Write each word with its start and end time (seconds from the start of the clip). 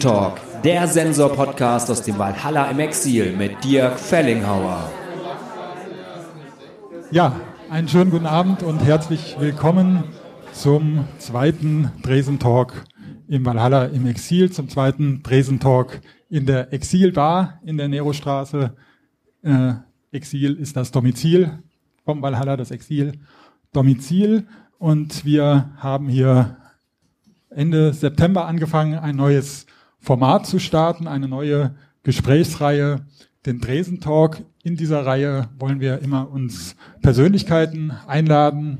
Dresentalk, 0.00 0.40
der 0.64 0.88
Sensor-Podcast 0.88 1.90
aus 1.90 2.00
dem 2.00 2.16
Valhalla 2.18 2.70
im 2.70 2.78
Exil 2.78 3.36
mit 3.36 3.62
Dirk 3.62 4.00
Fellinghauer. 4.00 4.90
Ja, 7.10 7.38
einen 7.68 7.86
schönen 7.86 8.10
guten 8.10 8.24
Abend 8.24 8.62
und 8.62 8.78
herzlich 8.78 9.36
willkommen 9.38 10.04
zum 10.54 11.04
zweiten 11.18 11.92
Dresentalk 12.02 12.86
im 13.28 13.44
Valhalla 13.44 13.84
im 13.86 14.06
Exil, 14.06 14.50
zum 14.50 14.70
zweiten 14.70 15.22
Dresentalk 15.22 16.00
in 16.30 16.46
der 16.46 16.72
Exilbar 16.72 17.60
in 17.62 17.76
der 17.76 17.88
Nerostraße. 17.88 18.74
Äh, 19.42 19.74
Exil 20.12 20.54
ist 20.54 20.78
das 20.78 20.92
Domizil 20.92 21.58
vom 22.06 22.22
Valhalla, 22.22 22.56
das 22.56 22.70
Exil 22.70 23.12
Domizil. 23.74 24.46
Und 24.78 25.26
wir 25.26 25.72
haben 25.76 26.08
hier 26.08 26.56
Ende 27.50 27.92
September 27.92 28.46
angefangen, 28.46 28.98
ein 28.98 29.16
neues 29.16 29.66
Format 30.00 30.46
zu 30.46 30.58
starten, 30.58 31.06
eine 31.06 31.28
neue 31.28 31.74
Gesprächsreihe, 32.02 33.06
den 33.46 33.60
Dresen 33.60 34.00
Talk. 34.00 34.42
In 34.62 34.76
dieser 34.76 35.04
Reihe 35.04 35.48
wollen 35.58 35.80
wir 35.80 36.00
immer 36.00 36.30
uns 36.30 36.76
Persönlichkeiten 37.02 37.92
einladen 38.06 38.78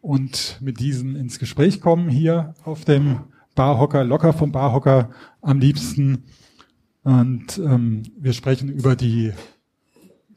und 0.00 0.58
mit 0.60 0.78
diesen 0.80 1.16
ins 1.16 1.38
Gespräch 1.38 1.80
kommen, 1.80 2.08
hier 2.08 2.54
auf 2.64 2.84
dem 2.84 3.20
Barhocker, 3.54 4.04
locker 4.04 4.32
vom 4.32 4.52
Barhocker 4.52 5.10
am 5.40 5.58
liebsten. 5.58 6.24
Und 7.02 7.58
ähm, 7.58 8.02
wir 8.18 8.32
sprechen 8.32 8.68
über 8.68 8.94
die 8.94 9.32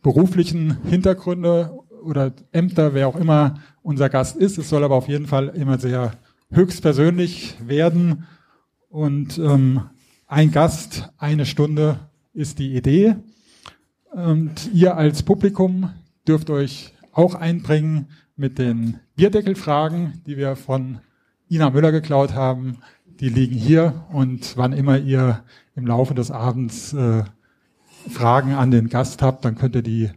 beruflichen 0.02 0.82
Hintergründe 0.86 1.78
oder 2.04 2.34
Ämter, 2.52 2.94
wer 2.94 3.08
auch 3.08 3.16
immer 3.16 3.60
unser 3.84 4.10
Gast 4.10 4.38
ist. 4.38 4.58
Es 4.58 4.70
soll 4.70 4.84
aber 4.84 4.96
auf 4.96 5.08
jeden 5.08 5.28
Fall 5.28 5.50
immer 5.50 5.78
sehr 5.78 6.14
höchstpersönlich 6.52 7.56
werden. 7.66 8.26
Und 8.90 9.38
ähm, 9.38 9.82
ein 10.32 10.52
Gast, 10.52 11.12
eine 11.18 11.46
Stunde 11.46 12.00
ist 12.34 12.58
die 12.58 12.74
Idee. 12.74 13.18
Und 14.12 14.74
ihr 14.74 14.96
als 14.96 15.24
Publikum 15.24 15.92
dürft 16.26 16.50
euch 16.50 16.94
auch 17.12 17.36
einbringen 17.36 18.08
mit 18.38 18.58
den 18.58 19.02
Bierdeckelfragen, 19.18 20.22
die 20.26 20.38
wir 20.38 20.56
von 20.56 21.00
Ina 21.50 21.70
Müller 21.72 21.92
geklaut 21.92 22.34
haben. 22.34 22.78
Die 23.20 23.28
liegen 23.28 23.58
hier 23.58 24.06
und 24.14 24.56
wann 24.56 24.72
immer 24.72 24.98
ihr 24.98 25.44
im 25.76 25.86
Laufe 25.86 26.14
des 26.14 26.32
Abends 26.32 26.94
äh, 26.94 27.26
Fragen 28.10 28.54
an 28.54 28.72
den 28.72 28.88
Gast 28.88 29.22
habt, 29.22 29.44
dann 29.44 29.56
könnt 29.56 29.76
ihr 29.76 29.84
die 29.84 30.12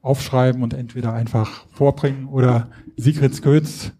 aufschreiben 0.00 0.62
und 0.62 0.72
entweder 0.72 1.12
einfach 1.12 1.66
vorbringen 1.72 2.26
oder 2.26 2.70
Sigrid 2.96 3.36
Skötz, 3.36 3.92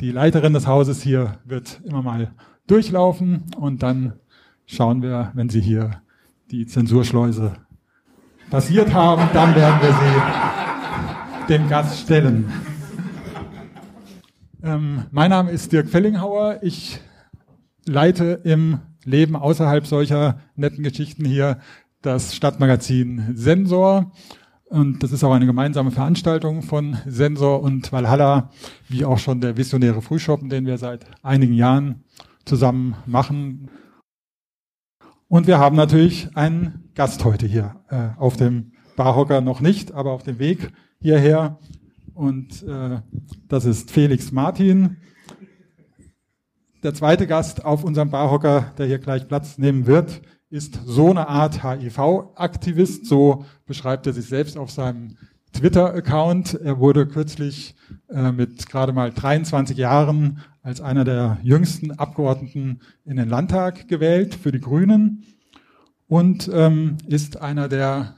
die 0.00 0.10
Leiterin 0.10 0.54
des 0.54 0.66
Hauses 0.66 1.02
hier, 1.02 1.38
wird 1.44 1.80
immer 1.84 2.02
mal 2.02 2.32
durchlaufen 2.66 3.44
und 3.56 3.84
dann 3.84 4.14
schauen 4.66 5.02
wir, 5.02 5.30
wenn 5.34 5.48
sie 5.48 5.60
hier 5.60 6.02
die 6.50 6.66
Zensurschleuse 6.66 7.54
passiert 8.50 8.92
haben, 8.92 9.28
dann 9.32 9.54
werden 9.54 9.80
wir 9.80 9.92
sie 9.92 11.48
dem 11.48 11.68
Gast 11.68 12.00
stellen. 12.00 12.50
Ähm, 14.62 15.04
mein 15.10 15.30
Name 15.30 15.50
ist 15.50 15.72
Dirk 15.72 15.88
Fellinghauer. 15.88 16.60
Ich 16.62 17.00
leite 17.84 18.40
im 18.44 18.78
Leben 19.04 19.36
außerhalb 19.36 19.86
solcher 19.86 20.38
netten 20.56 20.82
Geschichten 20.82 21.24
hier 21.24 21.58
das 22.00 22.34
Stadtmagazin 22.34 23.32
Sensor. 23.34 24.12
Und 24.64 25.02
das 25.02 25.12
ist 25.12 25.22
auch 25.22 25.32
eine 25.32 25.46
gemeinsame 25.46 25.90
Veranstaltung 25.90 26.62
von 26.62 26.96
Sensor 27.06 27.62
und 27.62 27.92
Valhalla, 27.92 28.50
wie 28.88 29.04
auch 29.04 29.18
schon 29.18 29.40
der 29.40 29.56
visionäre 29.56 30.00
Frühschoppen, 30.00 30.48
den 30.48 30.66
wir 30.66 30.78
seit 30.78 31.04
einigen 31.22 31.54
Jahren 31.54 32.04
zusammen 32.44 32.94
machen. 33.06 33.68
Und 35.28 35.46
wir 35.46 35.58
haben 35.58 35.76
natürlich 35.76 36.36
einen 36.36 36.90
Gast 36.94 37.24
heute 37.24 37.46
hier 37.46 37.76
äh, 37.88 38.08
auf 38.18 38.36
dem 38.36 38.72
Barhocker 38.96 39.40
noch 39.40 39.60
nicht, 39.60 39.92
aber 39.92 40.12
auf 40.12 40.22
dem 40.22 40.38
Weg 40.38 40.70
hierher. 41.00 41.58
Und 42.14 42.62
äh, 42.62 43.00
das 43.48 43.64
ist 43.64 43.90
Felix 43.90 44.30
Martin. 44.32 44.98
Der 46.82 46.94
zweite 46.94 47.26
Gast 47.26 47.64
auf 47.64 47.82
unserem 47.82 48.10
Barhocker, 48.10 48.72
der 48.76 48.86
hier 48.86 48.98
gleich 48.98 49.26
Platz 49.26 49.58
nehmen 49.58 49.86
wird, 49.86 50.20
ist 50.50 50.78
so 50.84 51.10
eine 51.10 51.28
Art 51.28 51.64
HIV-Aktivist, 51.64 53.06
so 53.06 53.44
beschreibt 53.66 54.06
er 54.06 54.12
sich 54.12 54.26
selbst 54.26 54.56
auf 54.56 54.70
seinem 54.70 55.16
Twitter-Account. 55.54 56.54
Er 56.54 56.78
wurde 56.78 57.06
kürzlich 57.06 57.74
äh, 58.08 58.32
mit 58.32 58.68
gerade 58.68 58.92
mal 58.92 59.10
23 59.10 59.76
Jahren 59.76 60.40
als 60.62 60.80
einer 60.80 61.04
der 61.04 61.38
jüngsten 61.42 61.92
Abgeordneten 61.92 62.80
in 63.04 63.16
den 63.16 63.28
Landtag 63.28 63.88
gewählt 63.88 64.34
für 64.34 64.52
die 64.52 64.60
Grünen 64.60 65.24
und 66.08 66.50
ähm, 66.52 66.98
ist 67.06 67.40
einer 67.40 67.68
der 67.68 68.14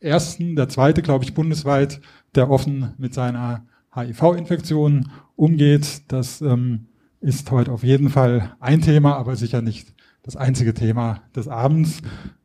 ersten, 0.00 0.56
der 0.56 0.68
zweite, 0.68 1.02
glaube 1.02 1.24
ich, 1.24 1.34
bundesweit, 1.34 2.00
der 2.34 2.50
offen 2.50 2.94
mit 2.98 3.14
seiner 3.14 3.66
HIV-Infektion 3.94 5.10
umgeht. 5.36 6.02
Das 6.08 6.40
ähm, 6.40 6.86
ist 7.20 7.50
heute 7.50 7.72
auf 7.72 7.84
jeden 7.84 8.10
Fall 8.10 8.54
ein 8.58 8.80
Thema, 8.80 9.16
aber 9.16 9.36
sicher 9.36 9.62
nicht 9.62 9.94
das 10.22 10.36
einzige 10.36 10.74
Thema 10.74 11.22
des 11.34 11.48
Abends. 11.48 12.02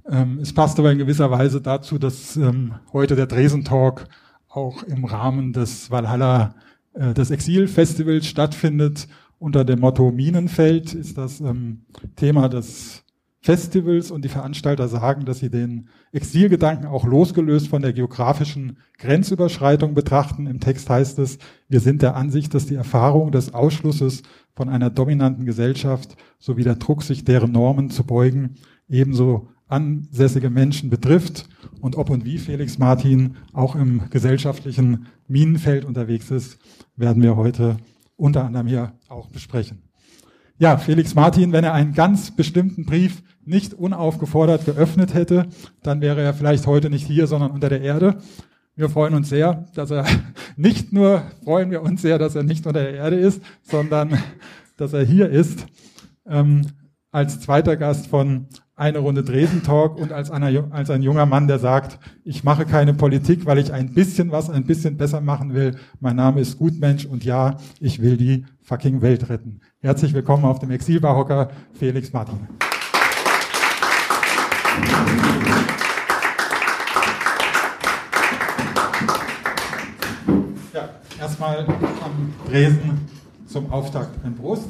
Ähm, 0.09 0.39
es 0.41 0.53
passt 0.53 0.79
aber 0.79 0.91
in 0.91 0.97
gewisser 0.97 1.31
Weise 1.31 1.61
dazu, 1.61 1.97
dass 1.97 2.37
ähm, 2.37 2.75
heute 2.93 3.15
der 3.15 3.27
Dresen 3.27 3.63
Talk 3.63 4.07
auch 4.57 4.83
im 4.83 5.05
Rahmen 5.05 5.53
des 5.53 5.91
Valhalla 5.91 6.55
äh, 6.93 7.13
des 7.13 7.29
Exil-Festivals 7.29 8.25
stattfindet. 8.25 9.07
Unter 9.39 9.63
dem 9.63 9.79
Motto 9.79 10.11
Minenfeld 10.11 10.95
ist 10.95 11.17
das 11.17 11.39
ähm, 11.39 11.85
Thema 12.15 12.49
des 12.49 13.03
Festivals 13.39 14.09
und 14.09 14.25
die 14.25 14.29
Veranstalter 14.29 14.87
sagen, 14.87 15.25
dass 15.25 15.39
sie 15.39 15.51
den 15.51 15.89
Exilgedanken 16.11 16.87
auch 16.87 17.05
losgelöst 17.05 17.67
von 17.67 17.83
der 17.83 17.93
geografischen 17.93 18.77
Grenzüberschreitung 18.97 19.93
betrachten. 19.93 20.47
Im 20.47 20.59
Text 20.59 20.89
heißt 20.89 21.19
es, 21.19 21.37
wir 21.69 21.79
sind 21.79 22.01
der 22.01 22.15
Ansicht, 22.15 22.55
dass 22.55 22.65
die 22.65 22.75
Erfahrung 22.75 23.31
des 23.31 23.53
Ausschlusses 23.53 24.23
von 24.55 24.69
einer 24.69 24.89
dominanten 24.89 25.45
Gesellschaft 25.45 26.17
sowie 26.39 26.63
der 26.63 26.75
Druck, 26.75 27.03
sich 27.03 27.23
deren 27.23 27.51
Normen 27.51 27.91
zu 27.91 28.03
beugen, 28.03 28.55
ebenso 28.89 29.49
ansässige 29.67 30.49
Menschen 30.49 30.89
betrifft 30.89 31.47
und 31.81 31.95
ob 31.95 32.09
und 32.09 32.25
wie 32.25 32.37
Felix 32.37 32.77
Martin 32.77 33.35
auch 33.53 33.75
im 33.75 34.09
gesellschaftlichen 34.09 35.07
Minenfeld 35.27 35.85
unterwegs 35.85 36.31
ist, 36.31 36.57
werden 36.95 37.21
wir 37.21 37.35
heute 37.35 37.77
unter 38.15 38.45
anderem 38.45 38.67
hier 38.67 38.93
auch 39.09 39.27
besprechen. 39.29 39.83
Ja, 40.59 40.77
Felix 40.77 41.13
Martin, 41.13 41.51
wenn 41.51 41.63
er 41.63 41.73
einen 41.73 41.93
ganz 41.93 42.35
bestimmten 42.35 42.85
Brief 42.85 43.21
nicht 43.45 43.75
unaufgefordert 43.75 44.65
geöffnet 44.65 45.13
hätte, 45.13 45.47
dann 45.83 46.01
wäre 46.01 46.21
er 46.21 46.33
vielleicht 46.33 46.65
heute 46.65 46.89
nicht 46.89 47.05
hier, 47.05 47.27
sondern 47.27 47.51
unter 47.51 47.69
der 47.69 47.81
Erde. 47.81 48.17
Wir 48.75 48.89
freuen 48.89 49.13
uns 49.13 49.29
sehr, 49.29 49.65
dass 49.75 49.91
er 49.91 50.05
nicht 50.57 50.93
nur 50.93 51.21
freuen 51.43 51.69
wir 51.69 51.83
uns 51.83 52.01
sehr, 52.01 52.17
dass 52.17 52.35
er 52.35 52.43
nicht 52.43 52.65
unter 52.65 52.81
der 52.81 52.93
Erde 52.93 53.17
ist, 53.17 53.41
sondern 53.61 54.17
dass 54.77 54.93
er 54.93 55.03
hier 55.03 55.29
ist 55.29 55.65
ähm, 56.25 56.67
als 57.11 57.39
zweiter 57.39 57.77
Gast 57.77 58.07
von 58.07 58.47
eine 58.77 58.99
Runde 58.99 59.23
Dresden 59.23 59.63
Talk 59.63 59.97
und 59.97 60.13
als, 60.13 60.29
einer, 60.29 60.71
als 60.71 60.91
ein 60.91 61.01
junger 61.01 61.25
Mann, 61.25 61.47
der 61.47 61.57
sagt, 61.57 61.99
ich 62.23 62.43
mache 62.43 62.65
keine 62.65 62.93
Politik, 62.93 63.47
weil 63.47 63.57
ich 63.57 63.73
ein 63.73 63.93
bisschen 63.93 64.31
was 64.31 64.51
ein 64.51 64.65
bisschen 64.65 64.97
besser 64.97 65.19
machen 65.19 65.55
will. 65.55 65.75
Mein 65.99 66.15
Name 66.15 66.41
ist 66.41 66.59
Gutmensch 66.59 67.05
und 67.05 67.25
ja, 67.25 67.57
ich 67.79 68.01
will 68.01 68.17
die 68.17 68.45
fucking 68.61 69.01
Welt 69.01 69.29
retten. 69.29 69.61
Herzlich 69.79 70.13
willkommen 70.13 70.45
auf 70.45 70.59
dem 70.59 70.69
Exilbarhocker, 70.71 71.49
Felix 71.73 72.13
Martin. 72.13 72.47
erstmal 81.19 81.65
am 81.65 82.33
Dresden 82.47 83.07
zum 83.47 83.71
Auftakt 83.71 84.23
ein 84.23 84.35
Prost. 84.35 84.69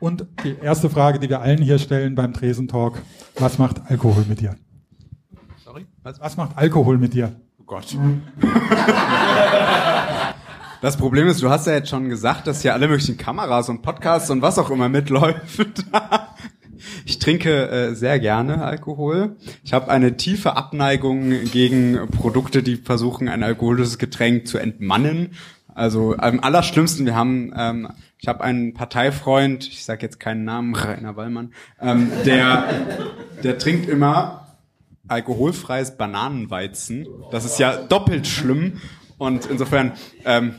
Und 0.00 0.26
die 0.44 0.56
erste 0.62 0.90
Frage, 0.90 1.18
die 1.18 1.28
wir 1.28 1.40
allen 1.40 1.62
hier 1.62 1.78
stellen 1.78 2.14
beim 2.14 2.32
Dresden-Talk, 2.32 3.02
was 3.36 3.58
macht 3.58 3.80
Alkohol 3.90 4.24
mit 4.28 4.40
dir? 4.40 4.54
Sorry? 5.64 5.86
Was, 6.02 6.20
was 6.20 6.36
macht 6.36 6.56
Alkohol 6.56 6.98
mit 6.98 7.14
dir? 7.14 7.32
Oh 7.58 7.64
Gott. 7.64 7.96
Das 10.80 10.96
Problem 10.96 11.26
ist, 11.26 11.42
du 11.42 11.50
hast 11.50 11.66
ja 11.66 11.72
jetzt 11.72 11.88
schon 11.88 12.08
gesagt, 12.08 12.46
dass 12.46 12.62
hier 12.62 12.72
alle 12.72 12.86
möglichen 12.86 13.16
Kameras 13.16 13.68
und 13.68 13.82
Podcasts 13.82 14.30
und 14.30 14.42
was 14.42 14.60
auch 14.60 14.70
immer 14.70 14.88
mitläuft. 14.88 15.84
Ich 17.04 17.18
trinke 17.18 17.68
äh, 17.68 17.94
sehr 17.94 18.20
gerne 18.20 18.62
Alkohol. 18.62 19.36
Ich 19.64 19.72
habe 19.72 19.90
eine 19.90 20.16
tiefe 20.16 20.56
Abneigung 20.56 21.30
gegen 21.50 22.08
Produkte, 22.12 22.62
die 22.62 22.76
versuchen, 22.76 23.28
ein 23.28 23.42
alkoholisches 23.42 23.98
Getränk 23.98 24.46
zu 24.46 24.58
entmannen. 24.58 25.30
Also 25.74 26.16
am 26.16 26.38
allerschlimmsten, 26.38 27.04
wir 27.06 27.16
haben, 27.16 27.52
ähm, 27.56 27.88
ich 28.18 28.26
habe 28.26 28.42
einen 28.42 28.74
Parteifreund, 28.74 29.66
ich 29.66 29.84
sage 29.84 30.02
jetzt 30.02 30.18
keinen 30.18 30.44
Namen, 30.44 30.74
Rainer 30.74 31.16
Wallmann, 31.16 31.52
ähm, 31.80 32.10
der, 32.26 32.64
der 33.42 33.58
trinkt 33.58 33.88
immer 33.88 34.48
alkoholfreies 35.06 35.96
Bananenweizen. 35.96 37.06
Das 37.30 37.44
ist 37.44 37.58
ja 37.58 37.76
doppelt 37.76 38.26
schlimm. 38.26 38.80
Und 39.16 39.46
insofern 39.46 39.92
ähm, 40.24 40.54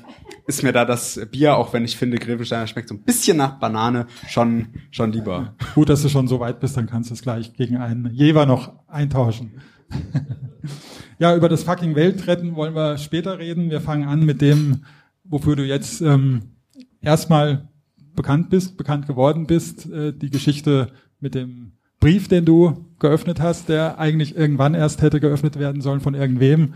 ist 0.48 0.64
mir 0.64 0.74
da 0.74 0.84
das 0.84 1.20
Bier, 1.32 1.56
auch 1.56 1.72
wenn 1.72 1.86
ich 1.86 1.96
finde, 1.96 2.18
Grevensteiner 2.18 2.68
schmeckt 2.68 2.90
so 2.90 2.96
ein 2.96 3.04
bisschen 3.04 3.38
nach 3.38 3.60
Banane, 3.60 4.08
schon, 4.28 4.70
schon 4.92 5.12
lieber. 5.14 5.56
Gut, 5.76 5.90
dass 5.90 6.02
du 6.02 6.10
schon 6.10 6.28
so 6.28 6.40
weit 6.40 6.60
bist, 6.60 6.76
dann 6.76 6.88
kannst 6.88 7.10
du 7.10 7.14
es 7.14 7.22
gleich 7.22 7.54
gegen 7.54 7.78
einen 7.78 8.12
Jever 8.14 8.46
noch 8.46 8.74
eintauschen. 8.88 9.62
ja, 11.20 11.36
über 11.36 11.48
das 11.48 11.64
fucking 11.64 11.96
Weltretten 11.96 12.56
wollen 12.56 12.76
wir 12.76 12.98
später 12.98 13.40
reden. 13.40 13.70
Wir 13.70 13.80
fangen 13.80 14.08
an 14.08 14.26
mit 14.26 14.42
dem, 14.42 14.84
wofür 15.24 15.56
du 15.56 15.64
jetzt 15.64 16.02
ähm, 16.02 16.59
erstmal 17.02 17.68
bekannt 18.16 18.50
bist, 18.50 18.78
bekannt 18.78 19.08
geworden 19.08 19.48
bist, 19.48 19.90
äh, 19.90 20.14
die 20.14 20.30
Geschichte 20.30 20.92
mit 21.20 21.36
dem 21.36 21.74
Brief, 22.00 22.28
den 22.28 22.46
du 22.46 22.86
geöffnet 23.00 23.42
hast, 23.42 23.70
der 23.70 24.00
eigentlich 24.00 24.36
irgendwann 24.36 24.74
erst 24.74 25.02
hätte 25.02 25.20
geöffnet 25.20 25.60
werden 25.60 25.82
sollen 25.82 26.00
von 26.00 26.16
irgendwem. 26.16 26.74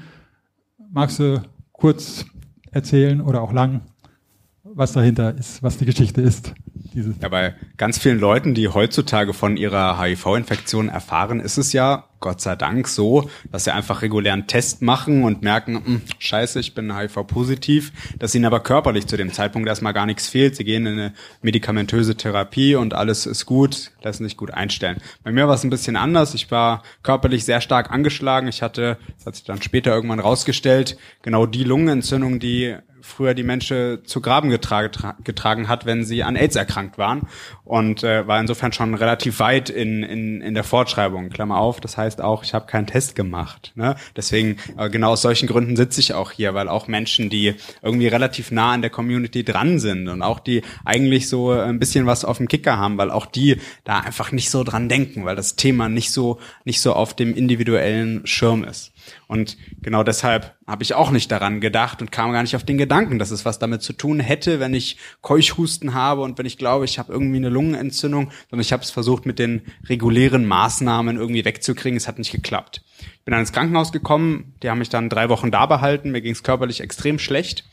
Magst 0.91 1.19
du 1.19 1.41
kurz 1.71 2.25
erzählen 2.71 3.21
oder 3.21 3.41
auch 3.41 3.53
lang, 3.53 3.81
was 4.63 4.93
dahinter 4.93 5.35
ist, 5.37 5.63
was 5.63 5.77
die 5.77 5.85
Geschichte 5.85 6.21
ist. 6.21 6.53
Dieses. 6.93 7.15
Ja, 7.21 7.29
bei 7.29 7.55
ganz 7.77 7.97
vielen 7.97 8.19
Leuten, 8.19 8.53
die 8.53 8.67
heutzutage 8.67 9.33
von 9.33 9.57
ihrer 9.57 9.99
HIV-Infektion 9.99 10.89
erfahren, 10.89 11.39
ist 11.39 11.57
es 11.57 11.73
ja 11.73 12.05
Gott 12.23 12.39
sei 12.39 12.55
Dank 12.55 12.87
so, 12.87 13.29
dass 13.51 13.65
sie 13.65 13.73
einfach 13.73 14.01
regulären 14.01 14.47
Test 14.47 14.81
machen 14.81 15.25
und 15.25 15.41
merken, 15.41 15.83
hm, 15.83 16.01
scheiße, 16.19 16.57
ich 16.61 16.73
bin 16.73 16.95
HIV-positiv, 16.95 17.91
dass 18.17 18.33
ihnen 18.33 18.45
aber 18.45 18.61
körperlich 18.61 19.07
zu 19.07 19.17
dem 19.17 19.33
Zeitpunkt 19.33 19.67
erstmal 19.67 19.91
gar 19.91 20.05
nichts 20.05 20.29
fehlt. 20.29 20.55
Sie 20.55 20.63
gehen 20.63 20.85
in 20.85 20.93
eine 20.93 21.13
medikamentöse 21.41 22.15
Therapie 22.15 22.75
und 22.75 22.93
alles 22.93 23.25
ist 23.25 23.45
gut, 23.45 23.91
lassen 24.03 24.23
sich 24.23 24.37
gut 24.37 24.51
einstellen. 24.51 25.01
Bei 25.23 25.33
mir 25.33 25.49
war 25.49 25.55
es 25.55 25.65
ein 25.65 25.69
bisschen 25.69 25.97
anders. 25.97 26.33
Ich 26.33 26.49
war 26.49 26.83
körperlich 27.03 27.43
sehr 27.43 27.59
stark 27.59 27.91
angeschlagen. 27.91 28.47
Ich 28.47 28.61
hatte, 28.61 28.97
das 29.17 29.25
hat 29.25 29.35
sich 29.35 29.43
dann 29.43 29.61
später 29.61 29.93
irgendwann 29.93 30.21
rausgestellt, 30.21 30.97
genau 31.23 31.45
die 31.45 31.65
Lungenentzündung, 31.65 32.39
die 32.39 32.77
früher 33.03 33.33
die 33.33 33.43
Menschen 33.43 34.05
zu 34.05 34.21
Graben 34.21 34.49
getragen, 34.49 35.13
getragen 35.25 35.67
hat, 35.67 35.85
wenn 35.85 36.05
sie 36.05 36.23
an 36.23 36.37
AIDS 36.37 36.55
erkrankt 36.55 36.82
waren 36.97 37.27
und 37.65 38.03
äh, 38.03 38.27
war 38.27 38.39
insofern 38.39 38.71
schon 38.71 38.93
relativ 38.93 39.39
weit 39.39 39.69
in, 39.69 40.03
in, 40.03 40.41
in 40.41 40.53
der 40.53 40.63
Fortschreibung, 40.63 41.29
Klammer 41.29 41.57
auf. 41.57 41.79
Das 41.79 41.97
heißt 41.97 42.21
auch, 42.21 42.43
ich 42.43 42.53
habe 42.53 42.65
keinen 42.65 42.87
Test 42.87 43.15
gemacht. 43.15 43.71
Ne? 43.75 43.95
Deswegen, 44.15 44.57
äh, 44.77 44.89
genau 44.89 45.11
aus 45.11 45.21
solchen 45.21 45.47
Gründen 45.47 45.75
sitze 45.75 45.99
ich 45.99 46.13
auch 46.13 46.31
hier, 46.31 46.53
weil 46.53 46.67
auch 46.67 46.87
Menschen, 46.87 47.29
die 47.29 47.55
irgendwie 47.81 48.07
relativ 48.07 48.51
nah 48.51 48.71
an 48.71 48.81
der 48.81 48.89
Community 48.89 49.43
dran 49.43 49.79
sind 49.79 50.07
und 50.07 50.21
auch 50.21 50.39
die 50.39 50.61
eigentlich 50.85 51.29
so 51.29 51.51
ein 51.51 51.79
bisschen 51.79 52.05
was 52.05 52.25
auf 52.25 52.37
dem 52.37 52.47
Kicker 52.47 52.77
haben, 52.77 52.97
weil 52.97 53.11
auch 53.11 53.25
die 53.25 53.57
da 53.83 53.99
einfach 53.99 54.31
nicht 54.31 54.49
so 54.49 54.63
dran 54.63 54.89
denken, 54.89 55.25
weil 55.25 55.35
das 55.35 55.55
Thema 55.55 55.89
nicht 55.89 56.11
so, 56.11 56.39
nicht 56.65 56.81
so 56.81 56.93
auf 56.93 57.15
dem 57.15 57.35
individuellen 57.35 58.25
Schirm 58.25 58.63
ist. 58.63 58.92
Und 59.27 59.57
genau 59.81 60.03
deshalb 60.03 60.55
habe 60.67 60.83
ich 60.83 60.93
auch 60.93 61.11
nicht 61.11 61.31
daran 61.31 61.61
gedacht 61.61 62.01
und 62.01 62.11
kam 62.11 62.31
gar 62.31 62.41
nicht 62.41 62.55
auf 62.55 62.63
den 62.63 62.77
Gedanken, 62.77 63.19
dass 63.19 63.31
es 63.31 63.45
was 63.45 63.59
damit 63.59 63.81
zu 63.81 63.93
tun 63.93 64.19
hätte, 64.19 64.59
wenn 64.59 64.73
ich 64.73 64.97
Keuchhusten 65.21 65.93
habe 65.93 66.21
und 66.21 66.37
wenn 66.37 66.45
ich 66.45 66.57
glaube, 66.57 66.85
ich 66.85 66.99
habe 66.99 67.11
irgendwie 67.11 67.37
eine 67.37 67.49
Lungenentzündung, 67.49 68.31
sondern 68.49 68.61
ich 68.61 68.73
habe 68.73 68.83
es 68.83 68.91
versucht, 68.91 69.25
mit 69.25 69.39
den 69.39 69.61
regulären 69.87 70.45
Maßnahmen 70.45 71.17
irgendwie 71.17 71.45
wegzukriegen. 71.45 71.97
Es 71.97 72.07
hat 72.07 72.17
nicht 72.17 72.31
geklappt. 72.31 72.83
Ich 72.99 73.25
bin 73.25 73.31
dann 73.31 73.41
ins 73.41 73.51
Krankenhaus 73.53 73.91
gekommen, 73.91 74.53
die 74.61 74.69
haben 74.69 74.79
mich 74.79 74.89
dann 74.89 75.09
drei 75.09 75.29
Wochen 75.29 75.51
da 75.51 75.65
behalten, 75.65 76.11
mir 76.11 76.21
ging 76.21 76.33
es 76.33 76.43
körperlich 76.43 76.81
extrem 76.81 77.19
schlecht. 77.19 77.65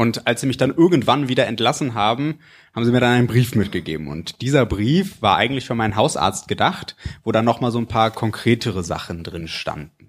Und 0.00 0.26
als 0.26 0.40
sie 0.40 0.46
mich 0.46 0.56
dann 0.56 0.74
irgendwann 0.74 1.28
wieder 1.28 1.46
entlassen 1.46 1.92
haben, 1.92 2.38
haben 2.74 2.86
sie 2.86 2.90
mir 2.90 3.00
dann 3.00 3.12
einen 3.12 3.26
Brief 3.26 3.54
mitgegeben. 3.54 4.08
Und 4.08 4.40
dieser 4.40 4.64
Brief 4.64 5.20
war 5.20 5.36
eigentlich 5.36 5.66
für 5.66 5.74
meinen 5.74 5.94
Hausarzt 5.94 6.48
gedacht, 6.48 6.96
wo 7.22 7.32
dann 7.32 7.44
nochmal 7.44 7.70
so 7.70 7.78
ein 7.78 7.86
paar 7.86 8.10
konkretere 8.10 8.82
Sachen 8.82 9.24
drin 9.24 9.46
standen. 9.46 9.99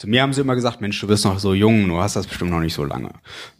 Zu 0.00 0.08
mir 0.08 0.22
haben 0.22 0.32
sie 0.32 0.40
immer 0.40 0.54
gesagt, 0.54 0.80
Mensch, 0.80 0.98
du 0.98 1.06
bist 1.06 1.26
noch 1.26 1.38
so 1.38 1.52
jung, 1.52 1.86
du 1.86 2.00
hast 2.00 2.16
das 2.16 2.26
bestimmt 2.26 2.50
noch 2.50 2.60
nicht 2.60 2.72
so 2.72 2.84
lange. 2.84 3.10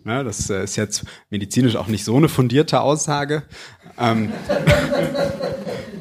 Ne, 0.05 0.25
das 0.25 0.49
äh, 0.49 0.65
ist 0.65 0.75
jetzt 0.77 1.05
medizinisch 1.29 1.77
auch 1.77 1.87
nicht 1.87 2.03
so 2.03 2.17
eine 2.17 2.31
fundierte 2.31 2.81
Aussage. 2.81 3.43
Ähm, 3.99 4.33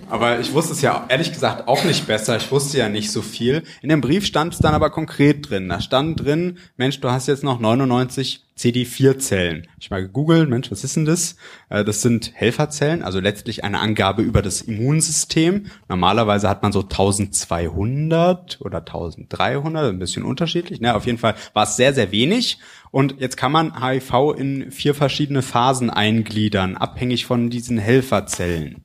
aber 0.09 0.39
ich 0.39 0.53
wusste 0.53 0.73
es 0.73 0.81
ja 0.81 1.05
ehrlich 1.07 1.31
gesagt 1.31 1.67
auch 1.67 1.83
nicht 1.83 2.07
besser. 2.07 2.35
Ich 2.35 2.51
wusste 2.51 2.77
ja 2.79 2.89
nicht 2.89 3.11
so 3.11 3.21
viel. 3.21 3.63
In 3.81 3.89
dem 3.89 4.01
Brief 4.01 4.25
stand 4.25 4.53
es 4.53 4.59
dann 4.59 4.73
aber 4.73 4.89
konkret 4.89 5.49
drin. 5.49 5.69
Da 5.69 5.81
stand 5.81 6.19
drin, 6.19 6.57
Mensch, 6.77 6.99
du 6.99 7.11
hast 7.11 7.27
jetzt 7.27 7.43
noch 7.43 7.59
99 7.59 8.45
CD4-Zellen. 8.57 9.67
Ich 9.79 9.89
mal 9.89 10.01
gegoogelt, 10.01 10.49
Mensch, 10.49 10.69
was 10.69 10.83
ist 10.83 10.95
denn 10.95 11.05
das? 11.05 11.37
Äh, 11.69 11.85
das 11.85 12.01
sind 12.01 12.31
Helferzellen, 12.33 13.03
also 13.03 13.19
letztlich 13.19 13.63
eine 13.63 13.79
Angabe 13.79 14.21
über 14.21 14.41
das 14.41 14.61
Immunsystem. 14.61 15.67
Normalerweise 15.87 16.49
hat 16.49 16.61
man 16.61 16.71
so 16.71 16.81
1200 16.81 18.59
oder 18.61 18.79
1300, 18.79 19.93
ein 19.93 19.99
bisschen 19.99 20.23
unterschiedlich. 20.23 20.81
Ne? 20.81 20.95
Auf 20.95 21.05
jeden 21.05 21.19
Fall 21.19 21.35
war 21.53 21.63
es 21.63 21.77
sehr, 21.77 21.93
sehr 21.93 22.11
wenig. 22.11 22.59
Und 22.91 23.15
jetzt 23.19 23.37
kann 23.37 23.51
man 23.51 23.81
HIV 23.81 24.33
in 24.37 24.71
vier 24.71 24.93
verschiedene 24.93 25.41
Phasen 25.41 25.89
eingliedern, 25.89 26.75
abhängig 26.75 27.25
von 27.25 27.49
diesen 27.49 27.77
Helferzellen. 27.77 28.83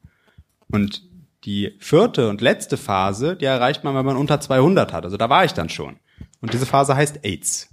Und 0.70 1.02
die 1.44 1.76
vierte 1.78 2.28
und 2.28 2.40
letzte 2.40 2.76
Phase, 2.76 3.36
die 3.36 3.44
erreicht 3.44 3.84
man, 3.84 3.94
wenn 3.94 4.06
man 4.06 4.16
unter 4.16 4.40
200 4.40 4.92
hat. 4.92 5.04
Also 5.04 5.16
da 5.16 5.28
war 5.28 5.44
ich 5.44 5.52
dann 5.52 5.68
schon. 5.68 5.96
Und 6.40 6.52
diese 6.52 6.66
Phase 6.66 6.96
heißt 6.96 7.24
AIDS. 7.24 7.70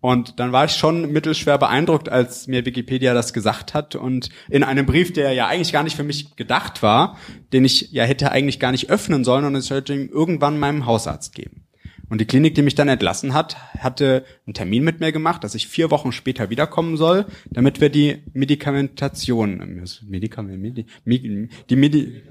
Und 0.00 0.38
dann 0.38 0.52
war 0.52 0.66
ich 0.66 0.72
schon 0.72 1.10
mittelschwer 1.10 1.58
beeindruckt, 1.58 2.08
als 2.08 2.46
mir 2.46 2.64
Wikipedia 2.64 3.12
das 3.12 3.32
gesagt 3.32 3.74
hat. 3.74 3.96
Und 3.96 4.28
in 4.48 4.62
einem 4.62 4.86
Brief, 4.86 5.12
der 5.12 5.32
ja 5.32 5.48
eigentlich 5.48 5.72
gar 5.72 5.82
nicht 5.82 5.96
für 5.96 6.04
mich 6.04 6.36
gedacht 6.36 6.82
war, 6.82 7.16
den 7.52 7.64
ich 7.64 7.90
ja 7.90 8.04
hätte 8.04 8.30
eigentlich 8.30 8.60
gar 8.60 8.70
nicht 8.70 8.88
öffnen 8.88 9.24
sollen 9.24 9.44
und 9.44 9.54
es 9.56 9.66
sollte 9.66 9.94
ihm 9.94 10.08
irgendwann 10.08 10.58
meinem 10.58 10.86
Hausarzt 10.86 11.34
geben. 11.34 11.65
Und 12.08 12.20
die 12.20 12.24
Klinik, 12.24 12.54
die 12.54 12.62
mich 12.62 12.76
dann 12.76 12.88
entlassen 12.88 13.34
hat, 13.34 13.56
hatte 13.78 14.24
einen 14.46 14.54
Termin 14.54 14.84
mit 14.84 15.00
mir 15.00 15.10
gemacht, 15.10 15.42
dass 15.42 15.54
ich 15.54 15.66
vier 15.66 15.90
Wochen 15.90 16.12
später 16.12 16.50
wiederkommen 16.50 16.96
soll, 16.96 17.26
damit 17.50 17.80
wir 17.80 17.88
die 17.88 18.22
Medikamentation, 18.32 19.82
Medikament, 20.08 20.60
Medi, 21.04 21.48
die 21.68 21.76
Medi, 21.76 22.22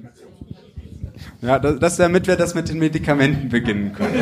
ja, 1.41 1.59
das, 1.59 1.79
das, 1.79 1.97
damit 1.97 2.27
wir 2.27 2.35
das 2.35 2.55
mit 2.55 2.69
den 2.69 2.79
Medikamenten 2.79 3.49
beginnen 3.49 3.93
können. 3.93 4.15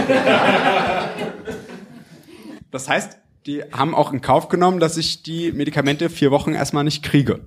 Das 2.72 2.90
heißt, 2.90 3.20
die 3.46 3.62
haben 3.72 3.94
auch 3.94 4.12
in 4.12 4.22
Kauf 4.22 4.50
genommen, 4.50 4.80
dass 4.80 4.98
ich 4.98 5.22
die 5.22 5.52
Medikamente 5.52 6.10
vier 6.10 6.32
Wochen 6.32 6.54
erstmal 6.54 6.84
nicht 6.84 7.04
kriege. 7.04 7.42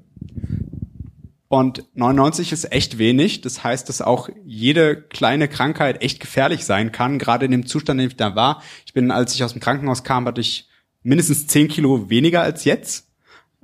Und 1.49 1.85
99 1.95 2.53
ist 2.53 2.73
echt 2.73 2.99
wenig. 2.99 3.41
Das 3.41 3.63
heißt, 3.63 3.89
dass 3.89 4.03
auch 4.03 4.29
jede 4.45 5.01
kleine 5.01 5.49
Krankheit 5.49 6.03
echt 6.03 6.19
gefährlich 6.19 6.65
sein 6.65 6.91
kann, 6.91 7.19
gerade 7.19 7.45
in 7.45 7.53
dem 7.53 7.67
Zustand, 7.67 8.01
in 8.01 8.07
dem 8.07 8.11
ich 8.11 8.17
da 8.17 8.35
war. 8.35 8.63
Ich 8.85 8.93
bin, 8.93 9.11
als 9.11 9.35
ich 9.35 9.45
aus 9.45 9.53
dem 9.53 9.61
Krankenhaus 9.61 10.03
kam, 10.03 10.27
hatte 10.27 10.41
ich 10.41 10.69
mindestens 11.03 11.47
10 11.47 11.69
Kilo 11.69 12.11
weniger 12.11 12.43
als 12.43 12.65
jetzt. 12.65 13.07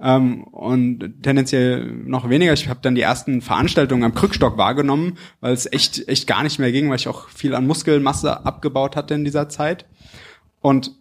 Ähm, 0.00 0.44
und 0.44 1.22
tendenziell 1.22 1.86
noch 1.86 2.28
weniger. 2.28 2.52
Ich 2.52 2.68
habe 2.68 2.80
dann 2.82 2.94
die 2.94 3.02
ersten 3.02 3.40
Veranstaltungen 3.40 4.04
am 4.04 4.14
Krückstock 4.14 4.56
wahrgenommen, 4.56 5.18
weil 5.40 5.52
es 5.52 5.70
echt, 5.70 6.08
echt 6.08 6.26
gar 6.26 6.42
nicht 6.44 6.58
mehr 6.58 6.72
ging, 6.72 6.88
weil 6.88 6.96
ich 6.96 7.08
auch 7.08 7.28
viel 7.28 7.54
an 7.54 7.66
Muskelmasse 7.66 8.44
abgebaut 8.44 8.94
hatte 8.96 9.14
in 9.14 9.24
dieser 9.24 9.48
Zeit. 9.48 9.86
Und 10.60 10.92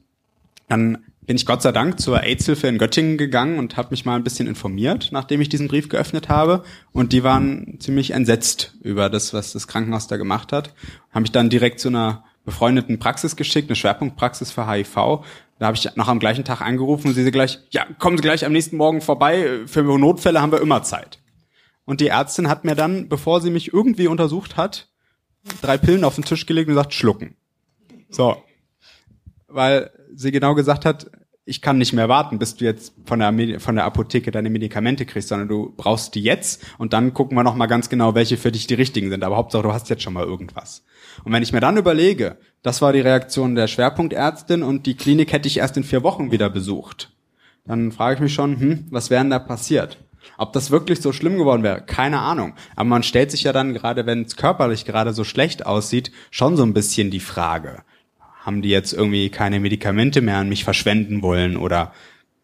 dann 0.67 1.03
bin 1.31 1.37
ich 1.37 1.45
Gott 1.45 1.61
sei 1.61 1.71
Dank 1.71 1.97
zur 1.97 2.21
AIDS-Hilfe 2.21 2.67
in 2.67 2.77
Göttingen 2.77 3.17
gegangen 3.17 3.57
und 3.57 3.77
habe 3.77 3.91
mich 3.91 4.03
mal 4.03 4.17
ein 4.17 4.23
bisschen 4.25 4.49
informiert, 4.49 5.11
nachdem 5.13 5.39
ich 5.39 5.47
diesen 5.47 5.69
Brief 5.69 5.87
geöffnet 5.87 6.27
habe. 6.27 6.61
Und 6.91 7.13
die 7.13 7.23
waren 7.23 7.77
ziemlich 7.79 8.11
entsetzt 8.11 8.73
über 8.81 9.09
das, 9.09 9.33
was 9.33 9.53
das 9.53 9.65
Krankenhaus 9.65 10.07
da 10.07 10.17
gemacht 10.17 10.51
hat. 10.51 10.73
Haben 11.09 11.21
mich 11.21 11.31
dann 11.31 11.49
direkt 11.49 11.79
zu 11.79 11.87
einer 11.87 12.25
befreundeten 12.43 12.99
Praxis 12.99 13.37
geschickt, 13.37 13.69
eine 13.69 13.77
Schwerpunktpraxis 13.77 14.51
für 14.51 14.69
HIV. 14.69 14.93
Da 15.57 15.67
habe 15.67 15.77
ich 15.77 15.95
noch 15.95 16.09
am 16.09 16.19
gleichen 16.19 16.43
Tag 16.43 16.59
angerufen 16.59 17.07
und 17.07 17.13
sie 17.13 17.23
sie 17.23 17.31
gleich, 17.31 17.59
ja, 17.69 17.85
kommen 17.97 18.17
Sie 18.17 18.23
gleich 18.23 18.43
am 18.43 18.51
nächsten 18.51 18.75
Morgen 18.75 18.99
vorbei, 18.99 19.61
für 19.67 19.83
Notfälle 19.83 20.41
haben 20.41 20.51
wir 20.51 20.59
immer 20.59 20.83
Zeit. 20.83 21.19
Und 21.85 22.01
die 22.01 22.09
Ärztin 22.09 22.49
hat 22.49 22.65
mir 22.65 22.75
dann, 22.75 23.07
bevor 23.07 23.39
sie 23.39 23.51
mich 23.51 23.71
irgendwie 23.71 24.07
untersucht 24.07 24.57
hat, 24.57 24.89
drei 25.61 25.77
Pillen 25.77 26.03
auf 26.03 26.15
den 26.15 26.25
Tisch 26.25 26.45
gelegt 26.45 26.67
und 26.67 26.75
gesagt, 26.75 26.93
schlucken. 26.93 27.37
So. 28.09 28.35
Weil 29.47 29.91
sie 30.13 30.31
genau 30.31 30.55
gesagt 30.55 30.83
hat, 30.85 31.09
ich 31.43 31.61
kann 31.61 31.79
nicht 31.79 31.93
mehr 31.93 32.07
warten, 32.07 32.37
bis 32.37 32.55
du 32.55 32.65
jetzt 32.65 32.93
von 33.05 33.19
der, 33.19 33.59
von 33.59 33.75
der 33.75 33.85
Apotheke 33.85 34.29
deine 34.29 34.49
Medikamente 34.49 35.05
kriegst, 35.05 35.29
sondern 35.29 35.47
du 35.47 35.73
brauchst 35.75 36.13
die 36.13 36.21
jetzt 36.21 36.63
und 36.77 36.93
dann 36.93 37.13
gucken 37.13 37.35
wir 37.35 37.43
nochmal 37.43 37.67
ganz 37.67 37.89
genau, 37.89 38.13
welche 38.13 38.37
für 38.37 38.51
dich 38.51 38.67
die 38.67 38.75
richtigen 38.75 39.09
sind. 39.09 39.23
Aber 39.23 39.37
Hauptsache, 39.37 39.63
du 39.63 39.73
hast 39.73 39.89
jetzt 39.89 40.03
schon 40.03 40.13
mal 40.13 40.25
irgendwas. 40.25 40.83
Und 41.23 41.33
wenn 41.33 41.41
ich 41.41 41.51
mir 41.51 41.59
dann 41.59 41.77
überlege, 41.77 42.37
das 42.61 42.81
war 42.81 42.93
die 42.93 43.01
Reaktion 43.01 43.55
der 43.55 43.67
Schwerpunktärztin 43.67 44.61
und 44.61 44.85
die 44.85 44.95
Klinik 44.95 45.33
hätte 45.33 45.47
ich 45.47 45.57
erst 45.57 45.77
in 45.77 45.83
vier 45.83 46.03
Wochen 46.03 46.31
wieder 46.31 46.49
besucht, 46.49 47.11
dann 47.65 47.91
frage 47.91 48.15
ich 48.15 48.21
mich 48.21 48.33
schon, 48.33 48.59
hm, 48.59 48.87
was 48.91 49.09
wäre 49.09 49.23
denn 49.23 49.31
da 49.31 49.39
passiert? 49.39 49.97
Ob 50.37 50.53
das 50.53 50.69
wirklich 50.69 51.01
so 51.01 51.11
schlimm 51.11 51.37
geworden 51.37 51.63
wäre, 51.63 51.81
keine 51.81 52.19
Ahnung. 52.19 52.53
Aber 52.75 52.87
man 52.87 53.01
stellt 53.01 53.31
sich 53.31 53.43
ja 53.43 53.53
dann, 53.53 53.73
gerade 53.73 54.05
wenn 54.05 54.21
es 54.21 54.35
körperlich 54.35 54.85
gerade 54.85 55.13
so 55.13 55.23
schlecht 55.23 55.65
aussieht, 55.65 56.11
schon 56.29 56.55
so 56.55 56.63
ein 56.63 56.75
bisschen 56.75 57.09
die 57.09 57.19
Frage 57.19 57.81
haben 58.41 58.61
die 58.61 58.69
jetzt 58.69 58.93
irgendwie 58.93 59.29
keine 59.29 59.59
Medikamente 59.59 60.21
mehr 60.21 60.37
an 60.37 60.49
mich 60.49 60.63
verschwenden 60.63 61.21
wollen 61.21 61.57
oder 61.57 61.93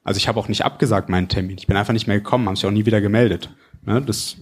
also 0.04 0.20
ich 0.20 0.30
habe 0.30 0.40
auch 0.40 0.48
nicht 0.48 0.64
abgesagt 0.64 1.10
meinen 1.10 1.28
Termin. 1.28 1.58
Ich 1.58 1.68
bin 1.68 1.76
einfach 1.76 1.92
nicht 1.92 2.08
mehr 2.08 2.18
gekommen, 2.18 2.48
haben 2.48 2.56
sich 2.56 2.66
auch 2.66 2.72
nie 2.72 2.86
wieder 2.86 3.02
gemeldet. 3.02 3.54
Ne? 3.86 4.02
Das 4.02 4.38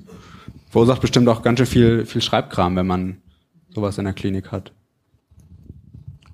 verursacht 0.69 1.01
bestimmt 1.01 1.27
auch 1.27 1.41
ganz 1.41 1.57
schön 1.57 1.65
viel, 1.65 2.05
viel 2.05 2.21
Schreibkram, 2.21 2.75
wenn 2.75 2.85
man 2.85 3.17
sowas 3.73 3.97
in 3.97 4.03
der 4.03 4.13
Klinik 4.13 4.51
hat. 4.51 4.73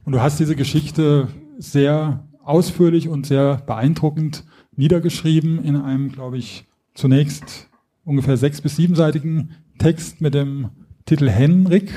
Und 0.03 0.13
du 0.13 0.21
hast 0.21 0.39
diese 0.39 0.55
Geschichte 0.55 1.29
sehr 1.57 2.27
ausführlich 2.43 3.07
und 3.07 3.25
sehr 3.25 3.57
beeindruckend 3.65 4.43
niedergeschrieben 4.75 5.63
in 5.63 5.75
einem, 5.75 6.11
glaube 6.11 6.37
ich, 6.37 6.65
zunächst 6.93 7.69
ungefähr 8.03 8.35
sechs- 8.35 8.61
bis 8.61 8.75
siebenseitigen 8.75 9.55
Text 9.77 10.21
mit 10.21 10.33
dem 10.33 10.71
Titel 11.05 11.29
Henrik. 11.29 11.91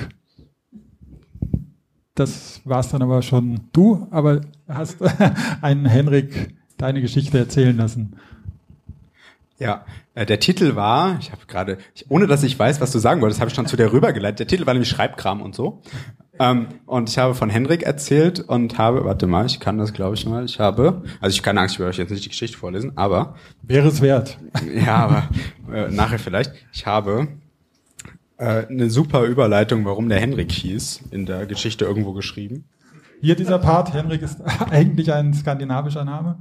Das 2.14 2.61
war's 2.64 2.90
dann 2.90 3.02
aber 3.02 3.23
schon 3.23 3.61
du, 3.73 4.06
aber 4.11 4.42
hast 4.68 4.99
einen 5.62 5.87
Henrik 5.87 6.54
deine 6.76 7.00
Geschichte 7.00 7.38
erzählen 7.38 7.76
lassen. 7.76 8.16
Ja, 9.59 9.85
äh, 10.14 10.26
der 10.26 10.38
Titel 10.38 10.76
war, 10.76 11.16
ich 11.21 11.33
habe 11.33 11.47
gerade, 11.47 11.78
ohne 12.09 12.26
dass 12.26 12.42
ich 12.42 12.56
weiß, 12.59 12.80
was 12.80 12.92
du 12.92 12.99
sagen 12.99 13.21
wolltest, 13.21 13.40
habe 13.40 13.49
ich 13.49 13.54
schon 13.54 13.66
zu 13.66 13.76
dir 13.76 13.92
rübergeleitet. 13.92 14.40
Der 14.40 14.47
Titel 14.47 14.66
war 14.66 14.75
nämlich 14.75 14.88
Schreibkram 14.88 15.42
und 15.42 15.54
so. 15.54 15.80
Ähm, 16.38 16.68
und 16.87 17.09
ich 17.09 17.18
habe 17.18 17.35
von 17.35 17.50
Henrik 17.50 17.83
erzählt 17.83 18.40
und 18.40 18.78
habe, 18.78 19.04
warte 19.04 19.26
mal, 19.26 19.47
ich 19.47 19.61
kann 19.61 19.78
das 19.78 19.92
glaube 19.92 20.16
ich 20.16 20.26
mal, 20.26 20.44
ich 20.44 20.59
habe, 20.59 21.02
also 21.21 21.35
ich 21.35 21.42
keine 21.42 21.61
Angst, 21.61 21.75
ich 21.75 21.78
werde 21.78 21.90
euch 21.90 21.99
jetzt 21.99 22.11
nicht 22.11 22.25
die 22.25 22.30
Geschichte 22.30 22.59
vorlesen, 22.59 22.92
aber. 22.97 23.37
Wäre 23.62 23.88
es 23.88 24.00
wert. 24.00 24.38
Ja, 24.75 24.97
aber 24.97 25.28
äh, 25.73 25.90
nachher 25.90 26.18
vielleicht. 26.18 26.52
Ich 26.73 26.87
habe 26.87 27.28
äh, 28.37 28.67
eine 28.67 28.91
super 28.91 29.25
Überleitung, 29.25 29.85
warum 29.85 30.09
der 30.09 30.21
Henrik 30.21 30.53
hieß, 30.53 31.03
in 31.11 31.26
der 31.26 31.47
Geschichte 31.47 31.85
irgendwo 31.85 32.12
geschrieben. 32.12 32.64
Hier 33.21 33.37
dieser 33.37 33.59
Part, 33.59 33.93
Henrik 33.93 34.23
ist 34.23 34.41
eigentlich 34.71 35.12
ein 35.12 35.33
skandinavischer 35.33 36.05
Name. 36.05 36.38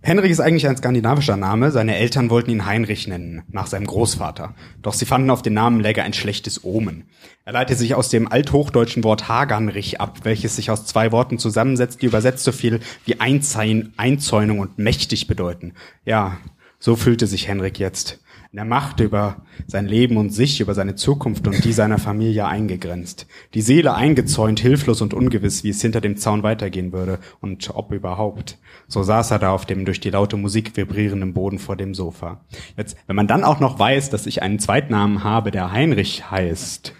Henrik 0.00 0.30
ist 0.30 0.40
eigentlich 0.40 0.66
ein 0.66 0.76
skandinavischer 0.76 1.36
Name. 1.36 1.70
Seine 1.70 1.96
Eltern 1.96 2.30
wollten 2.30 2.50
ihn 2.50 2.66
Heinrich 2.66 3.08
nennen, 3.08 3.42
nach 3.48 3.66
seinem 3.66 3.86
Großvater. 3.86 4.54
Doch 4.80 4.94
sie 4.94 5.06
fanden 5.06 5.30
auf 5.30 5.42
den 5.42 5.54
Namen 5.54 5.80
läge 5.80 6.02
ein 6.02 6.12
schlechtes 6.12 6.64
Omen. 6.64 7.04
Er 7.44 7.52
leitet 7.52 7.78
sich 7.78 7.94
aus 7.94 8.08
dem 8.08 8.30
althochdeutschen 8.30 9.02
Wort 9.04 9.28
Haganrich 9.28 10.00
ab, 10.00 10.20
welches 10.22 10.56
sich 10.56 10.70
aus 10.70 10.86
zwei 10.86 11.10
Worten 11.10 11.38
zusammensetzt, 11.38 12.00
die 12.00 12.06
übersetzt 12.06 12.44
so 12.44 12.52
viel 12.52 12.80
wie 13.06 13.20
Einzäunung 13.20 14.60
und 14.60 14.78
mächtig 14.78 15.26
bedeuten. 15.26 15.74
Ja, 16.04 16.38
so 16.78 16.94
fühlte 16.94 17.26
sich 17.26 17.48
Henrik 17.48 17.78
jetzt 17.78 18.20
der 18.58 18.64
Macht 18.64 18.98
über 18.98 19.36
sein 19.68 19.86
Leben 19.86 20.16
und 20.16 20.30
sich, 20.30 20.60
über 20.60 20.74
seine 20.74 20.96
Zukunft 20.96 21.46
und 21.46 21.64
die 21.64 21.72
seiner 21.72 21.98
Familie 21.98 22.48
eingegrenzt. 22.48 23.28
Die 23.54 23.60
Seele 23.60 23.94
eingezäunt, 23.94 24.58
hilflos 24.58 25.00
und 25.00 25.14
ungewiss, 25.14 25.62
wie 25.62 25.68
es 25.68 25.80
hinter 25.80 26.00
dem 26.00 26.16
Zaun 26.16 26.42
weitergehen 26.42 26.92
würde 26.92 27.20
und 27.40 27.70
ob 27.72 27.92
überhaupt. 27.92 28.58
So 28.88 29.04
saß 29.04 29.30
er 29.30 29.38
da 29.38 29.52
auf 29.52 29.64
dem 29.64 29.84
durch 29.84 30.00
die 30.00 30.10
laute 30.10 30.36
Musik 30.36 30.76
vibrierenden 30.76 31.34
Boden 31.34 31.60
vor 31.60 31.76
dem 31.76 31.94
Sofa. 31.94 32.40
Jetzt, 32.76 32.96
wenn 33.06 33.14
man 33.14 33.28
dann 33.28 33.44
auch 33.44 33.60
noch 33.60 33.78
weiß, 33.78 34.10
dass 34.10 34.26
ich 34.26 34.42
einen 34.42 34.58
Zweitnamen 34.58 35.22
habe, 35.22 35.52
der 35.52 35.70
Heinrich 35.70 36.28
heißt, 36.28 36.92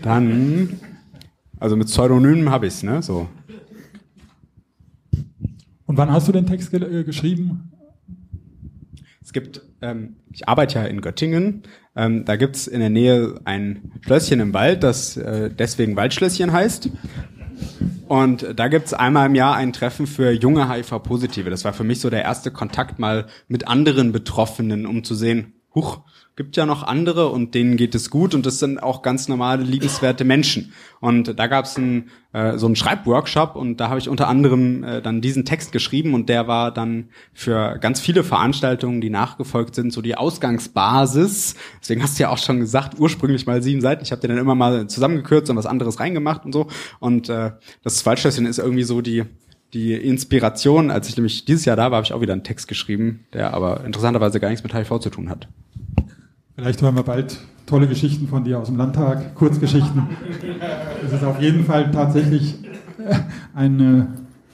dann, 0.00 0.78
also 1.58 1.74
mit 1.74 1.88
Pseudonymen 1.88 2.50
habe 2.50 2.68
ich's, 2.68 2.84
ne, 2.84 3.02
so. 3.02 3.26
Und 5.86 5.96
wann 5.96 6.12
hast 6.12 6.28
du 6.28 6.32
den 6.32 6.46
Text 6.46 6.70
ge 6.70 7.00
äh, 7.00 7.02
geschrieben? 7.02 7.72
Es 9.24 9.32
gibt, 9.32 9.62
ähm, 9.80 10.16
ich 10.30 10.46
arbeite 10.48 10.78
ja 10.80 10.84
in 10.84 11.00
Göttingen, 11.00 11.62
ähm, 11.96 12.26
da 12.26 12.36
gibt's 12.36 12.66
in 12.66 12.80
der 12.80 12.90
Nähe 12.90 13.40
ein 13.44 13.92
Schlösschen 14.02 14.38
im 14.38 14.52
Wald, 14.52 14.82
das 14.82 15.16
äh, 15.16 15.48
deswegen 15.50 15.96
Waldschlösschen 15.96 16.52
heißt. 16.52 16.90
Und 18.06 18.46
da 18.56 18.68
gibt's 18.68 18.92
einmal 18.92 19.26
im 19.26 19.34
Jahr 19.34 19.56
ein 19.56 19.72
Treffen 19.72 20.06
für 20.06 20.30
junge 20.30 20.70
HIV-Positive. 20.70 21.48
Das 21.48 21.64
war 21.64 21.72
für 21.72 21.84
mich 21.84 22.00
so 22.00 22.10
der 22.10 22.22
erste 22.22 22.50
Kontakt 22.50 22.98
mal 22.98 23.26
mit 23.48 23.66
anderen 23.66 24.12
Betroffenen, 24.12 24.84
um 24.84 25.04
zu 25.04 25.14
sehen, 25.14 25.54
huch, 25.74 26.02
gibt 26.36 26.56
ja 26.56 26.66
noch 26.66 26.82
andere 26.82 27.28
und 27.28 27.54
denen 27.54 27.76
geht 27.76 27.94
es 27.94 28.10
gut 28.10 28.34
und 28.34 28.44
das 28.44 28.58
sind 28.58 28.82
auch 28.82 29.02
ganz 29.02 29.28
normale, 29.28 29.62
liebenswerte 29.62 30.24
Menschen. 30.24 30.72
Und 31.00 31.38
da 31.38 31.46
gab 31.46 31.66
es 31.66 31.78
ein, 31.78 32.10
äh, 32.32 32.58
so 32.58 32.66
einen 32.66 32.74
Schreibworkshop 32.74 33.54
und 33.54 33.78
da 33.78 33.88
habe 33.88 34.00
ich 34.00 34.08
unter 34.08 34.26
anderem 34.26 34.82
äh, 34.82 35.00
dann 35.00 35.20
diesen 35.20 35.44
Text 35.44 35.70
geschrieben 35.70 36.12
und 36.12 36.28
der 36.28 36.48
war 36.48 36.72
dann 36.72 37.10
für 37.32 37.78
ganz 37.78 38.00
viele 38.00 38.24
Veranstaltungen, 38.24 39.00
die 39.00 39.10
nachgefolgt 39.10 39.76
sind, 39.76 39.92
so 39.92 40.02
die 40.02 40.16
Ausgangsbasis. 40.16 41.54
Deswegen 41.80 42.02
hast 42.02 42.18
du 42.18 42.24
ja 42.24 42.30
auch 42.30 42.38
schon 42.38 42.58
gesagt, 42.58 42.98
ursprünglich 42.98 43.46
mal 43.46 43.62
sieben 43.62 43.80
Seiten. 43.80 44.02
Ich 44.02 44.10
habe 44.10 44.20
den 44.20 44.30
dann 44.30 44.38
immer 44.38 44.56
mal 44.56 44.88
zusammengekürzt 44.88 45.50
und 45.50 45.56
was 45.56 45.66
anderes 45.66 46.00
reingemacht 46.00 46.44
und 46.44 46.52
so. 46.52 46.66
Und 46.98 47.28
äh, 47.28 47.52
das 47.84 48.04
Waldschlösschen 48.04 48.46
ist 48.46 48.58
irgendwie 48.58 48.84
so 48.84 49.00
die 49.00 49.24
die 49.72 49.92
Inspiration, 49.92 50.92
als 50.92 51.08
ich 51.08 51.16
nämlich 51.16 51.44
dieses 51.44 51.64
Jahr 51.64 51.74
da 51.74 51.90
war, 51.90 51.96
habe 51.96 52.04
ich 52.06 52.12
auch 52.12 52.20
wieder 52.20 52.32
einen 52.32 52.44
Text 52.44 52.68
geschrieben, 52.68 53.26
der 53.32 53.52
aber 53.54 53.84
interessanterweise 53.84 54.38
gar 54.38 54.48
nichts 54.48 54.62
mit 54.62 54.72
HIV 54.72 55.00
zu 55.00 55.10
tun 55.10 55.28
hat. 55.28 55.48
Vielleicht 56.56 56.82
hören 56.82 56.94
wir 56.94 57.02
bald 57.02 57.40
tolle 57.66 57.88
Geschichten 57.88 58.28
von 58.28 58.44
dir 58.44 58.60
aus 58.60 58.68
dem 58.68 58.76
Landtag, 58.76 59.34
Kurzgeschichten. 59.34 60.06
Es 61.04 61.12
ist 61.12 61.24
auf 61.24 61.40
jeden 61.40 61.64
Fall 61.64 61.90
tatsächlich 61.90 62.54
eine 63.54 64.06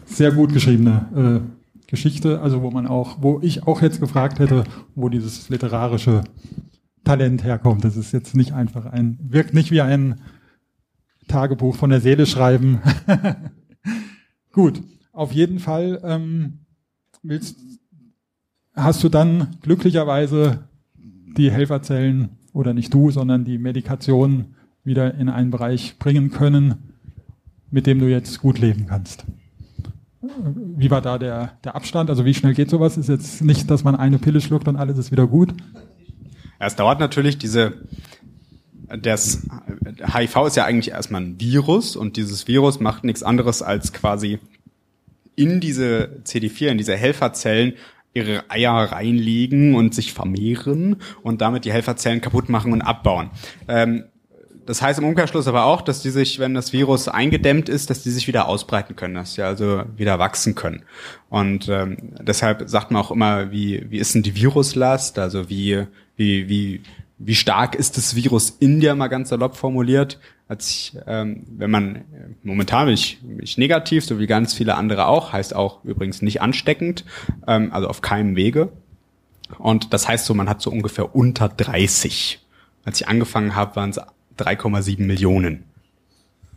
sehr 0.07 0.33
gut 0.33 0.55
geschriebene 0.55 1.43
äh, 1.45 1.87
Geschichte, 1.89 2.41
also 2.41 2.63
wo 2.63 2.71
man 2.71 2.87
auch, 2.87 3.19
wo 3.21 3.41
ich 3.43 3.67
auch 3.67 3.83
jetzt 3.83 4.01
gefragt 4.01 4.39
hätte, 4.39 4.65
wo 4.95 5.11
dieses 5.11 5.51
literarische 5.51 6.25
Talent 7.05 7.45
herkommt. 7.45 7.85
Das 7.85 7.99
ist 7.99 8.13
jetzt 8.13 8.35
nicht 8.35 8.55
einfach 8.55 8.87
ein, 8.87 9.19
wirkt 9.23 9.53
nicht 9.53 9.71
wie 9.71 9.83
ein 9.83 10.23
Tagebuch 11.29 11.77
von 11.77 11.91
der 11.91 12.01
Seele 12.01 12.25
schreiben. 12.25 12.81
gut, 14.53 14.83
auf 15.13 15.33
jeden 15.33 15.59
Fall 15.59 16.01
ähm, 16.03 16.61
willst, 17.23 17.59
hast 18.75 19.05
du 19.05 19.11
dann 19.11 19.59
glücklicherweise 19.61 20.70
die 21.37 21.51
Helferzellen 21.51 22.31
oder 22.53 22.75
nicht 22.75 22.93
du, 22.93 23.11
sondern 23.11 23.45
die 23.45 23.59
Medikation 23.59 24.57
wieder 24.85 25.15
in 25.15 25.29
einen 25.29 25.51
Bereich 25.51 25.99
bringen 25.99 26.31
können, 26.31 26.95
mit 27.71 27.87
dem 27.87 27.99
du 27.99 28.09
jetzt 28.09 28.41
gut 28.41 28.59
leben 28.59 28.87
kannst. 28.87 29.25
Wie 30.21 30.91
war 30.91 31.01
da 31.01 31.19
der, 31.19 31.59
der 31.65 31.75
Abstand? 31.75 32.11
Also 32.11 32.25
wie 32.25 32.35
schnell 32.35 32.55
geht 32.55 32.71
sowas? 32.71 32.97
Ist 32.97 33.09
jetzt 33.09 33.43
nicht, 33.43 33.71
dass 33.71 33.85
man 33.85 33.97
eine 33.97 34.19
Pille 34.19 34.41
schluckt 34.41 34.69
und 34.69 34.77
alles 34.77 34.99
ist 34.99 35.11
wieder 35.11 35.27
gut? 35.27 35.55
Es 36.59 36.77
dauert 36.77 37.01
natürlich 37.01 37.39
diese, 37.39 37.73
das 38.89 39.47
HIV 40.13 40.47
ist 40.47 40.57
ja 40.57 40.65
eigentlich 40.65 40.91
erstmal 40.91 41.23
ein 41.23 41.41
Virus 41.41 41.97
und 41.97 42.17
dieses 42.17 42.49
Virus 42.49 42.81
macht 42.81 43.05
nichts 43.05 43.23
anderes 43.23 43.63
als 43.63 43.93
quasi 43.93 44.39
in 45.37 45.61
diese 45.61 46.21
CD4, 46.25 46.67
in 46.67 46.79
diese 46.79 46.97
Helferzellen 46.97 47.75
ihre 48.13 48.51
Eier 48.51 48.73
reinlegen 48.73 49.75
und 49.75 49.95
sich 49.95 50.13
vermehren 50.13 50.97
und 51.23 51.41
damit 51.41 51.65
die 51.65 51.73
Helferzellen 51.73 52.21
kaputt 52.21 52.49
machen 52.49 52.73
und 52.73 52.83
abbauen. 52.83 53.31
Ähm, 53.69 54.05
das 54.67 54.83
heißt 54.83 55.01
im 55.01 55.05
Umkehrschluss 55.05 55.49
aber 55.49 55.65
auch, 55.65 55.83
dass 55.83 56.01
die 56.01 56.11
sich, 56.11 56.39
wenn 56.39 56.55
das 56.55 56.73
Virus 56.73 57.09
eingedämmt 57.09 57.69
ist, 57.69 57.91
dass 57.91 58.03
die 58.03 58.11
sich 58.11 58.29
wieder 58.29 58.47
ausbreiten 58.47 58.95
können, 58.95 59.15
dass 59.15 59.35
sie 59.35 59.43
also 59.43 59.83
wieder 59.97 60.19
wachsen 60.19 60.55
können. 60.55 60.85
Und 61.29 61.69
ähm, 61.69 61.97
deshalb 62.21 62.69
sagt 62.69 62.93
man 62.93 63.03
auch 63.03 63.11
immer, 63.11 63.51
wie, 63.51 63.87
wie 63.91 63.99
ist 63.99 64.15
denn 64.15 64.23
die 64.23 64.37
Viruslast? 64.37 65.19
Also 65.19 65.51
wie, 65.51 65.87
wie, 66.17 66.49
wie, 66.49 66.83
wie 67.23 67.35
stark 67.35 67.75
ist 67.75 67.99
das 67.99 68.17
Virus 68.17 68.49
in 68.61 68.81
dir, 68.81 68.95
mal 68.95 69.09
ganz 69.09 69.29
salopp 69.29 69.55
formuliert? 69.55 70.19
Als 70.49 70.71
ich, 70.71 70.97
ähm, 71.07 71.45
wenn 71.49 71.71
man 71.71 72.05
momentan 72.43 72.87
bin 72.87 72.95
ich, 72.95 73.21
bin 73.23 73.43
ich 73.43 73.59
negativ, 73.59 74.05
so 74.07 74.19
wie 74.19 74.27
ganz 74.27 74.55
viele 74.55 74.75
andere 74.75 75.07
auch, 75.07 75.33
heißt 75.33 75.55
auch 75.55 75.85
übrigens 75.85 76.23
nicht 76.23 76.41
ansteckend, 76.41 77.05
ähm, 77.47 77.73
also 77.73 77.89
auf 77.89 78.01
keinem 78.01 78.37
Wege. 78.37 78.73
Und 79.59 79.93
das 79.93 80.09
heißt 80.09 80.25
so, 80.25 80.33
man 80.33 80.49
hat 80.49 80.63
so 80.63 80.71
ungefähr 80.71 81.15
unter 81.15 81.49
30. 81.49 82.41
Als 82.85 83.01
ich 83.03 83.09
angefangen 83.09 83.55
habe, 83.55 83.77
waren 83.77 83.91
es 83.91 84.01
3,7 84.39 85.03
Millionen. 85.03 85.65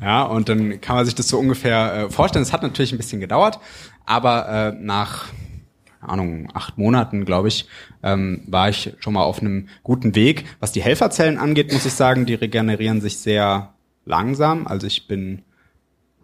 Ja, 0.01 0.23
und 0.23 0.47
dann 0.47 0.79
kann 0.79 0.95
man 0.95 1.05
sich 1.05 1.15
das 1.15 1.27
so 1.27 1.37
ungefähr 1.37 1.93
äh, 1.93 2.09
vorstellen. 2.09 2.43
Es 2.43 2.53
hat 2.53 2.63
natürlich 2.63 2.93
ein 2.93 2.97
bisschen 2.97 3.19
gedauert, 3.19 3.59
aber 4.05 4.47
äh, 4.47 4.71
nach 4.79 5.25
Ahnung, 6.09 6.49
acht 6.53 6.77
Monaten, 6.77 7.25
glaube 7.25 7.47
ich, 7.47 7.67
ähm, 8.01 8.43
war 8.47 8.69
ich 8.69 8.93
schon 8.99 9.13
mal 9.13 9.23
auf 9.23 9.39
einem 9.39 9.67
guten 9.83 10.15
Weg. 10.15 10.45
Was 10.59 10.71
die 10.71 10.81
Helferzellen 10.81 11.37
angeht, 11.37 11.71
muss 11.71 11.85
ich 11.85 11.93
sagen, 11.93 12.25
die 12.25 12.35
regenerieren 12.35 13.01
sich 13.01 13.17
sehr 13.17 13.73
langsam. 14.05 14.67
Also 14.67 14.87
ich 14.87 15.07
bin 15.07 15.43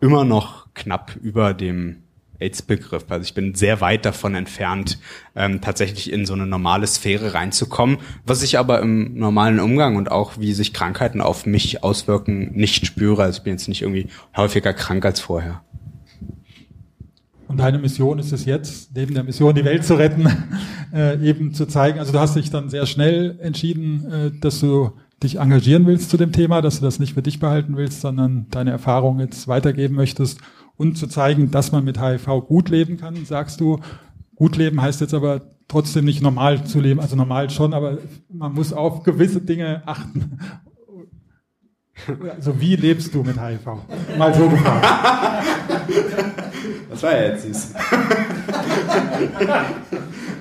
immer 0.01 0.25
noch 0.25 0.73
knapp 0.73 1.15
über 1.21 1.53
dem 1.53 2.03
AIDS-Begriff. 2.39 3.05
Also 3.09 3.23
ich 3.23 3.33
bin 3.33 3.53
sehr 3.55 3.81
weit 3.81 4.05
davon 4.05 4.35
entfernt, 4.35 4.97
ähm, 5.35 5.61
tatsächlich 5.61 6.11
in 6.11 6.25
so 6.25 6.33
eine 6.33 6.45
normale 6.45 6.87
Sphäre 6.87 7.33
reinzukommen, 7.33 7.97
was 8.25 8.43
ich 8.43 8.57
aber 8.57 8.79
im 8.79 9.15
normalen 9.15 9.59
Umgang 9.59 9.97
und 9.97 10.09
auch 10.09 10.37
wie 10.37 10.53
sich 10.53 10.73
Krankheiten 10.73 11.21
auf 11.21 11.45
mich 11.45 11.83
auswirken, 11.83 12.51
nicht 12.53 12.85
spüre. 12.85 13.23
Also 13.23 13.39
ich 13.39 13.43
bin 13.43 13.53
jetzt 13.53 13.67
nicht 13.67 13.81
irgendwie 13.81 14.07
häufiger 14.35 14.73
krank 14.73 15.05
als 15.05 15.19
vorher. 15.19 15.61
Und 17.49 17.57
deine 17.57 17.79
Mission 17.79 18.19
ist 18.19 18.31
es 18.31 18.45
jetzt, 18.45 18.95
neben 18.95 19.15
der 19.15 19.23
Mission, 19.23 19.55
die 19.55 19.65
Welt 19.65 19.83
zu 19.83 19.95
retten, 19.95 20.27
äh, 20.93 21.19
eben 21.27 21.55
zu 21.55 21.65
zeigen. 21.65 21.97
Also 21.97 22.11
du 22.11 22.19
hast 22.19 22.35
dich 22.35 22.51
dann 22.51 22.69
sehr 22.69 22.85
schnell 22.85 23.39
entschieden, 23.41 24.05
äh, 24.11 24.31
dass 24.39 24.59
du 24.59 24.91
dich 25.23 25.39
engagieren 25.39 25.87
willst 25.87 26.11
zu 26.11 26.17
dem 26.17 26.31
Thema, 26.31 26.61
dass 26.61 26.77
du 26.77 26.85
das 26.85 26.99
nicht 26.99 27.15
für 27.15 27.23
dich 27.23 27.39
behalten 27.39 27.75
willst, 27.75 28.01
sondern 28.01 28.45
deine 28.51 28.69
Erfahrung 28.69 29.19
jetzt 29.19 29.47
weitergeben 29.47 29.95
möchtest 29.95 30.39
und 30.77 30.95
zu 30.95 31.07
zeigen, 31.07 31.49
dass 31.49 31.71
man 31.71 31.83
mit 31.83 31.99
HIV 31.99 32.45
gut 32.47 32.69
leben 32.69 32.97
kann, 32.97 33.25
sagst 33.25 33.59
du. 33.59 33.79
Gut 34.35 34.55
leben 34.55 34.79
heißt 34.79 35.01
jetzt 35.01 35.15
aber 35.15 35.41
trotzdem 35.67 36.05
nicht 36.05 36.21
normal 36.21 36.65
zu 36.65 36.79
leben, 36.79 36.99
also 36.99 37.15
normal 37.15 37.49
schon, 37.49 37.73
aber 37.73 37.97
man 38.31 38.53
muss 38.53 38.73
auf 38.73 39.01
gewisse 39.01 39.41
Dinge 39.41 39.81
achten. 39.87 40.37
Also 42.33 42.61
wie 42.61 42.77
lebst 42.77 43.13
du 43.13 43.23
mit 43.23 43.37
HIV? 43.37 43.65
Mal 44.17 44.33
so 44.33 44.47
gefragt. 44.47 44.87
Das 46.89 47.03
war 47.03 47.15
ja 47.15 47.29
jetzt 47.29 47.43
süß. 47.43 47.73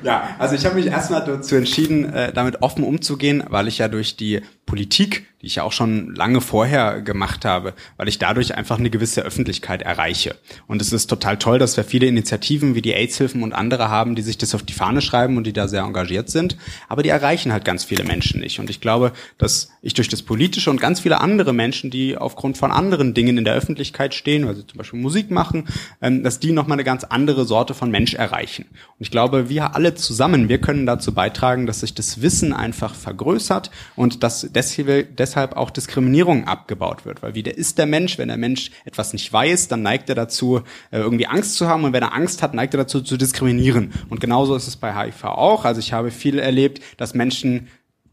ja, 0.02 0.30
also 0.38 0.54
ich 0.54 0.64
habe 0.64 0.76
mich 0.76 0.86
erstmal 0.86 1.24
dazu 1.24 1.56
entschieden, 1.56 2.12
äh, 2.12 2.32
damit 2.32 2.62
offen 2.62 2.84
umzugehen, 2.84 3.44
weil 3.48 3.68
ich 3.68 3.78
ja 3.78 3.88
durch 3.88 4.16
die 4.16 4.40
Politik, 4.68 5.26
die 5.40 5.46
ich 5.46 5.56
ja 5.56 5.62
auch 5.62 5.72
schon 5.72 6.14
lange 6.14 6.40
vorher 6.40 7.00
gemacht 7.00 7.44
habe, 7.44 7.72
weil 7.96 8.08
ich 8.08 8.18
dadurch 8.18 8.54
einfach 8.54 8.78
eine 8.78 8.90
gewisse 8.90 9.22
Öffentlichkeit 9.22 9.82
erreiche. 9.82 10.36
Und 10.66 10.82
es 10.82 10.92
ist 10.92 11.06
total 11.06 11.38
toll, 11.38 11.58
dass 11.58 11.76
wir 11.76 11.84
viele 11.84 12.06
Initiativen 12.06 12.74
wie 12.74 12.82
die 12.82 12.92
AIDS-Hilfen 12.92 13.42
und 13.42 13.54
andere 13.54 13.88
haben, 13.88 14.14
die 14.14 14.22
sich 14.22 14.36
das 14.36 14.54
auf 14.54 14.62
die 14.62 14.74
Fahne 14.74 15.00
schreiben 15.00 15.38
und 15.38 15.46
die 15.46 15.54
da 15.54 15.66
sehr 15.66 15.82
engagiert 15.82 16.28
sind. 16.28 16.58
Aber 16.88 17.02
die 17.02 17.08
erreichen 17.08 17.52
halt 17.52 17.64
ganz 17.64 17.84
viele 17.84 18.04
Menschen 18.04 18.40
nicht. 18.40 18.58
Und 18.58 18.68
ich 18.68 18.80
glaube, 18.80 19.12
dass 19.38 19.70
ich 19.80 19.94
durch 19.94 20.08
das 20.08 20.22
Politische 20.22 20.70
und 20.70 20.80
ganz 20.80 21.00
viele 21.00 21.20
andere 21.20 21.54
Menschen, 21.54 21.90
die 21.90 22.18
aufgrund 22.18 22.58
von 22.58 22.70
anderen 22.70 23.14
Dingen 23.14 23.38
in 23.38 23.44
der 23.44 23.54
Öffentlichkeit 23.54 24.14
stehen, 24.14 24.46
also 24.46 24.62
zum 24.62 24.76
Beispiel 24.76 25.00
Musik 25.00 25.30
machen, 25.30 25.68
ähm, 26.02 26.24
dass 26.24 26.40
die 26.40 26.52
nochmal 26.52 26.76
eine 26.76 26.84
ganz 26.84 27.04
andere 27.04 27.46
Sorte 27.46 27.72
von 27.72 27.90
Mensch 27.90 28.12
erreichen. 28.12 28.66
Und 28.72 28.98
ich 28.98 29.10
glaube, 29.10 29.48
wir 29.48 29.74
alle 29.74 29.94
zusammen, 29.94 30.50
wir 30.50 30.60
können 30.60 30.84
dazu 30.84 31.14
beitragen, 31.14 31.66
dass 31.66 31.80
sich 31.80 31.94
das 31.94 32.20
Wissen 32.20 32.52
einfach 32.52 32.94
vergrößert 32.94 33.70
und 33.96 34.22
dass 34.22 34.48
deshalb 34.62 35.56
auch 35.56 35.70
Diskriminierung 35.70 36.46
abgebaut 36.46 37.04
wird. 37.04 37.22
Weil 37.22 37.34
wie 37.34 37.42
der 37.42 37.56
ist 37.56 37.78
der 37.78 37.86
Mensch, 37.86 38.18
wenn 38.18 38.28
der 38.28 38.36
Mensch 38.36 38.70
etwas 38.84 39.12
nicht 39.12 39.32
weiß, 39.32 39.68
dann 39.68 39.82
neigt 39.82 40.08
er 40.08 40.14
dazu, 40.14 40.62
äh, 40.90 40.98
irgendwie 40.98 41.26
Angst 41.26 41.56
zu 41.56 41.68
haben 41.68 41.84
und 41.84 41.92
wenn 41.92 42.02
er 42.02 42.14
Angst 42.14 42.42
hat, 42.42 42.54
neigt 42.54 42.74
er 42.74 42.78
dazu 42.78 43.00
zu 43.00 43.16
diskriminieren. 43.16 43.92
Und 44.08 44.20
genauso 44.20 44.54
ist 44.54 44.68
es 44.68 44.76
bei 44.76 44.94
HIV 44.94 45.24
auch. 45.24 45.64
Also 45.64 45.80
ich 45.80 45.92
habe 45.92 46.10
viel 46.10 46.38
erlebt, 46.38 46.82
dass 46.96 47.14
Menschen 47.14 47.68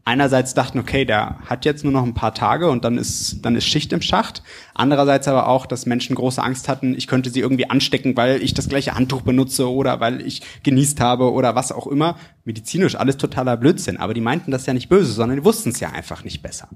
einerseits 0.06 0.54
dachten, 0.54 0.78
okay, 0.78 1.04
der 1.04 1.40
hat 1.46 1.64
jetzt 1.64 1.82
nur 1.82 1.92
noch 1.92 2.04
ein 2.04 2.14
paar 2.14 2.32
Tage 2.32 2.70
und 2.70 2.84
dann 2.84 2.96
ist, 2.96 3.44
dann 3.44 3.56
ist 3.56 3.66
Schicht 3.66 3.92
im 3.92 4.00
Schacht. 4.00 4.42
Andererseits 4.72 5.26
aber 5.26 5.48
auch, 5.48 5.66
dass 5.66 5.84
Menschen 5.84 6.14
große 6.14 6.42
Angst 6.42 6.68
hatten, 6.68 6.94
ich 6.96 7.08
könnte 7.08 7.28
sie 7.28 7.40
irgendwie 7.40 7.68
anstecken, 7.68 8.16
weil 8.16 8.40
ich 8.40 8.54
das 8.54 8.68
gleiche 8.68 8.94
Handtuch 8.94 9.22
benutze 9.22 9.68
oder 9.68 9.98
weil 9.98 10.20
ich 10.20 10.42
genießt 10.62 11.00
habe 11.00 11.32
oder 11.32 11.56
was 11.56 11.72
auch 11.72 11.88
immer. 11.88 12.16
Medizinisch 12.44 12.94
alles 12.94 13.16
totaler 13.16 13.56
Blödsinn. 13.56 13.96
Aber 13.96 14.14
die 14.14 14.20
meinten 14.20 14.52
das 14.52 14.64
ja 14.64 14.72
nicht 14.72 14.88
böse, 14.88 15.12
sondern 15.12 15.38
die 15.38 15.44
wussten 15.44 15.70
es 15.70 15.80
ja 15.80 15.90
einfach 15.90 16.22
nicht 16.22 16.40
besser. 16.40 16.68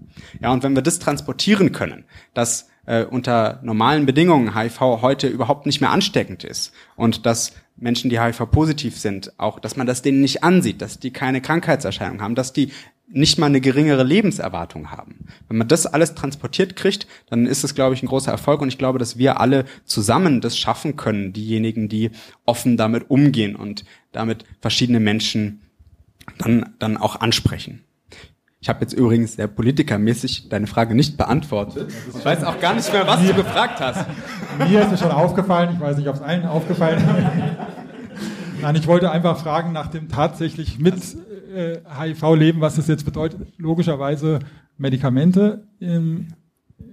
Ja, 0.42 0.50
und 0.50 0.64
wenn 0.64 0.74
wir 0.74 0.82
das 0.82 0.98
transportieren 0.98 1.70
können, 1.70 2.04
dass 2.34 2.68
äh, 2.86 3.04
unter 3.04 3.60
normalen 3.62 4.06
Bedingungen 4.06 4.56
HIV 4.56 4.80
heute 4.80 5.28
überhaupt 5.28 5.66
nicht 5.66 5.80
mehr 5.80 5.90
ansteckend 5.90 6.42
ist 6.42 6.72
und 6.96 7.26
dass 7.26 7.52
Menschen, 7.80 8.10
die 8.10 8.20
HIV-positiv 8.20 8.98
sind, 8.98 9.32
auch, 9.38 9.58
dass 9.58 9.76
man 9.76 9.86
das 9.86 10.02
denen 10.02 10.20
nicht 10.20 10.44
ansieht, 10.44 10.80
dass 10.82 10.98
die 10.98 11.12
keine 11.12 11.40
Krankheitserscheinung 11.40 12.20
haben, 12.20 12.34
dass 12.34 12.52
die 12.52 12.70
nicht 13.12 13.38
mal 13.38 13.46
eine 13.46 13.60
geringere 13.60 14.04
Lebenserwartung 14.04 14.90
haben. 14.90 15.26
Wenn 15.48 15.58
man 15.58 15.68
das 15.68 15.86
alles 15.86 16.14
transportiert 16.14 16.76
kriegt, 16.76 17.08
dann 17.28 17.46
ist 17.46 17.64
es, 17.64 17.74
glaube 17.74 17.94
ich, 17.94 18.02
ein 18.02 18.06
großer 18.06 18.30
Erfolg 18.30 18.60
und 18.60 18.68
ich 18.68 18.78
glaube, 18.78 18.98
dass 18.98 19.18
wir 19.18 19.40
alle 19.40 19.64
zusammen 19.84 20.40
das 20.40 20.56
schaffen 20.56 20.96
können, 20.96 21.32
diejenigen, 21.32 21.88
die 21.88 22.10
offen 22.46 22.76
damit 22.76 23.10
umgehen 23.10 23.56
und 23.56 23.84
damit 24.12 24.44
verschiedene 24.60 25.00
Menschen 25.00 25.62
dann, 26.38 26.74
dann 26.78 26.96
auch 26.96 27.16
ansprechen. 27.20 27.84
Ich 28.62 28.68
habe 28.68 28.82
jetzt 28.82 28.92
übrigens 28.92 29.36
sehr 29.36 29.46
politikermäßig 29.46 30.50
deine 30.50 30.66
Frage 30.66 30.94
nicht 30.94 31.16
beantwortet. 31.16 31.90
Ich 32.14 32.24
weiß 32.24 32.44
auch 32.44 32.60
gar 32.60 32.74
nicht 32.74 32.92
mehr, 32.92 33.06
was 33.06 33.26
du 33.26 33.32
gefragt 33.32 33.80
hast. 33.80 34.06
Mir 34.58 34.82
ist 34.82 34.92
es 34.92 35.00
schon 35.00 35.10
aufgefallen, 35.10 35.70
ich 35.72 35.80
weiß 35.80 35.96
nicht, 35.96 36.08
ob 36.08 36.16
es 36.16 36.20
allen 36.20 36.44
aufgefallen 36.44 36.98
ist. 36.98 37.69
Nein, 38.62 38.76
ich 38.76 38.86
wollte 38.86 39.10
einfach 39.10 39.38
fragen 39.38 39.72
nach 39.72 39.88
dem 39.88 40.08
tatsächlich 40.08 40.78
mit 40.78 40.94
äh, 41.54 41.78
HIV 41.98 42.34
leben, 42.34 42.60
was 42.60 42.76
das 42.76 42.86
jetzt 42.86 43.04
bedeutet. 43.04 43.40
Logischerweise 43.56 44.40
Medikamente. 44.76 45.66
In, 45.78 46.34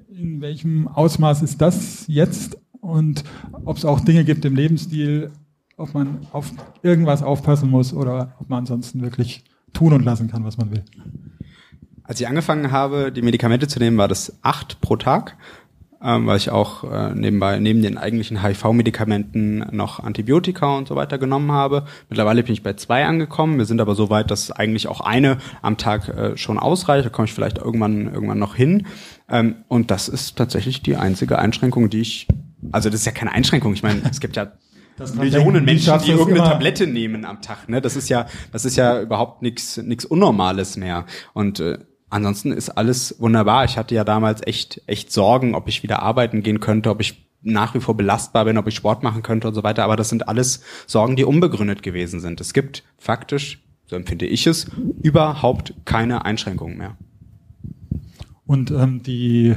in 0.09 0.41
welchem 0.41 0.87
Ausmaß 0.87 1.41
ist 1.41 1.61
das 1.61 2.05
jetzt? 2.07 2.57
Und 2.81 3.23
ob 3.65 3.77
es 3.77 3.85
auch 3.85 3.99
Dinge 3.99 4.23
gibt 4.23 4.45
im 4.45 4.55
Lebensstil, 4.55 5.31
ob 5.77 5.93
man 5.93 6.19
auf 6.31 6.51
irgendwas 6.81 7.23
aufpassen 7.23 7.69
muss 7.69 7.93
oder 7.93 8.35
ob 8.39 8.49
man 8.49 8.59
ansonsten 8.59 9.01
wirklich 9.01 9.43
tun 9.73 9.93
und 9.93 10.03
lassen 10.03 10.27
kann, 10.27 10.43
was 10.43 10.57
man 10.57 10.71
will. 10.71 10.83
Als 12.03 12.19
ich 12.21 12.27
angefangen 12.27 12.71
habe, 12.71 13.11
die 13.11 13.21
Medikamente 13.21 13.67
zu 13.67 13.79
nehmen, 13.79 13.97
war 13.97 14.07
das 14.07 14.37
acht 14.41 14.79
pro 14.81 14.95
Tag 14.95 15.37
ähm, 16.03 16.27
weil 16.27 16.37
ich 16.37 16.49
auch 16.49 16.83
äh, 16.83 17.13
nebenbei 17.13 17.59
neben 17.59 17.81
den 17.81 17.97
eigentlichen 17.97 18.43
HIV-Medikamenten 18.43 19.65
noch 19.71 19.99
Antibiotika 19.99 20.77
und 20.77 20.87
so 20.87 20.95
weiter 20.95 21.17
genommen 21.17 21.51
habe. 21.51 21.85
Mittlerweile 22.09 22.43
bin 22.43 22.53
ich 22.53 22.63
bei 22.63 22.73
zwei 22.73 23.05
angekommen. 23.05 23.57
Wir 23.57 23.65
sind 23.65 23.81
aber 23.81 23.95
so 23.95 24.09
weit, 24.09 24.29
dass 24.29 24.51
eigentlich 24.51 24.87
auch 24.87 25.01
eine 25.01 25.37
am 25.61 25.77
Tag 25.77 26.09
äh, 26.09 26.37
schon 26.37 26.59
ausreicht. 26.59 27.05
Da 27.05 27.09
komme 27.09 27.25
ich 27.25 27.33
vielleicht 27.33 27.57
irgendwann 27.57 28.13
irgendwann 28.13 28.39
noch 28.39 28.55
hin. 28.55 28.85
Ähm, 29.29 29.55
und 29.67 29.91
das 29.91 30.07
ist 30.07 30.37
tatsächlich 30.37 30.81
die 30.81 30.95
einzige 30.95 31.39
Einschränkung, 31.39 31.89
die 31.89 32.01
ich. 32.01 32.27
Also 32.71 32.89
das 32.89 33.01
ist 33.01 33.05
ja 33.05 33.11
keine 33.11 33.31
Einschränkung. 33.31 33.73
Ich 33.73 33.83
meine, 33.83 34.01
es 34.09 34.19
gibt 34.19 34.35
ja 34.35 34.51
Millionen 35.15 35.65
Menschen, 35.65 35.99
die 36.03 36.11
irgendeine 36.11 36.49
Tablette 36.49 36.87
nehmen 36.87 37.25
am 37.25 37.41
Tag. 37.41 37.69
Ne? 37.69 37.81
Das 37.81 37.95
ist 37.95 38.09
ja, 38.09 38.25
das 38.51 38.65
ist 38.65 38.77
ja 38.77 39.01
überhaupt 39.01 39.41
nichts 39.41 39.77
nichts 39.77 40.05
Unnormales 40.05 40.77
mehr. 40.77 41.05
Und 41.33 41.59
äh, 41.59 41.79
ansonsten 42.09 42.51
ist 42.51 42.69
alles 42.69 43.15
wunderbar. 43.19 43.65
Ich 43.65 43.77
hatte 43.77 43.95
ja 43.95 44.03
damals 44.03 44.45
echt, 44.45 44.81
echt 44.87 45.11
Sorgen, 45.11 45.55
ob 45.55 45.67
ich 45.67 45.83
wieder 45.83 46.01
arbeiten 46.01 46.43
gehen 46.43 46.59
könnte, 46.59 46.89
ob 46.89 47.01
ich 47.01 47.27
nach 47.41 47.73
wie 47.73 47.79
vor 47.79 47.95
belastbar 47.95 48.45
bin, 48.45 48.57
ob 48.57 48.67
ich 48.67 48.75
Sport 48.75 49.03
machen 49.03 49.23
könnte 49.23 49.47
und 49.47 49.53
so 49.53 49.63
weiter. 49.63 49.83
Aber 49.83 49.95
das 49.95 50.09
sind 50.09 50.27
alles 50.27 50.61
Sorgen, 50.85 51.15
die 51.15 51.23
unbegründet 51.23 51.83
gewesen 51.83 52.19
sind. 52.19 52.41
Es 52.41 52.53
gibt 52.53 52.83
faktisch, 52.97 53.63
so 53.85 53.95
empfinde 53.95 54.25
ich 54.25 54.47
es, 54.47 54.67
überhaupt 55.01 55.73
keine 55.85 56.25
Einschränkungen 56.25 56.77
mehr. 56.77 56.97
Und 58.45 58.71
ähm, 58.71 59.03
die, 59.03 59.55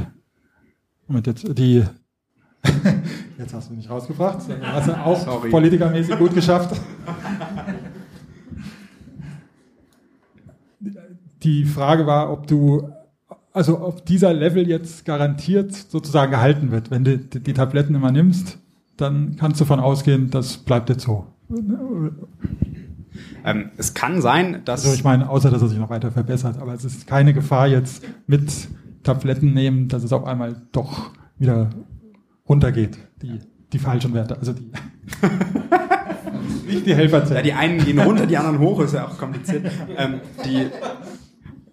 Moment, 1.06 1.26
jetzt, 1.26 1.46
die, 1.58 1.84
jetzt 3.38 3.54
hast 3.54 3.70
du 3.70 3.74
mich 3.74 3.88
rausgebracht, 3.88 4.40
hast 4.62 4.88
du 4.88 5.00
auch 5.00 5.24
Sorry. 5.24 5.50
politikermäßig 5.50 6.18
gut 6.18 6.34
geschafft. 6.34 6.78
die 11.42 11.64
Frage 11.64 12.06
war, 12.06 12.32
ob 12.32 12.46
du, 12.46 12.90
also 13.52 13.80
ob 13.80 14.04
dieser 14.06 14.32
Level 14.32 14.68
jetzt 14.68 15.04
garantiert 15.04 15.72
sozusagen 15.72 16.30
gehalten 16.30 16.70
wird. 16.70 16.90
Wenn 16.90 17.04
du 17.04 17.18
die, 17.18 17.40
die 17.40 17.52
Tabletten 17.52 17.94
immer 17.94 18.12
nimmst, 18.12 18.58
dann 18.96 19.36
kannst 19.36 19.60
du 19.60 19.64
davon 19.64 19.80
ausgehen, 19.80 20.30
das 20.30 20.58
bleibt 20.58 20.90
jetzt 20.90 21.04
so. 21.04 21.26
Ähm, 23.44 23.70
es 23.76 23.94
kann 23.94 24.20
sein, 24.20 24.62
dass. 24.64 24.84
Also 24.84 24.94
ich 24.94 25.04
meine, 25.04 25.28
außer 25.28 25.50
dass 25.50 25.62
er 25.62 25.68
sich 25.68 25.78
noch 25.78 25.90
weiter 25.90 26.10
verbessert, 26.10 26.58
aber 26.58 26.74
es 26.74 26.84
ist 26.84 27.06
keine 27.06 27.32
Gefahr 27.32 27.66
jetzt 27.66 28.04
mit 28.26 28.50
Tabletten 29.02 29.54
nehmen, 29.54 29.88
dass 29.88 30.02
es 30.02 30.12
auf 30.12 30.24
einmal 30.24 30.62
doch 30.72 31.10
wieder 31.38 31.70
runtergeht, 32.48 32.98
die, 33.22 33.38
die 33.72 33.78
falschen 33.78 34.12
Werte. 34.14 34.38
Also 34.38 34.52
die. 34.52 34.70
nicht 36.66 36.86
die 36.86 36.94
Helferzellen. 36.94 37.36
Ja, 37.36 37.42
die 37.42 37.52
einen 37.52 37.84
gehen 37.84 37.98
runter, 37.98 38.26
die 38.26 38.36
anderen 38.36 38.58
hoch, 38.58 38.80
ist 38.80 38.94
ja 38.94 39.06
auch 39.06 39.18
kompliziert. 39.18 39.70
Ähm, 39.96 40.20
die, 40.44 40.66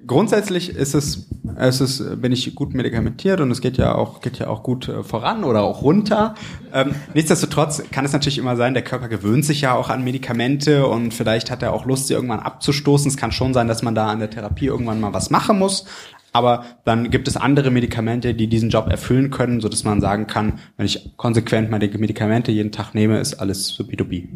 grundsätzlich 0.08 0.70
ist 0.70 0.96
es, 0.96 1.28
es 1.58 1.82
ist, 1.82 2.22
bin 2.22 2.32
ich 2.32 2.56
gut 2.56 2.74
medikamentiert 2.74 3.40
und 3.42 3.52
es 3.52 3.62
geht 3.62 3.78
ja 3.78 3.94
auch, 3.96 4.22
geht 4.22 4.40
ja 4.40 4.48
auch 4.48 4.64
gut 4.64 4.88
äh, 4.88 5.04
voran 5.04 5.44
oder 5.44 5.62
auch 5.64 5.82
runter. 5.82 6.36
Ähm, 6.74 6.96
nichtsdestotrotz 7.14 7.84
kann 7.92 8.06
es 8.06 8.14
natürlich 8.14 8.38
immer 8.38 8.56
sein, 8.56 8.74
der 8.74 8.84
Körper 8.84 9.10
gewöhnt 9.10 9.46
sich 9.46 9.62
ja 9.62 9.76
auch 9.76 9.90
an 9.90 10.04
Medikamente 10.04 10.88
und 10.88 11.14
vielleicht 11.14 11.52
hat 11.52 11.62
er 11.62 11.74
auch 11.74 11.86
Lust, 11.86 12.08
sie 12.08 12.14
irgendwann 12.14 12.40
abzustoßen. 12.40 13.10
Es 13.10 13.18
kann 13.18 13.32
schon 13.32 13.54
sein, 13.54 13.68
dass 13.68 13.84
man 13.84 13.96
da 13.96 14.08
an 14.08 14.20
der 14.20 14.30
Therapie 14.30 14.66
irgendwann 14.68 15.00
mal 15.00 15.14
was 15.14 15.30
machen 15.30 15.60
muss. 15.60 15.86
Aber 16.34 16.66
dann 16.84 17.10
gibt 17.10 17.28
es 17.28 17.38
andere 17.38 17.72
Medikamente, 17.72 18.34
die 18.34 18.48
diesen 18.48 18.70
Job 18.70 18.88
erfüllen 18.90 19.32
können, 19.32 19.60
so 19.60 19.70
dass 19.70 19.84
man 19.84 20.02
sagen 20.02 20.28
kann, 20.28 20.60
wenn 20.76 20.86
ich 20.86 21.18
konsequent 21.18 21.72
meine 21.72 21.88
Medikamente 21.88 22.52
jeden 22.52 22.72
Tag 22.72 22.94
nehme, 22.94 23.20
ist 23.20 23.36
alles 23.36 23.68
supidupi. 23.70 24.30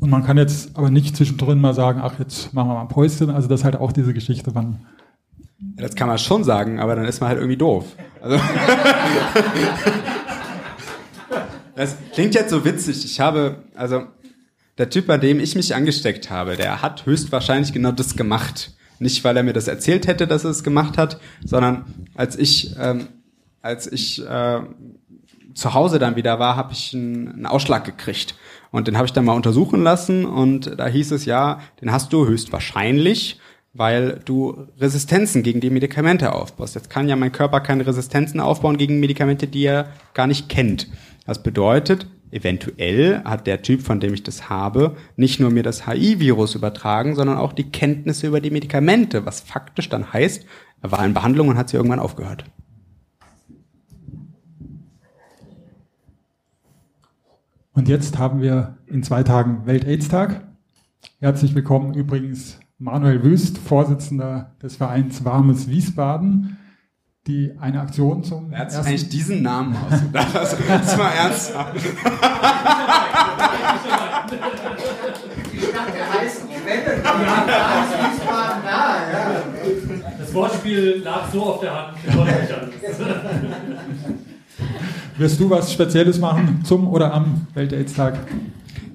Und 0.00 0.08
man 0.08 0.24
kann 0.24 0.38
jetzt 0.38 0.76
aber 0.76 0.90
nicht 0.90 1.14
zwischendrin 1.16 1.60
mal 1.60 1.74
sagen, 1.74 2.00
ach, 2.02 2.18
jetzt 2.18 2.54
machen 2.54 2.68
wir 2.68 2.74
mal 2.74 2.82
ein 2.82 2.88
Päuschen. 2.88 3.30
Also 3.30 3.48
das 3.48 3.60
ist 3.60 3.64
halt 3.64 3.76
auch 3.76 3.92
diese 3.92 4.14
Geschichte, 4.14 4.54
wann. 4.54 4.80
Ja, 5.76 5.82
das 5.82 5.94
kann 5.94 6.08
man 6.08 6.18
schon 6.18 6.42
sagen, 6.42 6.80
aber 6.80 6.96
dann 6.96 7.04
ist 7.04 7.20
man 7.20 7.28
halt 7.28 7.38
irgendwie 7.38 7.58
doof. 7.58 7.84
Also 8.22 8.38
das 11.76 11.96
klingt 12.14 12.34
jetzt 12.34 12.48
so 12.48 12.64
witzig. 12.64 13.04
Ich 13.04 13.20
habe, 13.20 13.62
also 13.74 14.04
der 14.78 14.88
Typ, 14.88 15.06
bei 15.06 15.18
dem 15.18 15.38
ich 15.38 15.54
mich 15.54 15.74
angesteckt 15.74 16.30
habe, 16.30 16.56
der 16.56 16.80
hat 16.80 17.04
höchstwahrscheinlich 17.04 17.74
genau 17.74 17.92
das 17.92 18.16
gemacht. 18.16 18.72
Nicht, 18.98 19.22
weil 19.24 19.36
er 19.36 19.42
mir 19.42 19.52
das 19.52 19.68
erzählt 19.68 20.06
hätte, 20.06 20.26
dass 20.26 20.44
er 20.44 20.50
es 20.50 20.62
gemacht 20.62 20.96
hat, 20.96 21.20
sondern 21.44 21.84
als 22.14 22.36
ich, 22.36 22.74
ähm, 22.78 23.08
als 23.60 23.90
ich 23.90 24.26
äh, 24.26 24.60
zu 25.54 25.74
Hause 25.74 25.98
dann 25.98 26.16
wieder 26.16 26.38
war, 26.38 26.56
habe 26.56 26.72
ich 26.72 26.94
einen, 26.94 27.28
einen 27.28 27.46
Ausschlag 27.46 27.84
gekriegt. 27.84 28.34
Und 28.70 28.86
den 28.86 28.96
habe 28.96 29.06
ich 29.06 29.12
dann 29.12 29.24
mal 29.24 29.34
untersuchen 29.34 29.82
lassen 29.82 30.24
und 30.24 30.78
da 30.78 30.86
hieß 30.86 31.10
es 31.10 31.24
ja, 31.24 31.60
den 31.80 31.90
hast 31.90 32.12
du 32.12 32.26
höchstwahrscheinlich, 32.26 33.40
weil 33.72 34.20
du 34.24 34.66
Resistenzen 34.78 35.42
gegen 35.42 35.60
die 35.60 35.70
Medikamente 35.70 36.32
aufbaust. 36.32 36.74
Jetzt 36.74 36.90
kann 36.90 37.08
ja 37.08 37.16
mein 37.16 37.32
Körper 37.32 37.60
keine 37.60 37.86
Resistenzen 37.86 38.40
aufbauen 38.40 38.78
gegen 38.78 39.00
Medikamente, 39.00 39.46
die 39.46 39.64
er 39.64 39.88
gar 40.14 40.26
nicht 40.26 40.48
kennt. 40.48 40.88
Das 41.26 41.42
bedeutet, 41.42 42.06
eventuell 42.30 43.22
hat 43.24 43.46
der 43.46 43.62
Typ, 43.62 43.82
von 43.82 44.00
dem 44.00 44.14
ich 44.14 44.22
das 44.22 44.48
habe, 44.48 44.96
nicht 45.16 45.40
nur 45.40 45.50
mir 45.50 45.62
das 45.62 45.86
HI-Virus 45.86 46.54
übertragen, 46.54 47.14
sondern 47.14 47.38
auch 47.38 47.52
die 47.52 47.70
Kenntnisse 47.70 48.26
über 48.26 48.40
die 48.40 48.50
Medikamente, 48.50 49.26
was 49.26 49.40
faktisch 49.40 49.88
dann 49.88 50.12
heißt, 50.12 50.44
er 50.82 50.92
war 50.92 51.04
in 51.04 51.14
Behandlung 51.14 51.48
und 51.48 51.58
hat 51.58 51.68
sie 51.68 51.76
irgendwann 51.76 51.98
aufgehört. 51.98 52.44
Und 57.80 57.88
jetzt 57.88 58.18
haben 58.18 58.42
wir 58.42 58.76
in 58.88 59.02
zwei 59.02 59.22
Tagen 59.22 59.64
Welt-AIDS-Tag. 59.64 60.42
Herzlich 61.18 61.54
willkommen 61.54 61.94
übrigens 61.94 62.60
Manuel 62.76 63.24
Wüst, 63.24 63.56
Vorsitzender 63.56 64.54
des 64.62 64.76
Vereins 64.76 65.24
Warmes 65.24 65.66
Wiesbaden, 65.66 66.58
die 67.26 67.56
eine 67.58 67.80
Aktion 67.80 68.22
zum 68.22 68.50
Wer 68.50 68.58
hat 68.58 68.74
eigentlich 68.74 69.08
diesen 69.08 69.40
Namen 69.40 69.74
ausgedacht? 69.74 70.28
Das, 70.68 70.98
war 70.98 71.14
ernsthaft. 71.14 71.76
Ich 71.76 71.94
dachte, 75.72 75.92
der 75.94 76.12
heißt 76.20 76.50
Quelle. 76.50 76.98
Wiesbaden 76.98 78.62
da, 78.62 79.10
ja. 79.10 79.42
Das 80.18 80.34
Wortspiel 80.34 81.00
lag 81.02 81.32
so 81.32 81.44
auf 81.44 81.60
der 81.60 81.74
Hand. 81.74 81.96
Wirst 85.20 85.38
du 85.38 85.50
was 85.50 85.70
Spezielles 85.70 86.18
machen 86.18 86.62
zum 86.64 86.88
oder 86.88 87.12
am 87.12 87.46
Welt-AIDS-Tag? 87.52 88.20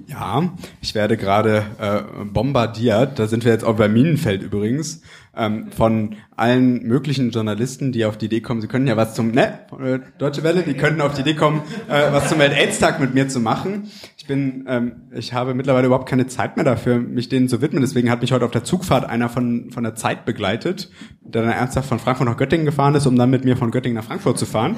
Ja, 0.07 0.49
ich 0.81 0.95
werde 0.95 1.17
gerade 1.17 1.65
äh, 1.79 2.25
bombardiert, 2.25 3.19
da 3.19 3.27
sind 3.27 3.45
wir 3.45 3.51
jetzt 3.51 3.63
auch 3.63 3.75
bei 3.75 3.87
Minenfeld 3.87 4.41
übrigens, 4.41 5.03
ähm, 5.37 5.67
von 5.69 6.15
allen 6.35 6.81
möglichen 6.81 7.29
Journalisten, 7.29 7.91
die 7.91 8.05
auf 8.05 8.17
die 8.17 8.25
Idee 8.25 8.41
kommen, 8.41 8.59
sie 8.59 8.67
können 8.67 8.87
ja 8.87 8.97
was 8.97 9.13
zum, 9.13 9.29
ne, 9.29 9.59
äh, 9.79 9.99
Deutsche 10.17 10.41
Welle, 10.41 10.63
die 10.63 10.73
könnten 10.73 11.01
auf 11.01 11.13
die 11.13 11.21
Idee 11.21 11.35
kommen, 11.35 11.61
äh, 11.87 12.11
was 12.11 12.27
zum 12.27 12.39
Welt-AIDS-Tag 12.39 12.99
mit 12.99 13.13
mir 13.13 13.27
zu 13.27 13.39
machen. 13.39 13.91
Ich 14.17 14.25
bin, 14.25 14.65
ähm, 14.67 14.93
ich 15.11 15.33
habe 15.33 15.53
mittlerweile 15.53 15.85
überhaupt 15.85 16.09
keine 16.09 16.25
Zeit 16.25 16.55
mehr 16.55 16.65
dafür, 16.65 16.97
mich 16.97 17.29
denen 17.29 17.49
zu 17.49 17.61
widmen, 17.61 17.81
deswegen 17.83 18.09
hat 18.09 18.21
mich 18.21 18.31
heute 18.31 18.45
auf 18.45 18.51
der 18.51 18.63
Zugfahrt 18.63 19.07
einer 19.07 19.29
von, 19.29 19.69
von 19.69 19.83
der 19.83 19.93
Zeit 19.93 20.25
begleitet, 20.25 20.89
der 21.21 21.43
dann 21.43 21.51
ernsthaft 21.51 21.87
von 21.87 21.99
Frankfurt 21.99 22.27
nach 22.27 22.37
Göttingen 22.37 22.65
gefahren 22.65 22.95
ist, 22.95 23.05
um 23.05 23.15
dann 23.15 23.29
mit 23.29 23.45
mir 23.45 23.57
von 23.57 23.69
Göttingen 23.69 23.95
nach 23.95 24.05
Frankfurt 24.05 24.39
zu 24.39 24.47
fahren. 24.47 24.75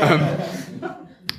ähm, 0.00 0.20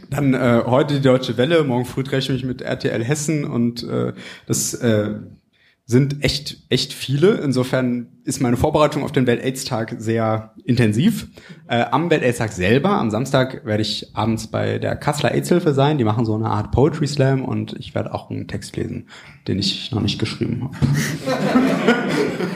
dann 0.10 0.34
äh, 0.34 0.64
heute 0.66 0.96
die 0.96 1.02
Deutsche 1.02 1.38
Welle, 1.38 1.64
morgen 1.64 1.86
früh 1.86 2.04
treffe 2.04 2.22
ich 2.22 2.30
mich 2.30 2.46
mit 2.46 2.62
RTL 2.62 3.04
Hessen 3.04 3.46
und 3.46 3.84
äh, 3.84 4.14
das 4.46 4.74
äh, 4.74 5.16
sind 5.86 6.24
echt 6.24 6.64
echt 6.70 6.92
viele. 6.92 7.36
Insofern 7.36 8.08
ist 8.26 8.42
meine 8.42 8.58
Vorbereitung 8.58 9.04
auf 9.04 9.14
den 9.14 9.26
Welt-AIDS-Tag 9.26 9.96
sehr 10.00 10.54
intensiv. 10.66 11.28
Äh, 11.68 11.86
am 11.92 12.10
Welt-AIDS-Tag 12.10 12.52
selber, 12.52 12.92
am 12.92 13.10
Samstag, 13.10 13.66
werde 13.66 13.84
ich 13.84 14.14
abends 14.14 14.48
bei 14.48 14.80
der 14.80 14.98
Kasseler 14.98 15.32
AIDS-Hilfe 15.32 15.74
sein. 15.74 15.98
Die 15.98 16.04
machen 16.04 16.26
so 16.26 16.36
eine 16.36 16.50
Art 16.50 16.72
Poetry 16.72 17.08
Slam 17.08 17.46
und 17.46 17.74
ich 17.80 17.96
werde 17.96 18.14
auch 18.14 18.30
einen 18.30 18.48
Text 18.50 18.76
lesen, 18.76 19.08
den 19.48 19.60
ich 19.60 19.92
noch 19.92 20.02
nicht 20.02 20.20
geschrieben 20.20 20.64
habe. 20.64 20.76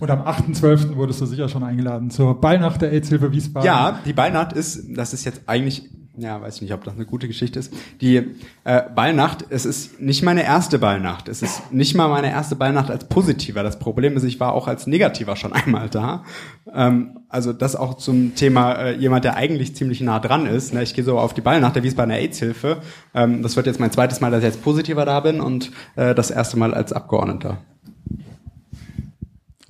Und 0.00 0.10
am 0.10 0.20
8.12. 0.20 0.96
wurdest 0.96 1.22
du 1.22 1.26
sicher 1.26 1.48
schon 1.48 1.62
eingeladen 1.62 2.10
zur 2.10 2.38
Ballnacht 2.38 2.82
der 2.82 2.92
AIDS-Hilfe 2.92 3.32
Wiesbaden. 3.32 3.66
Ja, 3.66 4.00
die 4.04 4.12
Ballnacht 4.12 4.52
ist, 4.52 4.84
das 4.94 5.14
ist 5.14 5.24
jetzt 5.24 5.42
eigentlich 5.46 5.88
ja, 6.16 6.40
weiß 6.40 6.56
ich 6.56 6.62
nicht, 6.62 6.72
ob 6.72 6.84
das 6.84 6.94
eine 6.94 7.06
gute 7.06 7.26
Geschichte 7.26 7.58
ist. 7.58 7.72
Die 8.00 8.16
äh, 8.62 8.82
Ballnacht, 8.94 9.44
es 9.50 9.66
ist 9.66 10.00
nicht 10.00 10.22
meine 10.22 10.44
erste 10.44 10.78
Ballnacht. 10.78 11.28
Es 11.28 11.42
ist 11.42 11.72
nicht 11.72 11.96
mal 11.96 12.08
meine 12.08 12.30
erste 12.30 12.54
Ballnacht 12.54 12.90
als 12.90 13.08
positiver. 13.08 13.64
Das 13.64 13.80
Problem 13.80 14.16
ist, 14.16 14.22
ich 14.22 14.38
war 14.38 14.52
auch 14.52 14.68
als 14.68 14.86
negativer 14.86 15.34
schon 15.34 15.52
einmal 15.54 15.88
da. 15.88 16.24
Ähm, 16.72 17.18
also 17.28 17.52
das 17.52 17.74
auch 17.74 17.94
zum 17.94 18.36
Thema 18.36 18.74
äh, 18.74 18.96
jemand, 18.96 19.24
der 19.24 19.36
eigentlich 19.36 19.74
ziemlich 19.74 20.00
nah 20.00 20.20
dran 20.20 20.46
ist. 20.46 20.72
Ne? 20.72 20.84
Ich 20.84 20.94
gehe 20.94 21.04
so 21.04 21.18
auf 21.18 21.34
die 21.34 21.40
Ballnacht 21.40 21.74
der 21.74 21.82
Wiesbadener 21.82 22.18
AIDS-Hilfe. 22.18 22.78
Ähm, 23.12 23.42
das 23.42 23.56
wird 23.56 23.66
jetzt 23.66 23.80
mein 23.80 23.90
zweites 23.90 24.20
Mal, 24.20 24.30
dass 24.30 24.40
ich 24.40 24.46
als 24.46 24.56
positiver 24.58 25.04
da 25.04 25.18
bin 25.18 25.40
und 25.40 25.72
äh, 25.96 26.14
das 26.14 26.30
erste 26.30 26.56
Mal 26.56 26.74
als 26.74 26.92
Abgeordneter. 26.92 27.58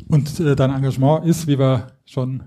Und 0.08 0.38
äh, 0.40 0.54
dein 0.54 0.70
Engagement 0.70 1.24
ist, 1.24 1.46
wie 1.46 1.58
wir 1.58 1.86
schon 2.04 2.42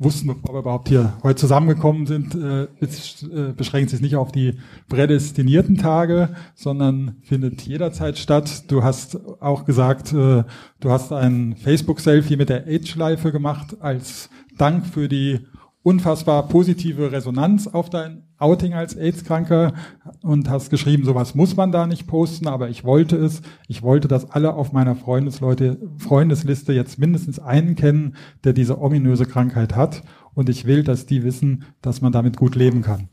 wussten, 0.00 0.28
bevor 0.28 0.54
wir 0.54 0.60
überhaupt 0.60 0.88
hier 0.88 1.12
heute 1.22 1.38
zusammengekommen 1.38 2.06
sind, 2.06 2.34
äh, 2.34 2.62
äh, 2.64 3.52
beschränkt 3.52 3.90
sich 3.90 4.00
nicht 4.00 4.16
auf 4.16 4.32
die 4.32 4.54
prädestinierten 4.88 5.76
Tage, 5.76 6.30
sondern 6.54 7.16
findet 7.22 7.62
jederzeit 7.62 8.18
statt. 8.18 8.64
Du 8.68 8.82
hast 8.82 9.18
auch 9.40 9.66
gesagt, 9.66 10.12
äh, 10.12 10.44
du 10.80 10.90
hast 10.90 11.12
ein 11.12 11.54
Facebook-Selfie 11.54 12.36
mit 12.36 12.48
der 12.48 12.66
Age-Schleife 12.66 13.30
gemacht 13.30 13.76
als 13.80 14.30
Dank 14.56 14.86
für 14.86 15.06
die 15.08 15.40
unfassbar 15.82 16.48
positive 16.48 17.12
Resonanz 17.12 17.66
auf 17.66 17.90
dein 17.90 18.29
Outing 18.40 18.72
als 18.72 18.96
AIDS-Kranker 18.96 19.74
und 20.22 20.48
hast 20.48 20.70
geschrieben, 20.70 21.04
sowas 21.04 21.34
muss 21.34 21.56
man 21.56 21.72
da 21.72 21.86
nicht 21.86 22.06
posten, 22.06 22.48
aber 22.48 22.70
ich 22.70 22.84
wollte 22.84 23.16
es. 23.16 23.42
Ich 23.68 23.82
wollte, 23.82 24.08
dass 24.08 24.30
alle 24.30 24.54
auf 24.54 24.72
meiner 24.72 24.96
Freundesleute, 24.96 25.78
Freundesliste 25.98 26.72
jetzt 26.72 26.98
mindestens 26.98 27.38
einen 27.38 27.76
kennen, 27.76 28.16
der 28.42 28.54
diese 28.54 28.80
ominöse 28.80 29.26
Krankheit 29.26 29.76
hat. 29.76 30.02
Und 30.34 30.48
ich 30.48 30.64
will, 30.64 30.82
dass 30.82 31.06
die 31.06 31.22
wissen, 31.22 31.64
dass 31.82 32.00
man 32.00 32.12
damit 32.12 32.36
gut 32.38 32.54
leben 32.54 32.82
kann. 32.82 33.08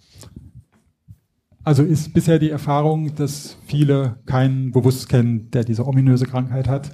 Also 1.64 1.84
ist 1.84 2.14
bisher 2.14 2.40
die 2.40 2.50
Erfahrung, 2.50 3.14
dass 3.16 3.58
viele 3.66 4.20
keinen 4.26 4.72
bewusst 4.72 5.10
kennen, 5.10 5.52
der 5.52 5.66
diese 5.66 5.86
ominöse 5.86 6.26
Krankheit 6.26 6.70
hat. 6.70 6.92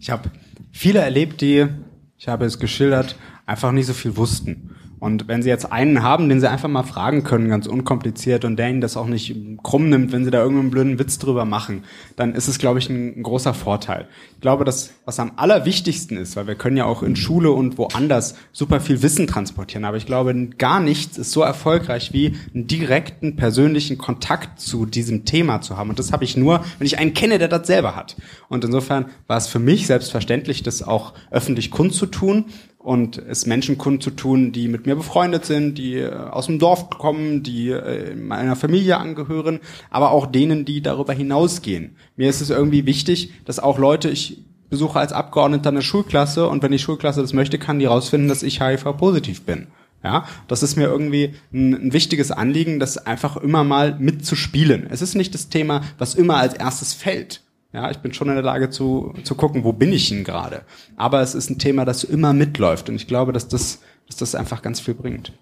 Ich 0.00 0.10
habe 0.10 0.32
viele 0.72 0.98
erlebt, 0.98 1.40
die, 1.40 1.68
ich 2.16 2.26
habe 2.26 2.44
es 2.46 2.58
geschildert, 2.58 3.16
einfach 3.46 3.70
nicht 3.70 3.86
so 3.86 3.92
viel 3.92 4.16
wussten. 4.16 4.70
Und 5.00 5.28
wenn 5.28 5.42
Sie 5.42 5.48
jetzt 5.48 5.72
einen 5.72 6.02
haben, 6.02 6.28
den 6.28 6.40
Sie 6.40 6.48
einfach 6.48 6.68
mal 6.68 6.82
fragen 6.82 7.24
können, 7.24 7.48
ganz 7.48 7.66
unkompliziert, 7.66 8.44
und 8.44 8.56
der 8.56 8.68
Ihnen 8.68 8.82
das 8.82 8.98
auch 8.98 9.06
nicht 9.06 9.34
krumm 9.62 9.88
nimmt, 9.88 10.12
wenn 10.12 10.24
Sie 10.26 10.30
da 10.30 10.42
irgendeinen 10.42 10.70
blöden 10.70 10.98
Witz 10.98 11.18
drüber 11.18 11.46
machen, 11.46 11.84
dann 12.16 12.34
ist 12.34 12.48
es, 12.48 12.58
glaube 12.58 12.78
ich, 12.78 12.90
ein, 12.90 13.22
großer 13.22 13.54
Vorteil. 13.54 14.08
Ich 14.34 14.40
glaube, 14.42 14.64
dass 14.64 14.92
was 15.06 15.18
am 15.18 15.32
allerwichtigsten 15.36 16.18
ist, 16.18 16.36
weil 16.36 16.46
wir 16.46 16.54
können 16.54 16.76
ja 16.76 16.84
auch 16.84 17.02
in 17.02 17.16
Schule 17.16 17.50
und 17.50 17.78
woanders 17.78 18.34
super 18.52 18.80
viel 18.80 19.02
Wissen 19.02 19.26
transportieren, 19.26 19.86
aber 19.86 19.96
ich 19.96 20.06
glaube, 20.06 20.34
gar 20.58 20.80
nichts 20.80 21.16
ist 21.16 21.32
so 21.32 21.42
erfolgreich 21.42 22.12
wie 22.12 22.36
einen 22.54 22.66
direkten 22.66 23.36
persönlichen 23.36 23.96
Kontakt 23.96 24.60
zu 24.60 24.84
diesem 24.84 25.24
Thema 25.24 25.62
zu 25.62 25.78
haben. 25.78 25.88
Und 25.88 25.98
das 25.98 26.12
habe 26.12 26.24
ich 26.24 26.36
nur, 26.36 26.62
wenn 26.78 26.86
ich 26.86 26.98
einen 26.98 27.14
kenne, 27.14 27.38
der 27.38 27.48
das 27.48 27.66
selber 27.66 27.96
hat. 27.96 28.16
Und 28.48 28.64
insofern 28.64 29.06
war 29.26 29.38
es 29.38 29.46
für 29.46 29.58
mich 29.58 29.86
selbstverständlich, 29.86 30.62
das 30.62 30.82
auch 30.82 31.14
öffentlich 31.30 31.70
kundzutun 31.70 32.44
und 32.82 33.18
es 33.18 33.44
Menschen 33.44 33.76
kundzutun, 33.76 34.52
die 34.52 34.66
mit 34.66 34.86
mir 34.86 34.96
befreundet 34.96 35.44
sind, 35.44 35.76
die 35.76 35.96
äh, 35.96 36.12
aus 36.12 36.46
dem 36.46 36.58
Dorf 36.58 36.88
kommen, 36.88 37.42
die 37.42 37.68
äh, 37.68 38.14
meiner 38.14 38.56
Familie 38.56 38.96
angehören, 38.96 39.60
aber 39.90 40.10
auch 40.10 40.26
denen, 40.26 40.64
die 40.64 40.80
darüber 40.80 41.12
hinausgehen. 41.12 41.96
Mir 42.16 42.30
ist 42.30 42.40
es 42.40 42.48
irgendwie 42.48 42.86
wichtig, 42.86 43.32
dass 43.44 43.58
auch 43.58 43.78
Leute, 43.78 44.08
ich 44.08 44.42
besuche 44.70 44.98
als 44.98 45.12
Abgeordneter 45.12 45.68
eine 45.68 45.82
Schulklasse 45.82 46.48
und 46.48 46.62
wenn 46.62 46.72
die 46.72 46.78
Schulklasse 46.78 47.20
das 47.20 47.34
möchte, 47.34 47.58
kann 47.58 47.78
die 47.78 47.84
rausfinden, 47.84 48.28
dass 48.28 48.42
ich 48.42 48.62
HIV-positiv 48.62 49.42
bin. 49.42 49.66
Ja, 50.02 50.26
das 50.48 50.62
ist 50.62 50.76
mir 50.76 50.86
irgendwie 50.86 51.34
ein, 51.52 51.74
ein, 51.74 51.92
wichtiges 51.92 52.30
Anliegen, 52.30 52.80
das 52.80 52.96
einfach 52.96 53.36
immer 53.36 53.64
mal 53.64 53.96
mitzuspielen. 53.98 54.86
Es 54.88 55.02
ist 55.02 55.14
nicht 55.14 55.34
das 55.34 55.50
Thema, 55.50 55.82
was 55.98 56.14
immer 56.14 56.36
als 56.36 56.54
erstes 56.54 56.94
fällt. 56.94 57.42
Ja, 57.72 57.90
ich 57.90 57.98
bin 57.98 58.12
schon 58.12 58.28
in 58.28 58.34
der 58.34 58.42
Lage 58.42 58.70
zu, 58.70 59.14
zu 59.22 59.36
gucken, 59.36 59.62
wo 59.62 59.72
bin 59.72 59.92
ich 59.92 60.08
denn 60.08 60.24
gerade. 60.24 60.62
Aber 60.96 61.20
es 61.20 61.34
ist 61.34 61.50
ein 61.50 61.58
Thema, 61.58 61.84
das 61.84 62.02
immer 62.02 62.32
mitläuft. 62.32 62.88
Und 62.88 62.96
ich 62.96 63.06
glaube, 63.06 63.32
dass 63.32 63.46
das, 63.46 63.80
dass 64.08 64.16
das 64.16 64.34
einfach 64.34 64.60
ganz 64.62 64.80
viel 64.80 64.94
bringt. 64.94 65.32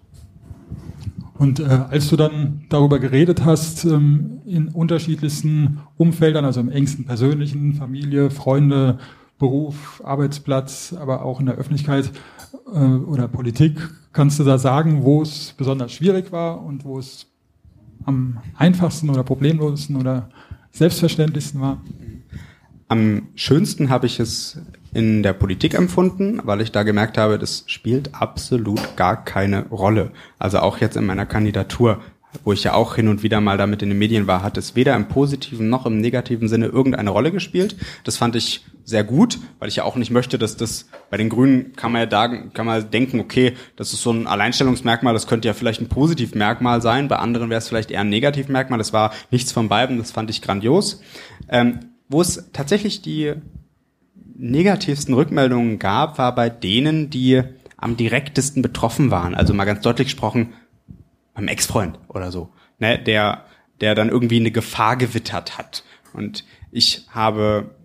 Und 1.39 1.59
äh, 1.61 1.63
als 1.89 2.09
du 2.09 2.17
dann 2.17 2.65
darüber 2.69 2.99
geredet 2.99 3.45
hast, 3.45 3.85
ähm, 3.85 4.41
in 4.45 4.67
unterschiedlichsten 4.67 5.79
Umfeldern, 5.97 6.45
also 6.45 6.59
im 6.59 6.69
engsten 6.69 7.05
persönlichen, 7.05 7.73
Familie, 7.73 8.29
Freunde, 8.29 8.99
Beruf, 9.39 10.01
Arbeitsplatz, 10.03 10.93
aber 10.93 11.23
auch 11.23 11.39
in 11.39 11.45
der 11.45 11.55
Öffentlichkeit 11.55 12.11
äh, 12.73 12.77
oder 12.77 13.29
Politik, 13.29 13.79
kannst 14.11 14.37
du 14.37 14.43
da 14.43 14.57
sagen, 14.57 15.03
wo 15.03 15.21
es 15.21 15.53
besonders 15.57 15.93
schwierig 15.93 16.33
war 16.33 16.61
und 16.61 16.83
wo 16.83 16.99
es 16.99 17.25
am 18.03 18.39
einfachsten 18.57 19.09
oder 19.09 19.23
problemlosesten 19.23 19.95
oder 19.95 20.29
selbstverständlichsten 20.71 21.61
war? 21.61 21.81
Am 22.89 23.27
schönsten 23.35 23.91
habe 23.91 24.07
ich 24.07 24.19
es 24.19 24.59
in 24.95 25.21
der 25.21 25.33
Politik 25.33 25.75
empfunden, 25.75 26.41
weil 26.43 26.59
ich 26.59 26.71
da 26.71 26.81
gemerkt 26.81 27.19
habe, 27.19 27.37
das 27.37 27.63
spielt 27.67 28.15
absolut 28.15 28.95
gar 28.95 29.23
keine 29.23 29.67
Rolle. 29.67 30.11
Also 30.39 30.57
auch 30.57 30.79
jetzt 30.79 30.97
in 30.97 31.05
meiner 31.05 31.27
Kandidatur, 31.27 32.01
wo 32.43 32.51
ich 32.51 32.63
ja 32.63 32.73
auch 32.73 32.95
hin 32.95 33.07
und 33.07 33.21
wieder 33.21 33.41
mal 33.41 33.59
damit 33.59 33.83
in 33.83 33.89
den 33.89 33.99
Medien 33.99 34.25
war, 34.25 34.41
hat 34.41 34.57
es 34.57 34.75
weder 34.75 34.95
im 34.95 35.07
positiven 35.07 35.69
noch 35.69 35.85
im 35.85 36.01
negativen 36.01 36.47
Sinne 36.47 36.65
irgendeine 36.65 37.11
Rolle 37.11 37.31
gespielt. 37.31 37.75
Das 38.05 38.17
fand 38.17 38.35
ich 38.35 38.65
sehr 38.83 39.03
gut, 39.03 39.37
weil 39.59 39.69
ich 39.69 39.75
ja 39.75 39.83
auch 39.83 39.95
nicht 39.95 40.09
möchte, 40.09 40.39
dass 40.39 40.57
das 40.57 40.89
bei 41.11 41.17
den 41.17 41.29
Grünen 41.29 41.73
kann 41.75 41.91
man 41.91 42.01
ja 42.01 42.05
da 42.07 42.27
kann 42.27 42.65
man 42.65 42.89
denken, 42.89 43.19
okay, 43.19 43.53
das 43.75 43.93
ist 43.93 44.01
so 44.01 44.11
ein 44.11 44.25
Alleinstellungsmerkmal, 44.25 45.13
das 45.13 45.27
könnte 45.27 45.47
ja 45.47 45.53
vielleicht 45.53 45.79
ein 45.79 45.89
Positivmerkmal 45.89 46.81
sein, 46.81 47.07
bei 47.07 47.17
anderen 47.17 47.51
wäre 47.51 47.59
es 47.59 47.67
vielleicht 47.67 47.91
eher 47.91 48.01
ein 48.01 48.09
Negativmerkmal. 48.09 48.79
Das 48.79 48.93
war 48.93 49.11
nichts 49.29 49.51
von 49.51 49.69
beiden, 49.69 49.99
das 49.99 50.09
fand 50.09 50.31
ich 50.31 50.41
grandios. 50.41 51.03
Ähm, 51.49 51.81
wo 52.09 52.21
es 52.21 52.49
tatsächlich 52.51 53.01
die 53.01 53.35
negativsten 54.35 55.13
Rückmeldungen 55.13 55.79
gab, 55.79 56.17
war 56.17 56.33
bei 56.35 56.49
denen, 56.49 57.09
die 57.09 57.43
am 57.77 57.95
direktesten 57.95 58.61
betroffen 58.61 59.11
waren. 59.11 59.35
Also 59.35 59.53
mal 59.53 59.65
ganz 59.65 59.81
deutlich 59.81 60.07
gesprochen, 60.07 60.53
beim 61.33 61.47
Ex-Freund 61.47 61.99
oder 62.09 62.31
so, 62.31 62.49
ne, 62.79 62.99
der, 62.99 63.45
der 63.79 63.95
dann 63.95 64.09
irgendwie 64.09 64.39
eine 64.39 64.51
Gefahr 64.51 64.97
gewittert 64.97 65.57
hat. 65.57 65.83
Und 66.13 66.43
ich 66.71 67.05
habe 67.09 67.75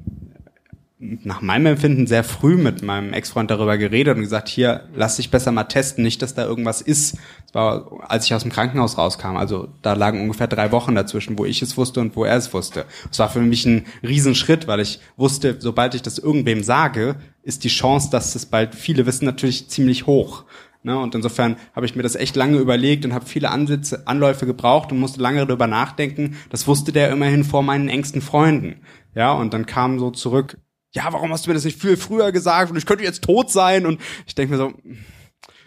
nach 1.23 1.43
meinem 1.43 1.67
Empfinden 1.67 2.07
sehr 2.07 2.25
früh 2.25 2.57
mit 2.57 2.83
meinem 2.83 3.13
Ex-Freund 3.13 3.51
darüber 3.51 3.77
geredet 3.79 4.17
und 4.17 4.23
gesagt, 4.23 4.49
hier, 4.49 4.89
lass 4.95 5.17
dich 5.17 5.31
besser 5.31 5.53
mal 5.53 5.65
testen, 5.65 6.03
nicht, 6.05 6.23
dass 6.23 6.35
da 6.35 6.45
irgendwas 6.45 6.81
ist. 6.81 7.17
Das 7.47 7.55
war, 7.55 8.11
als 8.11 8.27
ich 8.27 8.35
aus 8.35 8.43
dem 8.43 8.53
Krankenhaus 8.53 8.99
rauskam. 8.99 9.37
Also 9.37 9.69
da 9.83 9.95
lagen 9.95 10.23
ungefähr 10.23 10.47
drei 10.47 10.73
Wochen 10.73 10.95
dazwischen, 10.95 11.39
wo 11.39 11.45
ich 11.45 11.63
es 11.63 11.77
wusste 11.77 12.01
und 12.01 12.17
wo 12.17 12.25
er 12.25 12.37
es 12.37 12.53
wusste. 12.53 12.87
Das 13.09 13.19
war 13.19 13.29
für 13.29 13.41
mich 13.41 13.67
ein 13.67 13.85
Riesenschritt, 14.03 14.67
weil 14.67 14.81
ich 14.81 15.01
wusste, 15.17 15.57
sobald 15.59 15.95
ich 15.95 16.03
das 16.03 16.19
irgendwem 16.19 16.63
sage, 16.63 17.17
ist 17.43 17.65
die 17.65 17.69
Chance, 17.69 18.11
dass 18.11 18.35
es 18.35 18.47
bald 18.47 18.75
viele 18.75 19.07
wissen, 19.07 19.27
natürlich 19.27 19.69
ziemlich 19.69 20.07
hoch. 20.07 20.45
Ne? 20.85 20.99
Und 20.99 21.15
insofern 21.15 21.57
habe 21.75 21.87
ich 21.87 21.97
mir 21.97 22.03
das 22.03 22.15
echt 22.15 22.37
lange 22.37 22.59
überlegt 22.59 23.05
und 23.05 23.15
habe 23.15 23.27
viele 23.27 23.51
Ansätze, 23.51 24.07
Anläufe 24.07 24.47
gebraucht 24.47 24.93
und 24.93 25.01
musste 25.01 25.21
lange 25.21 25.45
darüber 25.45 25.67
nachdenken. 25.67 26.37
Das 26.51 26.67
wusste 26.67 26.93
der 26.93 27.11
immerhin 27.11 27.43
vor 27.43 27.63
meinen 27.63 27.89
engsten 27.89 28.21
Freunden. 28.21 28.83
Ja, 29.15 29.33
und 29.33 29.55
dann 29.55 29.65
kam 29.65 29.99
so 29.99 30.11
zurück, 30.11 30.59
ja, 30.95 31.13
warum 31.13 31.33
hast 31.33 31.45
du 31.45 31.51
mir 31.51 31.55
das 31.55 31.65
nicht 31.65 31.81
viel 31.81 31.97
früher 31.97 32.33
gesagt 32.33 32.71
und 32.71 32.77
ich 32.77 32.87
könnte 32.87 33.05
jetzt 33.05 33.23
tot 33.23 33.51
sein 33.51 33.85
und 33.85 34.01
ich 34.27 34.35
denke 34.35 34.53
mir 34.53 34.59
so, 34.59 34.73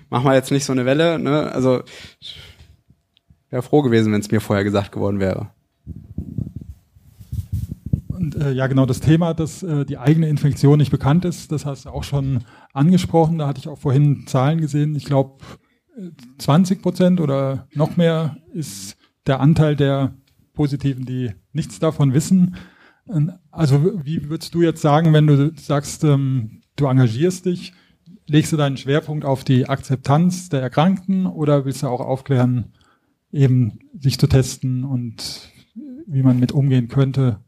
mach 0.09 0.23
mal 0.23 0.35
jetzt 0.35 0.51
nicht 0.51 0.65
so 0.65 0.73
eine 0.73 0.85
Welle, 0.85 1.19
ne? 1.19 1.51
Also 1.51 1.83
wäre 3.49 3.61
froh 3.61 3.81
gewesen, 3.81 4.11
wenn 4.13 4.21
es 4.21 4.31
mir 4.31 4.41
vorher 4.41 4.63
gesagt 4.63 4.91
geworden 4.91 5.19
wäre. 5.19 5.51
Und 8.07 8.35
äh, 8.35 8.51
ja, 8.51 8.67
genau 8.67 8.85
das 8.85 8.99
Thema, 8.99 9.33
dass 9.33 9.63
äh, 9.63 9.85
die 9.85 9.97
eigene 9.97 10.27
Infektion 10.27 10.79
nicht 10.79 10.91
bekannt 10.91 11.23
ist, 11.23 11.51
das 11.51 11.65
hast 11.65 11.85
du 11.85 11.89
auch 11.89 12.03
schon 12.03 12.43
angesprochen. 12.73 13.37
Da 13.37 13.47
hatte 13.47 13.59
ich 13.59 13.67
auch 13.67 13.77
vorhin 13.77 14.25
Zahlen 14.27 14.59
gesehen. 14.59 14.95
Ich 14.95 15.05
glaube, 15.05 15.43
20 16.39 16.81
Prozent 16.81 17.21
oder 17.21 17.67
noch 17.73 17.95
mehr 17.97 18.37
ist 18.53 18.97
der 19.27 19.39
Anteil 19.39 19.75
der 19.75 20.13
Positiven, 20.53 21.05
die 21.05 21.31
nichts 21.53 21.79
davon 21.79 22.13
wissen. 22.13 22.55
Also 23.52 24.02
wie 24.04 24.30
würdest 24.30 24.54
du 24.54 24.62
jetzt 24.62 24.82
sagen, 24.82 25.13
wenn 25.13 25.28
du 25.28 25.52
sagst, 25.56 26.04
ähm, 26.04 26.62
du 26.76 26.88
engagierst 26.88 27.46
dich, 27.46 27.74
legst 28.26 28.52
du 28.52 28.58
deinen 28.58 28.78
Schwerpunkt 28.78 29.26
auf 29.26 29.43
die 29.43 29.67
Akzeptanz 29.67 30.50
der 30.50 30.62
Erkrankten 30.62 31.26
oder 31.26 31.65
willst 31.65 31.84
du 31.84 31.88
auch 31.88 32.02
aufklären, 32.02 32.74
eben 33.32 33.80
sich 34.00 34.20
zu 34.20 34.28
testen 34.28 34.84
und 34.84 35.52
wie 36.06 36.24
man 36.24 36.39
mit 36.39 36.52
umgehen 36.52 36.88
könnte? 36.88 37.39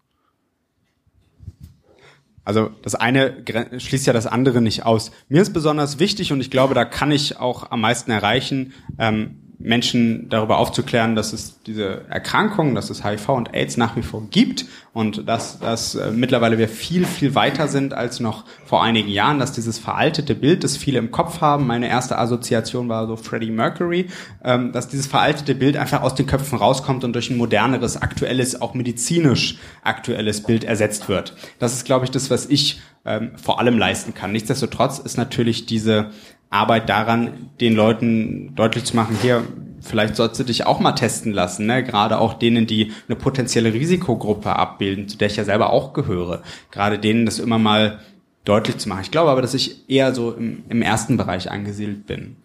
Also 2.44 2.72
das 2.82 2.96
eine 2.96 3.44
schließt 3.78 4.08
ja 4.08 4.14
das 4.14 4.26
andere 4.26 4.62
nicht 4.62 4.84
aus. 4.86 5.12
Mir 5.28 5.42
ist 5.42 5.54
besonders 5.54 6.00
wichtig 6.00 6.32
und 6.32 6.42
ich 6.42 6.50
glaube, 6.50 6.74
da 6.74 6.84
kann 6.84 7.12
ich 7.12 7.38
auch 7.38 7.70
am 7.70 7.82
meisten 7.82 8.10
erreichen, 8.12 8.74
ähm, 8.98 9.39
Menschen 9.62 10.30
darüber 10.30 10.58
aufzuklären, 10.58 11.16
dass 11.16 11.34
es 11.34 11.62
diese 11.64 12.06
Erkrankungen, 12.10 12.76
dass 12.76 12.90
es 12.90 13.04
HIV 13.04 13.28
und 13.30 13.54
AIDS 13.54 13.76
nach 13.76 13.98
wie 13.98 14.02
vor 14.02 14.24
gibt 14.32 14.66
und 14.94 15.28
dass, 15.28 15.60
dass 15.60 15.96
äh, 15.96 16.12
mittlerweile 16.12 16.58
wir 16.58 16.70
viel, 16.70 17.06
viel 17.06 17.36
weiter 17.36 17.68
sind 17.68 17.94
als 17.94 18.22
noch 18.22 18.46
vor 18.66 18.82
einigen 18.82 19.10
Jahren, 19.10 19.38
dass 19.38 19.52
dieses 19.52 19.78
veraltete 19.78 20.34
Bild, 20.34 20.64
das 20.64 20.78
viele 20.78 20.98
im 20.98 21.12
Kopf 21.12 21.42
haben, 21.42 21.68
meine 21.68 21.90
erste 21.90 22.18
Assoziation 22.18 22.88
war 22.88 23.06
so 23.06 23.18
Freddie 23.18 23.52
Mercury, 23.52 24.08
ähm, 24.46 24.72
dass 24.72 24.88
dieses 24.88 25.08
veraltete 25.08 25.56
Bild 25.56 25.76
einfach 25.76 26.04
aus 26.04 26.16
den 26.16 26.26
Köpfen 26.26 26.58
rauskommt 26.58 27.04
und 27.04 27.12
durch 27.12 27.30
ein 27.30 27.38
moderneres, 27.38 28.02
aktuelles, 28.02 28.62
auch 28.62 28.74
medizinisch 28.74 29.58
aktuelles 29.84 30.42
Bild 30.44 30.64
ersetzt 30.64 31.10
wird. 31.10 31.36
Das 31.60 31.74
ist, 31.74 31.84
glaube 31.84 32.06
ich, 32.06 32.12
das, 32.12 32.30
was 32.30 32.46
ich 32.46 32.80
ähm, 33.06 33.32
vor 33.36 33.60
allem 33.60 33.78
leisten 33.78 34.14
kann. 34.14 34.32
Nichtsdestotrotz 34.32 35.00
ist 35.00 35.18
natürlich 35.18 35.66
diese 35.66 36.12
Arbeit 36.50 36.90
daran, 36.90 37.50
den 37.62 37.76
Leuten 37.76 38.56
deutlich 38.56 38.86
zu 38.86 38.96
machen, 38.96 39.18
hier, 39.22 39.44
vielleicht 39.82 40.16
sollst 40.16 40.40
du 40.40 40.44
dich 40.44 40.66
auch 40.66 40.80
mal 40.80 40.94
testen 40.94 41.32
lassen, 41.32 41.66
ne? 41.66 41.84
gerade 41.84 42.20
auch 42.20 42.34
denen, 42.34 42.68
die 42.68 42.92
eine 43.08 43.16
potenzielle 43.16 43.74
Risikogruppe 43.74 44.56
abbilden, 44.56 45.08
zu 45.08 45.18
der 45.18 45.28
ich 45.28 45.36
ja 45.36 45.44
selber 45.44 45.72
auch 45.72 45.94
gehöre, 45.94 46.42
gerade 46.72 47.00
denen 47.00 47.26
das 47.26 47.40
immer 47.40 47.60
mal 47.60 48.00
deutlich 48.46 48.78
zu 48.78 48.90
machen. 48.90 49.02
Ich 49.04 49.12
glaube 49.12 49.30
aber, 49.30 49.42
dass 49.42 49.54
ich 49.54 49.90
eher 49.90 50.14
so 50.16 50.32
im, 50.32 50.64
im 50.70 50.82
ersten 50.82 51.18
Bereich 51.18 51.52
angesiedelt 51.52 52.08
bin. 52.08 52.36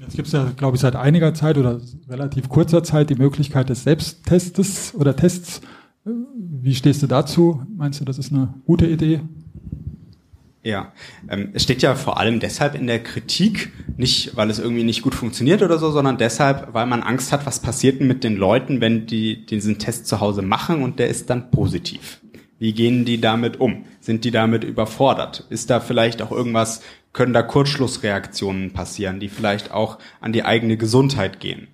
Jetzt 0.00 0.16
gibt 0.16 0.28
es 0.28 0.32
ja, 0.32 0.50
glaube 0.56 0.76
ich, 0.76 0.80
seit 0.80 0.96
einiger 0.96 1.34
Zeit 1.34 1.58
oder 1.58 1.80
relativ 2.08 2.48
kurzer 2.48 2.82
Zeit 2.82 3.10
die 3.10 3.14
Möglichkeit 3.14 3.68
des 3.68 3.82
Selbsttestes 3.82 4.94
oder 4.94 5.14
Tests. 5.14 5.60
Wie 6.04 6.74
stehst 6.74 7.02
du 7.02 7.06
dazu? 7.06 7.60
Meinst 7.76 8.00
du, 8.00 8.06
das 8.06 8.16
ist 8.16 8.32
eine 8.32 8.54
gute 8.64 8.86
Idee? 8.86 9.20
Ja, 10.68 10.92
ähm, 11.30 11.52
es 11.54 11.62
steht 11.62 11.80
ja 11.80 11.94
vor 11.94 12.20
allem 12.20 12.40
deshalb 12.40 12.74
in 12.74 12.86
der 12.86 13.02
Kritik, 13.02 13.72
nicht 13.96 14.36
weil 14.36 14.50
es 14.50 14.58
irgendwie 14.58 14.84
nicht 14.84 15.00
gut 15.00 15.14
funktioniert 15.14 15.62
oder 15.62 15.78
so, 15.78 15.90
sondern 15.90 16.18
deshalb, 16.18 16.74
weil 16.74 16.84
man 16.84 17.02
Angst 17.02 17.32
hat, 17.32 17.46
was 17.46 17.60
passiert 17.60 18.02
mit 18.02 18.22
den 18.22 18.36
Leuten, 18.36 18.82
wenn 18.82 19.06
die 19.06 19.46
diesen 19.46 19.78
Test 19.78 20.06
zu 20.06 20.20
Hause 20.20 20.42
machen 20.42 20.82
und 20.82 20.98
der 20.98 21.08
ist 21.08 21.30
dann 21.30 21.50
positiv. 21.50 22.20
Wie 22.58 22.74
gehen 22.74 23.06
die 23.06 23.18
damit 23.18 23.58
um? 23.58 23.86
Sind 24.00 24.26
die 24.26 24.30
damit 24.30 24.62
überfordert? 24.62 25.46
Ist 25.48 25.70
da 25.70 25.80
vielleicht 25.80 26.20
auch 26.20 26.32
irgendwas, 26.32 26.82
können 27.14 27.32
da 27.32 27.40
Kurzschlussreaktionen 27.40 28.74
passieren, 28.74 29.20
die 29.20 29.30
vielleicht 29.30 29.70
auch 29.70 29.96
an 30.20 30.34
die 30.34 30.44
eigene 30.44 30.76
Gesundheit 30.76 31.40
gehen? 31.40 31.68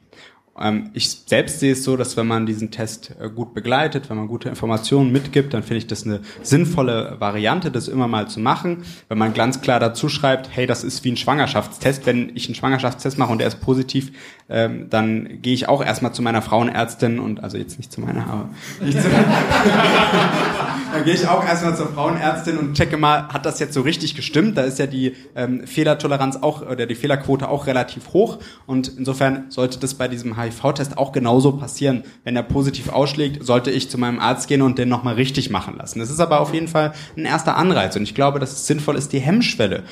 Ähm, 0.60 0.90
ich 0.94 1.10
selbst 1.26 1.60
sehe 1.60 1.72
es 1.72 1.82
so, 1.82 1.96
dass 1.96 2.16
wenn 2.16 2.26
man 2.26 2.46
diesen 2.46 2.70
Test 2.70 3.12
äh, 3.20 3.28
gut 3.28 3.54
begleitet, 3.54 4.08
wenn 4.08 4.16
man 4.16 4.28
gute 4.28 4.48
Informationen 4.48 5.10
mitgibt, 5.10 5.52
dann 5.52 5.62
finde 5.62 5.78
ich 5.78 5.86
das 5.86 6.04
eine 6.04 6.20
sinnvolle 6.42 7.16
Variante, 7.18 7.70
das 7.70 7.88
immer 7.88 8.06
mal 8.06 8.28
zu 8.28 8.40
machen. 8.40 8.84
Wenn 9.08 9.18
man 9.18 9.34
ganz 9.34 9.60
klar 9.60 9.80
dazu 9.80 10.08
schreibt, 10.08 10.50
hey, 10.52 10.66
das 10.66 10.84
ist 10.84 11.02
wie 11.04 11.12
ein 11.12 11.16
Schwangerschaftstest. 11.16 12.06
Wenn 12.06 12.30
ich 12.34 12.46
einen 12.46 12.54
Schwangerschaftstest 12.54 13.18
mache 13.18 13.32
und 13.32 13.38
der 13.38 13.48
ist 13.48 13.60
positiv, 13.60 14.12
ähm, 14.48 14.88
dann 14.90 15.42
gehe 15.42 15.54
ich 15.54 15.68
auch 15.68 15.82
erstmal 15.84 16.12
zu 16.12 16.22
meiner 16.22 16.42
Frauenärztin 16.42 17.18
und 17.18 17.42
also 17.42 17.56
jetzt 17.56 17.78
nicht 17.78 17.92
zu 17.92 18.00
meiner, 18.00 18.26
aber 18.26 18.48
nicht 18.80 19.00
zu 19.00 19.08
dann 20.94 21.04
gehe 21.04 21.14
ich 21.14 21.26
auch 21.26 21.44
erstmal 21.44 21.76
zur 21.76 21.88
Frauenärztin 21.88 22.58
und 22.58 22.74
checke 22.74 22.96
mal, 22.96 23.28
hat 23.28 23.44
das 23.46 23.58
jetzt 23.58 23.74
so 23.74 23.80
richtig 23.80 24.14
gestimmt? 24.14 24.56
Da 24.56 24.62
ist 24.62 24.78
ja 24.78 24.86
die 24.86 25.16
ähm, 25.34 25.66
Fehlertoleranz 25.66 26.36
auch 26.36 26.62
oder 26.62 26.86
die 26.86 26.94
Fehlerquote 26.94 27.48
auch 27.48 27.66
relativ 27.66 28.12
hoch 28.12 28.38
und 28.66 28.92
insofern 28.96 29.46
sollte 29.48 29.78
das 29.80 29.94
bei 29.94 30.08
diesem 30.08 30.36
HIV-Test 30.44 30.98
auch 30.98 31.12
genauso 31.12 31.52
passieren. 31.52 32.04
Wenn 32.24 32.36
er 32.36 32.42
positiv 32.42 32.88
ausschlägt, 32.88 33.44
sollte 33.44 33.70
ich 33.70 33.90
zu 33.90 33.98
meinem 33.98 34.20
Arzt 34.20 34.48
gehen 34.48 34.62
und 34.62 34.78
den 34.78 34.88
nochmal 34.88 35.14
richtig 35.14 35.50
machen 35.50 35.76
lassen. 35.76 35.98
Das 35.98 36.10
ist 36.10 36.20
aber 36.20 36.40
auf 36.40 36.54
jeden 36.54 36.68
Fall 36.68 36.92
ein 37.16 37.24
erster 37.24 37.56
Anreiz 37.56 37.96
und 37.96 38.02
ich 38.02 38.14
glaube, 38.14 38.38
dass 38.38 38.52
es 38.52 38.66
sinnvoll 38.66 38.96
ist, 38.96 39.12
die 39.12 39.20
Hemmschwelle 39.20 39.84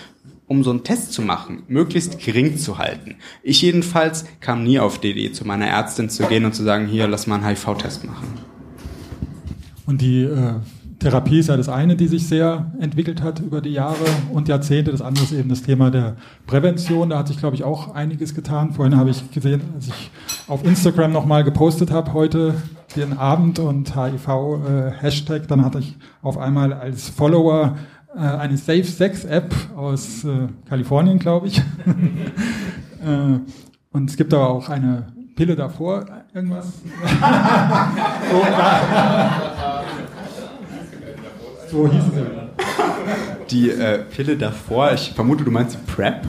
um 0.53 0.63
so 0.63 0.71
einen 0.71 0.85
Test 0.85 1.15
zu 1.15 1.23
machen, 1.23 1.63
möglichst 1.69 2.19
gering 2.19 2.59
zu 2.59 2.77
halten. 2.77 3.15
Ich 3.43 3.63
jedenfalls 3.63 4.27
kam 4.41 4.65
nie 4.65 4.79
auf 4.79 4.99
die 4.99 5.13
Idee, 5.13 5.33
zu 5.33 5.47
meiner 5.47 5.67
Ärztin 5.67 6.11
zu 6.11 6.25
gehen 6.25 6.45
und 6.45 6.55
zu 6.55 6.63
sagen, 6.63 6.87
hier, 6.87 7.09
lass 7.09 7.27
mal 7.27 7.37
einen 7.37 7.47
HIV-Test 7.47 8.05
machen. 8.05 8.27
Und 9.87 10.03
die 10.03 10.25
äh, 10.25 10.57
Therapie 11.03 11.41
ist 11.41 11.49
ja 11.49 11.57
das 11.57 11.69
eine, 11.69 11.97
die 11.97 12.07
sich 12.07 12.29
sehr 12.29 12.71
entwickelt 12.79 13.23
hat 13.23 13.41
über 13.41 13.61
die 13.61 13.73
Jahre 13.73 13.97
und 14.33 14.47
Jahrzehnte. 14.47 14.93
Das 14.93 15.03
andere 15.03 15.25
ist 15.25 15.33
eben 15.33 15.49
das 15.49 15.63
Thema 15.63 15.91
der 15.91 16.15
Prävention. 16.47 17.11
Da 17.11 17.19
hat 17.19 17.27
sich, 17.27 17.39
glaube 17.39 17.57
ich, 17.57 17.65
auch 17.65 17.93
einiges 17.95 18.37
getan. 18.37 18.73
Vorhin 18.73 18.97
habe 18.97 19.11
ich 19.11 19.33
gesehen, 19.33 19.63
als 19.75 19.89
ich 19.89 20.13
auf 20.47 20.65
Instagram 20.65 21.11
nochmal 21.11 21.43
gepostet 21.43 21.91
habe, 21.91 22.13
heute 22.13 22.55
den 22.95 23.19
Abend 23.19 23.59
und 23.59 23.97
HIV-Hashtag, 23.97 25.43
äh, 25.43 25.47
dann 25.49 25.65
hatte 25.65 25.81
ich 25.81 25.97
auf 26.23 26.39
einmal 26.39 26.73
als 26.73 27.09
Follower 27.09 27.77
äh, 28.15 28.21
eine 28.21 28.57
Safe 28.57 28.85
Sex 28.85 29.25
App 29.25 29.53
aus 29.75 30.23
äh, 30.23 30.47
Kalifornien, 30.69 31.19
glaube 31.19 31.49
ich. 31.49 31.59
äh, 31.59 31.63
und 33.91 34.09
es 34.09 34.17
gibt 34.17 34.33
aber 34.33 34.51
auch 34.51 34.69
eine 34.69 35.09
Pille 35.35 35.57
davor, 35.57 36.07
irgendwas. 36.33 36.73
so, 41.73 41.87
so 41.87 41.89
hieß 41.89 42.03
es 42.05 43.42
Die 43.53 43.69
äh, 43.69 43.99
Pille 43.99 44.37
davor, 44.39 44.93
ich 44.93 45.13
vermute, 45.15 45.45
du 45.45 45.51
meinst 45.51 45.77
die 45.77 45.93
PrEP. 45.93 46.23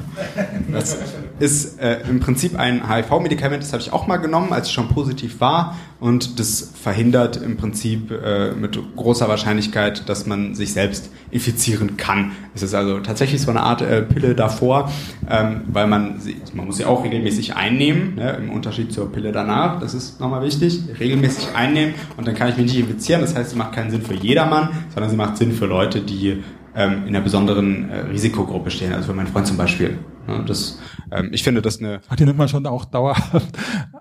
Das 0.72 0.98
ist 1.40 1.80
äh, 1.80 2.02
im 2.10 2.20
Prinzip 2.20 2.60
ein 2.60 2.90
HIV-Medikament, 2.90 3.64
das 3.64 3.72
habe 3.72 3.82
ich 3.82 3.94
auch 3.94 4.08
mal 4.08 4.18
genommen, 4.18 4.52
als 4.52 4.68
ich 4.68 4.74
schon 4.74 4.90
positiv 4.90 5.40
war. 5.40 5.78
Und 6.02 6.38
das 6.40 6.74
verhindert 6.82 7.38
im 7.38 7.56
Prinzip 7.56 8.12
äh, 8.12 8.52
mit 8.52 8.78
großer 8.98 9.30
Wahrscheinlichkeit, 9.30 10.10
dass 10.10 10.26
man 10.26 10.54
sich 10.54 10.74
selbst 10.74 11.10
infizieren 11.32 11.96
kann. 11.96 12.34
Es 12.54 12.62
ist 12.62 12.74
also 12.74 13.00
tatsächlich 13.00 13.42
so 13.42 13.52
eine 13.52 13.62
Art 13.62 13.82
äh, 13.82 14.02
Pille 14.02 14.36
davor, 14.36 14.92
ähm, 15.30 15.62
weil 15.68 15.88
man, 15.88 16.20
sie, 16.20 16.42
man 16.54 16.66
muss 16.66 16.78
sie 16.78 16.86
auch 16.86 17.06
regelmäßig 17.06 17.56
einnehmen, 17.56 18.16
ne, 18.16 18.32
im 18.34 18.50
Unterschied 18.50 18.92
zur 18.92 19.10
Pille 19.14 19.32
danach. 19.32 19.80
Das 19.80 19.94
ist 19.94 20.20
nochmal 20.20 20.44
wichtig. 20.44 20.82
Regelmäßig 21.00 21.56
einnehmen 21.56 21.94
und 22.18 22.28
dann 22.28 22.36
kann 22.36 22.50
ich 22.50 22.58
mich 22.58 22.74
nicht 22.74 22.80
infizieren. 22.80 23.22
Das 23.22 23.34
heißt, 23.34 23.52
sie 23.52 23.56
macht 23.56 23.72
keinen 23.72 23.92
Sinn 23.92 24.02
für 24.02 24.16
jedermann, 24.16 24.70
sondern 24.94 25.10
sie 25.10 25.16
macht 25.16 25.38
Sinn 25.38 25.54
für 25.54 25.68
Leute, 25.68 26.02
die 26.02 26.44
ähm, 26.76 27.04
in 27.04 27.10
einer 27.10 27.22
besonderen 27.22 27.90
äh, 27.90 28.00
Risikogruppe 28.02 28.72
stehen. 28.72 28.94
Also 28.94 29.08
für 29.08 29.14
meinen 29.14 29.28
Freund 29.28 29.48
zum 29.48 29.58
Beispiel. 29.58 30.00
Ja, 30.28 30.42
das, 30.42 30.80
ähm, 31.12 31.30
ich 31.32 31.44
finde 31.44 31.62
das 31.62 31.80
eine. 31.80 32.02
Ach, 32.08 32.16
die 32.16 32.26
nimmt 32.26 32.38
man 32.38 32.48
schon 32.48 32.66
auch 32.66 32.86
dauerhaft. 32.86 33.58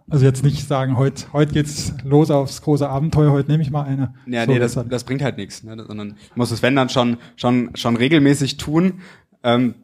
Also 0.08 0.24
jetzt 0.24 0.44
nicht 0.44 0.66
sagen, 0.68 0.96
heute 0.96 1.24
heute 1.32 1.54
geht's 1.54 1.94
los 2.04 2.30
aufs 2.30 2.62
große 2.62 2.88
Abenteuer, 2.88 3.32
heute 3.32 3.50
nehme 3.50 3.62
ich 3.62 3.70
mal 3.70 3.82
eine. 3.82 4.14
Ja, 4.26 4.44
so 4.44 4.52
nee, 4.52 4.58
das, 4.58 4.78
das 4.88 5.04
bringt 5.04 5.22
halt 5.22 5.38
nichts, 5.38 5.62
ne? 5.62 5.82
sondern 5.86 6.16
ich 6.22 6.36
muss 6.36 6.50
es 6.50 6.62
wenn 6.62 6.76
dann 6.76 6.90
schon 6.90 7.16
schon 7.36 7.74
schon 7.76 7.96
regelmäßig 7.96 8.58
tun. 8.58 9.00
Ähm, 9.42 9.74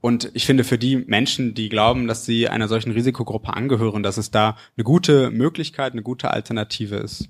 und 0.00 0.30
ich 0.34 0.46
finde 0.46 0.62
für 0.62 0.78
die 0.78 0.96
Menschen, 0.96 1.54
die 1.54 1.68
glauben, 1.68 2.06
dass 2.06 2.24
sie 2.24 2.48
einer 2.48 2.68
solchen 2.68 2.92
Risikogruppe 2.92 3.52
angehören, 3.54 4.02
dass 4.02 4.16
es 4.16 4.30
da 4.30 4.56
eine 4.76 4.84
gute 4.84 5.30
Möglichkeit, 5.30 5.92
eine 5.92 6.02
gute 6.02 6.30
Alternative 6.30 6.96
ist. 6.96 7.28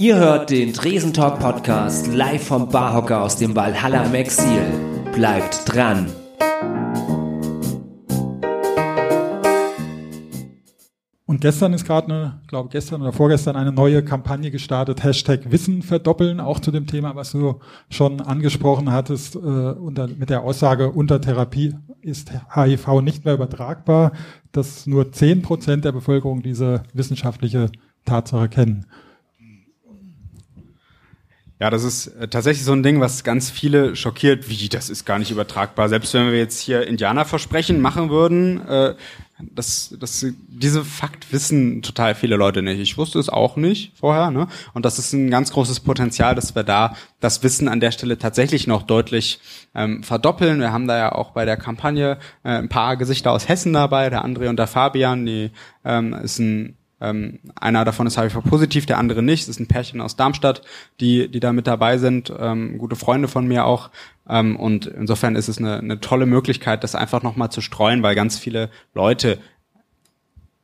Ihr 0.00 0.14
hört 0.14 0.50
den 0.50 0.72
Tresentalk 0.72 1.40
Podcast 1.40 2.06
live 2.06 2.46
vom 2.46 2.68
Barhocker 2.68 3.20
aus 3.20 3.34
dem 3.34 3.56
Valhalla 3.56 4.04
im 4.04 4.14
Exil. 4.14 4.62
Bleibt 5.12 5.62
dran. 5.66 6.06
Und 11.26 11.40
gestern 11.40 11.72
ist 11.72 11.84
gerade 11.84 12.06
eine, 12.06 12.40
glaube 12.46 12.68
gestern 12.68 13.02
oder 13.02 13.12
vorgestern 13.12 13.56
eine 13.56 13.72
neue 13.72 14.04
Kampagne 14.04 14.52
gestartet, 14.52 15.02
Hashtag 15.02 15.50
Wissen 15.50 15.82
verdoppeln, 15.82 16.38
auch 16.38 16.60
zu 16.60 16.70
dem 16.70 16.86
Thema, 16.86 17.16
was 17.16 17.32
du 17.32 17.58
schon 17.90 18.20
angesprochen 18.20 18.92
hattest, 18.92 19.34
äh, 19.34 19.38
unter, 19.38 20.06
mit 20.06 20.30
der 20.30 20.42
Aussage, 20.42 20.92
unter 20.92 21.20
Therapie 21.20 21.74
ist 22.02 22.30
HIV 22.54 23.00
nicht 23.02 23.24
mehr 23.24 23.34
übertragbar, 23.34 24.12
dass 24.52 24.86
nur 24.86 25.10
zehn 25.10 25.42
Prozent 25.42 25.84
der 25.84 25.90
Bevölkerung 25.90 26.40
diese 26.42 26.84
wissenschaftliche 26.94 27.72
Tatsache 28.04 28.48
kennen. 28.48 28.86
Ja, 31.60 31.70
das 31.70 31.82
ist 31.82 32.06
äh, 32.06 32.28
tatsächlich 32.28 32.64
so 32.64 32.72
ein 32.72 32.84
Ding, 32.84 33.00
was 33.00 33.24
ganz 33.24 33.50
viele 33.50 33.96
schockiert. 33.96 34.48
Wie, 34.48 34.68
das 34.68 34.88
ist 34.88 35.04
gar 35.04 35.18
nicht 35.18 35.32
übertragbar. 35.32 35.88
Selbst 35.88 36.14
wenn 36.14 36.30
wir 36.30 36.38
jetzt 36.38 36.60
hier 36.60 36.86
Indianerversprechen 36.86 37.80
machen 37.80 38.10
würden, 38.10 38.66
äh, 38.66 38.94
das, 39.40 39.94
das, 39.98 40.26
diese 40.48 40.84
Fakt 40.84 41.32
wissen 41.32 41.82
total 41.82 42.14
viele 42.14 42.36
Leute 42.36 42.62
nicht. 42.62 42.80
Ich 42.80 42.96
wusste 42.96 43.18
es 43.18 43.28
auch 43.28 43.56
nicht 43.56 43.92
vorher, 43.96 44.30
ne? 44.30 44.48
Und 44.74 44.84
das 44.84 44.98
ist 44.98 45.12
ein 45.12 45.30
ganz 45.30 45.52
großes 45.52 45.80
Potenzial, 45.80 46.34
dass 46.34 46.54
wir 46.54 46.64
da 46.64 46.96
das 47.20 47.42
Wissen 47.42 47.68
an 47.68 47.80
der 47.80 47.92
Stelle 47.92 48.18
tatsächlich 48.18 48.66
noch 48.66 48.82
deutlich 48.82 49.40
ähm, 49.74 50.02
verdoppeln. 50.02 50.60
Wir 50.60 50.72
haben 50.72 50.88
da 50.88 50.96
ja 50.96 51.12
auch 51.12 51.32
bei 51.32 51.44
der 51.44 51.56
Kampagne 51.56 52.18
äh, 52.42 52.50
ein 52.50 52.68
paar 52.68 52.96
Gesichter 52.96 53.32
aus 53.32 53.48
Hessen 53.48 53.72
dabei, 53.72 54.10
der 54.10 54.24
André 54.24 54.48
und 54.48 54.58
der 54.58 54.66
Fabian, 54.66 55.26
die 55.26 55.50
ähm, 55.84 56.14
ist 56.14 56.38
ein 56.38 56.77
ähm, 57.00 57.38
einer 57.54 57.84
davon 57.84 58.06
ist 58.06 58.18
HIV-positiv, 58.18 58.86
der 58.86 58.98
andere 58.98 59.22
nicht. 59.22 59.42
Es 59.42 59.48
ist 59.48 59.60
ein 59.60 59.68
Pärchen 59.68 60.00
aus 60.00 60.16
Darmstadt, 60.16 60.62
die, 61.00 61.28
die 61.28 61.40
da 61.40 61.52
mit 61.52 61.66
dabei 61.66 61.98
sind, 61.98 62.32
ähm, 62.38 62.78
gute 62.78 62.96
Freunde 62.96 63.28
von 63.28 63.46
mir 63.46 63.64
auch. 63.64 63.90
Ähm, 64.28 64.56
und 64.56 64.86
insofern 64.86 65.36
ist 65.36 65.48
es 65.48 65.58
eine, 65.58 65.78
eine 65.78 66.00
tolle 66.00 66.26
Möglichkeit, 66.26 66.82
das 66.84 66.94
einfach 66.94 67.22
nochmal 67.22 67.50
zu 67.50 67.60
streuen, 67.60 68.02
weil 68.02 68.14
ganz 68.14 68.38
viele 68.38 68.70
Leute 68.94 69.38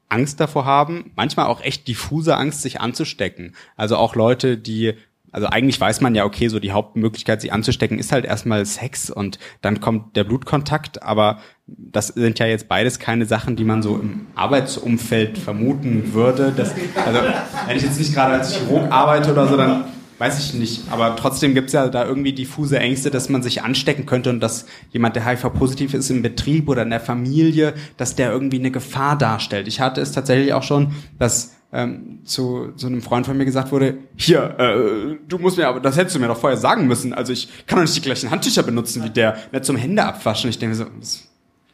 Angst 0.08 0.38
davor 0.40 0.64
haben, 0.64 1.12
manchmal 1.16 1.46
auch 1.46 1.60
echt 1.60 1.88
diffuse 1.88 2.36
Angst, 2.36 2.62
sich 2.62 2.80
anzustecken. 2.80 3.54
Also 3.76 3.96
auch 3.96 4.14
Leute, 4.14 4.58
die 4.58 4.94
also 5.34 5.48
eigentlich 5.48 5.80
weiß 5.80 6.00
man 6.00 6.14
ja, 6.14 6.24
okay, 6.24 6.46
so 6.46 6.60
die 6.60 6.70
Hauptmöglichkeit, 6.70 7.40
sich 7.40 7.52
anzustecken, 7.52 7.98
ist 7.98 8.12
halt 8.12 8.24
erstmal 8.24 8.64
Sex 8.64 9.10
und 9.10 9.40
dann 9.62 9.80
kommt 9.80 10.14
der 10.14 10.22
Blutkontakt, 10.22 11.02
aber 11.02 11.40
das 11.66 12.08
sind 12.08 12.38
ja 12.38 12.46
jetzt 12.46 12.68
beides 12.68 13.00
keine 13.00 13.26
Sachen, 13.26 13.56
die 13.56 13.64
man 13.64 13.82
so 13.82 13.96
im 13.96 14.26
Arbeitsumfeld 14.36 15.36
vermuten 15.36 16.14
würde. 16.14 16.52
Das, 16.56 16.72
also 17.04 17.18
wenn 17.66 17.76
ich 17.76 17.82
jetzt 17.82 17.98
nicht 17.98 18.14
gerade 18.14 18.34
als 18.34 18.54
Chirurg 18.54 18.92
arbeite 18.92 19.32
oder 19.32 19.48
so, 19.48 19.56
dann 19.56 19.86
weiß 20.18 20.38
ich 20.38 20.54
nicht. 20.54 20.82
Aber 20.92 21.16
trotzdem 21.16 21.52
gibt's 21.54 21.72
ja 21.72 21.88
da 21.88 22.04
irgendwie 22.04 22.32
diffuse 22.32 22.78
Ängste, 22.78 23.10
dass 23.10 23.28
man 23.28 23.42
sich 23.42 23.62
anstecken 23.62 24.06
könnte 24.06 24.30
und 24.30 24.38
dass 24.38 24.66
jemand, 24.92 25.16
der 25.16 25.26
HIV-positiv 25.26 25.94
ist 25.94 26.10
im 26.10 26.22
Betrieb 26.22 26.68
oder 26.68 26.82
in 26.82 26.90
der 26.90 27.00
Familie, 27.00 27.74
dass 27.96 28.14
der 28.14 28.30
irgendwie 28.30 28.60
eine 28.60 28.70
Gefahr 28.70 29.18
darstellt. 29.18 29.66
Ich 29.66 29.80
hatte 29.80 30.00
es 30.00 30.12
tatsächlich 30.12 30.52
auch 30.52 30.62
schon, 30.62 30.92
dass 31.18 31.53
ähm, 31.74 32.20
zu, 32.24 32.72
zu 32.76 32.86
einem 32.86 33.02
Freund 33.02 33.26
von 33.26 33.36
mir 33.36 33.44
gesagt 33.44 33.72
wurde, 33.72 33.98
hier, 34.16 34.54
äh, 34.58 35.16
du 35.28 35.38
musst 35.38 35.58
mir 35.58 35.66
aber, 35.66 35.80
das 35.80 35.96
hättest 35.96 36.14
du 36.14 36.20
mir 36.20 36.28
doch 36.28 36.38
vorher 36.38 36.56
sagen 36.56 36.86
müssen. 36.86 37.12
Also 37.12 37.32
ich 37.32 37.48
kann 37.66 37.78
doch 37.78 37.82
nicht 37.82 37.96
die 37.96 38.00
gleichen 38.00 38.30
Handtücher 38.30 38.62
benutzen 38.62 39.02
wie 39.02 39.10
der, 39.10 39.36
nicht 39.50 39.64
zum 39.64 39.76
Hände 39.76 40.04
abwaschen. 40.04 40.48
Ich 40.48 40.60
denke 40.60 40.76
so, 40.76 40.86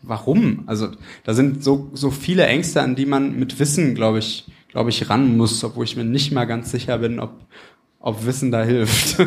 warum? 0.00 0.64
Also 0.66 0.88
da 1.24 1.34
sind 1.34 1.62
so, 1.62 1.90
so 1.92 2.10
viele 2.10 2.46
Ängste, 2.46 2.80
an 2.80 2.96
die 2.96 3.04
man 3.04 3.38
mit 3.38 3.60
Wissen, 3.60 3.94
glaube 3.94 4.20
ich, 4.20 4.46
glaube 4.68 4.88
ich, 4.88 5.10
ran 5.10 5.36
muss, 5.36 5.62
obwohl 5.62 5.84
ich 5.84 5.96
mir 5.96 6.04
nicht 6.04 6.32
mal 6.32 6.46
ganz 6.46 6.70
sicher 6.70 6.96
bin, 6.98 7.20
ob, 7.20 7.32
ob 7.98 8.24
Wissen 8.24 8.50
da 8.50 8.62
hilft. 8.62 9.18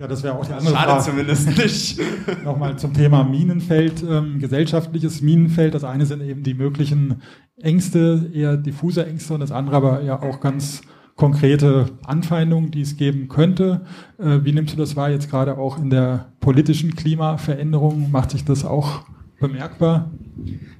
Ja, 0.00 0.08
das 0.08 0.22
wäre 0.22 0.34
auch 0.34 0.46
die 0.46 0.54
andere 0.54 0.72
Schade 0.72 0.92
Frage. 0.92 1.04
zumindest 1.04 1.58
nicht. 1.58 2.00
Nochmal 2.44 2.78
zum 2.78 2.94
Thema 2.94 3.22
Minenfeld, 3.22 4.02
ähm, 4.02 4.38
gesellschaftliches 4.38 5.20
Minenfeld. 5.20 5.74
Das 5.74 5.84
eine 5.84 6.06
sind 6.06 6.22
eben 6.22 6.42
die 6.42 6.54
möglichen 6.54 7.20
Ängste, 7.60 8.30
eher 8.32 8.56
diffuse 8.56 9.04
Ängste 9.04 9.34
und 9.34 9.40
das 9.40 9.52
andere 9.52 9.76
aber 9.76 10.02
ja 10.02 10.22
auch 10.22 10.40
ganz 10.40 10.80
konkrete 11.16 11.90
Anfeindungen, 12.06 12.70
die 12.70 12.80
es 12.80 12.96
geben 12.96 13.28
könnte. 13.28 13.82
Äh, 14.18 14.38
wie 14.42 14.52
nimmst 14.52 14.72
du 14.72 14.78
das 14.78 14.96
wahr 14.96 15.10
jetzt 15.10 15.30
gerade 15.30 15.58
auch 15.58 15.76
in 15.76 15.90
der 15.90 16.32
politischen 16.40 16.96
Klimaveränderung? 16.96 18.10
Macht 18.10 18.30
sich 18.30 18.46
das 18.46 18.64
auch 18.64 19.02
bemerkbar? 19.38 20.12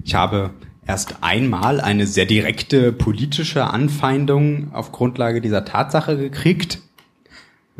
Ich 0.03 0.15
habe 0.15 0.49
erst 0.87 1.17
einmal 1.21 1.79
eine 1.79 2.07
sehr 2.07 2.25
direkte 2.25 2.91
politische 2.91 3.65
Anfeindung 3.65 4.73
auf 4.73 4.91
Grundlage 4.91 5.41
dieser 5.41 5.63
Tatsache 5.63 6.17
gekriegt. 6.17 6.79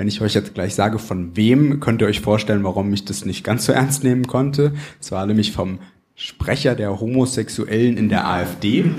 Wenn 0.02 0.08
ich 0.08 0.20
euch 0.20 0.34
jetzt 0.34 0.56
gleich 0.56 0.74
sage, 0.74 0.98
von 0.98 1.38
wem, 1.38 1.80
könnt 1.80 2.02
ihr 2.02 2.08
euch 2.08 2.22
vorstellen, 2.22 2.64
warum 2.64 2.92
ich 2.92 3.06
das 3.06 3.24
nicht 3.24 3.44
ganz 3.44 3.68
so 3.68 3.72
ernst 3.72 4.04
nehmen 4.04 4.26
konnte. 4.26 4.74
Es 5.00 5.12
war 5.12 5.28
nämlich 5.28 5.52
vom 5.52 5.78
Sprecher 6.16 6.74
der 6.74 7.00
Homosexuellen 7.00 7.98
in 7.98 8.10
der 8.10 8.28
AfD. 8.28 8.84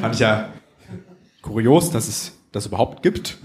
Fand 0.00 0.14
ich 0.14 0.18
ja 0.18 0.48
kurios, 1.40 1.92
dass 1.92 2.08
es 2.08 2.32
das 2.50 2.66
überhaupt 2.66 3.04
gibt. 3.04 3.38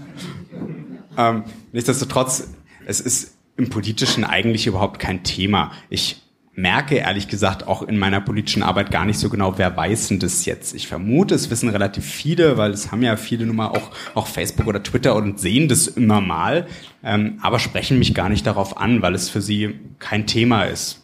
Ähm, 1.16 1.44
nichtsdestotrotz, 1.70 2.48
es 2.84 2.98
ist 2.98 3.36
im 3.56 3.70
Politischen 3.70 4.24
eigentlich 4.24 4.66
überhaupt 4.66 4.98
kein 4.98 5.22
Thema. 5.22 5.70
Ich 5.90 6.22
merke 6.54 6.96
ehrlich 6.96 7.28
gesagt 7.28 7.66
auch 7.66 7.82
in 7.82 7.98
meiner 7.98 8.20
politischen 8.20 8.62
Arbeit 8.62 8.90
gar 8.90 9.06
nicht 9.06 9.18
so 9.18 9.30
genau, 9.30 9.56
wer 9.56 9.74
weiß 9.74 10.08
denn 10.08 10.18
das 10.18 10.44
jetzt. 10.44 10.74
Ich 10.74 10.86
vermute, 10.86 11.34
es 11.34 11.50
wissen 11.50 11.70
relativ 11.70 12.04
viele, 12.04 12.58
weil 12.58 12.72
es 12.72 12.92
haben 12.92 13.02
ja 13.02 13.16
viele 13.16 13.46
nun 13.46 13.56
mal 13.56 13.68
auch, 13.68 13.90
auch 14.14 14.26
Facebook 14.26 14.66
oder 14.66 14.82
Twitter 14.82 15.14
und 15.16 15.40
sehen 15.40 15.68
das 15.68 15.86
immer 15.86 16.20
mal, 16.20 16.66
ähm, 17.02 17.38
aber 17.40 17.58
sprechen 17.58 17.98
mich 17.98 18.14
gar 18.14 18.28
nicht 18.28 18.46
darauf 18.46 18.76
an, 18.76 19.00
weil 19.00 19.14
es 19.14 19.30
für 19.30 19.40
sie 19.40 19.80
kein 19.98 20.26
Thema 20.26 20.64
ist. 20.64 21.02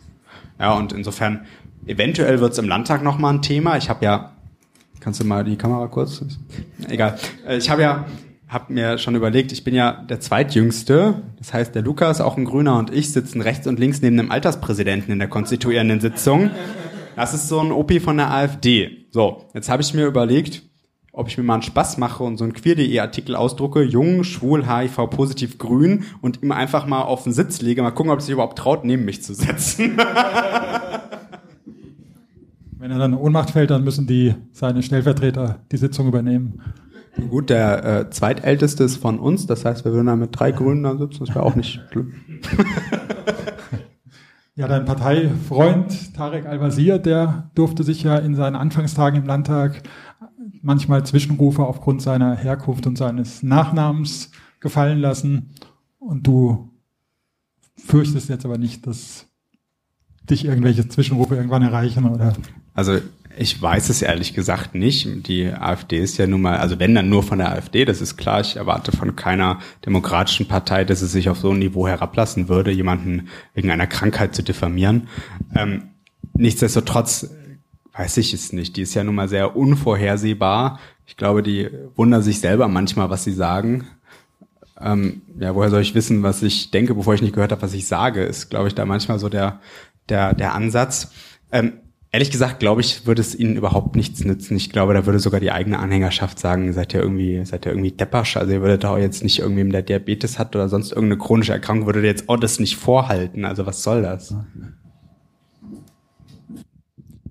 Ja, 0.61 0.75
und 0.75 0.93
insofern, 0.93 1.47
eventuell 1.87 2.41
wird 2.41 2.53
es 2.53 2.59
im 2.59 2.69
Landtag 2.69 3.03
nochmal 3.03 3.35
ein 3.35 3.43
Thema. 3.43 3.79
Ich 3.79 3.89
habe 3.89 4.05
ja, 4.05 4.33
kannst 5.01 5.21
du 5.21 5.25
mal 5.25 5.45
die 5.45 5.57
Kamera 5.57 5.87
kurz? 5.87 6.23
Egal. 6.89 7.19
Äh, 7.47 7.57
Ich 7.57 7.71
habe 7.71 7.81
ja 7.83 8.05
habe 8.49 8.73
mir 8.73 8.99
schon 8.99 9.15
überlegt, 9.15 9.53
ich 9.53 9.63
bin 9.63 9.75
ja 9.75 9.93
der 9.93 10.21
zweitjüngste. 10.21 11.23
Das 11.37 11.53
heißt, 11.53 11.75
der 11.75 11.83
Lukas, 11.83 12.21
auch 12.21 12.37
ein 12.37 12.47
Grüner, 12.47 12.79
und 12.79 12.93
ich 12.93 13.13
sitzen 13.13 13.43
rechts 13.43 13.67
und 13.67 13.79
links 13.79 14.01
neben 14.01 14.17
dem 14.17 14.31
Alterspräsidenten 14.31 15.13
in 15.13 15.19
der 15.19 15.29
konstituierenden 15.29 16.01
Sitzung. 16.01 16.51
Das 17.15 17.35
ist 17.35 17.49
so 17.49 17.61
ein 17.61 17.73
OP 17.73 18.01
von 18.01 18.17
der 18.17 18.31
AfD. 18.31 19.07
So, 19.11 19.45
jetzt 19.53 19.69
habe 19.69 19.83
ich 19.83 19.93
mir 19.93 20.07
überlegt, 20.07 20.63
ob 21.13 21.29
ich 21.29 21.37
mir 21.37 21.45
mal 21.45 21.55
einen 21.55 21.63
Spaß 21.63 21.99
mache 21.99 22.23
und 22.23 22.37
so 22.37 22.45
einen 22.45 22.55
queer.de-Artikel 22.55 23.35
ausdrucke, 23.35 23.83
jung, 23.83 24.23
schwul, 24.25 24.67
HIV, 24.67 25.11
positiv, 25.11 25.59
grün 25.59 26.05
und 26.23 26.43
ihm 26.43 26.53
einfach 26.53 26.87
mal 26.87 27.03
auf 27.03 27.25
den 27.25 27.33
Sitz 27.33 27.61
lege, 27.61 27.83
mal 27.83 27.91
gucken, 27.91 28.13
ob 28.13 28.19
er 28.19 28.23
sich 28.23 28.33
überhaupt 28.33 28.57
traut, 28.57 28.85
neben 28.85 29.05
mich 29.05 29.23
zu 29.23 29.35
setzen. 29.35 29.97
Wenn 32.79 32.93
er 32.93 32.99
dann 32.99 33.15
in 33.15 33.19
Ohnmacht 33.19 33.51
fällt, 33.51 33.71
dann 33.71 33.83
müssen 33.83 34.07
die 34.07 34.37
seine 34.53 34.83
Stellvertreter 34.85 35.59
die 35.73 35.77
Sitzung 35.77 36.07
übernehmen. 36.07 36.63
Gut, 37.31 37.51
der 37.51 37.85
äh, 37.85 38.11
zweitälteste 38.11 38.85
ist 38.85 38.97
von 38.97 39.19
uns, 39.19 39.47
das 39.47 39.65
heißt, 39.65 39.85
wir 39.85 39.93
würden 39.93 40.07
da 40.07 40.17
mit 40.17 40.39
drei 40.39 40.53
Grünen 40.53 40.83
da 40.83 40.97
sitzen, 40.97 41.25
das 41.25 41.35
wäre 41.35 41.45
auch 41.45 41.57
nicht 41.57 41.81
schlimm. 41.91 42.15
Ja, 44.59 44.67
dein 44.67 44.87
Parteifreund 44.87 46.15
Tarek 46.17 46.45
Al-Wazir, 46.45 46.99
der 46.99 47.49
durfte 47.55 47.85
sich 47.85 48.03
ja 48.03 48.19
in 48.19 48.35
seinen 48.35 48.57
Anfangstagen 48.57 49.21
im 49.21 49.25
Landtag 49.25 49.85
manchmal 50.63 51.07
Zwischenrufe 51.07 51.65
aufgrund 51.65 52.03
seiner 52.03 52.35
Herkunft 52.35 52.85
und 52.89 52.99
seines 52.99 53.45
Nachnamens 53.45 54.33
gefallen 54.59 54.99
lassen. 54.99 55.51
Und 56.01 56.27
du 56.27 56.73
fürchtest 57.77 58.29
jetzt 58.29 58.45
aber 58.45 58.59
nicht, 58.59 58.85
dass 58.89 59.27
dich 60.29 60.45
irgendwelche 60.45 60.89
Zwischenrufe 60.89 61.37
irgendwann 61.37 61.63
erreichen, 61.63 62.05
oder? 62.07 62.33
Also 62.75 62.99
ich 63.41 63.63
weiß 63.63 63.89
es 63.89 64.03
ehrlich 64.03 64.35
gesagt 64.35 64.75
nicht. 64.75 65.27
Die 65.29 65.47
AfD 65.47 65.99
ist 65.99 66.19
ja 66.19 66.27
nun 66.27 66.43
mal, 66.43 66.59
also 66.59 66.81
wenn 66.81 66.95
dann 66.95 67.09
nur 67.09 67.23
von 67.23 67.39
der 67.39 67.53
AfD, 67.53 67.85
das 67.85 68.01
ist 68.01 68.17
klar. 68.17 68.41
Ich 68.41 68.57
erwarte 68.57 68.91
von 68.91 69.15
keiner 69.15 69.61
demokratischen 69.87 70.49
Partei, 70.49 70.85
dass 70.85 71.03
es 71.03 71.13
sich 71.13 71.29
auf 71.29 71.39
so 71.39 71.51
ein 71.51 71.61
Niveau 71.61 71.87
herablassen 71.87 72.49
würde, 72.49 72.73
jemanden 72.73 73.29
wegen 73.55 73.71
einer 73.71 73.87
Krankheit 73.87 74.35
zu 74.35 74.43
diffamieren. 74.43 75.07
Ähm, 75.55 75.91
nichtsdestotrotz 76.35 77.31
weiß 77.93 78.17
ich 78.17 78.35
es 78.35 78.53
nicht. 78.53 78.77
Die 78.77 78.83
ist 78.83 78.95
ja 78.95 79.05
nun 79.05 79.15
mal 79.15 79.29
sehr 79.29 79.57
unvorhersehbar. 79.57 80.81
Ich 81.07 81.17
glaube, 81.17 81.45
die 81.45 81.69
wundern 81.95 82.23
sich 82.23 82.41
selber 82.41 82.67
manchmal, 82.67 83.09
was 83.09 83.23
sie 83.23 83.33
sagen. 83.33 83.87
Ähm, 84.81 85.23
ja, 85.39 85.55
woher 85.55 85.71
soll 85.71 85.83
ich 85.83 85.95
wissen, 85.95 86.25
was 86.25 86.43
ich 86.43 86.73
denke, 86.73 86.93
bevor 86.95 87.15
ich 87.15 87.23
nicht 87.23 87.35
gehört 87.35 87.53
habe, 87.53 87.63
was 87.63 87.75
ich 87.75 87.87
sage, 87.87 88.25
ist, 88.25 88.51
glaube 88.51 88.67
ich, 88.67 88.75
da 88.75 88.85
manchmal 88.85 89.21
so 89.21 89.29
der, 89.29 89.61
der, 90.09 90.35
der 90.35 90.55
Ansatz. 90.55 91.13
Ähm, 91.53 91.75
Ehrlich 92.11 92.31
gesagt, 92.31 92.59
glaube 92.59 92.81
ich, 92.81 93.07
würde 93.07 93.21
es 93.21 93.35
ihnen 93.35 93.57
überhaupt 93.57 93.95
nichts 93.95 94.25
nützen. 94.25 94.57
Ich 94.57 94.71
glaube, 94.71 94.95
da 94.95 95.05
würde 95.05 95.19
sogar 95.19 95.41
die 95.41 95.53
eigene 95.53 95.79
Anhängerschaft 95.79 96.39
sagen, 96.39 96.73
seid 96.73 96.95
ihr 96.95 97.03
irgendwie, 97.03 97.45
seid 97.45 97.67
ihr 97.67 97.73
irgendwie 97.73 97.93
deppersch. 97.93 98.39
Also 98.39 98.51
ihr 98.53 98.63
würdet 98.63 98.83
da 98.85 98.97
jetzt 98.97 99.23
nicht 99.23 99.41
irgendwem, 99.41 99.71
der 99.71 99.83
Diabetes 99.83 100.39
hat 100.39 100.57
oder 100.57 100.71
sonst 100.71 100.93
irgendeine 100.93 101.19
chronische 101.19 101.53
Erkrankung, 101.53 101.85
würdet 101.87 102.05
ihr 102.05 102.09
jetzt 102.09 102.31
auch 102.31 102.39
das 102.39 102.61
nicht 102.61 102.77
vorhalten. 102.77 103.45
Also 103.45 103.67
was 103.67 103.83
soll 103.83 104.03
das? 104.03 104.35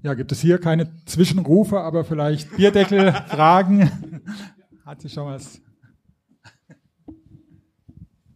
Ja, 0.04 0.14
gibt 0.14 0.32
es 0.32 0.42
hier 0.42 0.60
keine 0.60 0.88
Zwischenrufe, 1.06 1.80
aber 1.80 2.06
vielleicht 2.06 2.56
Bierdeckel, 2.56 3.14
Fragen? 3.28 3.90
Hat 4.86 5.02
sich 5.02 5.12
schon 5.12 5.26
was. 5.26 5.60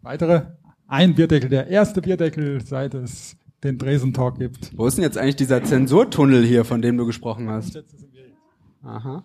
Weitere? 0.02 0.48
Ein 0.88 1.14
Bierdeckel, 1.14 1.50
der 1.50 1.68
erste 1.68 2.02
Bierdeckel, 2.02 2.66
seit 2.66 2.96
es 2.96 3.38
den 3.64 3.78
Dresen 3.78 4.14
Talk 4.14 4.40
gibt. 4.40 4.76
Wo 4.78 4.88
ist 4.88 4.98
denn 4.98 5.04
jetzt 5.04 5.18
eigentlich 5.18 5.36
dieser 5.36 5.64
Zensurtunnel 5.64 6.44
hier, 6.44 6.66
von 6.66 6.82
dem 6.82 6.98
du 6.98 7.06
gesprochen 7.06 7.50
hast? 7.50 7.84
Aha. 8.84 9.24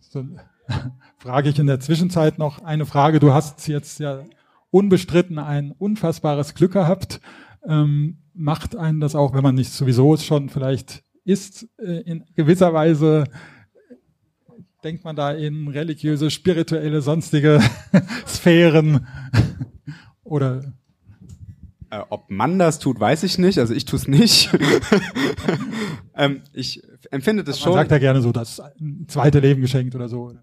So, 0.00 0.24
frage 1.18 1.48
ich 1.48 1.58
in 1.58 1.66
der 1.66 1.80
Zwischenzeit 1.80 2.38
noch 2.38 2.62
eine 2.62 2.86
Frage. 2.86 3.20
Du 3.20 3.32
hast 3.32 3.66
jetzt 3.68 3.98
ja 4.00 4.24
unbestritten 4.70 5.38
ein 5.38 5.72
unfassbares 5.72 6.54
Glück 6.54 6.72
gehabt. 6.72 7.20
Ähm, 7.64 8.18
macht 8.34 8.76
einen 8.76 9.00
das 9.00 9.14
auch, 9.14 9.34
wenn 9.34 9.42
man 9.42 9.54
nicht 9.54 9.72
sowieso 9.72 10.16
schon 10.16 10.48
vielleicht 10.48 11.04
ist, 11.24 11.68
äh, 11.78 12.00
in 12.00 12.24
gewisser 12.34 12.72
Weise 12.72 13.24
denkt 14.82 15.04
man 15.04 15.14
da 15.14 15.32
in 15.32 15.68
religiöse, 15.68 16.30
spirituelle, 16.30 17.02
sonstige 17.02 17.60
Sphären 18.26 19.06
oder 20.24 20.72
Äh, 21.90 22.00
ob 22.08 22.30
man 22.30 22.58
das 22.58 22.78
tut, 22.78 23.00
weiß 23.00 23.24
ich 23.24 23.38
nicht. 23.38 23.58
Also 23.58 23.74
ich 23.74 23.84
tue 23.84 23.98
es 23.98 24.06
nicht. 24.06 24.50
ähm, 26.16 26.42
ich 26.52 26.82
empfinde 27.10 27.42
das 27.42 27.56
man 27.56 27.64
schon. 27.64 27.72
sagt 27.74 27.90
ja 27.90 27.98
gerne 27.98 28.22
so, 28.22 28.30
das 28.30 28.62
zweite 29.08 29.40
Leben 29.40 29.60
geschenkt 29.60 29.94
oder 29.96 30.08
so. 30.08 30.34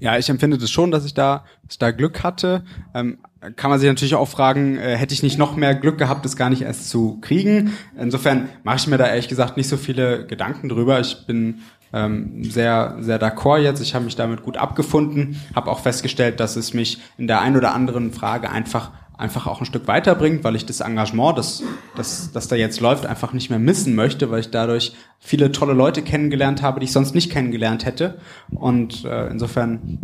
Ja, 0.00 0.16
ich 0.16 0.30
empfinde 0.30 0.56
das 0.56 0.70
schon, 0.70 0.90
dass 0.90 1.04
ich 1.04 1.12
da, 1.12 1.44
dass 1.64 1.72
ich 1.72 1.78
da 1.78 1.90
Glück 1.90 2.22
hatte. 2.22 2.64
Ähm, 2.94 3.18
kann 3.56 3.70
man 3.70 3.80
sich 3.80 3.88
natürlich 3.88 4.14
auch 4.14 4.28
fragen, 4.28 4.78
äh, 4.78 4.96
hätte 4.96 5.12
ich 5.12 5.22
nicht 5.22 5.38
noch 5.38 5.56
mehr 5.56 5.74
Glück 5.74 5.98
gehabt, 5.98 6.24
das 6.24 6.36
gar 6.36 6.48
nicht 6.48 6.62
erst 6.62 6.88
zu 6.88 7.18
kriegen. 7.20 7.72
Insofern 7.98 8.48
mache 8.62 8.76
ich 8.76 8.86
mir 8.86 8.96
da 8.96 9.06
ehrlich 9.08 9.28
gesagt 9.28 9.56
nicht 9.58 9.68
so 9.68 9.76
viele 9.76 10.26
Gedanken 10.26 10.68
drüber. 10.68 11.00
Ich 11.00 11.26
bin 11.26 11.60
ähm, 11.92 12.44
sehr, 12.44 12.96
sehr 13.00 13.20
d'accord 13.20 13.58
jetzt. 13.58 13.80
Ich 13.80 13.94
habe 13.94 14.06
mich 14.06 14.16
damit 14.16 14.42
gut 14.42 14.56
abgefunden, 14.56 15.40
habe 15.54 15.70
auch 15.70 15.80
festgestellt, 15.80 16.40
dass 16.40 16.56
es 16.56 16.72
mich 16.72 16.98
in 17.18 17.26
der 17.26 17.42
ein 17.42 17.56
oder 17.56 17.74
anderen 17.74 18.12
Frage 18.12 18.50
einfach 18.50 18.92
einfach 19.22 19.46
auch 19.46 19.60
ein 19.60 19.64
Stück 19.64 19.86
weiterbringt, 19.86 20.44
weil 20.44 20.56
ich 20.56 20.66
das 20.66 20.80
Engagement, 20.80 21.38
das, 21.38 21.62
das, 21.96 22.32
das 22.32 22.48
da 22.48 22.56
jetzt 22.56 22.80
läuft, 22.80 23.06
einfach 23.06 23.32
nicht 23.32 23.48
mehr 23.48 23.60
missen 23.60 23.94
möchte, 23.94 24.30
weil 24.30 24.40
ich 24.40 24.50
dadurch 24.50 24.94
viele 25.20 25.52
tolle 25.52 25.72
Leute 25.72 26.02
kennengelernt 26.02 26.60
habe, 26.60 26.80
die 26.80 26.84
ich 26.84 26.92
sonst 26.92 27.14
nicht 27.14 27.30
kennengelernt 27.30 27.86
hätte. 27.86 28.18
Und 28.50 29.04
äh, 29.04 29.28
insofern 29.28 29.98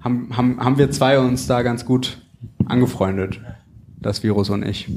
haben, 0.00 0.36
haben, 0.36 0.58
haben 0.58 0.78
wir 0.78 0.90
zwei 0.90 1.18
uns 1.18 1.46
da 1.46 1.62
ganz 1.62 1.84
gut 1.84 2.22
angefreundet, 2.64 3.40
das 4.00 4.22
Virus 4.22 4.48
und 4.50 4.64
ich. 4.64 4.88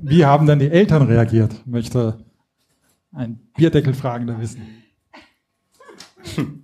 Wie 0.00 0.24
haben 0.24 0.46
dann 0.46 0.58
die 0.58 0.70
Eltern 0.70 1.02
reagiert? 1.02 1.66
Möchte 1.66 2.18
ein 3.12 3.40
Bierdeckelfragender 3.56 4.40
wissen. 4.40 4.62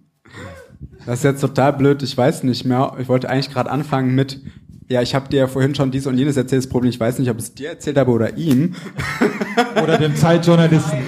Das 1.07 1.19
ist 1.19 1.25
jetzt 1.25 1.41
total 1.41 1.73
blöd, 1.75 2.03
ich 2.03 2.17
weiß 2.17 2.45
nicht 2.45 2.65
mehr. 2.65 2.95
Ich 2.99 3.09
wollte 3.09 3.29
eigentlich 3.29 3.51
gerade 3.51 3.71
anfangen 3.71 4.15
mit, 4.15 4.41
ja, 4.89 5.03
ich 5.03 5.15
habe 5.15 5.29
dir 5.29 5.41
ja 5.41 5.47
vorhin 5.47 5.75
schon 5.75 5.91
dies 5.91 6.07
und 6.07 6.17
jenes 6.17 6.37
erzählt, 6.37 6.65
das 6.65 6.71
Problem, 6.71 6.91
ich 6.91 7.01
weiß 7.01 7.19
nicht, 7.19 7.31
ob 7.31 7.39
es 7.39 7.55
dir 7.55 7.71
erzählt 7.71 7.99
habe 7.99 8.11
oder 8.11 8.37
ihm. 8.37 8.75
Oder 9.83 9.99
dem 9.99 10.15
Zeitjournalisten. 10.15 10.99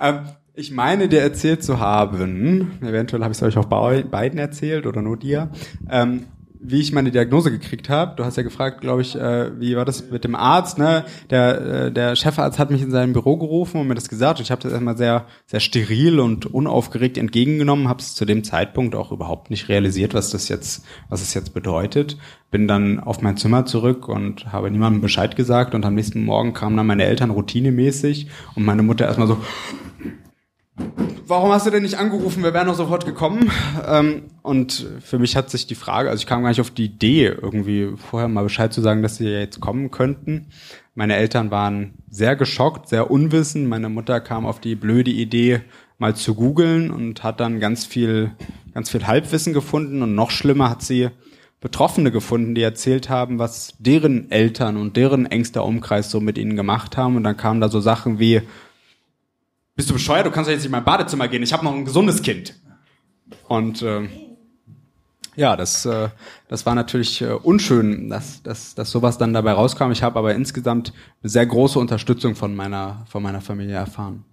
ähm, 0.00 0.20
ich 0.54 0.70
meine, 0.70 1.08
dir 1.08 1.20
erzählt 1.20 1.62
zu 1.62 1.80
haben, 1.80 2.78
eventuell 2.80 3.22
habe 3.22 3.32
ich 3.32 3.38
es 3.38 3.42
euch 3.42 3.56
auch 3.56 3.66
bei 3.66 4.02
beiden 4.02 4.38
erzählt 4.38 4.86
oder 4.86 5.02
nur 5.02 5.16
dir, 5.16 5.50
ähm, 5.88 6.26
wie 6.62 6.80
ich 6.80 6.92
meine 6.92 7.10
Diagnose 7.10 7.50
gekriegt 7.50 7.88
habe. 7.88 8.16
Du 8.16 8.24
hast 8.24 8.36
ja 8.36 8.42
gefragt, 8.42 8.80
glaube 8.80 9.02
ich, 9.02 9.16
äh, 9.16 9.58
wie 9.58 9.76
war 9.76 9.84
das 9.84 10.10
mit 10.10 10.24
dem 10.24 10.34
Arzt? 10.34 10.78
Ne? 10.78 11.04
Der, 11.30 11.60
äh, 11.60 11.92
der 11.92 12.16
Chefarzt 12.16 12.58
hat 12.58 12.70
mich 12.70 12.82
in 12.82 12.90
sein 12.90 13.12
Büro 13.12 13.38
gerufen 13.38 13.80
und 13.80 13.88
mir 13.88 13.94
das 13.94 14.08
gesagt. 14.08 14.38
Und 14.38 14.44
ich 14.44 14.50
habe 14.50 14.62
das 14.62 14.72
erstmal 14.72 14.96
sehr, 14.96 15.24
sehr 15.46 15.60
steril 15.60 16.20
und 16.20 16.46
unaufgeregt 16.46 17.16
entgegengenommen, 17.16 17.88
habe 17.88 18.00
es 18.00 18.14
zu 18.14 18.26
dem 18.26 18.44
Zeitpunkt 18.44 18.94
auch 18.94 19.10
überhaupt 19.10 19.50
nicht 19.50 19.68
realisiert, 19.68 20.12
was 20.12 20.30
das 20.30 20.48
jetzt, 20.48 20.84
was 21.08 21.22
es 21.22 21.32
jetzt 21.32 21.54
bedeutet. 21.54 22.18
Bin 22.50 22.68
dann 22.68 23.00
auf 23.00 23.22
mein 23.22 23.38
Zimmer 23.38 23.64
zurück 23.64 24.08
und 24.08 24.52
habe 24.52 24.70
niemandem 24.70 25.00
Bescheid 25.00 25.36
gesagt. 25.36 25.74
Und 25.74 25.86
am 25.86 25.94
nächsten 25.94 26.24
Morgen 26.24 26.52
kamen 26.52 26.76
dann 26.76 26.86
meine 26.86 27.04
Eltern 27.04 27.30
routinemäßig 27.30 28.28
und 28.54 28.64
meine 28.64 28.82
Mutter 28.82 29.06
erstmal 29.06 29.28
so, 29.28 29.38
warum 31.30 31.52
hast 31.52 31.66
du 31.66 31.70
denn 31.70 31.84
nicht 31.84 31.96
angerufen? 31.96 32.42
Wir 32.42 32.52
wären 32.52 32.66
doch 32.66 32.74
sofort 32.74 33.06
gekommen. 33.06 33.50
Ähm, 33.86 34.24
und 34.42 34.86
für 35.00 35.18
mich 35.18 35.36
hat 35.36 35.48
sich 35.48 35.66
die 35.66 35.74
Frage, 35.74 36.10
also 36.10 36.20
ich 36.20 36.26
kam 36.26 36.42
gar 36.42 36.50
nicht 36.50 36.60
auf 36.60 36.70
die 36.70 36.86
Idee, 36.86 37.26
irgendwie 37.26 37.92
vorher 37.96 38.28
mal 38.28 38.42
Bescheid 38.42 38.72
zu 38.72 38.82
sagen, 38.82 39.02
dass 39.02 39.16
sie 39.16 39.28
jetzt 39.28 39.60
kommen 39.60 39.90
könnten. 39.90 40.48
Meine 40.94 41.16
Eltern 41.16 41.50
waren 41.50 41.94
sehr 42.10 42.36
geschockt, 42.36 42.88
sehr 42.88 43.10
unwissend. 43.10 43.68
Meine 43.68 43.88
Mutter 43.88 44.20
kam 44.20 44.44
auf 44.44 44.60
die 44.60 44.74
blöde 44.74 45.10
Idee, 45.10 45.60
mal 45.98 46.16
zu 46.16 46.34
googeln 46.34 46.90
und 46.90 47.22
hat 47.22 47.40
dann 47.40 47.60
ganz 47.60 47.86
viel, 47.86 48.32
ganz 48.74 48.90
viel 48.90 49.06
Halbwissen 49.06 49.52
gefunden. 49.52 50.02
Und 50.02 50.14
noch 50.14 50.30
schlimmer 50.30 50.68
hat 50.68 50.82
sie 50.82 51.08
Betroffene 51.60 52.10
gefunden, 52.10 52.54
die 52.54 52.62
erzählt 52.62 53.08
haben, 53.08 53.38
was 53.38 53.74
deren 53.78 54.30
Eltern 54.30 54.76
und 54.76 54.96
deren 54.96 55.26
engster 55.26 55.64
Umkreis 55.64 56.10
so 56.10 56.20
mit 56.20 56.38
ihnen 56.38 56.56
gemacht 56.56 56.96
haben. 56.96 57.16
Und 57.16 57.24
dann 57.24 57.36
kamen 57.36 57.60
da 57.60 57.68
so 57.68 57.80
Sachen 57.80 58.18
wie, 58.18 58.42
bist 59.76 59.88
du 59.88 59.94
bescheuert? 59.94 60.26
Du 60.26 60.30
kannst 60.30 60.48
doch 60.48 60.52
jetzt 60.52 60.60
nicht 60.60 60.66
in 60.66 60.72
mein 60.72 60.84
Badezimmer 60.84 61.28
gehen. 61.28 61.42
Ich 61.42 61.52
habe 61.52 61.64
noch 61.64 61.74
ein 61.74 61.84
gesundes 61.84 62.22
Kind. 62.22 62.54
Und 63.48 63.82
äh, 63.82 64.08
ja, 65.36 65.56
das, 65.56 65.86
äh, 65.86 66.08
das 66.48 66.66
war 66.66 66.74
natürlich 66.74 67.22
äh, 67.22 67.32
unschön, 67.32 68.10
dass, 68.10 68.42
dass, 68.42 68.74
dass 68.74 68.90
sowas 68.90 69.18
dann 69.18 69.32
dabei 69.32 69.52
rauskam. 69.52 69.90
Ich 69.90 70.02
habe 70.02 70.18
aber 70.18 70.34
insgesamt 70.34 70.92
eine 71.22 71.30
sehr 71.30 71.46
große 71.46 71.78
Unterstützung 71.78 72.34
von 72.34 72.54
meiner, 72.54 73.04
von 73.08 73.22
meiner 73.22 73.40
Familie 73.40 73.76
erfahren. 73.76 74.24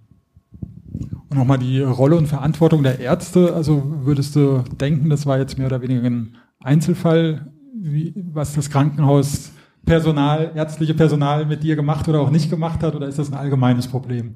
Und 1.30 1.38
nochmal 1.38 1.60
die 1.60 1.82
Rolle 1.82 2.16
und 2.16 2.28
Verantwortung 2.28 2.84
der 2.84 3.00
Ärzte. 3.00 3.54
Also 3.54 3.84
würdest 4.04 4.36
du 4.36 4.64
denken, 4.80 5.10
das 5.10 5.26
war 5.26 5.38
jetzt 5.38 5.58
mehr 5.58 5.68
oder 5.68 5.82
weniger 5.82 6.04
ein 6.04 6.38
Einzelfall, 6.60 7.52
wie, 7.74 8.14
was 8.16 8.54
das 8.54 8.70
Krankenhaus 8.70 9.52
Personal, 9.86 10.52
ärztliche 10.54 10.94
Personal 10.94 11.46
mit 11.46 11.64
dir 11.64 11.78
gemacht 11.78 12.10
oder 12.10 12.20
auch 12.20 12.30
nicht 12.30 12.50
gemacht 12.50 12.84
hat, 12.84 12.94
oder 12.94 13.08
ist 13.08 13.20
das 13.20 13.32
ein 13.32 13.38
allgemeines 13.38 13.88
Problem? 13.88 14.36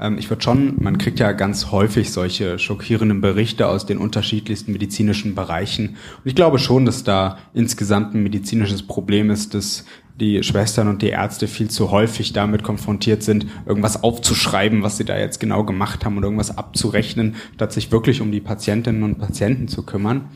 Ähm, 0.00 0.18
ich 0.18 0.30
würde 0.30 0.42
schon, 0.42 0.82
man 0.82 0.98
kriegt 0.98 1.18
ja 1.20 1.32
ganz 1.32 1.70
häufig 1.70 2.10
solche 2.10 2.58
schockierenden 2.58 3.20
Berichte 3.20 3.68
aus 3.68 3.86
den 3.86 3.98
unterschiedlichsten 3.98 4.72
medizinischen 4.72 5.34
Bereichen. 5.34 5.90
Und 5.90 6.26
ich 6.26 6.34
glaube 6.34 6.58
schon, 6.58 6.84
dass 6.84 7.04
da 7.04 7.38
insgesamt 7.52 8.14
ein 8.14 8.22
medizinisches 8.22 8.86
Problem 8.86 9.30
ist, 9.30 9.54
dass 9.54 9.84
die 10.20 10.44
Schwestern 10.44 10.86
und 10.88 11.02
die 11.02 11.08
Ärzte 11.08 11.48
viel 11.48 11.68
zu 11.68 11.90
häufig 11.90 12.32
damit 12.32 12.62
konfrontiert 12.62 13.24
sind, 13.24 13.46
irgendwas 13.66 14.04
aufzuschreiben, 14.04 14.82
was 14.82 14.96
sie 14.96 15.04
da 15.04 15.18
jetzt 15.18 15.40
genau 15.40 15.64
gemacht 15.64 16.04
haben 16.04 16.16
und 16.16 16.22
irgendwas 16.22 16.56
abzurechnen, 16.56 17.34
statt 17.54 17.72
sich 17.72 17.90
wirklich 17.90 18.20
um 18.20 18.30
die 18.30 18.40
Patientinnen 18.40 19.02
und 19.02 19.18
Patienten 19.18 19.66
zu 19.66 19.82
kümmern. 19.82 20.28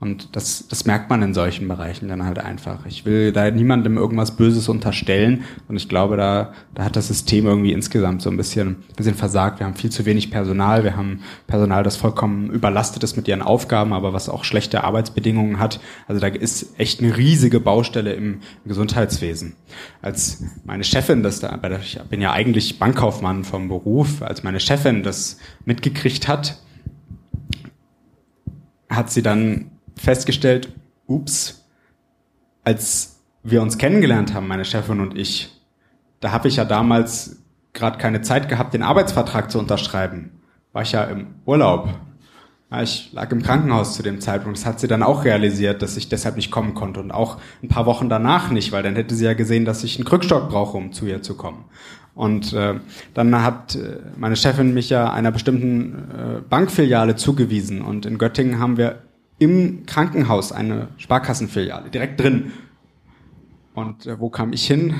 Und 0.00 0.36
das, 0.36 0.66
das 0.68 0.84
merkt 0.84 1.08
man 1.08 1.22
in 1.22 1.32
solchen 1.32 1.66
Bereichen 1.66 2.08
dann 2.08 2.24
halt 2.26 2.38
einfach. 2.38 2.84
Ich 2.84 3.06
will 3.06 3.32
da 3.32 3.50
niemandem 3.50 3.96
irgendwas 3.96 4.36
Böses 4.36 4.68
unterstellen. 4.68 5.44
Und 5.66 5.76
ich 5.76 5.88
glaube, 5.88 6.16
da, 6.16 6.52
da 6.74 6.84
hat 6.84 6.96
das 6.96 7.08
System 7.08 7.46
irgendwie 7.46 7.72
insgesamt 7.72 8.20
so 8.20 8.28
ein 8.28 8.36
bisschen, 8.36 8.68
ein 8.68 8.96
bisschen 8.96 9.14
versagt. 9.14 9.60
Wir 9.60 9.66
haben 9.66 9.76
viel 9.76 9.90
zu 9.90 10.04
wenig 10.04 10.30
Personal. 10.30 10.84
Wir 10.84 10.96
haben 10.96 11.20
Personal, 11.46 11.84
das 11.84 11.96
vollkommen 11.96 12.50
überlastet 12.50 13.02
ist 13.02 13.16
mit 13.16 13.28
ihren 13.28 13.40
Aufgaben, 13.40 13.92
aber 13.92 14.12
was 14.12 14.28
auch 14.28 14.44
schlechte 14.44 14.84
Arbeitsbedingungen 14.84 15.58
hat. 15.58 15.80
Also 16.06 16.20
da 16.20 16.26
ist 16.26 16.78
echt 16.78 17.00
eine 17.00 17.16
riesige 17.16 17.60
Baustelle 17.60 18.12
im, 18.12 18.40
Gesundheitswesen. 18.66 19.54
Als 20.02 20.42
meine 20.64 20.84
Chefin 20.84 21.22
das 21.22 21.40
da, 21.40 21.58
ich 21.80 21.98
bin 22.10 22.20
ja 22.20 22.32
eigentlich 22.32 22.78
Bankkaufmann 22.78 23.44
vom 23.44 23.68
Beruf, 23.68 24.22
als 24.22 24.42
meine 24.42 24.60
Chefin 24.60 25.02
das 25.02 25.38
mitgekriegt 25.64 26.28
hat, 26.28 26.58
hat 28.88 29.10
sie 29.10 29.22
dann 29.22 29.70
festgestellt, 29.96 30.68
ups, 31.06 31.64
als 32.64 33.20
wir 33.42 33.62
uns 33.62 33.78
kennengelernt 33.78 34.34
haben, 34.34 34.48
meine 34.48 34.64
Chefin 34.64 35.00
und 35.00 35.16
ich, 35.16 35.50
da 36.20 36.32
habe 36.32 36.48
ich 36.48 36.56
ja 36.56 36.64
damals 36.64 37.36
gerade 37.74 37.98
keine 37.98 38.22
Zeit 38.22 38.48
gehabt, 38.48 38.72
den 38.72 38.82
Arbeitsvertrag 38.82 39.50
zu 39.50 39.58
unterschreiben. 39.58 40.30
War 40.72 40.82
ich 40.82 40.92
ja 40.92 41.04
im 41.04 41.26
Urlaub. 41.44 41.88
Ich 42.82 43.12
lag 43.12 43.30
im 43.30 43.42
Krankenhaus 43.42 43.94
zu 43.94 44.02
dem 44.02 44.20
Zeitpunkt. 44.20 44.58
Das 44.58 44.66
hat 44.66 44.80
sie 44.80 44.88
dann 44.88 45.02
auch 45.02 45.24
realisiert, 45.24 45.82
dass 45.82 45.96
ich 45.96 46.08
deshalb 46.08 46.36
nicht 46.36 46.50
kommen 46.50 46.74
konnte. 46.74 46.98
Und 46.98 47.12
auch 47.12 47.38
ein 47.62 47.68
paar 47.68 47.86
Wochen 47.86 48.08
danach 48.08 48.50
nicht, 48.50 48.72
weil 48.72 48.82
dann 48.82 48.96
hätte 48.96 49.14
sie 49.14 49.24
ja 49.24 49.34
gesehen, 49.34 49.64
dass 49.64 49.84
ich 49.84 49.96
einen 49.96 50.04
Krückstock 50.04 50.48
brauche, 50.48 50.76
um 50.76 50.92
zu 50.92 51.06
ihr 51.06 51.22
zu 51.22 51.36
kommen. 51.36 51.66
Und 52.14 52.52
äh, 52.52 52.74
dann 53.12 53.42
hat 53.42 53.76
äh, 53.76 53.98
meine 54.16 54.36
Chefin 54.36 54.74
mich 54.74 54.88
ja 54.88 55.12
einer 55.12 55.30
bestimmten 55.30 55.94
äh, 55.94 56.40
Bankfiliale 56.48 57.16
zugewiesen. 57.16 57.82
Und 57.82 58.06
in 58.06 58.18
Göttingen 58.18 58.58
haben 58.58 58.76
wir 58.76 59.02
im 59.38 59.86
Krankenhaus 59.86 60.52
eine 60.52 60.88
Sparkassenfiliale, 60.96 61.90
direkt 61.90 62.20
drin. 62.20 62.52
Und 63.74 64.06
äh, 64.06 64.18
wo 64.20 64.30
kam 64.30 64.52
ich 64.52 64.66
hin? 64.66 64.94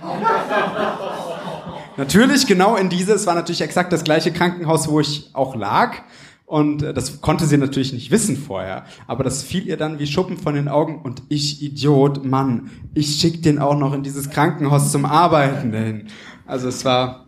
natürlich 1.96 2.46
genau 2.46 2.76
in 2.76 2.88
diese, 2.88 3.12
es 3.12 3.26
war 3.26 3.34
natürlich 3.34 3.60
exakt 3.60 3.92
das 3.92 4.04
gleiche 4.04 4.32
Krankenhaus, 4.32 4.88
wo 4.88 5.00
ich 5.00 5.30
auch 5.34 5.54
lag. 5.54 5.98
Und 6.46 6.82
äh, 6.82 6.94
das 6.94 7.20
konnte 7.20 7.44
sie 7.44 7.58
natürlich 7.58 7.92
nicht 7.92 8.10
wissen 8.10 8.36
vorher. 8.36 8.84
Aber 9.06 9.24
das 9.24 9.42
fiel 9.42 9.66
ihr 9.66 9.76
dann 9.76 9.98
wie 9.98 10.06
Schuppen 10.06 10.38
von 10.38 10.54
den 10.54 10.68
Augen. 10.68 11.02
Und 11.02 11.22
ich, 11.28 11.62
Idiot, 11.62 12.24
Mann, 12.24 12.70
ich 12.94 13.16
schick 13.16 13.42
den 13.42 13.58
auch 13.58 13.76
noch 13.76 13.92
in 13.92 14.02
dieses 14.02 14.30
Krankenhaus 14.30 14.92
zum 14.92 15.04
Arbeiten 15.04 15.72
hin. 15.72 16.06
Also 16.46 16.68
es 16.68 16.84
war, 16.84 17.26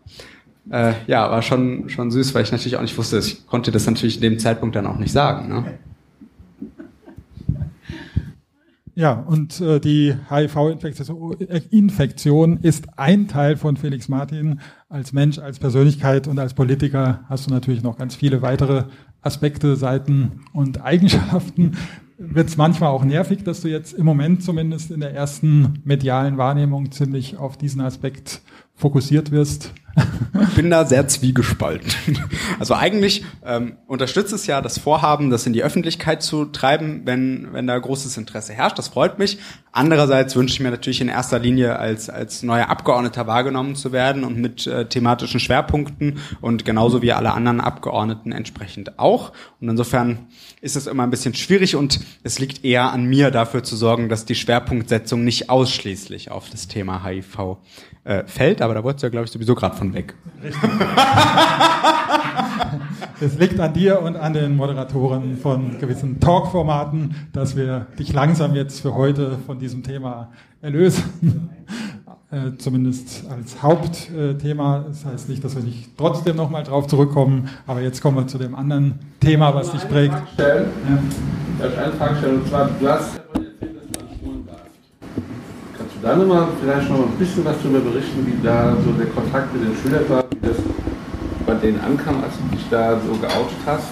äh, 0.71 0.93
ja, 1.07 1.29
war 1.29 1.41
schon, 1.41 1.89
schon 1.89 2.09
süß, 2.11 2.33
weil 2.33 2.43
ich 2.43 2.51
natürlich 2.51 2.77
auch 2.77 2.81
nicht 2.81 2.97
wusste, 2.97 3.19
ich 3.19 3.45
konnte 3.45 3.71
das 3.71 3.85
natürlich 3.85 4.15
in 4.15 4.21
dem 4.21 4.39
Zeitpunkt 4.39 4.75
dann 4.75 4.87
auch 4.87 4.97
nicht 4.97 5.11
sagen. 5.11 5.49
Ne? 5.49 5.79
Ja, 8.95 9.13
und 9.13 9.61
äh, 9.61 9.79
die 9.79 10.15
HIV-Infektion 10.29 12.57
ist 12.57 12.87
ein 12.97 13.27
Teil 13.27 13.55
von 13.55 13.77
Felix 13.77 14.09
Martin. 14.09 14.59
Als 14.89 15.13
Mensch, 15.13 15.39
als 15.39 15.59
Persönlichkeit 15.59 16.27
und 16.27 16.37
als 16.39 16.53
Politiker 16.53 17.21
hast 17.29 17.47
du 17.47 17.53
natürlich 17.53 17.83
noch 17.83 17.97
ganz 17.97 18.15
viele 18.15 18.41
weitere 18.41 18.85
Aspekte, 19.21 19.75
Seiten 19.75 20.41
und 20.53 20.83
Eigenschaften. 20.83 21.77
Wird 22.17 22.49
es 22.49 22.57
manchmal 22.57 22.89
auch 22.89 23.05
nervig, 23.05 23.45
dass 23.45 23.61
du 23.61 23.69
jetzt 23.69 23.93
im 23.93 24.05
Moment 24.05 24.43
zumindest 24.43 24.91
in 24.91 24.99
der 24.99 25.13
ersten 25.13 25.79
medialen 25.85 26.37
Wahrnehmung 26.37 26.91
ziemlich 26.91 27.37
auf 27.37 27.57
diesen 27.57 27.79
Aspekt 27.79 28.41
fokussiert 28.75 29.31
wirst? 29.31 29.73
Ich 30.41 30.55
bin 30.55 30.69
da 30.69 30.85
sehr 30.85 31.07
zwiegespalten. 31.07 32.17
Also 32.59 32.73
eigentlich 32.73 33.23
ähm, 33.45 33.77
unterstützt 33.87 34.33
es 34.33 34.47
ja 34.47 34.61
das 34.61 34.77
Vorhaben, 34.77 35.29
das 35.29 35.45
in 35.45 35.53
die 35.53 35.63
Öffentlichkeit 35.63 36.21
zu 36.21 36.45
treiben, 36.45 37.01
wenn, 37.05 37.49
wenn 37.51 37.67
da 37.67 37.77
großes 37.77 38.17
Interesse 38.17 38.53
herrscht. 38.53 38.77
Das 38.77 38.89
freut 38.89 39.19
mich. 39.19 39.39
Andererseits 39.71 40.35
wünsche 40.35 40.53
ich 40.53 40.59
mir 40.59 40.71
natürlich 40.71 40.99
in 41.01 41.09
erster 41.09 41.39
Linie 41.39 41.77
als, 41.77 42.09
als 42.09 42.41
neuer 42.43 42.69
Abgeordneter 42.69 43.27
wahrgenommen 43.27 43.75
zu 43.75 43.91
werden 43.91 44.23
und 44.23 44.37
mit 44.37 44.65
äh, 44.65 44.85
thematischen 44.85 45.39
Schwerpunkten 45.39 46.19
und 46.41 46.65
genauso 46.65 47.01
wie 47.01 47.13
alle 47.13 47.33
anderen 47.33 47.61
Abgeordneten 47.61 48.31
entsprechend 48.31 48.97
auch. 48.97 49.31
Und 49.61 49.69
insofern 49.69 50.27
ist 50.61 50.75
es 50.75 50.87
immer 50.87 51.03
ein 51.03 51.11
bisschen 51.11 51.35
schwierig 51.35 51.75
und 51.75 51.99
es 52.23 52.39
liegt 52.39 52.65
eher 52.65 52.91
an 52.91 53.05
mir 53.05 53.29
dafür 53.31 53.63
zu 53.63 53.75
sorgen, 53.75 54.09
dass 54.09 54.25
die 54.25 54.35
Schwerpunktsetzung 54.35 55.23
nicht 55.23 55.49
ausschließlich 55.49 56.31
auf 56.31 56.49
das 56.49 56.67
Thema 56.67 57.05
HIV 57.05 57.57
äh, 58.03 58.25
fällt, 58.25 58.61
aber 58.61 58.73
da 58.73 58.83
wolltest 58.83 59.03
du 59.03 59.07
ja, 59.07 59.11
glaube 59.11 59.25
ich, 59.25 59.31
sowieso 59.31 59.55
gerade 59.55 59.75
von 59.79 59.93
weg. 59.93 60.13
es 63.21 63.37
liegt 63.39 63.59
an 63.59 63.73
dir 63.73 64.01
und 64.01 64.15
an 64.15 64.33
den 64.33 64.55
Moderatoren 64.55 65.37
von 65.37 65.79
gewissen 65.79 66.19
Talk-Formaten, 66.19 67.15
dass 67.33 67.55
wir 67.55 67.87
dich 67.97 68.13
langsam 68.13 68.53
jetzt 68.55 68.81
für 68.81 68.93
heute 68.93 69.39
von 69.47 69.57
diesem 69.57 69.81
Thema 69.81 70.29
erlösen. 70.61 71.49
Äh, 72.31 72.57
zumindest 72.59 73.23
als 73.27 73.63
Hauptthema. 73.63 74.85
Das 74.87 75.03
heißt 75.03 75.29
nicht, 75.29 75.43
dass 75.43 75.55
wir 75.55 75.63
nicht 75.63 75.97
trotzdem 75.97 76.35
nochmal 76.35 76.63
drauf 76.63 76.85
zurückkommen, 76.85 77.49
aber 77.65 77.81
jetzt 77.81 78.03
kommen 78.03 78.17
wir 78.17 78.27
zu 78.27 78.37
dem 78.37 78.53
anderen 78.53 78.99
Thema, 79.19 79.55
was 79.55 79.71
dich 79.71 79.81
prägt. 79.89 80.13
Stellen. 80.35 80.67
Ja. 80.87 80.99
Darf 81.57 81.73
ich 81.73 81.79
eine 81.79 81.93
Frage 81.93 82.17
stellen? 82.17 82.41
Und 82.41 82.47
zwar, 82.47 82.69
du 82.79 82.87
hast 82.87 83.18
da 86.01 86.15
nochmal 86.15 86.47
vielleicht 86.61 86.89
noch 86.89 86.99
ein 86.99 87.17
bisschen 87.17 87.43
was 87.45 87.55
darüber 87.61 87.79
berichten, 87.79 88.25
wie 88.25 88.43
da 88.43 88.75
so 88.83 88.91
der 88.91 89.07
Kontakt 89.07 89.53
mit 89.53 89.63
den 89.63 89.75
Schülern 89.75 90.09
war, 90.09 90.25
wie 90.31 90.47
das 90.47 90.57
bei 91.45 91.55
denen 91.55 91.79
ankam, 91.81 92.23
als 92.23 92.33
du 92.37 92.55
dich 92.55 92.65
da 92.69 92.99
so 92.99 93.13
geoutet 93.13 93.57
hast? 93.65 93.87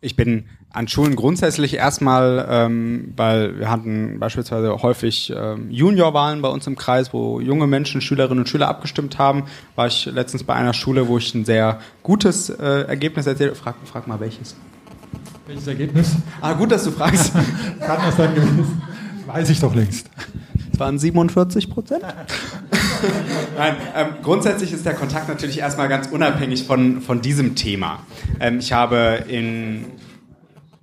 Ich 0.00 0.14
bin 0.14 0.44
an 0.70 0.86
Schulen 0.88 1.16
grundsätzlich 1.16 1.74
erstmal, 1.74 2.46
ähm, 2.50 3.12
weil 3.16 3.58
wir 3.58 3.70
hatten 3.70 4.18
beispielsweise 4.20 4.82
häufig 4.82 5.32
ähm, 5.34 5.70
Juniorwahlen 5.70 6.42
bei 6.42 6.48
uns 6.48 6.66
im 6.66 6.76
Kreis, 6.76 7.12
wo 7.12 7.40
junge 7.40 7.66
Menschen, 7.66 8.00
Schülerinnen 8.00 8.40
und 8.40 8.48
Schüler 8.48 8.68
abgestimmt 8.68 9.18
haben, 9.18 9.44
war 9.74 9.86
ich 9.86 10.04
letztens 10.06 10.44
bei 10.44 10.54
einer 10.54 10.74
Schule, 10.74 11.08
wo 11.08 11.18
ich 11.18 11.34
ein 11.34 11.44
sehr 11.44 11.80
gutes 12.02 12.50
äh, 12.50 12.82
Ergebnis 12.82 13.26
erzählt 13.26 13.56
frag, 13.56 13.74
frag 13.84 14.06
mal 14.06 14.20
welches. 14.20 14.54
Welches 15.46 15.66
Ergebnis? 15.66 16.14
Ah, 16.40 16.52
gut, 16.52 16.70
dass 16.70 16.84
du 16.84 16.90
fragst. 16.90 17.32
Kann 17.80 17.98
das 18.04 18.16
sein 18.16 18.34
gewesen? 18.34 18.82
Weiß 19.26 19.50
ich 19.50 19.60
doch 19.60 19.74
längst. 19.74 20.08
Es 20.72 20.78
waren 20.78 20.98
47 20.98 21.70
Prozent. 21.70 22.02
Nein, 23.58 23.76
ähm, 23.94 24.06
grundsätzlich 24.22 24.72
ist 24.72 24.86
der 24.86 24.94
Kontakt 24.94 25.28
natürlich 25.28 25.58
erstmal 25.58 25.88
ganz 25.88 26.08
unabhängig 26.08 26.64
von, 26.64 27.00
von 27.00 27.20
diesem 27.20 27.54
Thema. 27.54 28.00
Ähm, 28.40 28.58
ich 28.58 28.72
habe 28.72 29.24
in 29.28 29.86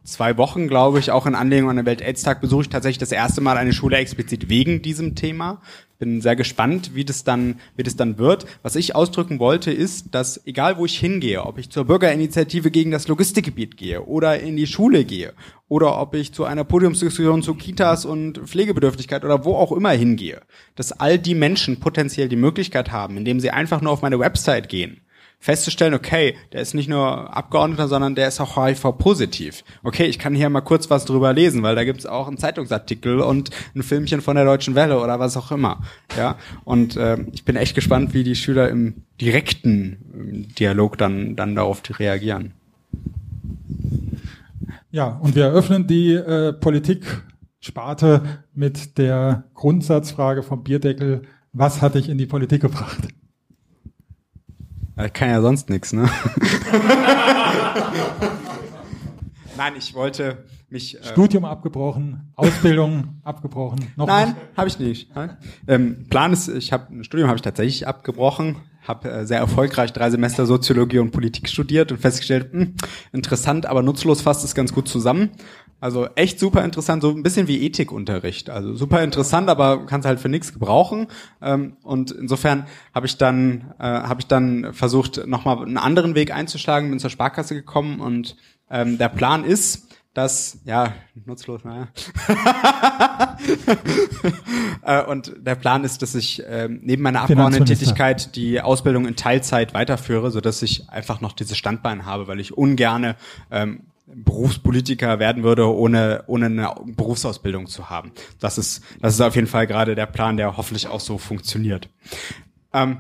zwei 0.04 0.38
Wochen, 0.38 0.68
glaube 0.68 1.00
ich, 1.00 1.12
auch 1.12 1.26
in 1.26 1.36
Anlehnung 1.36 1.70
an 1.70 1.78
den 1.78 1.86
Welt-Aids-Tag 1.86 2.42
besuche 2.42 2.64
ich 2.64 2.70
tatsächlich 2.70 2.98
das 2.98 3.12
erste 3.12 3.42
Mal 3.42 3.58
eine 3.58 3.74
Schule 3.74 3.98
explizit 3.98 4.50
wegen 4.50 4.82
diesem 4.82 5.16
Thema. 5.16 5.62
Bin 6.00 6.20
sehr 6.22 6.36
gespannt, 6.36 6.92
wie 6.96 7.06
das 7.06 7.24
dann, 7.24 7.60
wie 7.78 7.84
das 7.84 7.96
dann 7.96 8.18
wird. 8.18 8.46
Was 8.62 8.76
ich 8.76 8.96
ausdrücken 8.96 9.40
wollte, 9.40 9.72
ist, 9.72 10.14
dass 10.14 10.46
egal 10.46 10.78
wo 10.78 10.86
ich 10.86 11.00
hingehe, 11.00 11.46
ob 11.46 11.58
ich 11.58 11.70
zur 11.70 11.86
Bürgerinitiative 11.86 12.72
gegen 12.72 12.92
das 12.92 13.08
Logistikgebiet 13.08 13.78
gehe 13.78 14.04
oder 14.04 14.40
in 14.40 14.58
die 14.58 14.68
Schule 14.68 15.06
gehe 15.06 15.34
oder 15.70 16.00
ob 16.00 16.14
ich 16.16 16.34
zu 16.34 16.44
einer 16.44 16.66
Podiumsdiskussion 16.66 17.42
zu 17.42 17.56
Kitas 17.56 18.06
und 18.06 18.40
Pflegebedürftigkeit 18.40 19.24
oder 19.24 19.46
wo 19.46 19.56
auch 19.56 19.72
immer 19.72 19.92
hingehe, 19.92 20.42
dass 20.76 20.92
all 20.92 21.18
die 21.18 21.36
Menschen 21.36 21.80
potenziell 21.80 22.28
die 22.28 22.36
Möglichkeit 22.36 22.92
haben, 22.92 23.16
indem 23.16 23.40
sie 23.40 23.52
einfach 23.52 23.80
nur 23.80 23.94
auf 23.94 24.02
meine 24.02 24.20
Website 24.20 24.68
gehen, 24.68 25.03
festzustellen, 25.44 25.94
okay, 25.94 26.36
der 26.54 26.62
ist 26.62 26.74
nicht 26.74 26.88
nur 26.88 27.36
Abgeordneter, 27.36 27.90
sondern 27.90 28.16
der 28.16 28.30
ist 28.30 28.40
auch 28.40 28.56
HIV-positiv. 28.56 29.66
Okay, 29.84 30.06
ich 30.06 30.18
kann 30.18 30.34
hier 30.34 30.50
mal 30.50 30.62
kurz 30.62 30.90
was 30.90 31.04
drüber 31.04 31.34
lesen, 31.34 31.64
weil 31.64 31.76
da 31.76 31.84
gibt's 31.84 32.06
auch 32.06 32.30
einen 32.30 32.38
Zeitungsartikel 32.38 33.20
und 33.20 33.50
ein 33.76 33.84
Filmchen 33.84 34.22
von 34.22 34.38
der 34.38 34.46
Deutschen 34.46 34.74
Welle 34.74 35.02
oder 35.02 35.20
was 35.20 35.36
auch 35.36 35.52
immer. 35.52 35.82
Ja, 36.16 36.38
und 36.64 36.96
äh, 36.96 37.18
ich 37.34 37.44
bin 37.44 37.58
echt 37.58 37.76
gespannt, 37.76 38.14
wie 38.14 38.24
die 38.24 38.38
Schüler 38.38 38.70
im 38.70 39.04
direkten 39.20 39.98
ähm, 40.14 40.48
Dialog 40.56 40.98
dann 40.98 41.36
dann 41.36 41.56
darauf 41.56 41.82
reagieren. 42.00 42.54
Ja, 44.92 45.20
und 45.22 45.36
wir 45.36 45.44
eröffnen 45.44 45.88
die 45.88 46.14
äh, 46.14 46.54
Politik-Sparte 46.54 48.46
mit 48.54 48.98
der 48.98 49.44
Grundsatzfrage 49.56 50.42
vom 50.42 50.64
Bierdeckel. 50.64 51.24
Was 51.52 51.82
hat 51.82 51.96
dich 51.96 52.08
in 52.08 52.18
die 52.18 52.28
Politik 52.28 52.62
gebracht? 52.62 53.10
Ich 54.96 55.14
kann 55.14 55.30
ja 55.30 55.42
sonst 55.42 55.70
nichts, 55.70 55.92
ne? 55.92 56.08
Nein, 59.58 59.74
ich 59.78 59.94
wollte 59.94 60.46
mich. 60.70 61.00
Äh 61.00 61.04
Studium 61.04 61.46
abgebrochen, 61.46 62.32
Ausbildung 62.36 63.22
abgebrochen. 63.24 63.80
Noch 63.96 64.08
Nein, 64.08 64.36
habe 64.58 64.68
ich 64.68 64.78
nicht. 64.80 65.10
Ähm, 65.68 66.06
Plan 66.10 66.34
ist, 66.34 66.48
ich 66.48 66.74
habe 66.74 66.94
ein 66.94 67.04
Studium 67.04 67.28
habe 67.28 67.38
ich 67.38 67.42
tatsächlich 67.42 67.88
abgebrochen, 67.88 68.58
habe 68.88 69.10
äh, 69.10 69.26
sehr 69.26 69.40
erfolgreich 69.40 69.94
drei 69.94 70.10
Semester 70.10 70.46
Soziologie 70.46 71.00
und 71.00 71.12
Politik 71.12 71.50
studiert 71.50 71.92
und 71.92 72.00
festgestellt, 72.00 72.54
mh, 72.54 72.62
hm, 72.62 72.76
interessant, 73.14 73.66
aber 73.66 73.82
nutzlos 73.82 74.22
fasst 74.22 74.44
es 74.44 74.56
ganz 74.56 74.74
gut 74.74 74.88
zusammen. 74.88 75.32
Also 75.84 76.08
echt 76.16 76.40
super 76.40 76.64
interessant, 76.64 77.02
so 77.02 77.10
ein 77.10 77.24
bisschen 77.24 77.50
wie 77.50 77.62
Ethikunterricht. 77.66 78.50
Also 78.50 78.74
super 78.74 79.04
interessant, 79.04 79.50
aber 79.50 79.86
kannst 79.86 80.08
halt 80.08 80.22
für 80.22 80.30
nichts 80.30 80.54
gebrauchen. 80.54 81.08
Ähm, 81.42 81.76
und 81.84 82.10
insofern 82.10 82.68
habe 82.96 83.06
ich 83.06 83.18
dann 83.18 83.74
äh, 83.80 83.84
habe 83.84 84.22
ich 84.22 84.28
dann 84.28 84.74
versucht, 84.74 85.28
nochmal 85.28 85.58
einen 85.58 85.76
anderen 85.76 86.16
Weg 86.16 86.34
einzuschlagen, 86.34 86.90
bin 86.90 87.00
zur 87.00 87.10
Sparkasse 87.10 87.54
gekommen 87.54 88.00
und 88.00 88.38
ähm, 88.70 88.98
der 88.98 89.10
Plan 89.10 89.44
ist, 89.44 89.90
dass, 90.14 90.60
ja, 90.64 90.94
nutzlos, 91.26 91.66
naja. 91.66 91.90
Äh, 94.86 95.04
und 95.06 95.34
der 95.40 95.56
Plan 95.56 95.86
ist, 95.86 96.02
dass 96.02 96.14
ich 96.14 96.46
äh, 96.46 96.68
neben 96.70 97.04
meiner 97.04 97.22
Abgeordnetentätigkeit 97.22 98.36
die 98.36 98.60
Ausbildung 98.60 99.06
in 99.06 99.16
Teilzeit 99.16 99.74
weiterführe, 99.74 100.30
so 100.30 100.42
dass 100.42 100.62
ich 100.62 100.90
einfach 100.90 101.22
noch 101.22 101.32
dieses 101.32 101.58
Standbein 101.58 102.06
habe, 102.06 102.28
weil 102.28 102.42
ich 102.42 102.58
ungerne 102.58 103.16
ähm, 103.50 103.84
Berufspolitiker 104.16 105.20
werden 105.20 105.44
würde, 105.44 105.68
ohne, 105.74 106.24
ohne 106.28 106.46
eine 106.48 106.74
Berufsausbildung 106.96 107.68
zu 107.68 107.90
haben. 107.90 108.12
Das 108.40 108.58
ist, 108.58 108.84
das 109.02 109.16
ist 109.16 109.22
auf 109.22 109.36
jeden 109.36 109.48
Fall 109.48 109.68
gerade 109.68 109.96
der 109.96 110.06
Plan, 110.06 110.38
der 110.38 110.58
hoffentlich 110.58 110.88
auch 110.88 111.00
so 111.00 111.18
funktioniert. 111.18 111.90
Ähm, 112.74 112.98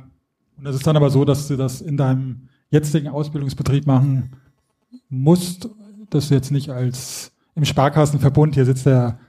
Und 0.57 0.65
das 0.65 0.75
ist 0.75 0.85
dann 0.87 0.95
aber 0.95 1.09
so, 1.09 1.25
dass 1.25 1.47
du 1.47 1.55
das 1.55 1.81
in 1.81 1.97
deinem 1.97 2.49
jetzigen 2.69 3.07
Ausbildungsbetrieb 3.09 3.85
machen 3.85 4.35
musst, 5.09 5.69
dass 6.09 6.29
du 6.29 6.35
jetzt 6.35 6.51
nicht 6.51 6.69
als 6.69 7.31
im 7.55 7.65
Sparkassenverbund, 7.65 8.55
hier 8.55 8.65
sitzt 8.65 8.85
der 8.85 9.19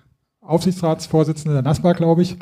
Aufsichtsratsvorsitzende 0.40 1.54
der 1.54 1.62
NASPA, 1.62 1.92
glaube 1.92 2.22
ich, 2.22 2.38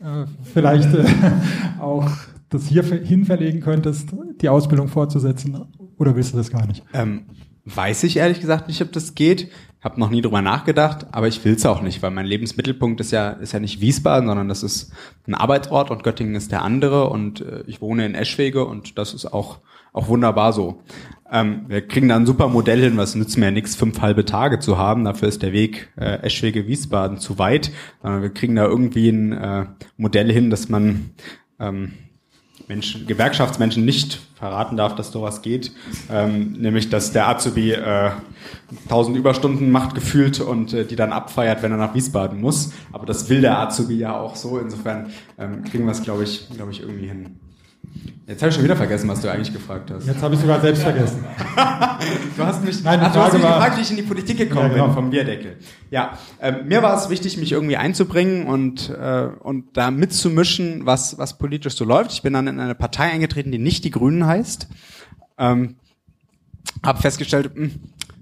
äh, 0.00 0.26
vielleicht 0.42 0.94
äh, 0.94 1.04
auch 1.80 2.10
das 2.50 2.66
hier 2.66 2.82
hin 2.82 3.24
verlegen 3.24 3.60
könntest, 3.60 4.10
die 4.40 4.48
Ausbildung 4.48 4.88
fortzusetzen, 4.88 5.66
oder 5.98 6.14
willst 6.14 6.32
du 6.32 6.36
das 6.38 6.50
gar 6.50 6.66
nicht? 6.66 6.82
Ähm, 6.94 7.26
weiß 7.74 8.04
ich 8.04 8.16
ehrlich 8.16 8.40
gesagt 8.40 8.68
nicht, 8.68 8.82
ob 8.82 8.92
das 8.92 9.14
geht. 9.14 9.50
Habe 9.80 10.00
noch 10.00 10.10
nie 10.10 10.22
drüber 10.22 10.42
nachgedacht, 10.42 11.06
aber 11.12 11.28
ich 11.28 11.44
will 11.44 11.54
es 11.54 11.64
auch 11.64 11.82
nicht, 11.82 12.02
weil 12.02 12.10
mein 12.10 12.26
Lebensmittelpunkt 12.26 13.00
ist 13.00 13.12
ja 13.12 13.30
ist 13.30 13.52
ja 13.52 13.60
nicht 13.60 13.80
Wiesbaden, 13.80 14.28
sondern 14.28 14.48
das 14.48 14.64
ist 14.64 14.92
ein 15.26 15.34
Arbeitsort 15.34 15.90
und 15.90 16.02
Göttingen 16.02 16.34
ist 16.34 16.50
der 16.50 16.62
andere 16.62 17.08
und 17.10 17.42
äh, 17.42 17.62
ich 17.66 17.80
wohne 17.80 18.04
in 18.04 18.16
Eschwege 18.16 18.64
und 18.64 18.98
das 18.98 19.14
ist 19.14 19.32
auch 19.32 19.60
auch 19.92 20.08
wunderbar 20.08 20.52
so. 20.52 20.82
Ähm, 21.30 21.66
wir 21.68 21.86
kriegen 21.86 22.08
da 22.08 22.16
ein 22.16 22.26
super 22.26 22.48
Modell 22.48 22.80
hin, 22.80 22.96
was 22.96 23.14
nützt 23.14 23.36
mir 23.36 23.46
ja 23.46 23.50
nichts, 23.50 23.76
fünf 23.76 24.00
halbe 24.00 24.24
Tage 24.24 24.58
zu 24.58 24.78
haben. 24.78 25.04
Dafür 25.04 25.28
ist 25.28 25.42
der 25.42 25.52
Weg 25.52 25.90
äh, 25.96 26.22
Eschwege-Wiesbaden 26.22 27.18
zu 27.18 27.38
weit. 27.38 27.70
Sondern 28.02 28.22
wir 28.22 28.30
kriegen 28.30 28.56
da 28.56 28.64
irgendwie 28.64 29.08
ein 29.08 29.32
äh, 29.32 29.66
Modell 29.96 30.32
hin, 30.32 30.50
dass 30.50 30.68
man 30.68 31.10
ähm, 31.60 31.92
Menschen, 32.68 33.06
Gewerkschaftsmenschen 33.06 33.84
nicht 33.84 34.20
verraten 34.34 34.76
darf, 34.76 34.94
dass 34.94 35.10
sowas 35.10 35.42
geht, 35.42 35.72
ähm, 36.10 36.52
nämlich 36.52 36.90
dass 36.90 37.12
der 37.12 37.28
Azubi 37.28 37.72
äh, 37.72 38.10
1000 38.84 39.16
Überstunden 39.16 39.70
macht 39.70 39.94
gefühlt 39.94 40.40
und 40.40 40.72
äh, 40.72 40.84
die 40.84 40.96
dann 40.96 41.12
abfeiert, 41.12 41.62
wenn 41.62 41.72
er 41.72 41.78
nach 41.78 41.94
Wiesbaden 41.94 42.40
muss. 42.40 42.72
Aber 42.92 43.06
das 43.06 43.28
will 43.28 43.40
der 43.40 43.58
Azubi 43.58 43.96
ja 43.96 44.18
auch 44.18 44.36
so. 44.36 44.58
Insofern 44.58 45.10
ähm, 45.38 45.64
kriegen 45.64 45.86
wir 45.86 45.92
es, 45.92 46.02
glaube 46.02 46.24
ich, 46.24 46.48
glaube 46.54 46.70
ich, 46.70 46.80
irgendwie 46.80 47.08
hin. 47.08 47.40
Jetzt 48.26 48.42
habe 48.42 48.50
ich 48.50 48.54
schon 48.56 48.64
wieder 48.64 48.76
vergessen, 48.76 49.08
was 49.08 49.22
du 49.22 49.28
eigentlich 49.30 49.52
gefragt 49.52 49.90
hast. 49.90 50.06
Jetzt 50.06 50.20
habe 50.22 50.34
ich 50.34 50.40
sogar 50.40 50.60
selbst 50.60 50.82
vergessen. 50.82 51.24
Du 52.36 52.44
hast 52.44 52.64
mich, 52.64 52.82
Nein, 52.84 53.00
ach, 53.02 53.12
du 53.12 53.18
hast 53.20 53.32
mich 53.32 53.42
war- 53.42 53.54
gefragt, 53.56 53.76
wie 53.78 53.80
ich 53.82 53.90
in 53.90 53.96
die 53.96 54.02
Politik 54.04 54.36
gekommen 54.38 54.68
Ja, 54.68 54.72
genau. 54.74 54.84
bin 54.86 54.94
vom 54.94 55.10
Bierdeckel. 55.10 55.56
Ja, 55.90 56.16
ähm, 56.40 56.68
mir 56.68 56.80
war 56.82 56.96
es 56.96 57.08
wichtig, 57.10 57.36
mich 57.38 57.50
irgendwie 57.52 57.76
einzubringen 57.76 58.46
und 58.46 58.90
äh, 58.90 59.28
und 59.40 59.76
da 59.76 59.90
mitzumischen, 59.90 60.86
was 60.86 61.18
was 61.18 61.38
politisch 61.38 61.74
so 61.74 61.84
läuft. 61.84 62.12
Ich 62.12 62.22
bin 62.22 62.32
dann 62.34 62.46
in 62.46 62.60
eine 62.60 62.76
Partei 62.76 63.10
eingetreten, 63.10 63.50
die 63.50 63.58
nicht 63.58 63.82
die 63.84 63.90
Grünen 63.90 64.26
heißt. 64.26 64.68
Ähm, 65.38 65.74
habe 66.84 67.00
festgestellt, 67.02 67.50
mh, 67.56 67.70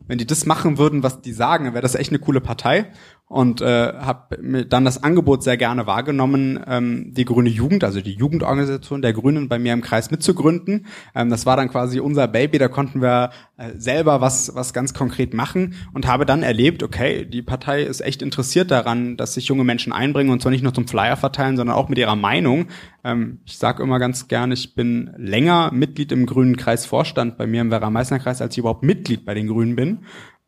wenn 0.07 0.17
die 0.19 0.27
das 0.27 0.47
machen 0.47 0.79
würden, 0.79 1.03
was 1.03 1.21
die 1.21 1.33
sagen, 1.33 1.65
dann 1.67 1.75
wäre 1.75 1.83
das 1.83 1.95
echt 1.97 2.11
eine 2.11 2.19
coole 2.19 2.41
Partei. 2.41 2.87
Und 3.29 3.61
äh, 3.61 3.93
habe 3.93 4.65
dann 4.69 4.85
das 4.85 5.03
Angebot 5.03 5.43
sehr 5.43 5.57
gerne 5.57 5.89
wahrgenommen, 5.89 6.61
ähm, 6.65 7.13
die 7.13 7.25
Grüne 7.25 7.49
Jugend, 7.49 7.83
also 7.83 8.01
die 8.01 8.13
Jugendorganisation 8.13 9.03
der 9.03 9.13
Grünen 9.13 9.49
bei 9.49 9.59
mir 9.59 9.73
im 9.73 9.81
Kreis 9.81 10.13
mitzugründen. 10.13 10.87
Ähm, 11.13 11.29
das 11.29 11.45
war 11.45 11.57
dann 11.57 11.69
quasi 11.69 11.99
unser 11.99 12.29
Baby, 12.29 12.59
da 12.59 12.69
konnten 12.69 13.03
wir 13.03 13.31
äh, 13.57 13.73
selber 13.77 14.21
was, 14.21 14.55
was 14.55 14.73
ganz 14.73 14.95
konkret 14.95 15.35
machen 15.35 15.75
und 15.93 16.07
habe 16.07 16.25
dann 16.25 16.45
erlebt, 16.45 16.85
okay, 16.85 17.25
die 17.25 17.43
Partei 17.43 17.83
ist 17.83 18.01
echt 18.01 18.23
interessiert 18.23 18.71
daran, 18.71 19.17
dass 19.17 19.35
sich 19.35 19.49
junge 19.49 19.65
Menschen 19.65 19.93
einbringen 19.93 20.31
und 20.31 20.41
zwar 20.41 20.53
nicht 20.53 20.63
nur 20.63 20.75
zum 20.75 20.87
Flyer 20.87 21.17
verteilen, 21.17 21.57
sondern 21.57 21.75
auch 21.75 21.89
mit 21.89 21.99
ihrer 21.99 22.15
Meinung. 22.15 22.67
Ähm, 23.03 23.41
ich 23.45 23.59
sage 23.59 23.83
immer 23.83 23.99
ganz 23.99 24.29
gerne, 24.29 24.55
ich 24.55 24.77
bin 24.77 25.11
länger 25.17 25.73
Mitglied 25.73 26.13
im 26.13 26.27
Grünen 26.27 26.57
Kreisvorstand 26.57 27.39
bei 27.39 27.49
mir 27.49 27.63
im 27.63 27.73
Werra-Meißner-Kreis, 27.73 28.41
als 28.41 28.55
ich 28.55 28.59
überhaupt 28.59 28.85
Mitglied 28.85 29.25
bei 29.25 29.35
den 29.35 29.49
Grünen 29.49 29.75
bin. 29.75 29.99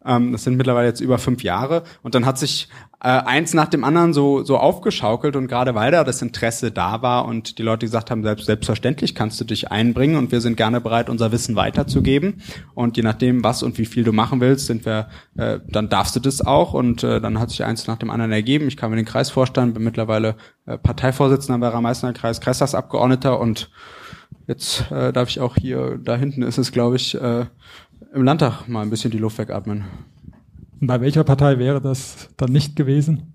Ähm, 0.08 0.32
das 0.32 0.44
sind 0.44 0.56
mittlerweile 0.56 0.88
jetzt 0.88 1.00
über 1.00 1.18
fünf 1.18 1.42
Jahre. 1.42 1.82
Und 2.02 2.14
dann 2.14 2.24
hat 2.24 2.38
sich 2.38 2.68
äh, 3.00 3.08
eins 3.08 3.52
nach 3.52 3.68
dem 3.68 3.84
anderen 3.84 4.12
so, 4.14 4.42
so 4.42 4.56
aufgeschaukelt. 4.56 5.36
Und 5.36 5.46
gerade 5.46 5.74
weil 5.74 5.92
da 5.92 6.02
das 6.02 6.22
Interesse 6.22 6.72
da 6.72 7.02
war 7.02 7.26
und 7.26 7.58
die 7.58 7.62
Leute 7.62 7.86
gesagt 7.86 8.10
haben, 8.10 8.22
selbst, 8.22 8.46
selbstverständlich 8.46 9.14
kannst 9.14 9.38
du 9.40 9.44
dich 9.44 9.70
einbringen 9.70 10.16
und 10.16 10.32
wir 10.32 10.40
sind 10.40 10.56
gerne 10.56 10.80
bereit, 10.80 11.10
unser 11.10 11.30
Wissen 11.30 11.54
weiterzugeben. 11.54 12.42
Und 12.74 12.96
je 12.96 13.02
nachdem, 13.02 13.44
was 13.44 13.62
und 13.62 13.76
wie 13.76 13.86
viel 13.86 14.02
du 14.02 14.12
machen 14.12 14.40
willst, 14.40 14.66
sind 14.66 14.86
wir, 14.86 15.08
äh, 15.36 15.60
dann 15.68 15.90
darfst 15.90 16.16
du 16.16 16.20
das 16.20 16.40
auch. 16.40 16.72
Und 16.72 17.04
äh, 17.04 17.20
dann 17.20 17.38
hat 17.38 17.50
sich 17.50 17.62
eins 17.64 17.86
nach 17.86 17.98
dem 17.98 18.10
anderen 18.10 18.32
ergeben. 18.32 18.66
Ich 18.66 18.78
kam 18.78 18.92
in 18.92 18.96
den 18.96 19.06
Kreisvorstand, 19.06 19.74
bin 19.74 19.84
mittlerweile 19.84 20.36
äh, 20.64 20.78
Parteivorsitzender 20.78 21.56
im 21.56 21.60
Werra-Meißner 21.60 22.14
Kreis, 22.14 22.40
Kreistagsabgeordneter 22.40 23.38
und 23.38 23.70
jetzt 24.46 24.90
äh, 24.90 25.12
darf 25.12 25.28
ich 25.28 25.40
auch 25.40 25.56
hier, 25.56 25.98
da 26.02 26.16
hinten 26.16 26.42
ist 26.42 26.58
es, 26.58 26.72
glaube 26.72 26.96
ich, 26.96 27.14
äh, 27.14 27.46
im 28.14 28.24
Landtag 28.24 28.68
mal 28.68 28.82
ein 28.82 28.90
bisschen 28.90 29.10
die 29.10 29.18
Luft 29.18 29.38
wegatmen. 29.38 29.84
Und 30.80 30.86
bei 30.86 31.00
welcher 31.00 31.24
Partei 31.24 31.58
wäre 31.58 31.80
das 31.80 32.28
dann 32.36 32.52
nicht 32.52 32.76
gewesen? 32.76 33.34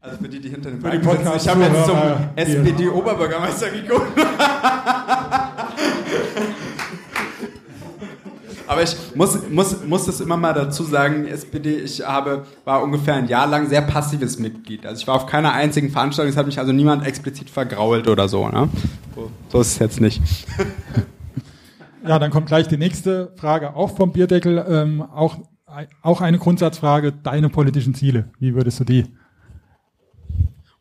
Also 0.00 0.18
für 0.18 0.28
die, 0.28 0.40
die 0.40 0.50
hinter 0.50 0.70
Balken 0.70 1.02
sitzen, 1.02 1.32
ich 1.36 1.48
habe 1.48 1.62
jetzt 1.62 1.86
zum 1.86 1.98
SPD-Oberbürgermeister 2.36 3.70
geguckt. 3.70 4.18
Aber 8.66 8.82
ich 8.82 8.96
muss, 9.14 9.38
muss, 9.50 9.84
muss 9.84 10.06
das 10.06 10.20
immer 10.20 10.36
mal 10.36 10.52
dazu 10.52 10.82
sagen, 10.84 11.26
SPD, 11.26 11.76
ich 11.76 12.06
habe, 12.06 12.46
war 12.64 12.82
ungefähr 12.82 13.14
ein 13.14 13.28
Jahr 13.28 13.46
lang 13.46 13.68
sehr 13.68 13.82
passives 13.82 14.38
Mitglied. 14.38 14.86
Also 14.86 15.00
ich 15.00 15.06
war 15.06 15.16
auf 15.16 15.26
keiner 15.26 15.52
einzigen 15.52 15.90
Veranstaltung, 15.90 16.30
es 16.30 16.36
hat 16.36 16.46
mich 16.46 16.58
also 16.58 16.72
niemand 16.72 17.06
explizit 17.06 17.50
vergrault 17.50 18.08
oder 18.08 18.28
so. 18.28 18.48
Ne? 18.48 18.68
So, 19.14 19.30
so 19.50 19.60
ist 19.60 19.68
es 19.68 19.78
jetzt 19.78 20.00
nicht. 20.00 20.22
Ja, 22.06 22.18
dann 22.18 22.30
kommt 22.30 22.48
gleich 22.48 22.68
die 22.68 22.76
nächste 22.76 23.32
Frage, 23.36 23.74
auch 23.74 23.96
vom 23.96 24.12
Bierdeckel, 24.12 24.62
ähm, 24.68 25.00
auch, 25.00 25.38
auch 26.02 26.20
eine 26.20 26.38
Grundsatzfrage, 26.38 27.12
deine 27.12 27.48
politischen 27.48 27.94
Ziele. 27.94 28.30
Wie 28.38 28.54
würdest 28.54 28.80
du 28.80 28.84
die? 28.84 29.06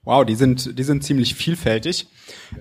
Wow, 0.06 0.26
die 0.26 0.36
sind, 0.36 0.78
die 0.78 0.84
sind 0.84 1.04
ziemlich 1.04 1.34
vielfältig. 1.34 2.08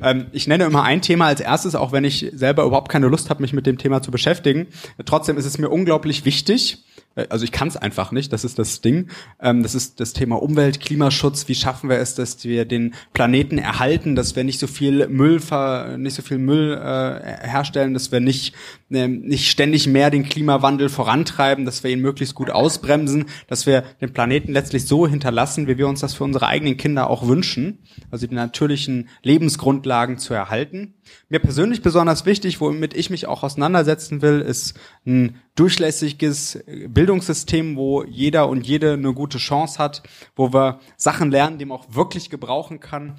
Ähm, 0.00 0.26
ich 0.32 0.46
nenne 0.46 0.64
immer 0.64 0.84
ein 0.84 1.02
Thema 1.02 1.26
als 1.26 1.40
erstes, 1.40 1.74
auch 1.74 1.90
wenn 1.90 2.04
ich 2.04 2.30
selber 2.32 2.64
überhaupt 2.64 2.88
keine 2.90 3.08
Lust 3.08 3.30
habe, 3.30 3.42
mich 3.42 3.52
mit 3.52 3.66
dem 3.66 3.78
Thema 3.78 4.00
zu 4.00 4.12
beschäftigen. 4.12 4.68
Trotzdem 5.04 5.36
ist 5.36 5.46
es 5.46 5.58
mir 5.58 5.68
unglaublich 5.68 6.24
wichtig. 6.24 6.84
Äh, 7.14 7.26
Also 7.28 7.44
ich 7.44 7.52
kann 7.52 7.68
es 7.68 7.76
einfach 7.76 8.12
nicht, 8.12 8.32
das 8.32 8.44
ist 8.44 8.58
das 8.58 8.80
Ding. 8.80 9.08
Ähm, 9.40 9.62
das 9.62 9.74
ist 9.74 10.00
das 10.00 10.12
Thema 10.12 10.42
Umwelt, 10.42 10.80
Klimaschutz. 10.80 11.48
Wie 11.48 11.54
schaffen 11.54 11.88
wir 11.88 11.98
es, 11.98 12.14
dass 12.14 12.44
wir 12.44 12.64
den 12.64 12.94
Planeten 13.12 13.58
erhalten, 13.58 14.14
dass 14.14 14.36
wir 14.36 14.44
nicht 14.44 14.58
so 14.58 14.66
viel 14.66 15.08
Müll, 15.08 15.40
ver, 15.40 15.96
nicht 15.98 16.14
so 16.14 16.22
viel 16.22 16.38
Müll 16.38 16.74
äh, 16.74 17.48
herstellen, 17.48 17.94
dass 17.94 18.12
wir 18.12 18.20
nicht 18.20 18.54
ähm, 18.92 19.22
nicht 19.22 19.50
ständig 19.50 19.86
mehr 19.86 20.10
den 20.10 20.24
Klimawandel 20.24 20.88
vorantreiben, 20.88 21.64
dass 21.64 21.82
wir 21.82 21.90
ihn 21.90 22.00
möglichst 22.00 22.34
gut 22.34 22.50
ausbremsen, 22.50 23.26
dass 23.48 23.66
wir 23.66 23.84
den 24.00 24.12
Planeten 24.12 24.52
letztlich 24.52 24.86
so 24.86 25.06
hinterlassen, 25.06 25.66
wie 25.66 25.78
wir 25.78 25.88
uns 25.88 26.00
das 26.00 26.14
für 26.14 26.24
unsere 26.24 26.46
eigenen 26.46 26.76
Kinder 26.76 27.08
auch 27.08 27.26
wünschen, 27.26 27.78
also 28.10 28.26
die 28.26 28.34
natürlichen 28.34 29.08
Lebensgrundlagen 29.22 30.18
zu 30.18 30.34
erhalten. 30.34 30.94
Mir 31.28 31.38
persönlich 31.38 31.82
besonders 31.82 32.26
wichtig, 32.26 32.60
womit 32.60 32.94
ich 32.94 33.10
mich 33.10 33.26
auch 33.26 33.42
auseinandersetzen 33.42 34.22
will, 34.22 34.40
ist 34.40 34.78
ein 35.06 35.40
durchlässiges 35.54 36.62
Bildungssystem, 36.88 37.76
wo 37.76 38.04
jeder 38.04 38.48
und 38.48 38.66
jede 38.66 38.94
eine 38.94 39.14
gute 39.14 39.38
Chance 39.38 39.78
hat, 39.78 40.02
wo 40.36 40.52
wir 40.52 40.80
Sachen 40.96 41.30
lernen, 41.30 41.58
die 41.58 41.64
man 41.64 41.78
auch 41.78 41.86
wirklich 41.94 42.30
gebrauchen 42.30 42.80
kann, 42.80 43.18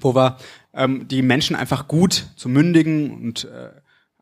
wo 0.00 0.14
wir 0.14 0.38
ähm, 0.74 1.08
die 1.08 1.22
Menschen 1.22 1.56
einfach 1.56 1.88
gut 1.88 2.26
zu 2.36 2.48
mündigen 2.48 3.10
und 3.10 3.44
äh, 3.44 3.70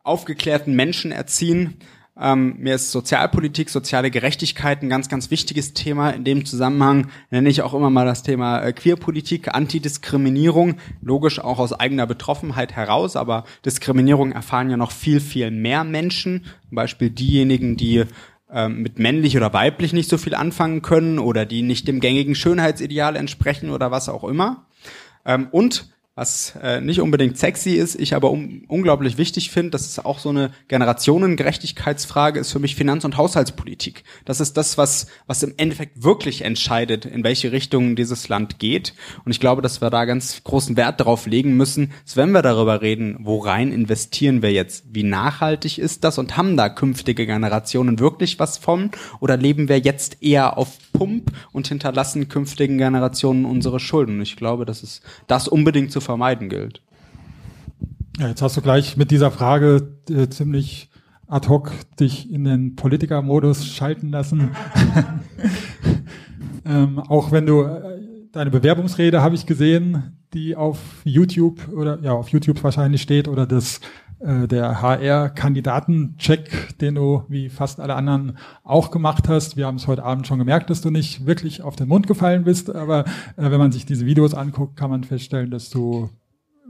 aufgeklärten 0.03 0.75
Menschen 0.75 1.11
erziehen. 1.11 1.77
Ähm, 2.17 2.55
mir 2.59 2.75
ist 2.75 2.91
Sozialpolitik, 2.91 3.69
soziale 3.69 4.09
Gerechtigkeit 4.09 4.81
ein 4.81 4.89
ganz, 4.89 5.09
ganz 5.09 5.31
wichtiges 5.31 5.73
Thema. 5.73 6.11
In 6.11 6.23
dem 6.23 6.45
Zusammenhang 6.45 7.07
nenne 7.29 7.49
ich 7.49 7.61
auch 7.61 7.73
immer 7.73 7.89
mal 7.89 8.05
das 8.05 8.23
Thema 8.23 8.61
äh, 8.61 8.71
Queerpolitik, 8.71 9.53
Antidiskriminierung, 9.53 10.75
logisch 11.01 11.39
auch 11.39 11.59
aus 11.59 11.73
eigener 11.73 12.07
Betroffenheit 12.07 12.73
heraus, 12.73 13.17
aber 13.17 13.43
Diskriminierung 13.65 14.31
erfahren 14.31 14.69
ja 14.69 14.77
noch 14.77 14.91
viel, 14.91 15.19
viel 15.19 15.51
mehr 15.51 15.83
Menschen. 15.83 16.45
Zum 16.69 16.75
Beispiel 16.75 17.09
diejenigen, 17.09 17.75
die 17.75 18.05
ähm, 18.49 18.81
mit 18.81 18.97
männlich 18.97 19.35
oder 19.35 19.51
weiblich 19.51 19.91
nicht 19.91 20.09
so 20.09 20.17
viel 20.17 20.35
anfangen 20.35 20.81
können 20.81 21.19
oder 21.19 21.45
die 21.45 21.63
nicht 21.63 21.85
dem 21.87 21.99
gängigen 21.99 22.35
Schönheitsideal 22.35 23.17
entsprechen 23.17 23.71
oder 23.71 23.91
was 23.91 24.07
auch 24.07 24.23
immer. 24.23 24.67
Ähm, 25.25 25.49
und 25.51 25.89
was 26.15 26.53
äh, 26.63 26.79
nicht 26.79 27.01
unbedingt 27.01 27.37
sexy 27.37 27.71
ist, 27.71 27.99
ich 27.99 28.15
aber 28.15 28.31
um, 28.31 28.63
unglaublich 28.69 29.17
wichtig 29.17 29.51
finde, 29.51 29.71
das 29.71 29.85
ist 29.85 30.05
auch 30.05 30.19
so 30.19 30.29
eine 30.29 30.51
Generationengerechtigkeitsfrage, 30.69 32.39
ist 32.39 32.53
für 32.53 32.59
mich 32.59 32.75
Finanz- 32.75 33.03
und 33.03 33.17
Haushaltspolitik. 33.17 34.05
Das 34.23 34.39
ist 34.39 34.55
das, 34.55 34.77
was, 34.77 35.07
was 35.27 35.43
im 35.43 35.53
Endeffekt 35.57 36.03
wirklich 36.03 36.43
entscheidet, 36.43 37.05
in 37.05 37.25
welche 37.25 37.51
Richtung 37.51 37.97
dieses 37.97 38.29
Land 38.29 38.59
geht. 38.59 38.93
Und 39.25 39.33
ich 39.33 39.41
glaube, 39.41 39.61
dass 39.61 39.81
wir 39.81 39.89
da 39.89 40.05
ganz 40.05 40.41
großen 40.45 40.77
Wert 40.77 41.01
darauf 41.01 41.25
legen 41.25 41.57
müssen, 41.57 41.91
dass 42.05 42.15
wenn 42.15 42.31
wir 42.31 42.41
darüber 42.41 42.81
reden, 42.81 43.17
worein 43.19 43.73
investieren 43.73 44.41
wir 44.41 44.53
jetzt, 44.53 44.85
wie 44.89 45.03
nachhaltig 45.03 45.77
ist 45.79 46.05
das 46.05 46.17
und 46.17 46.37
haben 46.37 46.55
da 46.55 46.69
künftige 46.69 47.25
Generationen 47.25 47.99
wirklich 47.99 48.39
was 48.39 48.57
von 48.57 48.89
oder 49.19 49.35
leben 49.35 49.67
wir 49.67 49.79
jetzt 49.79 50.23
eher 50.23 50.57
auf 50.57 50.77
Pump 50.93 51.33
und 51.51 51.67
hinterlassen 51.67 52.29
künftigen 52.29 52.77
Generationen 52.77 53.43
unsere 53.43 53.81
Schulden? 53.81 54.15
Und 54.15 54.21
ich 54.21 54.37
glaube, 54.37 54.63
dass 54.63 54.81
es 54.81 55.01
das 55.27 55.49
unbedingt 55.49 55.91
zu 55.91 56.04
vermeiden 56.05 56.49
gilt. 56.49 56.81
Ja, 58.19 58.29
jetzt 58.29 58.41
hast 58.41 58.55
du 58.55 58.61
gleich 58.61 58.95
mit 58.95 59.11
dieser 59.11 59.29
Frage 59.29 59.97
äh, 60.09 60.29
ziemlich 60.29 60.89
ad 61.27 61.49
hoc 61.49 61.71
dich 61.99 62.31
in 62.31 62.45
den 62.45 62.75
Politikermodus 62.75 63.67
schalten 63.67 64.09
lassen. 64.09 64.51
ähm, 66.65 66.99
auch 66.99 67.31
wenn 67.31 67.45
du 67.45 67.63
äh, 67.63 67.99
deine 68.31 68.51
Bewerbungsrede 68.51 69.21
habe 69.21 69.35
ich 69.35 69.45
gesehen, 69.45 70.17
die 70.33 70.55
auf 70.55 70.79
YouTube 71.03 71.67
oder 71.73 71.99
ja 72.01 72.11
auf 72.11 72.29
YouTube 72.29 72.63
wahrscheinlich 72.63 73.01
steht 73.01 73.27
oder 73.27 73.45
das 73.45 73.79
äh, 74.25 74.47
der 74.47 74.81
HR-Kandidatencheck, 74.81 76.77
den 76.79 76.95
du 76.95 77.23
wie 77.27 77.49
fast 77.49 77.79
alle 77.79 77.95
anderen 77.95 78.37
auch 78.63 78.89
gemacht 78.89 79.29
hast. 79.29 79.55
Wir 79.55 79.67
haben 79.67 79.75
es 79.75 79.87
heute 79.87 80.03
Abend 80.03 80.25
schon 80.25 80.39
gemerkt, 80.39 80.69
dass 80.69 80.81
du 80.81 80.89
nicht 80.89 81.25
wirklich 81.25 81.61
auf 81.61 81.75
den 81.75 81.87
Mund 81.87 82.07
gefallen 82.07 82.43
bist, 82.43 82.73
aber 82.73 83.01
äh, 83.37 83.51
wenn 83.51 83.59
man 83.59 83.71
sich 83.71 83.85
diese 83.85 84.05
Videos 84.05 84.33
anguckt, 84.33 84.77
kann 84.77 84.89
man 84.89 85.03
feststellen, 85.03 85.51
dass 85.51 85.69
du 85.69 86.09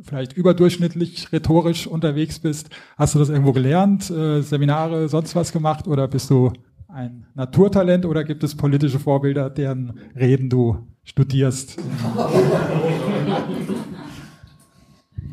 vielleicht 0.02 0.34
überdurchschnittlich 0.34 1.32
rhetorisch 1.32 1.88
unterwegs 1.88 2.40
bist. 2.40 2.70
Hast 2.98 3.16
du 3.16 3.20
das 3.20 3.30
irgendwo 3.30 3.54
gelernt, 3.54 4.10
äh, 4.10 4.42
Seminare, 4.42 5.08
sonst 5.08 5.36
was 5.36 5.54
gemacht 5.54 5.88
oder 5.88 6.10
bist 6.10 6.30
du 6.30 6.52
ein 6.90 7.26
Naturtalent 7.36 8.06
oder 8.06 8.24
gibt 8.26 8.44
es 8.44 8.56
politische 8.56 9.00
Vorbilder, 9.00 9.50
deren 9.50 10.00
Reden 10.16 10.50
du 10.50 10.78
studierst? 11.04 11.78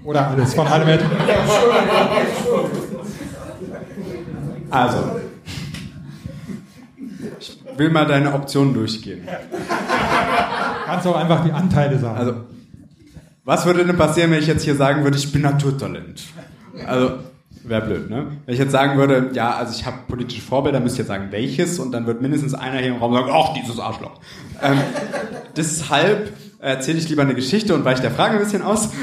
oder 0.05 0.29
alles 0.29 0.55
von 0.55 0.67
allem. 0.67 0.87
mit? 0.87 1.01
Also, 4.71 5.21
will 7.77 7.91
mal 7.91 8.07
deine 8.07 8.33
Optionen 8.33 8.75
durchgehen. 8.75 9.27
Kannst 10.87 11.07
auch 11.07 11.17
einfach 11.17 11.45
die 11.45 11.53
Anteile 11.53 11.99
sagen. 11.99 12.17
Also, 12.17 12.35
was 13.45 13.67
würde 13.67 13.85
denn 13.85 13.97
passieren, 13.97 14.31
wenn 14.31 14.39
ich 14.39 14.47
jetzt 14.47 14.63
hier 14.65 14.77
sagen 14.77 15.05
würde, 15.05 15.19
ich 15.19 15.31
bin 15.33 15.43
Naturtalent? 15.43 16.25
Also, 16.87 17.19
wäre 17.65 17.83
blöd, 17.83 18.11
ne? 18.11 18.27
Wenn 18.45 18.55
ich 18.55 18.61
jetzt 18.61 18.73
sagen 18.73 18.99
würde, 18.99 19.31
ja, 19.35 19.55
also 19.55 19.73
ich 19.79 19.85
habe 19.85 19.99
politische 20.09 20.41
Vorbilder, 20.43 20.81
müsst 20.81 20.97
ihr 20.97 21.01
jetzt 21.01 21.09
sagen, 21.09 21.29
welches? 21.31 21.79
Und 21.79 21.93
dann 21.93 22.07
wird 22.07 22.23
mindestens 22.23 22.55
einer 22.55 22.79
hier 22.79 22.95
im 22.95 22.97
Raum 22.97 23.13
sagen, 23.13 23.31
ach, 23.33 23.53
dieses 23.55 23.79
Arschloch. 23.79 24.21
Ähm, 24.63 24.79
deshalb 25.57 26.33
erzähle 26.71 26.99
ich 26.99 27.09
lieber 27.09 27.23
eine 27.23 27.35
Geschichte 27.35 27.75
und 27.75 27.85
weiche 27.85 28.03
der 28.03 28.11
Frage 28.11 28.35
ein 28.35 28.41
bisschen 28.41 28.63
aus. 28.63 28.91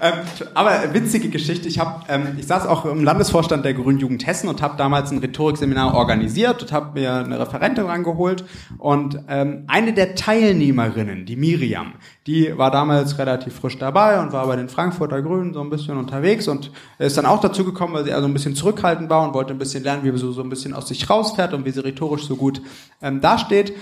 Ähm, 0.00 0.14
aber 0.54 0.94
witzige 0.94 1.28
Geschichte. 1.28 1.68
Ich 1.68 1.78
habe, 1.78 2.04
ähm, 2.08 2.36
ich 2.38 2.46
saß 2.46 2.66
auch 2.66 2.84
im 2.84 3.02
Landesvorstand 3.02 3.64
der 3.64 3.74
Grünen 3.74 3.98
Jugend 3.98 4.26
Hessen 4.26 4.48
und 4.48 4.62
habe 4.62 4.76
damals 4.76 5.10
ein 5.10 5.18
Rhetorikseminar 5.18 5.94
organisiert 5.94 6.62
und 6.62 6.72
habe 6.72 6.98
mir 6.98 7.14
eine 7.14 7.38
Referentin 7.40 7.84
rangeholt. 7.84 8.44
Und 8.78 9.18
ähm, 9.28 9.64
eine 9.66 9.92
der 9.92 10.14
Teilnehmerinnen, 10.14 11.26
die 11.26 11.36
Miriam, 11.36 11.94
die 12.26 12.56
war 12.56 12.70
damals 12.70 13.18
relativ 13.18 13.54
frisch 13.54 13.78
dabei 13.78 14.20
und 14.20 14.32
war 14.32 14.46
bei 14.46 14.56
den 14.56 14.68
Frankfurter 14.68 15.20
Grünen 15.20 15.52
so 15.52 15.60
ein 15.60 15.70
bisschen 15.70 15.96
unterwegs 15.96 16.46
und 16.46 16.70
ist 16.98 17.18
dann 17.18 17.26
auch 17.26 17.40
dazu 17.40 17.64
gekommen, 17.64 17.94
weil 17.94 18.04
sie 18.04 18.12
also 18.12 18.28
ein 18.28 18.32
bisschen 18.32 18.54
zurückhaltend 18.54 19.10
war 19.10 19.26
und 19.26 19.34
wollte 19.34 19.52
ein 19.52 19.58
bisschen 19.58 19.82
lernen, 19.82 20.04
wie 20.04 20.16
sie 20.16 20.32
so 20.32 20.42
ein 20.42 20.50
bisschen 20.50 20.74
aus 20.74 20.88
sich 20.88 21.10
rausfährt 21.10 21.54
und 21.54 21.64
wie 21.64 21.70
sie 21.70 21.82
rhetorisch 21.82 22.24
so 22.24 22.36
gut 22.36 22.62
ähm, 23.02 23.20
dasteht. 23.20 23.72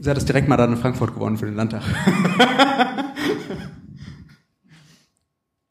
Sie 0.00 0.10
hat 0.10 0.16
es 0.16 0.24
direkt 0.24 0.48
mal 0.48 0.56
dann 0.56 0.72
in 0.72 0.76
Frankfurt 0.76 1.14
gewonnen 1.14 1.36
für 1.36 1.46
den 1.46 1.56
Landtag. 1.56 1.82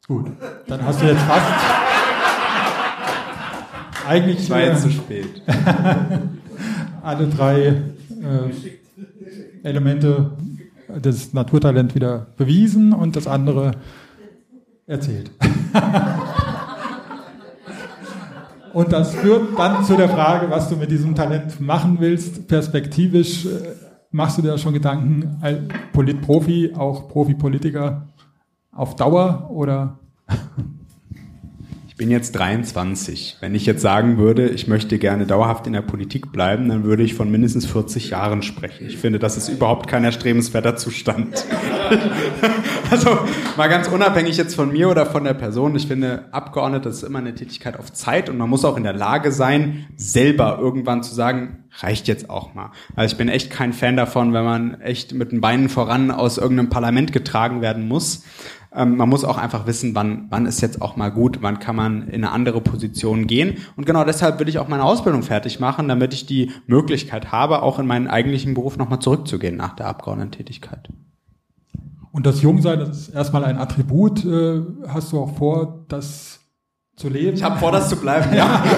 Gut, 0.06 0.30
dann 0.68 0.84
hast 0.84 1.02
du 1.02 1.06
jetzt 1.06 1.22
fast. 1.22 1.46
Eigentlich 4.06 4.38
Es 4.38 4.50
war 4.50 4.60
jetzt 4.60 4.82
zu 4.82 4.90
spät. 4.90 5.42
alle 7.02 7.28
drei 7.28 7.66
äh, 7.66 7.82
Elemente 9.62 10.32
des 10.88 11.32
Naturtalent 11.32 11.94
wieder 11.94 12.26
bewiesen 12.36 12.92
und 12.92 13.16
das 13.16 13.26
andere 13.26 13.72
erzählt. 14.86 15.30
und 18.72 18.92
das 18.92 19.14
führt 19.14 19.58
dann 19.58 19.84
zu 19.84 19.96
der 19.96 20.08
Frage, 20.08 20.50
was 20.50 20.68
du 20.68 20.76
mit 20.76 20.90
diesem 20.90 21.14
Talent 21.14 21.60
machen 21.60 21.96
willst. 22.00 22.48
Perspektivisch 22.48 23.46
äh, 23.46 23.85
machst 24.10 24.38
du 24.38 24.42
dir 24.42 24.58
schon 24.58 24.72
Gedanken, 24.72 25.38
als 25.40 25.60
Politprofi, 25.92 26.74
auch 26.74 27.08
Profi-Politiker, 27.08 28.08
auf 28.72 28.96
Dauer 28.96 29.50
oder 29.50 29.98
bin 31.96 32.10
jetzt 32.10 32.32
23. 32.32 33.38
Wenn 33.40 33.54
ich 33.54 33.64
jetzt 33.64 33.80
sagen 33.80 34.18
würde, 34.18 34.48
ich 34.48 34.68
möchte 34.68 34.98
gerne 34.98 35.26
dauerhaft 35.26 35.66
in 35.66 35.72
der 35.72 35.80
Politik 35.80 36.30
bleiben, 36.30 36.68
dann 36.68 36.84
würde 36.84 37.02
ich 37.02 37.14
von 37.14 37.30
mindestens 37.30 37.64
40 37.64 38.10
Jahren 38.10 38.42
sprechen. 38.42 38.86
Ich 38.86 38.98
finde, 38.98 39.18
das 39.18 39.38
ist 39.38 39.48
überhaupt 39.48 39.88
kein 39.88 40.04
erstrebenswerter 40.04 40.76
Zustand. 40.76 41.46
also 42.90 43.18
mal 43.56 43.68
ganz 43.68 43.88
unabhängig 43.88 44.36
jetzt 44.36 44.54
von 44.54 44.72
mir 44.72 44.90
oder 44.90 45.06
von 45.06 45.24
der 45.24 45.32
Person. 45.32 45.74
Ich 45.74 45.86
finde, 45.86 46.26
Abgeordnete 46.32 46.90
ist 46.90 47.02
immer 47.02 47.20
eine 47.20 47.34
Tätigkeit 47.34 47.78
auf 47.78 47.90
Zeit 47.94 48.28
und 48.28 48.36
man 48.36 48.50
muss 48.50 48.66
auch 48.66 48.76
in 48.76 48.82
der 48.82 48.92
Lage 48.92 49.32
sein, 49.32 49.86
selber 49.96 50.58
irgendwann 50.60 51.02
zu 51.02 51.14
sagen, 51.14 51.64
reicht 51.78 52.08
jetzt 52.08 52.28
auch 52.28 52.54
mal. 52.54 52.72
Also 52.94 53.12
ich 53.12 53.18
bin 53.18 53.28
echt 53.28 53.50
kein 53.50 53.72
Fan 53.72 53.96
davon, 53.96 54.32
wenn 54.32 54.44
man 54.44 54.80
echt 54.80 55.14
mit 55.14 55.32
den 55.32 55.40
Beinen 55.40 55.68
voran 55.68 56.10
aus 56.10 56.38
irgendeinem 56.38 56.70
Parlament 56.70 57.12
getragen 57.12 57.60
werden 57.60 57.88
muss. 57.88 58.24
Ähm, 58.76 58.96
man 58.96 59.08
muss 59.08 59.24
auch 59.24 59.38
einfach 59.38 59.66
wissen, 59.66 59.94
wann, 59.94 60.26
wann 60.28 60.44
ist 60.44 60.60
jetzt 60.60 60.82
auch 60.82 60.96
mal 60.96 61.10
gut, 61.10 61.38
wann 61.40 61.58
kann 61.58 61.74
man 61.74 62.02
in 62.08 62.22
eine 62.22 62.30
andere 62.30 62.60
Position 62.60 63.26
gehen. 63.26 63.56
Und 63.76 63.86
genau 63.86 64.04
deshalb 64.04 64.38
will 64.38 64.48
ich 64.48 64.58
auch 64.58 64.68
meine 64.68 64.84
Ausbildung 64.84 65.22
fertig 65.22 65.58
machen, 65.60 65.88
damit 65.88 66.12
ich 66.12 66.26
die 66.26 66.52
Möglichkeit 66.66 67.32
habe, 67.32 67.62
auch 67.62 67.78
in 67.78 67.86
meinen 67.86 68.06
eigentlichen 68.06 68.52
Beruf 68.52 68.76
nochmal 68.76 68.98
zurückzugehen 68.98 69.56
nach 69.56 69.74
der 69.74 69.86
Abgeordnetentätigkeit. 69.86 70.90
Und 72.12 72.26
das 72.26 72.42
Jungsein, 72.42 72.78
das 72.78 72.90
ist 72.90 73.08
erstmal 73.08 73.44
ein 73.44 73.58
Attribut. 73.58 74.24
Äh, 74.24 74.60
hast 74.88 75.12
du 75.12 75.20
auch 75.20 75.36
vor, 75.36 75.84
das 75.88 76.40
zu 76.96 77.08
leben? 77.08 77.36
Ich 77.36 77.42
habe 77.42 77.58
vor, 77.58 77.72
das 77.72 77.88
zu 77.88 77.96
bleiben, 77.96 78.34
ja. 78.34 78.62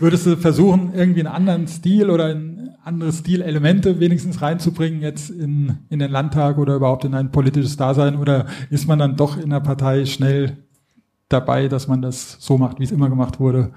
Würdest 0.00 0.26
du 0.26 0.36
versuchen, 0.36 0.92
irgendwie 0.94 1.20
einen 1.20 1.34
anderen 1.34 1.66
Stil 1.66 2.10
oder 2.10 2.26
ein 2.26 2.57
andere 2.88 3.12
Stilelemente 3.12 4.00
wenigstens 4.00 4.40
reinzubringen 4.40 5.02
jetzt 5.02 5.28
in, 5.28 5.78
in 5.90 5.98
den 5.98 6.10
Landtag 6.10 6.56
oder 6.56 6.74
überhaupt 6.74 7.04
in 7.04 7.14
ein 7.14 7.30
politisches 7.30 7.76
Dasein? 7.76 8.16
Oder 8.16 8.46
ist 8.70 8.88
man 8.88 8.98
dann 8.98 9.16
doch 9.16 9.36
in 9.36 9.50
der 9.50 9.60
Partei 9.60 10.06
schnell 10.06 10.56
dabei, 11.28 11.68
dass 11.68 11.86
man 11.86 12.00
das 12.00 12.38
so 12.40 12.56
macht, 12.56 12.80
wie 12.80 12.84
es 12.84 12.90
immer 12.90 13.10
gemacht 13.10 13.38
wurde? 13.40 13.72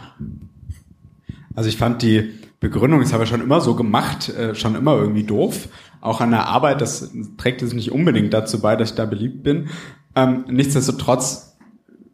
Also 1.54 1.68
ich 1.68 1.76
fand 1.76 2.02
die 2.02 2.32
Begründung, 2.62 3.02
das 3.02 3.12
habe 3.12 3.26
ich 3.26 3.30
schon 3.30 3.42
immer 3.42 3.60
so 3.60 3.76
gemacht, 3.76 4.30
äh, 4.30 4.56
schon 4.56 4.76
immer 4.76 4.96
irgendwie 4.96 5.24
doof. 5.24 5.68
Auch 6.00 6.22
an 6.22 6.32
der 6.32 6.48
Arbeit, 6.48 6.80
das 6.80 7.12
trägt 7.38 7.62
jetzt 7.62 7.74
nicht 7.74 7.92
unbedingt 7.92 8.34
dazu 8.34 8.62
bei, 8.62 8.78
dass 8.78 8.92
ich 8.92 8.96
da 8.96 9.06
beliebt 9.06 9.44
bin. 9.44 9.68
Ähm, 10.16 10.46
nichtsdestotrotz 10.48 11.58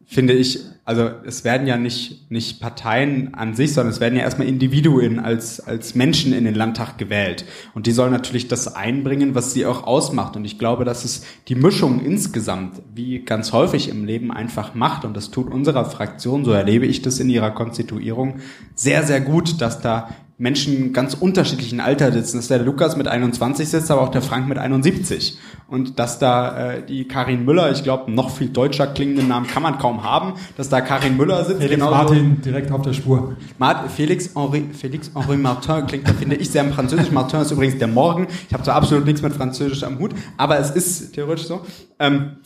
finde 0.04 0.32
ich, 0.32 0.64
also 0.88 1.10
es 1.26 1.44
werden 1.44 1.66
ja 1.66 1.76
nicht, 1.76 2.30
nicht 2.30 2.62
Parteien 2.62 3.34
an 3.34 3.54
sich, 3.54 3.74
sondern 3.74 3.92
es 3.92 4.00
werden 4.00 4.16
ja 4.16 4.22
erstmal 4.22 4.48
Individuen 4.48 5.18
als, 5.18 5.60
als 5.60 5.94
Menschen 5.94 6.32
in 6.32 6.46
den 6.46 6.54
Landtag 6.54 6.96
gewählt. 6.96 7.44
Und 7.74 7.86
die 7.86 7.92
sollen 7.92 8.10
natürlich 8.10 8.48
das 8.48 8.74
einbringen, 8.74 9.34
was 9.34 9.52
sie 9.52 9.66
auch 9.66 9.82
ausmacht. 9.86 10.34
Und 10.34 10.46
ich 10.46 10.58
glaube, 10.58 10.86
dass 10.86 11.04
es 11.04 11.26
die 11.48 11.56
Mischung 11.56 12.02
insgesamt, 12.02 12.80
wie 12.94 13.18
ganz 13.18 13.52
häufig 13.52 13.90
im 13.90 14.06
Leben 14.06 14.32
einfach 14.32 14.74
macht, 14.74 15.04
und 15.04 15.14
das 15.14 15.30
tut 15.30 15.52
unserer 15.52 15.84
Fraktion, 15.84 16.46
so 16.46 16.52
erlebe 16.52 16.86
ich 16.86 17.02
das 17.02 17.20
in 17.20 17.28
ihrer 17.28 17.50
Konstituierung, 17.50 18.36
sehr, 18.74 19.02
sehr 19.02 19.20
gut, 19.20 19.60
dass 19.60 19.82
da 19.82 20.08
Menschen 20.40 20.92
ganz 20.92 21.14
unterschiedlichen 21.14 21.80
Alter 21.80 22.12
sitzen, 22.12 22.36
dass 22.36 22.46
der 22.46 22.60
Lukas 22.60 22.96
mit 22.96 23.08
21 23.08 23.68
sitzt, 23.68 23.90
aber 23.90 24.02
auch 24.02 24.10
der 24.10 24.22
Frank 24.22 24.48
mit 24.48 24.56
71. 24.56 25.36
Und 25.66 25.98
dass 25.98 26.20
da 26.20 26.74
äh, 26.74 26.86
die 26.86 27.06
Karin 27.08 27.44
Müller, 27.44 27.72
ich 27.72 27.82
glaube, 27.82 28.10
noch 28.12 28.30
viel 28.30 28.48
deutscher 28.48 28.86
klingenden 28.86 29.26
Namen 29.28 29.48
kann 29.48 29.64
man 29.64 29.78
kaum 29.78 30.04
haben, 30.04 30.34
dass 30.56 30.68
da 30.68 30.80
Karin 30.80 31.16
Müller 31.16 31.44
sitzt. 31.44 31.58
Felix 31.60 31.74
genauso- 31.74 31.94
Martin 31.96 32.40
direkt 32.40 32.70
auf 32.70 32.82
der 32.82 32.92
Spur. 32.92 33.36
Mart- 33.58 33.90
Felix 33.90 34.30
Henri, 34.36 34.64
Felix 34.72 35.10
Henri 35.12 35.36
Martin 35.36 35.86
klingt, 35.86 36.08
finde 36.10 36.36
ich 36.36 36.50
sehr 36.50 36.62
im 36.62 36.72
Französisch. 36.72 37.10
Martin 37.10 37.40
ist 37.40 37.50
übrigens 37.50 37.78
der 37.78 37.88
Morgen. 37.88 38.28
Ich 38.46 38.54
habe 38.54 38.62
zwar 38.62 38.76
absolut 38.76 39.04
nichts 39.06 39.22
mit 39.22 39.32
Französisch 39.32 39.82
am 39.82 39.98
Hut, 39.98 40.12
aber 40.36 40.58
es 40.60 40.70
ist 40.70 41.14
theoretisch 41.14 41.46
so. 41.46 41.62
Ähm, 41.98 42.36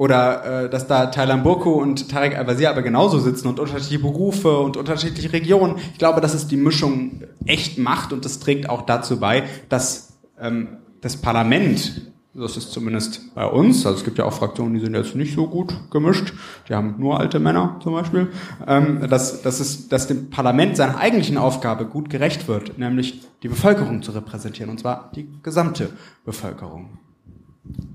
oder 0.00 0.64
äh, 0.64 0.70
dass 0.70 0.86
da 0.86 1.08
Thailand 1.08 1.44
Burko 1.44 1.74
und 1.74 2.08
Tarek 2.08 2.34
Al-Wazir 2.34 2.70
aber 2.70 2.80
genauso 2.80 3.18
sitzen 3.18 3.48
und 3.48 3.60
unterschiedliche 3.60 3.98
Berufe 3.98 4.58
und 4.58 4.78
unterschiedliche 4.78 5.30
Regionen. 5.30 5.76
Ich 5.92 5.98
glaube, 5.98 6.22
dass 6.22 6.32
es 6.32 6.48
die 6.48 6.56
Mischung 6.56 7.22
echt 7.44 7.76
macht 7.76 8.14
und 8.14 8.24
das 8.24 8.40
trägt 8.40 8.70
auch 8.70 8.86
dazu 8.86 9.20
bei, 9.20 9.42
dass 9.68 10.16
ähm, 10.40 10.78
das 11.02 11.18
Parlament, 11.18 12.12
das 12.32 12.56
ist 12.56 12.72
zumindest 12.72 13.34
bei 13.34 13.44
uns, 13.44 13.84
also 13.84 13.98
es 13.98 14.04
gibt 14.04 14.16
ja 14.16 14.24
auch 14.24 14.32
Fraktionen, 14.32 14.72
die 14.72 14.80
sind 14.80 14.94
jetzt 14.94 15.14
nicht 15.16 15.34
so 15.34 15.46
gut 15.46 15.74
gemischt, 15.90 16.32
die 16.70 16.74
haben 16.74 16.94
nur 16.96 17.20
alte 17.20 17.38
Männer 17.38 17.78
zum 17.82 17.92
Beispiel, 17.92 18.28
ähm, 18.66 19.06
dass, 19.06 19.42
dass, 19.42 19.60
es, 19.60 19.90
dass 19.90 20.06
dem 20.06 20.30
Parlament 20.30 20.78
seiner 20.78 20.96
eigentlichen 20.96 21.36
Aufgabe 21.36 21.84
gut 21.84 22.08
gerecht 22.08 22.48
wird, 22.48 22.78
nämlich 22.78 23.20
die 23.42 23.48
Bevölkerung 23.48 24.02
zu 24.02 24.12
repräsentieren, 24.12 24.70
und 24.70 24.80
zwar 24.80 25.10
die 25.14 25.28
gesamte 25.42 25.90
Bevölkerung. 26.24 26.88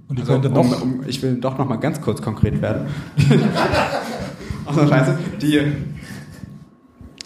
Und 0.08 0.18
die 0.18 0.22
Also, 0.22 0.34
könnte 0.34 0.50
um, 0.50 0.74
um, 0.74 1.04
ich 1.08 1.22
will 1.22 1.36
doch 1.36 1.58
noch 1.58 1.68
mal 1.68 1.78
ganz 1.78 2.02
kurz 2.02 2.22
konkret 2.22 2.62
werden. 2.62 2.88
Ausnahmsweise. 4.66 5.18
Die, 5.42 5.62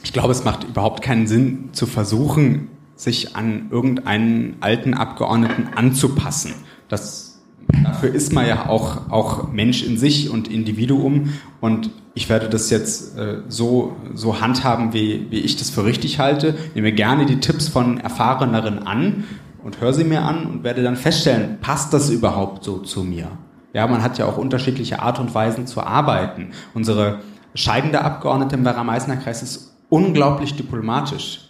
ich 0.03 0.13
glaube, 0.13 0.31
es 0.31 0.43
macht 0.43 0.63
überhaupt 0.63 1.01
keinen 1.01 1.27
Sinn 1.27 1.69
zu 1.71 1.85
versuchen, 1.85 2.69
sich 2.95 3.35
an 3.35 3.67
irgendeinen 3.71 4.55
alten 4.59 4.93
Abgeordneten 4.93 5.69
anzupassen. 5.75 6.53
Das, 6.87 7.41
dafür 7.83 8.13
ist 8.13 8.33
man 8.33 8.47
ja 8.47 8.67
auch, 8.67 9.09
auch 9.09 9.51
Mensch 9.51 9.83
in 9.83 9.97
sich 9.97 10.29
und 10.29 10.47
Individuum. 10.49 11.33
Und 11.61 11.91
ich 12.13 12.27
werde 12.29 12.49
das 12.49 12.69
jetzt 12.69 13.17
äh, 13.17 13.41
so, 13.47 13.95
so 14.13 14.41
handhaben, 14.41 14.93
wie, 14.93 15.27
wie 15.29 15.39
ich 15.39 15.57
das 15.57 15.69
für 15.69 15.85
richtig 15.85 16.19
halte. 16.19 16.57
Nehme 16.75 16.91
gerne 16.91 17.25
die 17.25 17.39
Tipps 17.39 17.67
von 17.67 17.99
Erfahreneren 17.99 18.79
an 18.79 19.25
und 19.63 19.81
höre 19.81 19.93
sie 19.93 20.03
mir 20.03 20.21
an 20.21 20.45
und 20.45 20.63
werde 20.63 20.83
dann 20.83 20.95
feststellen, 20.95 21.57
passt 21.61 21.93
das 21.93 22.09
überhaupt 22.09 22.63
so 22.63 22.79
zu 22.79 23.03
mir? 23.03 23.27
Ja, 23.73 23.85
man 23.87 24.01
hat 24.01 24.17
ja 24.17 24.25
auch 24.25 24.37
unterschiedliche 24.37 25.01
Art 25.01 25.19
und 25.19 25.33
Weisen 25.35 25.67
zu 25.67 25.81
arbeiten. 25.81 26.51
Unsere 26.73 27.19
scheidende 27.53 28.01
Abgeordnete 28.01 28.55
im 28.55 28.65
Werra-Meißner-Kreis 28.65 29.43
ist 29.43 29.75
unglaublich 29.89 30.55
diplomatisch. 30.55 31.49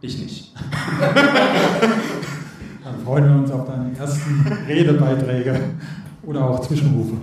Ich 0.00 0.18
nicht. 0.18 0.54
Dann 2.84 3.04
freuen 3.04 3.24
wir 3.24 3.36
uns 3.40 3.50
auf 3.50 3.66
deine 3.66 3.96
ersten 3.98 4.46
Redebeiträge 4.66 5.60
oder 6.22 6.48
auch 6.48 6.60
Zwischenrufe. 6.60 7.16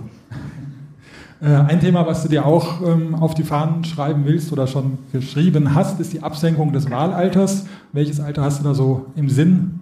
Äh, 1.40 1.46
Ein 1.46 1.80
Thema, 1.80 2.06
was 2.06 2.22
du 2.22 2.28
dir 2.28 2.44
auch 2.44 2.80
ähm, 2.82 3.14
auf 3.14 3.34
die 3.34 3.44
Fahnen 3.44 3.84
schreiben 3.84 4.24
willst 4.24 4.50
oder 4.52 4.66
schon 4.66 4.98
geschrieben 5.12 5.74
hast, 5.74 6.00
ist 6.00 6.12
die 6.12 6.22
Absenkung 6.22 6.72
des 6.72 6.90
Wahlalters. 6.90 7.66
Welches 7.92 8.18
Alter 8.18 8.42
hast 8.42 8.60
du 8.60 8.64
da 8.64 8.74
so 8.74 9.06
im 9.14 9.28
Sinn? 9.28 9.80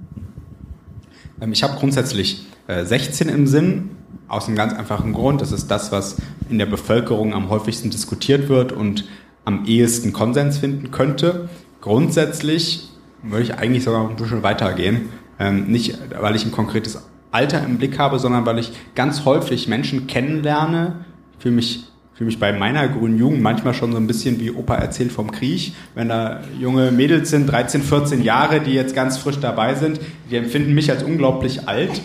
Ähm, 1.40 1.52
Ich 1.52 1.62
habe 1.62 1.78
grundsätzlich 1.78 2.46
äh, 2.66 2.84
16 2.84 3.28
im 3.28 3.46
Sinn, 3.46 3.90
aus 4.28 4.48
einem 4.48 4.56
ganz 4.56 4.74
einfachen 4.74 5.12
Grund. 5.12 5.40
Das 5.40 5.52
ist 5.52 5.70
das, 5.70 5.92
was 5.92 6.16
in 6.50 6.58
der 6.58 6.66
Bevölkerung 6.66 7.32
am 7.32 7.48
häufigsten 7.48 7.90
diskutiert 7.90 8.48
wird 8.48 8.72
und 8.72 9.04
am 9.44 9.64
ehesten 9.64 10.12
Konsens 10.12 10.58
finden 10.58 10.90
könnte. 10.90 11.48
Grundsätzlich 11.80 12.90
würde 13.22 13.44
ich 13.44 13.54
eigentlich 13.54 13.84
sogar 13.84 14.06
ein 14.08 14.16
bisschen 14.16 14.42
weitergehen. 14.42 15.08
Ähm, 15.38 15.68
nicht, 15.68 15.98
weil 16.20 16.34
ich 16.34 16.44
ein 16.44 16.52
konkretes 16.52 17.02
Alter 17.30 17.64
im 17.64 17.78
Blick 17.78 17.98
habe, 17.98 18.18
sondern 18.18 18.44
weil 18.44 18.58
ich 18.58 18.72
ganz 18.94 19.24
häufig 19.24 19.68
Menschen 19.68 20.06
kennenlerne, 20.06 21.04
fühle 21.38 21.56
mich 21.56 21.86
fühle 22.16 22.26
mich 22.26 22.40
bei 22.40 22.52
meiner 22.52 22.88
grünen 22.88 23.18
Jugend 23.18 23.42
manchmal 23.42 23.74
schon 23.74 23.92
so 23.92 23.98
ein 23.98 24.06
bisschen 24.06 24.40
wie 24.40 24.50
Opa 24.50 24.76
erzählt 24.76 25.12
vom 25.12 25.30
Krieg. 25.30 25.74
Wenn 25.94 26.08
da 26.08 26.40
junge 26.58 26.90
Mädels 26.90 27.28
sind, 27.28 27.46
13, 27.46 27.82
14 27.82 28.22
Jahre, 28.22 28.60
die 28.60 28.72
jetzt 28.72 28.94
ganz 28.94 29.18
frisch 29.18 29.38
dabei 29.38 29.74
sind, 29.74 30.00
die 30.30 30.36
empfinden 30.36 30.72
mich 30.72 30.90
als 30.90 31.02
unglaublich 31.02 31.68
alt. 31.68 32.00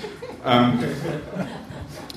Ähm, 0.45 0.79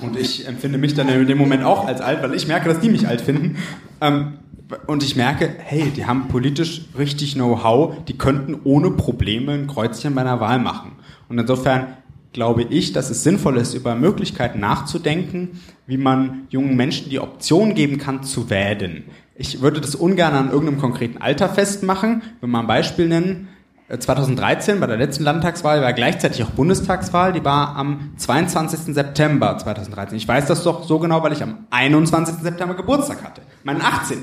und 0.01 0.19
ich 0.19 0.45
empfinde 0.45 0.77
mich 0.77 0.93
dann 0.93 1.07
in 1.07 1.25
dem 1.25 1.37
Moment 1.37 1.63
auch 1.63 1.87
als 1.87 2.01
alt, 2.01 2.21
weil 2.21 2.33
ich 2.33 2.47
merke, 2.47 2.67
dass 2.67 2.81
die 2.81 2.89
mich 2.89 3.07
alt 3.07 3.21
finden. 3.21 3.57
Ähm, 4.01 4.39
und 4.87 5.01
ich 5.01 5.15
merke, 5.15 5.55
hey, 5.57 5.89
die 5.95 6.05
haben 6.05 6.27
politisch 6.27 6.81
richtig 6.97 7.35
Know-how, 7.35 8.03
die 8.05 8.17
könnten 8.17 8.59
ohne 8.65 8.91
Probleme 8.91 9.53
ein 9.53 9.67
Kreuzchen 9.67 10.15
bei 10.15 10.21
einer 10.21 10.41
Wahl 10.41 10.59
machen. 10.59 10.93
Und 11.29 11.39
insofern 11.39 11.87
glaube 12.35 12.63
ich, 12.63 12.91
dass 12.91 13.09
es 13.09 13.23
sinnvoll 13.23 13.55
ist, 13.55 13.73
über 13.73 13.95
Möglichkeiten 13.95 14.59
nachzudenken, 14.59 15.61
wie 15.87 15.95
man 15.95 16.47
jungen 16.49 16.75
Menschen 16.75 17.09
die 17.09 17.21
Option 17.21 17.75
geben 17.75 17.97
kann, 17.97 18.23
zu 18.23 18.49
wählen. 18.49 19.05
Ich 19.35 19.61
würde 19.61 19.79
das 19.79 19.95
ungern 19.95 20.33
an 20.33 20.51
irgendeinem 20.51 20.79
konkreten 20.79 21.17
Alter 21.21 21.47
festmachen. 21.47 22.23
Wenn 22.41 22.51
wir 22.51 22.59
ein 22.59 22.67
Beispiel 22.67 23.07
nennen, 23.07 23.47
2013 23.87 24.75
äh, 24.75 24.79
bei 24.81 24.87
der 24.87 24.97
letzten 24.97 25.23
Landtagswahl 25.23 25.81
war 25.81 25.93
gleichzeitig 25.93 26.43
auch 26.43 26.49
Bundestagswahl, 26.49 27.31
die 27.31 27.45
war 27.45 27.77
am 27.77 28.11
22. 28.17 28.93
September 28.93 29.57
2013. 29.57 30.17
Ich 30.17 30.27
weiß 30.27 30.45
das 30.47 30.63
doch 30.63 30.83
so 30.83 30.99
genau, 30.99 31.23
weil 31.23 31.31
ich 31.31 31.41
am 31.41 31.67
21. 31.69 32.35
September 32.41 32.75
Geburtstag 32.75 33.23
hatte, 33.23 33.43
meinen 33.63 33.81
18. 33.81 34.17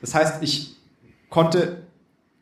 Das 0.00 0.14
heißt, 0.14 0.40
ich 0.40 0.76
konnte 1.30 1.85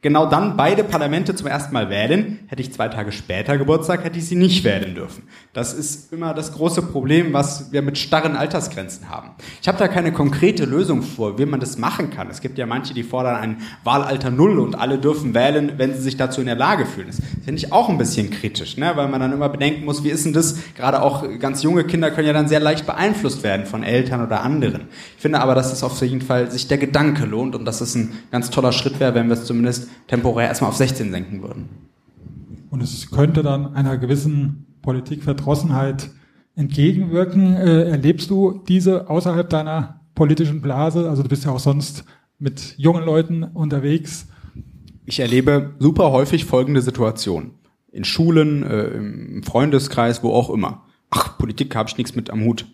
genau 0.05 0.27
dann 0.27 0.59
beide 0.59 0.85
Parlamente 0.85 1.35
zum 1.35 1.47
ersten 1.47 1.73
Mal 1.73 1.89
wählen. 1.89 2.41
Hätte 2.49 2.61
ich 2.61 2.71
zwei 2.75 2.89
Tage 2.89 3.11
später 3.11 3.57
Geburtstag, 3.57 4.05
hätte 4.05 4.19
ich 4.19 4.27
sie 4.27 4.37
nicht 4.37 4.63
wählen 4.63 4.95
dürfen. 4.95 5.23
Das 5.55 5.73
ist 5.73 6.13
immer 6.13 6.35
das 6.35 6.53
große 6.53 6.83
Problem, 6.83 7.33
was 7.33 7.73
wir 7.73 7.81
mit 7.81 7.97
starren 7.97 8.37
Altersgrenzen 8.37 9.09
haben. 9.09 9.31
Ich 9.63 9.67
habe 9.67 9.79
da 9.79 9.89
keine 9.89 10.13
konkrete 10.13 10.67
Lösung 10.67 11.03
vor, 11.03 11.39
wie 11.39 11.47
man 11.47 11.59
das 11.59 11.79
machen 11.79 12.11
kann. 12.11 12.29
Es 12.29 12.43
gibt 12.43 12.59
ja 12.59 12.67
manche, 12.67 12.93
die 12.93 13.03
fordern 13.03 13.37
ein 13.37 13.57
Wahlalter 13.83 14.31
Null 14.31 14.59
und 14.59 14.75
alle 14.75 14.99
dürfen 14.99 15.33
wählen, 15.33 15.73
wenn 15.79 15.95
sie 15.95 16.03
sich 16.03 16.19
dazu 16.19 16.43
in 16.43 16.49
der 16.49 16.57
Lage 16.57 16.85
fühlen. 16.85 17.07
Das 17.07 17.23
finde 17.43 17.55
ich 17.65 17.73
auch 17.73 17.89
ein 17.89 17.97
bisschen 17.97 18.31
kritisch, 18.31 18.77
ne? 18.77 18.93
weil 18.97 19.09
man 19.09 19.23
dann 19.23 19.33
immer 19.33 19.49
bedenken 19.49 19.87
muss, 19.87 20.05
wie 20.05 20.11
ist 20.11 20.27
denn 20.27 20.35
das? 20.35 20.59
Gerade 20.77 21.01
auch 21.01 21.25
ganz 21.39 21.63
junge 21.63 21.85
Kinder 21.85 22.11
können 22.11 22.27
ja 22.27 22.35
dann 22.35 22.49
sehr 22.49 22.61
leicht 22.61 22.85
beeinflusst 22.85 23.43
werden 23.43 23.65
von 23.65 23.83
Eltern 23.83 24.23
oder 24.23 24.43
anderen. 24.43 24.83
Ich 25.17 25.23
finde 25.23 25.41
aber, 25.41 25.55
dass 25.55 25.73
es 25.73 25.83
auf 25.83 25.99
jeden 26.03 26.21
Fall 26.21 26.51
sich 26.51 26.69
der 26.69 26.77
Gedanke 26.77 27.25
lohnt 27.25 27.55
und 27.55 27.65
dass 27.65 27.81
es 27.81 27.95
ein 27.95 28.13
ganz 28.31 28.51
toller 28.51 28.73
Schritt 28.73 29.01
wäre, 29.01 29.15
wenn 29.15 29.29
wir 29.29 29.35
es 29.35 29.47
zumindest 29.47 29.89
temporär 30.07 30.49
erstmal 30.49 30.71
auf 30.71 30.77
16 30.77 31.11
senken 31.11 31.43
würden. 31.43 31.69
Und 32.71 32.83
es 32.83 33.11
könnte 33.11 33.43
dann 33.43 33.75
einer 33.75 33.97
gewissen 33.99 34.67
Politikverdrossenheit 34.83 36.11
entgegenwirken. 36.57 37.55
Äh, 37.55 37.85
erlebst 37.91 38.31
du 38.31 38.63
diese 38.69 39.09
außerhalb 39.09 39.49
deiner 39.49 40.01
politischen 40.15 40.61
Blase? 40.61 41.09
Also 41.09 41.23
du 41.23 41.29
bist 41.29 41.45
ja 41.45 41.53
auch 41.53 41.61
sonst 41.61 42.05
mit 42.39 42.75
jungen 42.77 43.05
Leuten 43.05 43.45
unterwegs. 43.45 44.27
Ich 45.07 45.21
erlebe 45.21 45.75
super 45.79 46.13
häufig 46.13 46.45
folgende 46.45 46.83
Situation. 46.83 47.53
In 47.93 48.05
Schulen, 48.05 48.63
äh, 48.65 48.87
im 48.89 49.43
Freundeskreis, 49.43 50.23
wo 50.23 50.33
auch 50.33 50.51
immer. 50.51 50.85
Ach, 51.11 51.39
Politik 51.39 51.77
habe 51.77 51.89
ich 51.89 51.97
nichts 51.97 52.17
mit 52.17 52.31
am 52.31 52.45
Hut 52.45 52.67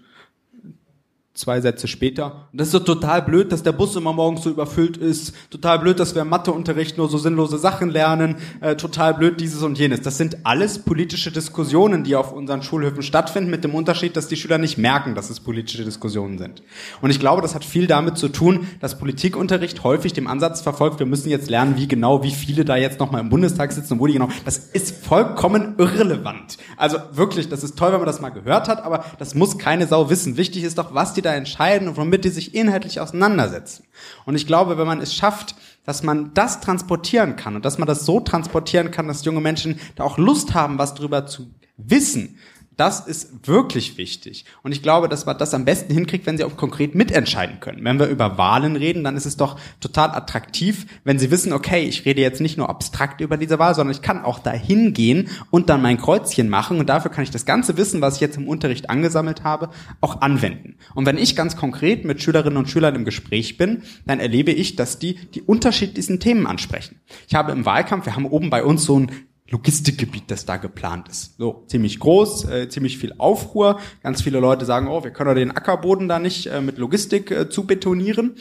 zwei 1.41 1.61
Sätze 1.61 1.89
später. 1.89 2.49
Und 2.53 2.61
das 2.61 2.69
ist 2.69 2.73
so 2.73 2.79
total 2.79 3.23
blöd, 3.23 3.51
dass 3.51 3.63
der 3.63 3.73
Bus 3.73 3.97
immer 3.97 4.13
morgens 4.13 4.43
so 4.43 4.51
überfüllt 4.51 4.97
ist. 4.97 5.35
Total 5.51 5.79
blöd, 5.79 5.99
dass 5.99 6.15
wir 6.15 6.23
im 6.23 6.29
Matheunterricht 6.29 6.99
nur 6.99 7.09
so 7.09 7.19
sinnlose 7.19 7.59
Sachen 7.59 7.91
lernen. 7.91 8.37
Äh, 8.61 8.77
total 8.77 9.15
blöd 9.15 9.41
dieses 9.41 9.63
und 9.63 9.79
jenes. 9.79 10.03
Das 10.03 10.19
sind 10.19 10.39
alles 10.45 10.79
politische 10.79 11.33
Diskussionen, 11.33 12.05
die 12.05 12.15
auf 12.15 12.33
unseren 12.33 12.63
Schulhöfen 12.63 13.03
stattfinden, 13.03 13.51
mit 13.51 13.65
dem 13.65 13.75
Unterschied, 13.75 14.17
dass 14.17 14.29
die 14.29 14.37
Schüler 14.37 14.59
nicht 14.59 14.79
merken, 14.79 15.15
dass 15.15 15.31
es 15.31 15.41
politische 15.41 15.85
Diskussionen 15.85 16.39
sind. 16.39 16.63
Und 17.01 17.11
ich 17.11 17.19
glaube, 17.19 17.43
das 17.43 17.55
hat 17.55 17.65
viel 17.65 17.87
damit 17.87 18.19
zu 18.19 18.29
tun, 18.29 18.67
dass 18.81 18.99
Politikunterricht 18.99 19.83
häufig 19.83 20.13
dem 20.13 20.27
Ansatz 20.27 20.61
verfolgt, 20.61 20.99
wir 20.99 21.07
müssen 21.07 21.31
jetzt 21.31 21.51
lernen, 21.51 21.77
wie 21.77 21.89
genau, 21.89 22.23
wie 22.23 22.31
viele 22.31 22.65
da 22.65 22.77
jetzt 22.77 23.01
nochmal 23.01 23.21
im 23.21 23.31
Bundestag 23.31 23.73
sitzen 23.73 23.95
und 23.95 24.01
wo 24.01 24.07
die 24.07 24.13
genau. 24.13 24.29
Das 24.45 24.59
ist 24.59 25.05
vollkommen 25.05 25.75
irrelevant. 25.79 26.59
Also 26.77 26.99
wirklich, 27.13 27.49
das 27.49 27.65
ist 27.65 27.79
toll, 27.79 27.93
wenn 27.93 27.99
man 27.99 28.07
das 28.07 28.21
mal 28.21 28.31
gehört 28.31 28.69
hat, 28.69 28.85
aber 28.85 29.05
das 29.19 29.35
muss 29.35 29.59
keine 29.59 29.87
Sau 29.87 30.11
wissen. 30.11 30.37
Wichtig 30.37 30.65
ist 30.65 30.79
doch, 30.79 30.95
was 30.95 31.15
die 31.15 31.23
da 31.23 31.30
da 31.31 31.37
entscheiden 31.37 31.89
und 31.89 31.97
womit 31.97 32.25
die 32.25 32.29
sich 32.31 32.55
inhaltlich 32.55 33.01
auseinandersetzen. 33.01 33.85
Und 34.25 34.35
ich 34.35 34.47
glaube, 34.47 34.79
wenn 34.79 34.87
man 34.87 35.01
es 35.01 35.15
schafft, 35.15 35.55
dass 35.85 36.03
man 36.03 36.35
das 36.35 36.61
transportieren 36.61 37.37
kann 37.37 37.57
und 37.57 37.65
dass 37.65 37.79
man 37.79 37.89
das 37.89 38.05
so 38.05 38.21
transportieren 38.21 38.91
kann, 38.91 39.09
dass 39.09 39.25
junge 39.25 39.41
Menschen 39.41 39.81
da 39.97 40.05
auch 40.05 40.19
Lust 40.19 40.55
haben, 40.55 40.79
was 40.79 40.95
drüber 40.95 41.27
zu 41.27 41.51
wissen, 41.77 42.39
das 42.81 43.01
ist 43.01 43.47
wirklich 43.47 43.99
wichtig. 43.99 44.47
Und 44.63 44.73
ich 44.73 44.83
glaube, 44.83 45.11
dass 45.11 45.27
man 45.27 45.37
das 45.37 45.53
am 45.53 45.67
besten 45.67 45.93
hinkriegt, 45.93 46.25
wenn 46.25 46.39
sie 46.39 46.45
auch 46.45 46.57
konkret 46.57 46.95
mitentscheiden 46.95 47.61
können. 47.61 47.85
Wenn 47.85 47.99
wir 47.99 48.07
über 48.07 48.39
Wahlen 48.39 48.75
reden, 48.75 49.05
dann 49.05 49.19
ist 49.19 49.27
es 49.27 49.37
doch 49.37 49.61
total 49.81 50.13
attraktiv, 50.13 50.87
wenn 51.05 51.19
sie 51.19 51.31
wissen, 51.31 51.53
okay, 51.53 51.83
ich 51.83 52.07
rede 52.07 52.23
jetzt 52.23 52.41
nicht 52.41 52.57
nur 52.57 52.71
abstrakt 52.71 53.21
über 53.21 53.37
diese 53.37 53.59
Wahl, 53.59 53.75
sondern 53.75 53.95
ich 53.95 54.01
kann 54.01 54.25
auch 54.25 54.39
dahin 54.39 54.95
gehen 54.95 55.29
und 55.51 55.69
dann 55.69 55.83
mein 55.83 55.99
Kreuzchen 55.99 56.49
machen. 56.49 56.79
Und 56.79 56.89
dafür 56.89 57.11
kann 57.11 57.23
ich 57.23 57.31
das 57.31 57.45
ganze 57.45 57.77
Wissen, 57.77 58.01
was 58.01 58.15
ich 58.15 58.23
jetzt 58.23 58.39
im 58.39 58.49
Unterricht 58.49 58.89
angesammelt 58.89 59.45
habe, 59.45 59.69
auch 60.01 60.23
anwenden. 60.23 60.77
Und 60.95 61.05
wenn 61.05 61.19
ich 61.19 61.37
ganz 61.37 61.57
konkret 61.57 62.07
mit 62.07 62.23
Schülerinnen 62.23 62.57
und 62.57 62.71
Schülern 62.71 62.95
im 62.95 63.05
Gespräch 63.05 63.59
bin, 63.59 63.83
dann 64.07 64.21
erlebe 64.21 64.53
ich, 64.53 64.77
dass 64.77 64.99
die 64.99 65.17
die 65.35 65.43
unterschiedlichsten 65.43 66.19
Themen 66.19 66.47
ansprechen. 66.47 66.99
Ich 67.29 67.35
habe 67.35 67.53
im 67.53 67.67
Wahlkampf, 67.67 68.07
wir 68.07 68.17
haben 68.17 68.25
oben 68.25 68.49
bei 68.49 68.65
uns 68.65 68.85
so 68.85 68.99
ein 68.99 69.13
Logistikgebiet, 69.51 70.31
das 70.31 70.47
da 70.47 70.57
geplant 70.57 71.09
ist. 71.09 71.37
So, 71.37 71.65
ziemlich 71.67 71.99
groß, 71.99 72.45
äh, 72.45 72.69
ziemlich 72.69 72.99
viel 72.99 73.15
Aufruhr. 73.19 73.81
Ganz 74.03 74.23
viele 74.23 74.39
Leute 74.39 74.65
sagen, 74.65 74.89
oh, 74.89 75.03
wir 75.03 75.11
können 75.11 75.29
doch 75.29 75.35
den 75.35 75.51
Ackerboden 75.51 76.09
da 76.09 76.19
nicht 76.19 76.47
äh, 76.47 76.61
mit 76.61 76.79
Logistik 76.79 77.31
äh, 77.31 77.49
zu 77.51 77.67
betonieren. 77.67 78.37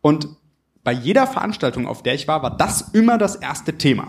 Und 0.00 0.28
bei 0.82 0.92
jeder 0.92 1.26
Veranstaltung, 1.26 1.86
auf 1.86 2.02
der 2.02 2.14
ich 2.14 2.28
war, 2.28 2.42
war 2.42 2.56
das 2.56 2.90
immer 2.92 3.18
das 3.18 3.36
erste 3.36 3.76
Thema. 3.76 4.08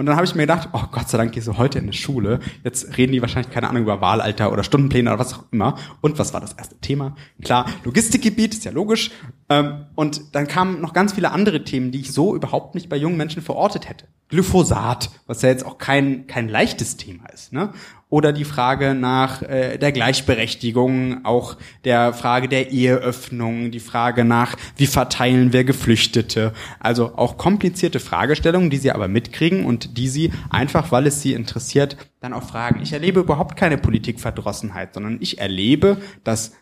Und 0.00 0.06
dann 0.06 0.16
habe 0.16 0.24
ich 0.24 0.34
mir 0.34 0.44
gedacht, 0.44 0.70
oh 0.72 0.84
Gott 0.90 1.10
sei 1.10 1.18
Dank 1.18 1.32
gehst 1.32 1.46
du 1.46 1.58
heute 1.58 1.76
in 1.78 1.84
eine 1.84 1.92
Schule. 1.92 2.40
Jetzt 2.64 2.96
reden 2.96 3.12
die 3.12 3.20
wahrscheinlich 3.20 3.52
keine 3.52 3.68
Ahnung 3.68 3.82
über 3.82 4.00
Wahlalter 4.00 4.50
oder 4.50 4.64
Stundenpläne 4.64 5.10
oder 5.10 5.18
was 5.18 5.34
auch 5.34 5.44
immer. 5.50 5.76
Und 6.00 6.18
was 6.18 6.32
war 6.32 6.40
das 6.40 6.54
erste 6.54 6.78
Thema? 6.78 7.16
Klar, 7.44 7.66
Logistikgebiet, 7.84 8.54
ist 8.54 8.64
ja 8.64 8.70
logisch. 8.70 9.10
Ähm, 9.50 9.84
und 9.96 10.34
dann 10.34 10.48
kamen 10.48 10.80
noch 10.80 10.94
ganz 10.94 11.12
viele 11.12 11.32
andere 11.32 11.64
Themen, 11.64 11.90
die 11.90 12.00
ich 12.00 12.14
so 12.14 12.34
überhaupt 12.34 12.74
nicht 12.74 12.88
bei 12.88 12.96
jungen 12.96 13.18
Menschen 13.18 13.42
verortet 13.42 13.90
hätte. 13.90 14.06
Glyphosat, 14.30 15.10
was 15.26 15.42
ja 15.42 15.50
jetzt 15.50 15.66
auch 15.66 15.76
kein, 15.76 16.26
kein 16.26 16.48
leichtes 16.48 16.96
Thema 16.96 17.26
ist. 17.26 17.52
Ne? 17.52 17.68
Oder 18.10 18.32
die 18.32 18.44
Frage 18.44 18.94
nach 18.94 19.40
äh, 19.42 19.78
der 19.78 19.92
Gleichberechtigung, 19.92 21.24
auch 21.24 21.56
der 21.84 22.12
Frage 22.12 22.48
der 22.48 22.70
Eheöffnung, 22.70 23.70
die 23.70 23.80
Frage 23.80 24.24
nach, 24.24 24.56
wie 24.76 24.86
verteilen 24.86 25.52
wir 25.52 25.64
Geflüchtete. 25.64 26.52
Also 26.80 27.16
auch 27.16 27.38
komplizierte 27.38 28.00
Fragestellungen, 28.00 28.68
die 28.68 28.78
sie 28.78 28.90
aber 28.90 29.08
mitkriegen 29.08 29.64
und 29.64 29.96
die 29.96 30.08
sie 30.08 30.32
einfach, 30.50 30.90
weil 30.90 31.06
es 31.06 31.22
sie 31.22 31.32
interessiert, 31.32 31.96
dann 32.20 32.32
auch 32.32 32.42
fragen. 32.42 32.82
Ich 32.82 32.92
erlebe 32.92 33.20
überhaupt 33.20 33.56
keine 33.56 33.78
Politikverdrossenheit, 33.78 34.92
sondern 34.92 35.18
ich 35.20 35.38
erlebe, 35.38 35.98
dass 36.24 36.52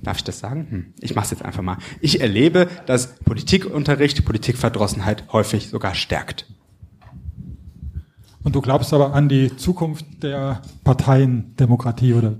Darf 0.00 0.18
ich 0.18 0.24
das 0.24 0.38
sagen? 0.38 0.66
Hm, 0.70 0.94
ich 1.00 1.14
mache 1.14 1.24
es 1.24 1.30
jetzt 1.32 1.44
einfach 1.44 1.60
mal. 1.60 1.76
Ich 2.00 2.20
erlebe, 2.20 2.68
dass 2.86 3.16
Politikunterricht 3.16 4.24
Politikverdrossenheit 4.24 5.24
häufig 5.32 5.68
sogar 5.68 5.94
stärkt. 5.94 6.46
Und 8.48 8.54
du 8.54 8.62
glaubst 8.62 8.94
aber 8.94 9.12
an 9.12 9.28
die 9.28 9.54
Zukunft 9.58 10.06
der 10.22 10.62
Parteiendemokratie 10.82 12.14
oder 12.14 12.36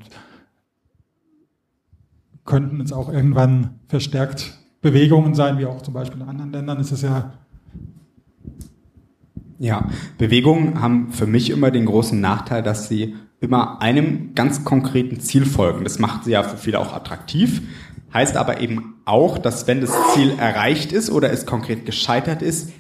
könnten 2.47 2.81
es 2.81 2.95
auch 2.95 3.13
irgendwann 3.13 3.81
verstärkt 3.89 4.59
Bewegungen 4.81 5.35
sein, 5.35 5.59
wie 5.59 5.67
auch 5.67 5.83
zum 5.83 5.93
Beispiel 5.93 6.23
in 6.23 6.27
anderen 6.27 6.51
Ländern 6.51 6.81
ist 6.81 6.93
es 6.93 7.03
ja. 7.03 7.35
Ja, 9.59 9.91
Bewegungen 10.17 10.81
haben 10.81 11.13
für 11.13 11.27
mich 11.27 11.51
immer 11.51 11.71
den 11.71 11.85
großen 11.85 12.19
Nachteil, 12.19 12.63
dass 12.63 12.89
sie 12.89 13.15
immer 13.41 13.83
einem 13.83 14.35
ganz 14.35 14.65
konkreten 14.65 15.21
Ziel 15.21 15.45
folgen. 15.45 15.85
Das 15.85 15.99
macht 15.99 16.25
sie 16.25 16.31
ja 16.31 16.43
für 16.43 16.57
viele 16.57 16.81
auch 16.81 16.95
attraktiv. 16.95 17.61
Heißt 18.15 18.39
aber 18.39 18.63
eben 18.63 18.95
auch, 19.05 19.37
dass 19.37 19.67
wenn 19.67 19.83
das 19.83 19.93
Ziel 20.15 20.33
erreicht 20.39 20.91
ist 20.91 21.11
oder 21.11 21.31
es 21.31 21.45
konkret 21.45 21.85
gescheitert 21.85 22.41
ist, 22.41 22.73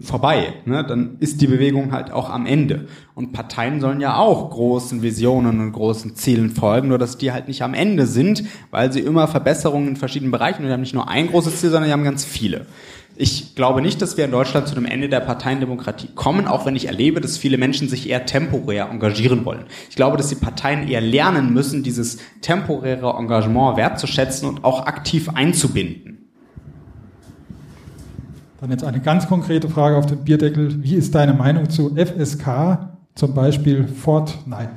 vorbei. 0.00 0.54
Ne? 0.64 0.84
Dann 0.84 1.16
ist 1.20 1.40
die 1.40 1.46
Bewegung 1.46 1.92
halt 1.92 2.10
auch 2.10 2.30
am 2.30 2.46
Ende. 2.46 2.86
Und 3.14 3.32
Parteien 3.32 3.80
sollen 3.80 4.00
ja 4.00 4.16
auch 4.16 4.50
großen 4.50 5.02
Visionen 5.02 5.60
und 5.60 5.72
großen 5.72 6.14
Zielen 6.16 6.50
folgen, 6.50 6.88
nur 6.88 6.98
dass 6.98 7.18
die 7.18 7.32
halt 7.32 7.48
nicht 7.48 7.62
am 7.62 7.74
Ende 7.74 8.06
sind, 8.06 8.44
weil 8.70 8.92
sie 8.92 9.00
immer 9.00 9.28
Verbesserungen 9.28 9.88
in 9.88 9.96
verschiedenen 9.96 10.32
Bereichen 10.32 10.62
und 10.62 10.68
die 10.68 10.72
haben 10.72 10.80
nicht 10.80 10.94
nur 10.94 11.08
ein 11.08 11.28
großes 11.28 11.60
Ziel, 11.60 11.70
sondern 11.70 11.88
die 11.88 11.92
haben 11.92 12.04
ganz 12.04 12.24
viele. 12.24 12.66
Ich 13.16 13.54
glaube 13.54 13.80
nicht, 13.80 14.02
dass 14.02 14.16
wir 14.16 14.24
in 14.24 14.32
Deutschland 14.32 14.66
zu 14.66 14.74
einem 14.74 14.86
Ende 14.86 15.08
der 15.08 15.20
Parteiendemokratie 15.20 16.08
kommen, 16.16 16.48
auch 16.48 16.66
wenn 16.66 16.74
ich 16.74 16.86
erlebe, 16.86 17.20
dass 17.20 17.38
viele 17.38 17.58
Menschen 17.58 17.88
sich 17.88 18.08
eher 18.08 18.26
temporär 18.26 18.88
engagieren 18.90 19.44
wollen. 19.44 19.66
Ich 19.88 19.94
glaube, 19.94 20.16
dass 20.16 20.30
die 20.30 20.34
Parteien 20.34 20.88
eher 20.88 21.00
lernen 21.00 21.52
müssen, 21.52 21.84
dieses 21.84 22.18
temporäre 22.40 23.14
Engagement 23.16 23.76
wertzuschätzen 23.76 24.48
und 24.48 24.64
auch 24.64 24.86
aktiv 24.86 25.28
einzubinden. 25.28 26.23
Dann 28.64 28.70
jetzt 28.70 28.84
eine 28.84 29.00
ganz 29.00 29.28
konkrete 29.28 29.68
Frage 29.68 29.94
auf 29.94 30.06
den 30.06 30.24
Bierdeckel. 30.24 30.82
Wie 30.82 30.94
ist 30.94 31.14
deine 31.14 31.34
Meinung 31.34 31.68
zu 31.68 31.94
FSK, 31.94 32.78
zum 33.14 33.34
Beispiel 33.34 33.86
Fortnite? 33.86 34.70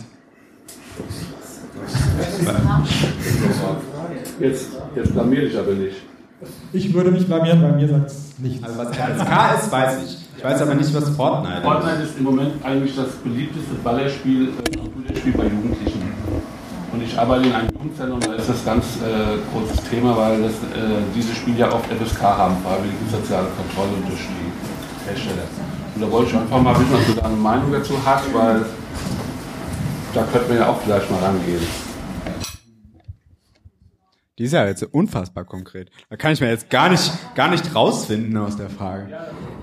Jetzt, 4.42 4.72
jetzt 4.94 5.14
blamier 5.14 5.40
dich 5.40 5.58
aber 5.58 5.72
nicht. 5.72 5.96
Ich 6.74 6.94
würde 6.94 7.12
mich 7.12 7.28
blamieren, 7.28 7.62
bei 7.62 7.72
mir 7.72 7.88
sagt 7.88 8.08
es 8.08 8.38
nichts. 8.40 8.62
Also 8.62 8.78
was 8.78 8.90
FSK 8.90 9.64
ist, 9.64 9.72
weiß 9.72 10.04
ich. 10.04 10.18
Ich 10.36 10.44
weiß 10.44 10.62
aber 10.64 10.76
nicht, 10.76 10.94
was 10.94 11.10
Fortnite 11.12 11.58
ist. 11.60 11.64
Fortnite 11.64 12.04
ist 12.04 12.18
im 12.18 12.24
Moment 12.26 12.66
eigentlich 12.66 12.94
das 12.94 13.12
beliebteste 13.24 13.74
Ballerspiel, 13.86 14.50
äh, 14.50 14.78
Computerspiel 14.78 15.32
bei 15.32 15.44
Jugendlichen. 15.44 15.97
Und 17.08 17.14
ich 17.14 17.20
arbeite 17.20 17.48
in 17.48 17.54
einem 17.54 17.70
Jugendzentrum, 17.70 18.20
da 18.20 18.34
ist 18.34 18.50
das 18.50 18.66
ganz 18.66 18.98
äh, 18.98 19.38
großes 19.54 19.90
Thema, 19.90 20.18
weil 20.18 20.42
das, 20.42 20.52
äh, 20.52 21.00
diese 21.16 21.34
Spiele 21.34 21.60
ja 21.60 21.72
oft 21.72 21.86
FSK 21.86 22.22
haben, 22.22 22.58
freiwillige 22.62 22.98
soziale 23.10 23.48
Kontrolle 23.56 23.94
durch 24.06 24.20
die 24.20 25.08
Hersteller. 25.08 25.44
Und 25.96 26.02
da 26.02 26.12
wollte 26.12 26.32
ich 26.32 26.38
einfach 26.38 26.62
mal 26.62 26.78
wissen, 26.78 26.94
ob 26.94 27.06
du 27.06 27.14
da 27.14 27.28
eine 27.28 27.36
Meinung 27.38 27.72
dazu 27.72 27.94
hast, 28.06 28.34
weil 28.34 28.66
da 30.14 30.24
könnte 30.24 30.50
man 30.50 30.58
ja 30.58 30.70
auch 30.70 30.82
vielleicht 30.82 31.10
mal 31.10 31.20
rangehen. 31.20 31.62
Die 34.38 34.44
ist 34.44 34.52
ja 34.52 34.68
jetzt 34.68 34.84
unfassbar 34.84 35.46
konkret. 35.46 35.90
Da 36.10 36.18
kann 36.18 36.34
ich 36.34 36.42
mir 36.42 36.50
jetzt 36.50 36.70
gar 36.70 36.90
nicht, 36.90 37.10
gar 37.36 37.50
nicht 37.50 37.74
rausfinden 37.74 38.36
aus 38.38 38.58
der 38.58 38.70
Frage. 38.70 39.08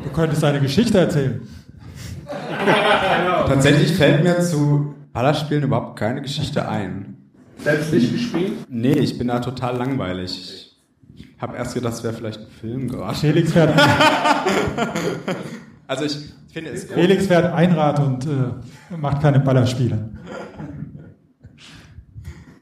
Du 0.03 0.11
könntest 0.11 0.43
eine 0.45 0.61
Geschichte 0.61 0.99
erzählen. 0.99 1.47
Tatsächlich 3.47 3.93
fällt 3.93 4.25
mir 4.25 4.41
zu 4.41 4.95
Ballerspielen 5.13 5.65
überhaupt 5.65 5.99
keine 5.99 6.23
Geschichte 6.23 6.67
ein. 6.69 7.14
Selbst 7.59 7.93
nicht 7.93 8.13
gespielt? 8.13 8.53
Nee, 8.69 8.93
ich 8.93 9.17
bin 9.19 9.29
da 9.29 9.41
total 9.41 9.77
langweilig. 9.77 10.77
Ich 11.17 11.27
habe 11.39 11.57
erst 11.57 11.75
gedacht, 11.75 11.95
das 11.95 12.05
wäre 12.05 12.15
vielleicht 12.15 12.41
ein 12.41 12.47
Film 12.61 12.89
gerade. 12.89 13.17
Felix 13.17 13.53
fährt, 13.53 13.75
Also 15.87 16.05
ich 16.05 16.17
finde 16.53 16.71
es 16.71 16.85
Felix 16.85 17.27
fährt 17.27 17.53
Einrad 17.53 18.01
und 18.01 18.27
äh, 18.27 18.97
macht 18.97 19.21
keine 19.21 19.41
Ballerspiele. 19.41 20.11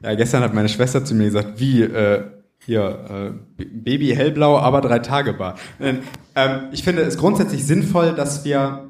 Ja, 0.03 0.15
gestern 0.15 0.43
hat 0.43 0.53
meine 0.53 0.67
Schwester 0.67 1.05
zu 1.05 1.15
mir 1.15 1.25
gesagt, 1.25 1.59
wie, 1.59 1.81
äh, 1.81 2.23
hier, 2.65 3.33
äh, 3.57 3.63
Baby 3.65 4.13
hellblau, 4.15 4.57
aber 4.57 4.81
drei 4.81 4.99
Tage 4.99 5.33
Bar. 5.33 5.55
Ähm, 5.79 5.99
ich 6.71 6.83
finde 6.83 7.03
es 7.03 7.17
grundsätzlich 7.17 7.65
sinnvoll, 7.65 8.13
dass 8.13 8.43
wir 8.45 8.89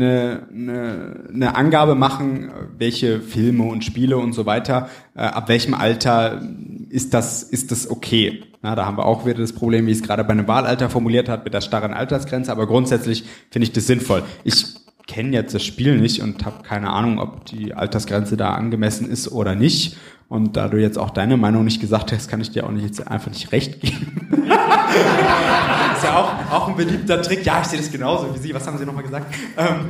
eine, 0.00 0.46
eine, 0.50 1.24
eine 1.32 1.56
Angabe 1.56 1.94
machen, 1.94 2.50
welche 2.76 3.20
Filme 3.20 3.64
und 3.64 3.84
Spiele 3.84 4.16
und 4.16 4.32
so 4.32 4.46
weiter, 4.46 4.88
äh, 5.14 5.20
ab 5.20 5.48
welchem 5.48 5.74
Alter 5.74 6.42
ist 6.88 7.14
das, 7.14 7.42
ist 7.42 7.70
das 7.70 7.90
okay. 7.90 8.42
Na, 8.62 8.74
da 8.74 8.86
haben 8.86 8.96
wir 8.96 9.06
auch 9.06 9.24
wieder 9.24 9.38
das 9.38 9.52
Problem, 9.52 9.86
wie 9.86 9.92
es 9.92 10.02
gerade 10.02 10.24
bei 10.24 10.30
einem 10.30 10.48
Wahlalter 10.48 10.90
formuliert 10.90 11.28
hat, 11.28 11.44
mit 11.44 11.54
der 11.54 11.60
starren 11.60 11.92
Altersgrenze, 11.92 12.50
aber 12.50 12.66
grundsätzlich 12.66 13.24
finde 13.50 13.64
ich 13.64 13.72
das 13.72 13.86
sinnvoll. 13.86 14.22
Ich 14.44 14.76
kenne 15.06 15.32
jetzt 15.32 15.54
das 15.54 15.64
Spiel 15.64 15.98
nicht 15.98 16.22
und 16.22 16.44
habe 16.44 16.62
keine 16.62 16.90
Ahnung, 16.90 17.18
ob 17.18 17.44
die 17.46 17.74
Altersgrenze 17.74 18.36
da 18.36 18.54
angemessen 18.54 19.10
ist 19.10 19.30
oder 19.30 19.54
nicht. 19.54 19.96
Und 20.28 20.56
da 20.58 20.68
du 20.68 20.76
jetzt 20.76 20.98
auch 20.98 21.10
deine 21.10 21.38
Meinung 21.38 21.64
nicht 21.64 21.80
gesagt 21.80 22.12
hast, 22.12 22.28
kann 22.28 22.42
ich 22.42 22.50
dir 22.50 22.66
auch 22.66 22.70
nicht 22.70 22.84
jetzt 22.84 23.06
einfach 23.08 23.30
nicht 23.30 23.50
recht 23.50 23.80
geben. 23.80 24.17
ist 25.96 26.04
ja 26.04 26.16
auch, 26.16 26.52
auch 26.52 26.68
ein 26.68 26.76
beliebter 26.76 27.20
Trick. 27.22 27.44
Ja, 27.44 27.60
ich 27.60 27.66
sehe 27.68 27.78
das 27.78 27.90
genauso 27.90 28.34
wie 28.34 28.38
Sie. 28.38 28.54
Was 28.54 28.66
haben 28.66 28.78
Sie 28.78 28.86
nochmal 28.86 29.04
gesagt? 29.04 29.34
Ähm, 29.56 29.86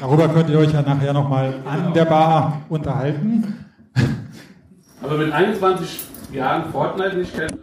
Darüber 0.00 0.28
könnt 0.28 0.48
ihr 0.50 0.58
euch 0.58 0.72
ja 0.72 0.82
nachher 0.82 1.12
nochmal 1.12 1.54
an 1.66 1.92
der 1.92 2.06
Bar 2.06 2.62
unterhalten. 2.68 3.66
Aber 5.02 5.16
mit 5.18 5.32
21 5.32 6.00
Jahren 6.32 6.70
Fortnite 6.72 7.16
nicht 7.16 7.34
kennen. 7.34 7.60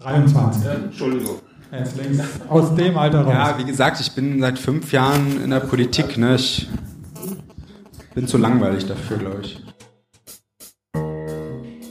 23. 0.00 0.64
Äh, 0.64 0.74
Entschuldigung. 0.74 1.36
Er 1.70 1.82
ist 1.82 1.96
längst 1.96 2.24
aus 2.48 2.74
dem 2.74 2.96
Alter 2.96 3.22
raus. 3.22 3.34
ja, 3.34 3.58
wie 3.58 3.64
gesagt, 3.64 4.00
ich 4.00 4.12
bin 4.12 4.40
seit 4.40 4.58
fünf 4.58 4.90
Jahren 4.92 5.42
in 5.44 5.50
der 5.50 5.60
Politik. 5.60 6.16
Ne? 6.16 6.36
Ich 6.36 6.66
bin 8.14 8.26
zu 8.26 8.38
langweilig 8.38 8.86
dafür, 8.86 9.18
glaube 9.18 9.40
ich. 9.42 9.62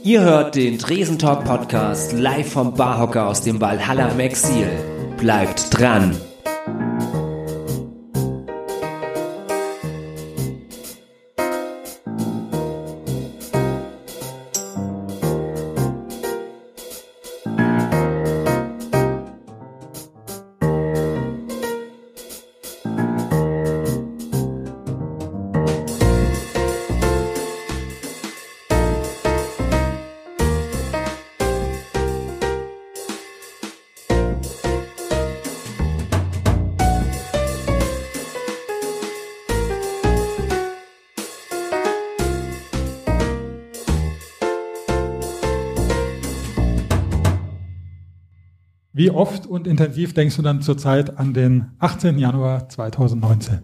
Ihr 0.04 0.20
hört 0.20 0.54
den 0.54 0.78
Tresentalk 0.78 1.44
Podcast 1.44 2.12
live 2.12 2.52
vom 2.52 2.74
Barhocker 2.74 3.26
aus 3.26 3.42
dem 3.42 3.60
Valhalla 3.60 4.08
im 4.08 4.20
Exil. 4.20 4.68
Bleibt 5.18 5.76
dran! 5.76 6.16
Oft 49.18 49.46
und 49.46 49.66
intensiv 49.66 50.14
denkst 50.14 50.36
du 50.36 50.42
dann 50.42 50.62
zurzeit 50.62 51.18
an 51.18 51.34
den 51.34 51.72
18. 51.80 52.18
Januar 52.18 52.68
2019? 52.68 53.58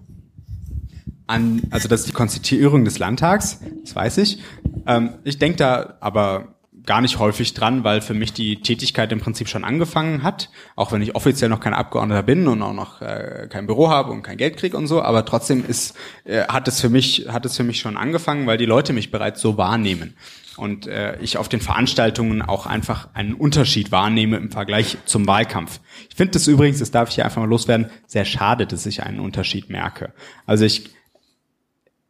An, 1.26 1.62
also 1.70 1.88
das 1.88 2.00
ist 2.00 2.08
die 2.08 2.12
Konstituierung 2.12 2.84
des 2.84 2.98
Landtags, 2.98 3.60
das 3.82 3.96
weiß 3.96 4.18
ich. 4.18 4.40
Ähm, 4.86 5.14
ich 5.22 5.38
denke 5.38 5.56
da 5.56 5.94
aber 6.00 6.54
gar 6.84 7.00
nicht 7.00 7.18
häufig 7.18 7.54
dran, 7.54 7.82
weil 7.82 8.02
für 8.02 8.12
mich 8.12 8.34
die 8.34 8.60
Tätigkeit 8.60 9.10
im 9.10 9.20
Prinzip 9.20 9.48
schon 9.48 9.64
angefangen 9.64 10.22
hat, 10.22 10.50
auch 10.76 10.92
wenn 10.92 11.00
ich 11.00 11.14
offiziell 11.14 11.48
noch 11.48 11.60
kein 11.60 11.72
Abgeordneter 11.72 12.22
bin 12.22 12.46
und 12.46 12.60
auch 12.60 12.74
noch 12.74 13.00
äh, 13.00 13.46
kein 13.48 13.66
Büro 13.66 13.88
habe 13.88 14.10
und 14.10 14.22
kein 14.22 14.36
Geld 14.36 14.58
kriege 14.58 14.76
und 14.76 14.86
so, 14.86 15.00
aber 15.00 15.24
trotzdem 15.24 15.64
ist 15.66 15.96
äh, 16.24 16.42
hat 16.48 16.68
es 16.68 16.80
für 16.80 16.90
mich 16.90 17.26
hat 17.28 17.46
es 17.46 17.56
für 17.56 17.64
mich 17.64 17.80
schon 17.80 17.96
angefangen, 17.96 18.46
weil 18.46 18.58
die 18.58 18.66
Leute 18.66 18.92
mich 18.92 19.10
bereits 19.10 19.40
so 19.40 19.56
wahrnehmen 19.56 20.14
und 20.56 20.86
äh, 20.86 21.18
ich 21.20 21.38
auf 21.38 21.48
den 21.48 21.60
Veranstaltungen 21.60 22.42
auch 22.42 22.66
einfach 22.66 23.08
einen 23.14 23.34
Unterschied 23.34 23.92
wahrnehme 23.92 24.36
im 24.36 24.50
Vergleich 24.50 24.98
zum 25.04 25.26
Wahlkampf. 25.26 25.80
Ich 26.08 26.16
finde 26.16 26.32
das 26.32 26.46
übrigens, 26.46 26.78
das 26.78 26.90
darf 26.90 27.08
ich 27.08 27.16
hier 27.16 27.24
einfach 27.24 27.40
mal 27.40 27.48
loswerden, 27.48 27.90
sehr 28.06 28.24
schade, 28.24 28.66
dass 28.66 28.86
ich 28.86 29.02
einen 29.02 29.20
Unterschied 29.20 29.70
merke. 29.70 30.12
Also 30.46 30.64
ich 30.64 30.90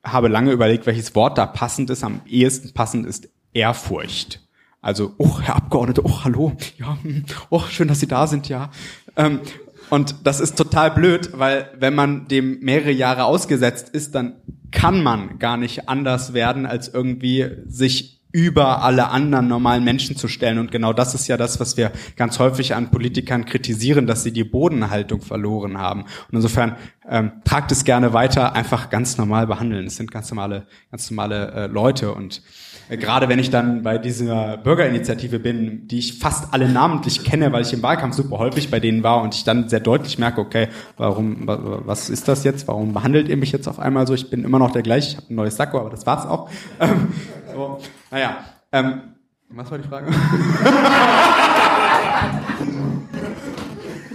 habe 0.05 0.28
lange 0.28 0.53
überlegt, 0.53 0.86
welches 0.86 1.14
Wort 1.14 1.38
da 1.38 1.47
passend 1.47 1.90
ist. 1.90 2.05
Am 2.05 2.20
ehesten 2.26 2.74
passend 2.74 3.07
ist 3.07 3.28
Ehrfurcht. 3.53 4.40
Also, 4.82 5.14
oh, 5.16 5.40
Herr 5.40 5.57
Abgeordneter, 5.57 6.03
oh, 6.05 6.24
hallo, 6.24 6.53
ja, 6.78 6.99
oh, 7.51 7.62
schön, 7.70 7.88
dass 7.88 8.01
Sie 8.01 8.07
da 8.07 8.26
sind, 8.26 8.51
ja. 8.51 8.70
Ähm, 9.16 9.40
und 9.88 10.16
das 10.24 10.40
ist 10.40 10.57
total 10.57 10.90
blöd, 10.90 11.30
weil 11.38 11.70
wenn 11.78 11.95
man 11.95 12.28
dem 12.28 12.61
mehrere 12.61 12.90
Jahre 12.90 13.24
ausgesetzt 13.24 13.88
ist, 13.88 14.14
dann 14.14 14.36
kann 14.72 15.03
man 15.03 15.38
gar 15.38 15.57
nicht 15.57 15.88
anders 15.88 16.34
werden, 16.34 16.66
als 16.66 16.88
irgendwie 16.88 17.49
sich 17.66 18.13
über 18.35 18.82
alle 18.82 19.11
anderen 19.11 19.47
normalen 19.47 19.85
Menschen 19.85 20.16
zu 20.16 20.26
stellen. 20.26 20.59
Und 20.59 20.72
genau 20.72 20.93
das 20.93 21.14
ist 21.14 21.28
ja 21.28 21.37
das, 21.37 21.61
was 21.61 21.76
wir 21.76 21.93
ganz 22.16 22.41
häufig 22.41 22.74
an 22.74 22.91
Politikern 22.91 23.45
kritisieren, 23.45 24.09
dass 24.09 24.24
sie 24.24 24.32
die 24.32 24.43
Bodenhaltung 24.43 25.20
verloren 25.20 25.78
haben. 25.78 26.01
Und 26.03 26.32
insofern 26.32 26.74
ähm, 27.09 27.30
tragt 27.45 27.70
es 27.70 27.85
gerne 27.85 28.12
weiter, 28.12 28.57
einfach 28.57 28.91
ganz 28.91 29.18
normal 29.18 29.47
behandeln. 29.47 29.87
Es 29.87 29.95
sind 29.95 30.11
ganz 30.11 30.32
normale, 30.32 30.66
ganz 30.91 31.09
normale 31.12 31.53
äh, 31.53 31.66
Leute 31.68 32.12
und 32.12 32.43
äh, 32.89 32.97
Gerade 32.97 33.28
wenn 33.28 33.39
ich 33.39 33.51
dann 33.51 33.85
bei 33.85 33.99
dieser 33.99 34.57
Bürgerinitiative 34.57 35.39
bin, 35.39 35.87
die 35.87 36.01
ich 36.01 36.18
fast 36.18 36.53
alle 36.53 36.68
namentlich 36.68 37.22
kenne, 37.22 37.53
weil 37.53 37.62
ich 37.62 37.72
im 37.72 37.82
Wahlkampf 37.82 38.16
super 38.16 38.39
häufig 38.39 38.68
bei 38.68 38.80
denen 38.80 39.05
war 39.05 39.22
und 39.22 39.35
ich 39.35 39.45
dann 39.45 39.68
sehr 39.68 39.80
deutlich 39.80 40.18
merke, 40.18 40.41
okay, 40.41 40.68
warum, 40.97 41.43
was 41.47 42.11
ist 42.11 42.26
das 42.26 42.43
jetzt? 42.43 42.66
Warum 42.66 42.93
behandelt 42.93 43.28
ihr 43.28 43.37
mich 43.37 43.53
jetzt 43.53 43.68
auf 43.68 43.78
einmal 43.78 44.07
so? 44.09 44.14
Ich 44.14 44.28
bin 44.28 44.45
immer 44.45 44.59
noch 44.59 44.72
der 44.72 44.82
gleiche, 44.82 45.11
ich 45.11 45.16
habe 45.16 45.26
ein 45.30 45.37
neues 45.37 45.57
Sakko, 45.57 45.78
aber 45.78 45.91
das 45.91 46.05
war's 46.05 46.26
auch. 46.26 46.51
Ähm, 46.80 47.09
so, 47.55 47.78
naja, 48.14 48.36
ähm, 48.70 49.00
was 49.50 49.68
war 49.72 49.78
die 49.78 49.88
Frage? 49.88 50.06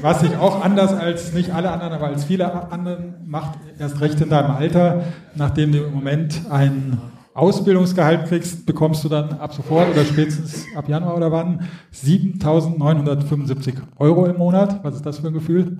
Was 0.02 0.22
sich 0.22 0.34
auch 0.38 0.64
anders 0.64 0.93
als 0.93 1.34
nicht 1.34 1.54
alle 1.54 1.70
anderen, 1.70 1.91
aber 1.91 2.08
als 2.08 2.24
viele 2.24 2.72
anderen 2.72 3.16
macht, 3.26 3.60
erst 3.78 4.00
recht 4.00 4.22
in 4.22 4.30
deinem 4.30 4.52
Alter, 4.52 5.04
nachdem 5.36 5.74
du 5.74 5.80
im 5.80 5.93
Moment 5.93 6.43
ein 6.50 6.97
Ausbildungsgehalt 7.34 8.30
kriegst, 8.30 8.66
bekommst 8.66 9.04
du 9.04 9.10
dann 9.10 9.34
ab 9.34 9.54
sofort 9.54 9.89
oder 9.89 10.06
spätestens 10.06 10.66
ab 10.78 10.88
Januar 10.88 11.18
oder 11.18 11.34
wann 11.34 11.68
7.975 11.93 13.74
Euro 13.97 14.28
im 14.28 14.38
Monat. 14.38 14.82
Was 14.84 14.95
ist 14.95 15.06
das 15.06 15.20
für 15.20 15.28
ein 15.28 15.34
Gefühl? 15.34 15.78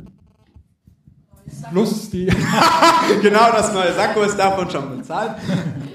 Plus 1.72 2.10
die. 2.10 2.26
genau, 3.22 3.52
das 3.54 3.74
neue 3.74 3.94
Sakko 3.94 4.24
ist 4.24 4.38
davon 4.38 4.70
schon 4.70 4.98
bezahlt. 4.98 5.36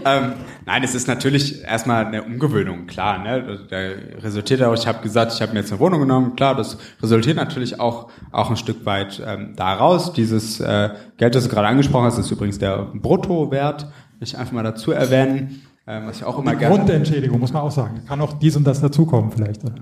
ähm, 0.06 0.32
nein, 0.66 0.82
es 0.82 0.94
ist 0.94 1.08
natürlich 1.08 1.62
erstmal 1.62 2.06
eine 2.06 2.22
Umgewöhnung, 2.22 2.86
klar. 2.86 3.18
Ne? 3.18 3.58
Da 3.68 3.76
resultiert 4.22 4.62
auch, 4.62 4.74
ich 4.74 4.86
habe 4.86 5.02
gesagt, 5.02 5.32
ich 5.32 5.42
habe 5.42 5.52
mir 5.52 5.60
jetzt 5.60 5.72
eine 5.72 5.80
Wohnung 5.80 6.00
genommen, 6.00 6.36
klar, 6.36 6.54
das 6.54 6.78
resultiert 7.02 7.36
natürlich 7.36 7.80
auch, 7.80 8.10
auch 8.32 8.50
ein 8.50 8.56
Stück 8.56 8.84
weit 8.86 9.22
ähm, 9.24 9.54
daraus. 9.56 10.12
Dieses 10.12 10.60
äh, 10.60 10.90
Geld, 11.16 11.34
das 11.34 11.44
du 11.44 11.50
gerade 11.50 11.68
angesprochen 11.68 12.06
hast, 12.06 12.18
ist 12.18 12.30
übrigens 12.30 12.58
der 12.58 12.86
Bruttowert, 12.94 13.86
ich 14.20 14.38
einfach 14.38 14.52
mal 14.52 14.62
dazu 14.62 14.92
erwähnen. 14.92 15.62
Ähm, 15.86 16.06
was 16.06 16.16
ich 16.16 16.24
auch 16.24 16.38
immer 16.38 16.52
die 16.52 16.58
gerne. 16.58 16.76
Grundentschädigung, 16.76 17.38
muss 17.38 17.52
man 17.52 17.62
auch 17.62 17.70
sagen. 17.70 18.02
Kann 18.08 18.18
auch 18.22 18.38
dies 18.38 18.56
und 18.56 18.64
das 18.64 18.80
dazukommen, 18.80 19.30
vielleicht. 19.30 19.62
Oder? 19.64 19.74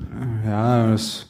Ja, 0.44 0.90
das 0.90 1.28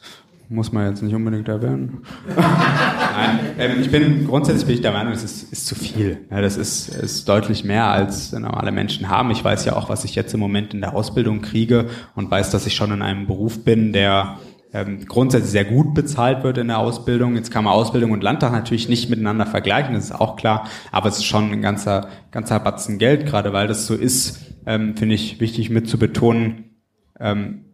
muss 0.49 0.71
man 0.71 0.87
jetzt 0.87 1.01
nicht 1.01 1.15
unbedingt 1.15 1.47
erwähnen. 1.47 2.03
Nein, 2.35 3.39
ähm, 3.57 3.81
ich 3.81 3.91
bin 3.91 4.27
grundsätzlich 4.27 4.65
bin 4.65 4.75
ich 4.75 4.81
der 4.81 4.91
Meinung, 4.91 5.13
es 5.13 5.23
ist, 5.23 5.51
ist 5.51 5.67
zu 5.67 5.75
viel. 5.75 6.19
Ja, 6.29 6.41
das 6.41 6.57
ist, 6.57 6.89
ist 6.89 7.27
deutlich 7.27 7.63
mehr, 7.63 7.85
als 7.85 8.31
normale 8.31 8.71
Menschen 8.71 9.09
haben. 9.09 9.31
Ich 9.31 9.43
weiß 9.43 9.65
ja 9.65 9.75
auch, 9.75 9.89
was 9.89 10.05
ich 10.05 10.15
jetzt 10.15 10.33
im 10.33 10.39
Moment 10.39 10.73
in 10.73 10.81
der 10.81 10.95
Ausbildung 10.95 11.41
kriege 11.41 11.87
und 12.15 12.29
weiß, 12.29 12.51
dass 12.51 12.65
ich 12.65 12.75
schon 12.75 12.91
in 12.91 13.01
einem 13.01 13.27
Beruf 13.27 13.63
bin, 13.63 13.93
der 13.93 14.37
ähm, 14.73 15.05
grundsätzlich 15.05 15.51
sehr 15.51 15.65
gut 15.65 15.93
bezahlt 15.93 16.43
wird 16.43 16.57
in 16.57 16.67
der 16.67 16.79
Ausbildung. 16.79 17.35
Jetzt 17.35 17.51
kann 17.51 17.63
man 17.63 17.73
Ausbildung 17.73 18.11
und 18.11 18.23
Landtag 18.23 18.51
natürlich 18.51 18.89
nicht 18.89 19.09
miteinander 19.09 19.45
vergleichen, 19.45 19.93
das 19.93 20.05
ist 20.05 20.19
auch 20.19 20.35
klar, 20.35 20.67
aber 20.91 21.09
es 21.09 21.17
ist 21.17 21.25
schon 21.25 21.51
ein 21.51 21.61
ganzer, 21.61 22.07
ganzer 22.31 22.59
Batzen 22.59 22.97
Geld, 22.97 23.25
gerade 23.25 23.53
weil 23.53 23.67
das 23.67 23.85
so 23.85 23.93
ist, 23.93 24.41
ähm, 24.65 24.97
finde 24.97 25.15
ich 25.15 25.39
wichtig 25.39 25.69
mit 25.69 25.87
zu 25.87 25.99
betonen, 25.99 26.71
ähm, 27.19 27.65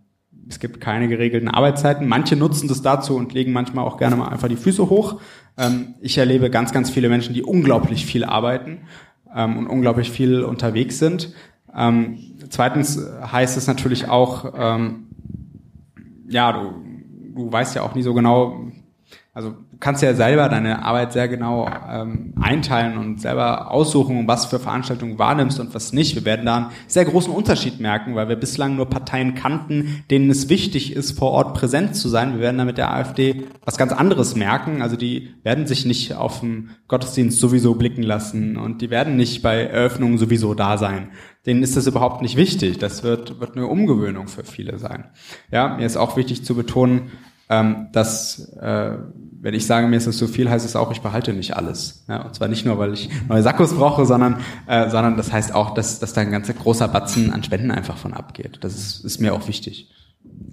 es 0.49 0.59
gibt 0.59 0.81
keine 0.81 1.07
geregelten 1.07 1.47
Arbeitszeiten. 1.47 2.07
Manche 2.07 2.35
nutzen 2.35 2.67
das 2.67 2.81
dazu 2.81 3.15
und 3.15 3.33
legen 3.33 3.51
manchmal 3.51 3.85
auch 3.85 3.97
gerne 3.97 4.15
mal 4.15 4.29
einfach 4.29 4.47
die 4.47 4.55
Füße 4.55 4.89
hoch. 4.89 5.21
Ähm, 5.57 5.93
ich 6.01 6.17
erlebe 6.17 6.49
ganz, 6.49 6.73
ganz 6.73 6.89
viele 6.89 7.07
Menschen, 7.07 7.35
die 7.35 7.43
unglaublich 7.43 8.05
viel 8.05 8.23
arbeiten 8.23 8.81
ähm, 9.33 9.57
und 9.57 9.67
unglaublich 9.67 10.09
viel 10.09 10.43
unterwegs 10.43 10.97
sind. 10.97 11.33
Ähm, 11.75 12.17
zweitens 12.49 12.99
heißt 13.31 13.57
es 13.57 13.67
natürlich 13.67 14.09
auch, 14.09 14.53
ähm, 14.57 15.07
ja, 16.27 16.51
du, 16.51 16.73
du 17.35 17.51
weißt 17.51 17.75
ja 17.75 17.83
auch 17.83 17.93
nie 17.93 18.01
so 18.01 18.15
genau, 18.15 18.71
also 19.39 19.51
du 19.51 19.77
kannst 19.79 20.03
ja 20.03 20.13
selber 20.13 20.49
deine 20.49 20.83
Arbeit 20.83 21.13
sehr 21.13 21.29
genau 21.29 21.69
ähm, 21.89 22.33
einteilen 22.41 22.97
und 22.97 23.21
selber 23.21 23.71
aussuchen, 23.71 24.27
was 24.27 24.47
für 24.47 24.59
Veranstaltungen 24.59 25.17
wahrnimmst 25.17 25.61
und 25.61 25.73
was 25.73 25.93
nicht. 25.93 26.13
Wir 26.15 26.25
werden 26.25 26.45
da 26.45 26.57
einen 26.57 26.65
sehr 26.87 27.05
großen 27.05 27.31
Unterschied 27.31 27.79
merken, 27.79 28.15
weil 28.15 28.27
wir 28.27 28.35
bislang 28.35 28.75
nur 28.75 28.87
Parteien 28.87 29.35
kannten, 29.35 30.03
denen 30.11 30.29
es 30.29 30.49
wichtig 30.49 30.93
ist, 30.93 31.17
vor 31.17 31.31
Ort 31.31 31.53
präsent 31.53 31.95
zu 31.95 32.09
sein. 32.09 32.33
Wir 32.33 32.41
werden 32.41 32.57
da 32.57 32.65
mit 32.65 32.77
der 32.77 32.93
AfD 32.93 33.45
was 33.63 33.77
ganz 33.77 33.93
anderes 33.93 34.35
merken. 34.35 34.81
Also 34.81 34.97
die 34.97 35.29
werden 35.43 35.67
sich 35.67 35.85
nicht 35.85 36.15
auf 36.15 36.41
dem 36.41 36.71
Gottesdienst 36.89 37.39
sowieso 37.39 37.75
blicken 37.75 38.03
lassen 38.03 38.57
und 38.57 38.81
die 38.81 38.89
werden 38.89 39.15
nicht 39.15 39.41
bei 39.41 39.63
Eröffnungen 39.63 40.17
sowieso 40.17 40.53
da 40.53 40.77
sein. 40.77 41.11
Denen 41.45 41.63
ist 41.63 41.77
das 41.77 41.87
überhaupt 41.87 42.21
nicht 42.21 42.35
wichtig. 42.35 42.77
Das 42.77 43.03
wird, 43.03 43.39
wird 43.39 43.55
eine 43.55 43.67
Umgewöhnung 43.67 44.27
für 44.27 44.43
viele 44.43 44.77
sein. 44.79 45.05
Ja, 45.49 45.77
mir 45.77 45.85
ist 45.85 45.95
auch 45.95 46.17
wichtig 46.17 46.43
zu 46.43 46.55
betonen, 46.55 47.11
ähm, 47.49 47.87
dass 47.91 48.53
äh, 48.59 48.97
wenn 49.41 49.53
ich 49.53 49.65
sage, 49.65 49.87
mir 49.87 49.95
ist 49.95 50.07
das 50.07 50.17
zu 50.17 50.27
viel, 50.27 50.49
heißt 50.49 50.65
es 50.65 50.75
auch, 50.75 50.91
ich 50.91 51.01
behalte 51.01 51.33
nicht 51.33 51.55
alles. 51.55 52.05
Ja, 52.07 52.23
und 52.23 52.35
zwar 52.35 52.47
nicht 52.47 52.65
nur, 52.65 52.77
weil 52.77 52.93
ich 52.93 53.09
neue 53.27 53.41
Sakkos 53.41 53.73
brauche, 53.73 54.05
sondern, 54.05 54.37
äh, 54.67 54.89
sondern 54.89 55.17
das 55.17 55.31
heißt 55.31 55.55
auch, 55.55 55.73
dass, 55.73 55.99
dass 55.99 56.13
da 56.13 56.21
ein 56.21 56.31
ganzer 56.31 56.53
großer 56.53 56.87
Batzen 56.87 57.31
an 57.31 57.43
Spenden 57.43 57.71
einfach 57.71 57.97
von 57.97 58.13
abgeht. 58.13 58.59
Das 58.61 58.75
ist, 58.75 59.05
ist 59.05 59.19
mir 59.19 59.33
auch 59.33 59.47
wichtig. 59.47 59.89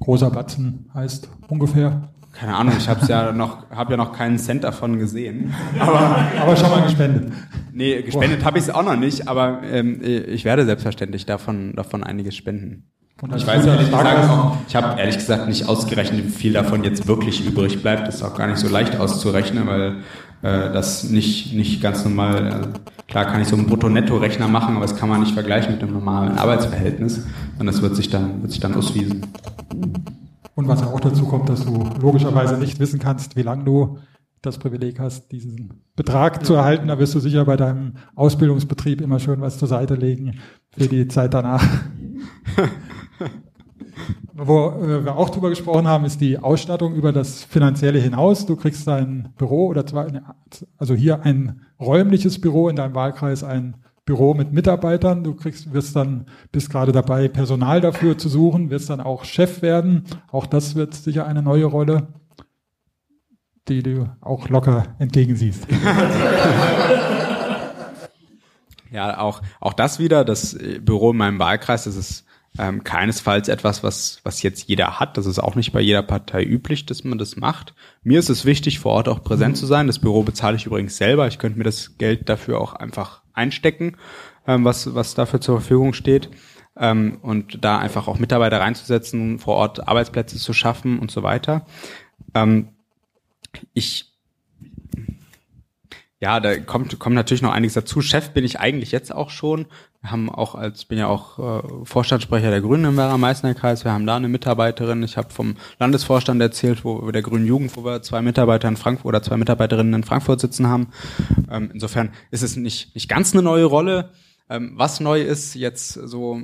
Großer 0.01 0.30
Batzen 0.30 0.88
heißt 0.94 1.28
ungefähr. 1.49 2.09
Keine 2.32 2.55
Ahnung, 2.55 2.74
ich 2.76 2.88
habe 2.88 3.05
ja 3.07 3.32
noch, 3.32 3.68
habe 3.70 3.92
ja 3.92 3.97
noch 3.97 4.12
keinen 4.12 4.38
Cent 4.38 4.62
davon 4.62 4.99
gesehen. 4.99 5.55
Aber, 5.80 6.28
aber 6.38 6.55
schon 6.55 6.70
mal 6.70 6.82
gespendet. 6.82 7.32
Nee, 7.72 8.03
gespendet 8.03 8.44
habe 8.44 8.59
ich 8.59 8.64
es 8.64 8.70
auch 8.70 8.82
noch 8.82 8.97
nicht, 8.97 9.26
aber 9.26 9.62
ähm, 9.62 10.01
ich 10.03 10.44
werde 10.44 10.64
selbstverständlich 10.66 11.24
davon, 11.24 11.74
davon 11.74 12.05
einiges 12.05 12.34
spenden. 12.36 12.90
Ich 13.35 13.47
weiß 13.47 13.64
ehrlich 13.64 13.91
gesagt 13.91 14.29
auch, 14.29 14.59
ich 14.69 14.77
habe 14.77 15.01
ehrlich 15.01 15.17
gesagt 15.17 15.49
nicht 15.49 15.67
ausgerechnet, 15.67 16.27
wie 16.27 16.31
viel 16.31 16.53
davon 16.53 16.85
jetzt 16.85 17.09
wirklich 17.09 17.47
übrig 17.47 17.81
bleibt. 17.81 18.07
Das 18.07 18.17
ist 18.17 18.23
auch 18.23 18.35
gar 18.37 18.47
nicht 18.47 18.59
so 18.59 18.69
leicht 18.69 19.01
auszurechnen, 19.01 19.67
weil 19.67 19.97
äh, 20.43 20.71
das 20.71 21.05
nicht, 21.05 21.55
nicht 21.55 21.81
ganz 21.81 22.05
normal, 22.05 22.53
also 22.53 22.69
klar 23.09 23.25
kann 23.25 23.41
ich 23.41 23.49
so 23.49 23.57
einen 23.57 23.67
Brutto-Netto-Rechner 23.67 24.49
machen, 24.49 24.77
aber 24.77 24.85
das 24.85 24.97
kann 24.97 25.09
man 25.09 25.21
nicht 25.21 25.33
vergleichen 25.33 25.73
mit 25.73 25.83
einem 25.83 25.95
normalen 25.95 26.37
Arbeitsverhältnis. 26.37 27.27
Und 27.59 27.64
das 27.64 27.81
wird 27.81 27.97
sich 27.97 28.11
dann, 28.11 28.43
wird 28.43 28.53
sich 28.53 28.61
dann 28.61 28.75
auswiesen. 28.75 29.27
Und 30.55 30.69
was 30.69 30.83
auch 30.83 31.01
dazu 31.01 31.25
kommt, 31.25 31.49
dass 31.49 31.64
du 31.64 31.89
logischerweise 31.99 32.59
nicht 32.59 32.79
wissen 32.81 32.99
kannst, 32.99 33.35
wie 33.35 33.43
lange 33.43 33.64
du 33.64 33.99
das 34.43 34.59
Privileg 34.59 35.01
hast, 35.01 35.33
diesen 35.33 35.83
Betrag 35.97 36.45
zu 36.45 36.55
erhalten, 36.55 36.89
da 36.89 36.99
wirst 36.99 37.14
du 37.14 37.21
sicher 37.21 37.47
bei 37.47 37.57
deinem 37.57 37.95
Ausbildungsbetrieb 38.14 39.01
immer 39.01 39.21
schön 39.21 39.41
was 39.41 39.57
zur 39.57 39.69
Seite 39.69 39.95
legen 39.95 40.39
für 40.77 40.87
die 40.87 41.09
Zeit 41.09 41.33
danach. 41.33 41.67
Wo 44.35 44.69
äh, 44.69 45.05
wir 45.05 45.17
auch 45.17 45.31
drüber 45.31 45.49
gesprochen 45.51 45.89
haben, 45.89 46.05
ist 46.05 46.21
die 46.21 46.39
Ausstattung 46.39 46.95
über 46.95 47.12
das 47.12 47.45
Finanzielle 47.45 47.99
hinaus. 47.99 48.47
Du 48.47 48.57
kriegst 48.57 48.87
dein 48.87 49.33
Büro 49.39 49.69
oder 49.69 49.87
zwar, 49.87 50.07
also 50.77 50.95
hier 50.95 51.23
ein 51.23 51.62
räumliches 51.81 52.41
Büro 52.41 52.69
in 52.69 52.77
deinem 52.77 52.95
Wahlkreis, 52.95 53.43
ein 53.43 53.77
Büro 54.05 54.35
mit 54.35 54.53
Mitarbeitern. 54.53 55.25
Du 55.25 55.35
kriegst, 55.35 55.73
wirst 55.73 55.97
dann, 55.97 56.27
bist 56.53 56.71
gerade 56.71 56.93
dabei, 56.93 57.29
Personal 57.29 57.81
dafür 57.81 58.19
zu 58.19 58.29
suchen, 58.29 58.71
wirst 58.71 58.91
dann 58.91 59.01
auch 59.01 59.25
Chef 59.25 59.62
werden. 59.62 60.05
Auch 60.31 60.47
das 60.47 60.75
wird 60.77 60.95
sicher 60.95 61.27
eine 61.27 61.43
neue 61.43 61.64
Rolle, 61.64 62.09
die 63.69 63.83
du 63.83 64.09
auch 64.21 64.49
locker 64.49 64.85
entgegensiehst. 64.99 65.67
Ja, 68.93 69.19
auch, 69.19 69.43
auch 69.61 69.73
das 69.73 69.99
wieder, 69.99 70.25
das 70.25 70.57
Büro 70.81 71.11
in 71.11 71.17
meinem 71.17 71.39
Wahlkreis, 71.39 71.85
das 71.85 71.97
ist 71.97 72.26
ähm, 72.59 72.85
keinesfalls 72.85 73.49
etwas, 73.49 73.83
was, 73.83 74.21
was 74.23 74.43
jetzt 74.43 74.69
jeder 74.69 74.99
hat. 74.99 75.17
Das 75.17 75.27
ist 75.27 75.39
auch 75.39 75.55
nicht 75.55 75.73
bei 75.73 75.81
jeder 75.81 76.03
Partei 76.03 76.43
üblich, 76.45 76.87
dass 76.87 77.05
man 77.05 77.19
das 77.19 77.37
macht. 77.37 77.75
Mir 78.03 78.19
ist 78.19 78.31
es 78.31 78.45
wichtig, 78.45 78.79
vor 78.79 78.93
Ort 78.93 79.09
auch 79.09 79.23
präsent 79.23 79.57
zu 79.57 79.67
sein. 79.67 79.87
Das 79.87 79.99
Büro 79.99 80.23
bezahle 80.23 80.57
ich 80.57 80.67
übrigens 80.67 80.97
selber. 80.97 81.27
Ich 81.27 81.39
könnte 81.39 81.59
mir 81.59 81.65
das 81.65 81.99
Geld 81.99 82.29
dafür 82.29 82.61
auch 82.61 82.75
einfach 82.75 83.23
einstecken, 83.33 83.97
ähm, 84.47 84.65
was, 84.65 84.95
was 84.95 85.15
dafür 85.15 85.41
zur 85.41 85.61
Verfügung 85.61 85.93
steht. 85.93 86.31
Ähm, 86.79 87.19
und 87.23 87.65
da 87.65 87.79
einfach 87.79 88.09
auch 88.09 88.19
Mitarbeiter 88.19 88.61
reinzusetzen, 88.61 89.39
vor 89.39 89.57
Ort 89.57 89.89
Arbeitsplätze 89.89 90.37
zu 90.39 90.53
schaffen 90.53 90.99
und 90.99 91.11
so 91.11 91.23
weiter. 91.23 91.67
Ähm, 92.35 92.69
ich 93.73 94.17
ja, 96.19 96.41
da 96.41 96.59
kommt, 96.59 96.99
kommt 96.99 97.15
natürlich 97.15 97.43
noch 97.43 97.53
einiges 97.53 97.75
dazu. 97.75 98.01
Chef 98.01 98.31
bin 98.31 98.45
ich 98.45 98.59
eigentlich 98.59 98.91
jetzt 98.91 99.15
auch 99.15 99.29
schon. 99.29 99.67
Wir 100.03 100.11
haben 100.11 100.30
auch 100.30 100.55
als, 100.55 100.84
bin 100.84 100.99
ja 100.99 101.09
auch 101.09 101.38
äh, 101.38 101.84
Vorstandssprecher 101.84 102.51
der 102.51 102.61
Grünen 102.61 102.84
im 102.84 102.97
Werra-Meißner-Kreis. 102.97 103.84
Wir 103.84 103.92
haben 103.92 104.07
da 104.07 104.16
eine 104.16 104.28
Mitarbeiterin. 104.28 105.03
Ich 105.03 105.16
habe 105.16 105.30
vom 105.30 105.57
Landesvorstand 105.78 106.40
erzählt, 106.40 106.85
wo 106.85 107.10
der 107.10 107.23
Grünen 107.23 107.47
Jugend, 107.47 107.77
wo 107.77 107.85
wir 107.85 108.02
zwei 108.02 108.23
Mitarbeiter 108.23 108.68
in 108.68 108.77
Frankfurt 108.77 109.06
oder 109.06 109.23
zwei 109.23 109.36
Mitarbeiterinnen 109.36 109.94
in 109.94 110.05
Frankfurt 110.05 110.40
sitzen 110.40 110.68
haben. 110.68 110.89
Ähm, 111.51 111.70
insofern 111.73 112.10
ist 112.31 112.43
es 112.43 112.56
nicht, 112.56 112.94
nicht 112.94 113.09
ganz 113.09 113.32
eine 113.32 113.43
neue 113.43 113.64
Rolle. 113.64 114.10
Ähm, 114.48 114.73
was 114.77 115.01
neu 115.01 115.20
ist 115.23 115.55
jetzt 115.55 115.94
so 115.94 116.43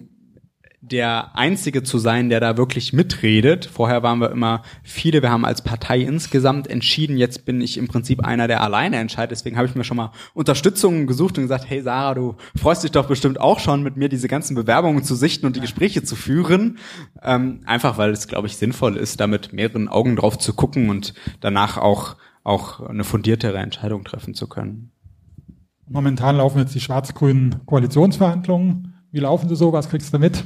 der 0.84 1.36
Einzige 1.36 1.84
zu 1.84 1.98
sein, 1.98 2.28
der 2.28 2.40
da 2.40 2.56
wirklich 2.56 2.92
mitredet. 2.92 3.66
Vorher 3.66 4.02
waren 4.02 4.18
wir 4.18 4.32
immer 4.32 4.62
viele, 4.82 5.22
wir 5.22 5.30
haben 5.30 5.44
als 5.44 5.62
Partei 5.62 6.00
insgesamt 6.00 6.66
entschieden, 6.66 7.16
jetzt 7.16 7.44
bin 7.44 7.60
ich 7.60 7.78
im 7.78 7.86
Prinzip 7.86 8.24
einer, 8.24 8.48
der 8.48 8.62
alleine 8.62 8.96
entscheidet. 8.96 9.30
Deswegen 9.30 9.56
habe 9.56 9.68
ich 9.68 9.76
mir 9.76 9.84
schon 9.84 9.96
mal 9.96 10.10
Unterstützung 10.34 11.06
gesucht 11.06 11.38
und 11.38 11.44
gesagt, 11.44 11.66
hey 11.68 11.82
Sarah, 11.82 12.14
du 12.14 12.34
freust 12.56 12.82
dich 12.82 12.90
doch 12.90 13.06
bestimmt 13.06 13.40
auch 13.40 13.60
schon, 13.60 13.84
mit 13.84 13.96
mir 13.96 14.08
diese 14.08 14.26
ganzen 14.26 14.56
Bewerbungen 14.56 15.04
zu 15.04 15.14
sichten 15.14 15.46
und 15.46 15.54
die 15.54 15.60
Gespräche 15.60 16.02
zu 16.02 16.16
führen. 16.16 16.78
Ähm, 17.22 17.60
einfach 17.64 17.96
weil 17.96 18.10
es, 18.10 18.26
glaube 18.26 18.48
ich, 18.48 18.56
sinnvoll 18.56 18.96
ist, 18.96 19.20
da 19.20 19.28
mit 19.28 19.52
mehreren 19.52 19.86
Augen 19.86 20.16
drauf 20.16 20.36
zu 20.36 20.52
gucken 20.52 20.90
und 20.90 21.14
danach 21.38 21.78
auch, 21.78 22.16
auch 22.42 22.80
eine 22.80 23.04
fundiertere 23.04 23.58
Entscheidung 23.58 24.02
treffen 24.02 24.34
zu 24.34 24.48
können. 24.48 24.90
Momentan 25.88 26.38
laufen 26.38 26.58
jetzt 26.58 26.74
die 26.74 26.80
schwarz-grünen 26.80 27.64
Koalitionsverhandlungen. 27.66 28.94
Wie 29.12 29.20
laufen 29.20 29.48
sie 29.48 29.56
so? 29.56 29.72
Was 29.72 29.88
kriegst 29.88 30.12
du 30.12 30.18
mit? 30.18 30.42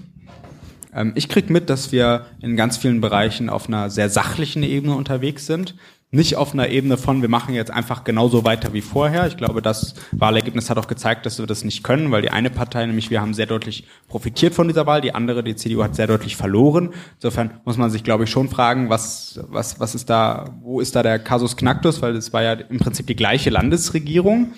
Ähm, 0.97 1.13
ich 1.15 1.29
krieg 1.29 1.51
mit, 1.51 1.71
dass 1.71 1.93
wir 1.93 2.27
in 2.41 2.57
ganz 2.57 2.79
vielen 2.79 3.01
Bereichen 3.01 3.51
auf 3.51 3.69
einer 3.69 3.91
sehr 3.91 4.09
sachlichen 4.09 4.63
Ebene 4.63 4.97
unterwegs 4.97 5.47
sind. 5.47 5.77
Nicht 6.13 6.37
auf 6.37 6.55
einer 6.55 6.69
Ebene 6.69 6.97
von, 6.97 7.21
wir 7.21 7.29
machen 7.29 7.53
jetzt 7.53 7.71
einfach 7.73 8.05
genauso 8.05 8.45
weiter 8.45 8.73
wie 8.73 8.81
vorher. 8.81 9.27
Ich 9.27 9.37
glaube, 9.37 9.61
das 9.61 9.97
Wahlergebnis 10.13 10.71
hat 10.71 10.79
auch 10.79 10.87
gezeigt, 10.87 11.27
dass 11.27 11.39
wir 11.39 11.47
das 11.47 11.65
nicht 11.65 11.83
können, 11.83 12.13
weil 12.13 12.23
die 12.23 12.31
eine 12.31 12.49
Partei, 12.49 12.87
nämlich 12.87 13.11
wir 13.11 13.21
haben 13.21 13.35
sehr 13.35 13.47
deutlich 13.47 13.85
profitiert 14.09 14.55
von 14.55 14.69
dieser 14.69 14.87
Wahl, 14.87 15.01
die 15.01 15.15
andere, 15.15 15.43
die 15.43 15.57
CDU, 15.57 15.83
hat 15.83 15.97
sehr 15.97 16.07
deutlich 16.07 16.37
verloren. 16.37 16.95
Insofern 17.17 17.61
muss 17.65 17.77
man 17.77 17.91
sich, 17.91 18.05
glaube 18.05 18.25
ich, 18.25 18.31
schon 18.31 18.49
fragen, 18.49 18.89
was, 18.89 19.41
was, 19.49 19.81
was 19.81 19.97
ist 19.97 20.09
da, 20.09 20.57
wo 20.63 20.81
ist 20.81 20.95
da 20.95 21.03
der 21.03 21.19
Kasus 21.19 21.57
Knacktus, 21.57 22.01
weil 22.01 22.15
es 22.15 22.33
war 22.33 22.43
ja 22.43 22.53
im 22.53 22.79
Prinzip 22.79 23.09
die 23.09 23.17
gleiche 23.17 23.51
Landesregierung. 23.51 24.53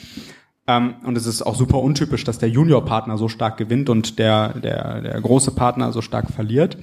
Ähm, 0.68 0.96
und 1.02 1.16
es 1.16 1.26
ist 1.26 1.42
auch 1.42 1.56
super 1.56 1.78
untypisch, 1.78 2.22
dass 2.22 2.38
der 2.38 2.50
Juniorpartner 2.50 3.16
so 3.18 3.28
stark 3.28 3.56
gewinnt 3.56 3.88
und 3.88 4.18
der, 4.18 4.50
der, 4.50 5.00
der 5.00 5.20
große 5.20 5.50
Partner 5.52 5.92
so 5.92 6.02
stark 6.02 6.30
verliert. 6.30 6.76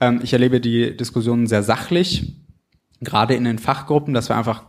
Ähm, 0.00 0.20
ich 0.22 0.32
erlebe 0.32 0.60
die 0.60 0.96
Diskussionen 0.96 1.48
sehr 1.48 1.64
sachlich, 1.64 2.36
gerade 3.00 3.34
in 3.34 3.44
den 3.44 3.58
Fachgruppen, 3.58 4.14
dass 4.14 4.28
wir 4.28 4.36
einfach 4.36 4.62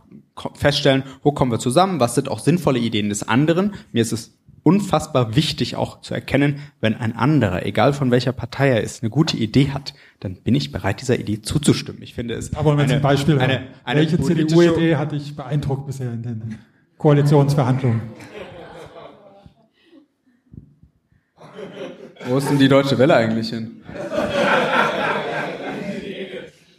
feststellen, 0.54 1.04
wo 1.22 1.32
kommen 1.32 1.50
wir 1.50 1.58
zusammen, 1.60 2.00
was 2.00 2.16
sind 2.16 2.28
auch 2.28 2.40
sinnvolle 2.40 2.80
Ideen 2.80 3.08
des 3.08 3.26
anderen. 3.26 3.74
Mir 3.92 4.02
ist 4.02 4.12
es 4.12 4.36
unfassbar 4.64 5.36
wichtig 5.36 5.76
auch 5.76 6.00
zu 6.00 6.12
erkennen, 6.12 6.58
wenn 6.80 6.94
ein 6.94 7.16
anderer, 7.16 7.64
egal 7.64 7.92
von 7.92 8.10
welcher 8.10 8.32
Partei 8.32 8.68
er 8.68 8.82
ist, 8.82 9.02
eine 9.02 9.10
gute 9.10 9.36
Idee 9.36 9.70
hat, 9.70 9.94
dann 10.20 10.34
bin 10.34 10.54
ich 10.54 10.72
bereit, 10.72 11.00
dieser 11.00 11.18
Idee 11.18 11.42
zuzustimmen. 11.42 12.02
Ich 12.02 12.14
finde 12.14 12.34
es 12.34 12.54
Aber 12.54 12.76
wenn 12.76 12.88
Sie 12.88 12.94
ein 12.94 13.02
Beispiel 13.02 13.38
eine, 13.38 13.54
haben, 13.54 13.64
eine 13.84 14.00
welche 14.00 14.20
CDU-Idee 14.20 14.96
hat 14.96 15.12
dich 15.12 15.34
beeindruckt 15.34 15.86
bisher 15.86 16.12
in 16.12 16.22
den 16.22 16.58
Koalitionsverhandlungen? 16.98 18.02
Wo 22.28 22.36
ist 22.36 22.50
denn 22.50 22.58
die 22.58 22.68
Deutsche 22.68 22.98
Welle 22.98 23.16
eigentlich 23.16 23.48
hin? 23.48 23.82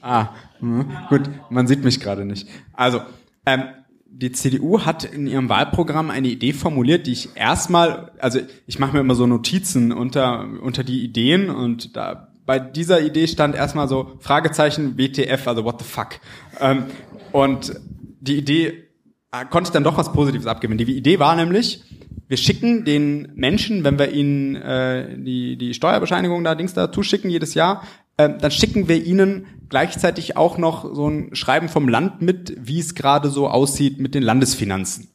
ah, 0.02 0.30
hm, 0.60 0.86
gut, 1.10 1.22
man 1.50 1.66
sieht 1.66 1.84
mich 1.84 2.00
gerade 2.00 2.24
nicht. 2.24 2.48
Also, 2.74 3.02
ähm, 3.46 3.64
die 4.06 4.32
CDU 4.32 4.82
hat 4.82 5.06
in 5.06 5.28
ihrem 5.28 5.50
Wahlprogramm 5.50 6.12
eine 6.12 6.28
Idee 6.28 6.54
formuliert, 6.54 7.08
die 7.08 7.14
ich 7.14 7.30
erstmal, 7.36 8.12
also 8.20 8.40
ich 8.68 8.78
mache 8.78 8.94
mir 8.94 9.00
immer 9.00 9.16
so 9.16 9.26
Notizen 9.26 9.92
unter, 9.92 10.48
unter 10.62 10.84
die 10.84 11.04
Ideen 11.04 11.50
und 11.50 11.96
da 11.96 12.28
bei 12.46 12.60
dieser 12.60 13.02
Idee 13.02 13.28
stand 13.28 13.56
erstmal 13.56 13.88
so 13.88 14.18
Fragezeichen 14.20 14.98
WTF, 14.98 15.48
also 15.48 15.64
what 15.64 15.80
the 15.80 15.86
fuck. 15.88 16.20
Ähm, 16.60 16.86
und 17.32 17.80
die 18.20 18.38
Idee 18.38 18.90
äh, 19.32 19.46
konnte 19.50 19.70
ich 19.70 19.72
dann 19.72 19.84
doch 19.84 19.98
was 19.98 20.12
Positives 20.12 20.48
abgewinnen. 20.48 20.84
Die 20.84 20.98
Idee 20.98 21.20
war 21.20 21.36
nämlich, 21.36 21.84
wir 22.30 22.38
schicken 22.38 22.85
den 22.85 23.31
Menschen, 23.35 23.84
wenn 23.84 23.97
wir 23.97 24.11
ihnen 24.11 24.56
äh, 24.56 25.18
die, 25.18 25.57
die 25.57 25.73
Steuerbescheinigung 25.73 26.43
da, 26.43 26.53
Dings 26.53 26.76
da 26.76 26.91
zuschicken 26.91 27.31
jedes 27.31 27.56
Jahr, 27.56 27.84
äh, 28.18 28.30
dann 28.30 28.51
schicken 28.51 28.88
wir 28.88 29.03
ihnen 29.03 29.47
gleichzeitig 29.68 30.38
auch 30.38 30.60
noch 30.60 30.93
so 30.93 31.10
ein 31.10 31.35
Schreiben 31.35 31.69
vom 31.69 31.89
Land 31.89 32.22
mit, 32.22 32.56
wie 32.60 32.80
es 32.80 32.93
gerade 32.93 33.30
so 33.30 33.47
aussieht 33.47 33.99
mit 33.99 34.14
den 34.14 34.22
Landesfinanzen. 34.22 35.10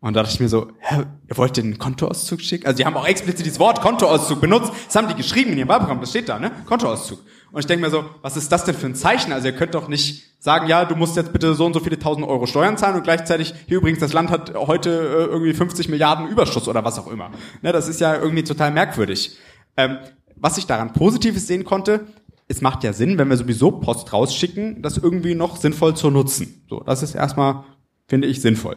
Und 0.00 0.14
da 0.16 0.22
dachte 0.22 0.34
ich 0.34 0.40
mir 0.40 0.48
so, 0.48 0.68
hä, 0.78 1.02
ihr 1.28 1.36
wollt 1.36 1.58
den 1.58 1.78
Kontoauszug 1.78 2.40
schicken? 2.40 2.66
Also 2.66 2.78
die 2.78 2.86
haben 2.86 2.96
auch 2.96 3.06
explizit 3.06 3.44
dieses 3.44 3.60
Wort 3.60 3.82
Kontoauszug 3.82 4.40
benutzt. 4.40 4.72
Das 4.86 4.96
haben 4.96 5.08
die 5.08 5.14
geschrieben 5.14 5.52
in 5.52 5.58
ihrem 5.58 5.68
Wahlprogramm, 5.68 6.00
das 6.00 6.08
steht 6.08 6.30
da, 6.30 6.38
ne? 6.38 6.50
Kontoauszug. 6.64 7.18
Und 7.52 7.60
ich 7.60 7.66
denke 7.66 7.84
mir 7.84 7.90
so, 7.90 8.04
was 8.22 8.36
ist 8.36 8.50
das 8.52 8.64
denn 8.64 8.74
für 8.74 8.86
ein 8.86 8.94
Zeichen? 8.94 9.32
Also 9.32 9.48
ihr 9.48 9.54
könnt 9.54 9.74
doch 9.74 9.88
nicht 9.88 10.24
sagen, 10.38 10.68
ja, 10.68 10.84
du 10.84 10.94
musst 10.96 11.16
jetzt 11.16 11.32
bitte 11.32 11.54
so 11.54 11.66
und 11.66 11.74
so 11.74 11.80
viele 11.80 11.98
tausend 11.98 12.26
Euro 12.26 12.46
Steuern 12.46 12.76
zahlen 12.76 12.96
und 12.96 13.02
gleichzeitig, 13.02 13.54
hier 13.66 13.78
übrigens, 13.78 14.00
das 14.00 14.12
Land 14.12 14.30
hat 14.30 14.54
heute 14.54 14.90
äh, 14.90 15.24
irgendwie 15.24 15.52
50 15.52 15.88
Milliarden 15.88 16.28
Überschuss 16.28 16.68
oder 16.68 16.84
was 16.84 16.98
auch 16.98 17.08
immer. 17.08 17.30
Ne, 17.62 17.72
das 17.72 17.88
ist 17.88 18.00
ja 18.00 18.16
irgendwie 18.16 18.44
total 18.44 18.70
merkwürdig. 18.70 19.36
Ähm, 19.76 19.98
was 20.36 20.58
ich 20.58 20.66
daran 20.66 20.92
Positives 20.92 21.46
sehen 21.46 21.64
konnte, 21.64 22.06
es 22.48 22.60
macht 22.60 22.82
ja 22.82 22.92
Sinn, 22.92 23.18
wenn 23.18 23.28
wir 23.28 23.36
sowieso 23.36 23.70
Post 23.70 24.12
rausschicken, 24.12 24.82
das 24.82 24.96
irgendwie 24.96 25.34
noch 25.34 25.56
sinnvoll 25.56 25.94
zu 25.94 26.10
nutzen. 26.10 26.64
So, 26.68 26.80
das 26.80 27.02
ist 27.02 27.14
erstmal, 27.14 27.64
finde 28.08 28.26
ich, 28.26 28.40
sinnvoll. 28.40 28.76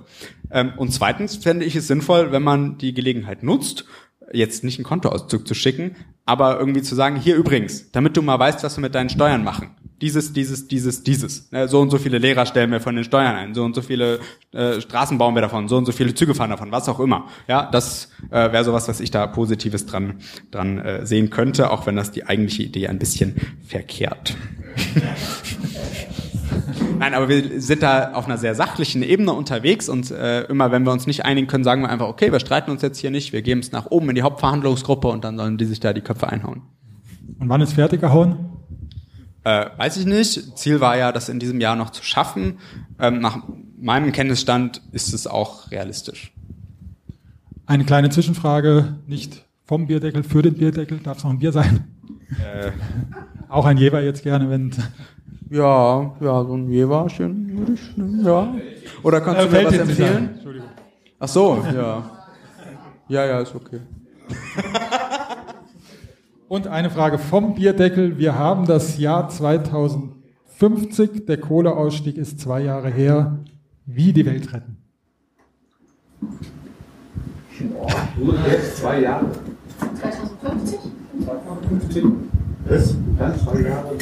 Ähm, 0.51 0.73
und 0.77 0.91
zweitens 0.91 1.37
fände 1.37 1.65
ich 1.65 1.75
es 1.75 1.87
sinnvoll, 1.87 2.31
wenn 2.31 2.43
man 2.43 2.77
die 2.77 2.93
Gelegenheit 2.93 3.41
nutzt, 3.41 3.85
jetzt 4.31 4.63
nicht 4.63 4.77
einen 4.77 4.85
Kontoauszug 4.85 5.47
zu 5.47 5.53
schicken, 5.53 5.95
aber 6.25 6.59
irgendwie 6.59 6.81
zu 6.81 6.95
sagen, 6.95 7.15
hier 7.15 7.35
übrigens, 7.35 7.91
damit 7.91 8.15
du 8.15 8.21
mal 8.21 8.39
weißt, 8.39 8.63
was 8.63 8.77
wir 8.77 8.81
mit 8.81 8.95
deinen 8.95 9.09
Steuern 9.09 9.43
machen. 9.43 9.71
Dieses, 10.01 10.33
dieses, 10.33 10.67
dieses, 10.67 11.03
dieses. 11.03 11.51
Ne, 11.51 11.67
So 11.67 11.79
und 11.79 11.89
so 11.89 11.97
viele 11.97 12.17
Lehrer 12.17 12.45
stellen 12.45 12.71
wir 12.71 12.81
von 12.81 12.95
den 12.95 13.05
Steuern 13.05 13.35
ein, 13.35 13.53
so 13.53 13.63
und 13.63 13.73
so 13.73 13.81
viele 13.81 14.19
äh, 14.51 14.81
Straßen 14.81 15.17
bauen 15.17 15.33
wir 15.35 15.41
davon, 15.41 15.67
so 15.69 15.77
und 15.77 15.85
so 15.85 15.91
viele 15.91 16.13
Züge 16.13 16.35
fahren 16.35 16.49
davon, 16.49 16.71
was 16.71 16.89
auch 16.89 16.99
immer. 16.99 17.27
Ja, 17.47 17.69
das 17.71 18.09
äh, 18.29 18.51
wäre 18.51 18.63
sowas, 18.63 18.87
was 18.87 18.99
ich 18.99 19.11
da 19.11 19.27
Positives 19.27 19.85
dran, 19.85 20.15
dran 20.51 20.79
äh, 20.79 21.05
sehen 21.05 21.29
könnte, 21.29 21.71
auch 21.71 21.85
wenn 21.85 21.95
das 21.95 22.11
die 22.11 22.25
eigentliche 22.25 22.63
Idee 22.63 22.87
ein 22.87 22.99
bisschen 22.99 23.35
verkehrt. 23.65 24.35
Nein, 27.03 27.15
aber 27.15 27.27
wir 27.27 27.59
sind 27.59 27.83
da 27.83 28.13
auf 28.13 28.27
einer 28.27 28.37
sehr 28.37 28.55
sachlichen 28.55 29.03
Ebene 29.03 29.33
unterwegs 29.33 29.89
und 29.89 30.09
äh, 30.09 30.43
immer, 30.43 30.71
wenn 30.71 30.85
wir 30.85 30.93
uns 30.93 31.05
nicht 31.05 31.25
einigen 31.25 31.47
können, 31.47 31.65
sagen 31.65 31.81
wir 31.81 31.89
einfach, 31.89 32.07
okay, 32.07 32.31
wir 32.31 32.39
streiten 32.39 32.71
uns 32.71 32.81
jetzt 32.81 32.97
hier 32.97 33.11
nicht, 33.11 33.33
wir 33.33 33.41
geben 33.41 33.59
es 33.59 33.73
nach 33.73 33.87
oben 33.87 34.07
in 34.07 34.15
die 34.15 34.21
Hauptverhandlungsgruppe 34.21 35.09
und 35.09 35.25
dann 35.25 35.35
sollen 35.35 35.57
die 35.57 35.65
sich 35.65 35.81
da 35.81 35.91
die 35.91 35.99
Köpfe 35.99 36.29
einhauen. 36.29 36.61
Und 37.39 37.49
wann 37.49 37.59
ist 37.59 37.73
fertig 37.73 37.99
gehauen? 37.99 38.51
Äh, 39.43 39.65
weiß 39.75 39.97
ich 39.97 40.05
nicht. 40.05 40.57
Ziel 40.57 40.79
war 40.79 40.95
ja, 40.95 41.11
das 41.11 41.27
in 41.27 41.39
diesem 41.39 41.59
Jahr 41.59 41.75
noch 41.75 41.89
zu 41.89 42.05
schaffen. 42.05 42.59
Ähm, 42.99 43.19
nach 43.19 43.39
meinem 43.77 44.13
Kenntnisstand 44.13 44.81
ist 44.93 45.13
es 45.13 45.27
auch 45.27 45.71
realistisch. 45.71 46.31
Eine 47.65 47.83
kleine 47.83 48.11
Zwischenfrage, 48.11 48.95
nicht 49.07 49.43
vom 49.65 49.87
Bierdeckel 49.87 50.23
für 50.23 50.41
den 50.41 50.53
Bierdeckel, 50.53 50.99
darf 50.99 51.17
es 51.17 51.25
noch 51.25 51.31
ein 51.31 51.39
Bier 51.39 51.51
sein? 51.51 51.83
Äh, 52.39 52.71
Auch 53.49 53.65
ein 53.65 53.77
Jever 53.77 54.01
jetzt 54.01 54.23
gerne, 54.23 54.49
wenn 54.49 54.71
ja, 55.49 56.15
ja, 56.19 56.43
so 56.43 56.53
ein 56.55 56.69
Jeverchen 56.69 57.57
würde 57.57 57.73
ich, 57.73 57.97
nehmen, 57.97 58.25
ja. 58.25 58.53
Oder 59.03 59.21
kannst 59.21 59.43
du 59.43 59.49
mir 59.49 59.65
was 59.65 59.77
empfehlen? 59.77 60.29
Entschuldigung. 60.33 60.69
Ach 61.19 61.27
so, 61.27 61.63
ja. 61.73 62.03
Ja, 63.07 63.25
ja, 63.25 63.39
ist 63.41 63.53
okay. 63.53 63.79
Und 66.47 66.67
eine 66.67 66.89
Frage 66.89 67.17
vom 67.17 67.55
Bierdeckel. 67.55 68.17
Wir 68.17 68.37
haben 68.37 68.65
das 68.65 68.97
Jahr 68.97 69.27
2050. 69.27 71.25
Der 71.25 71.37
Kohleausstieg 71.39 72.17
ist 72.17 72.39
zwei 72.39 72.61
Jahre 72.61 72.89
her. 72.89 73.39
Wie 73.85 74.13
die 74.13 74.25
Welt 74.25 74.53
retten? 74.53 74.77
Nur 78.17 78.35
jetzt 78.47 78.77
zwei 78.77 79.01
Jahre. 79.01 79.25
2050? 79.99 80.79
2050. 81.23 82.03
Das, 82.69 82.95
dann 83.17 83.39
zwei 83.39 83.61
Jahre. 83.61 83.95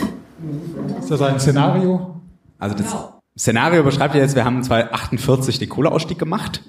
Ist 0.99 1.11
das 1.11 1.21
ein 1.21 1.39
Szenario? 1.39 2.21
Also 2.59 2.75
das 2.75 2.95
Szenario 3.37 3.83
beschreibt 3.83 4.15
ja 4.15 4.21
jetzt, 4.21 4.35
wir 4.35 4.45
haben 4.45 4.63
2048 4.63 5.59
den 5.59 5.69
Kohleausstieg 5.69 6.19
gemacht. 6.19 6.63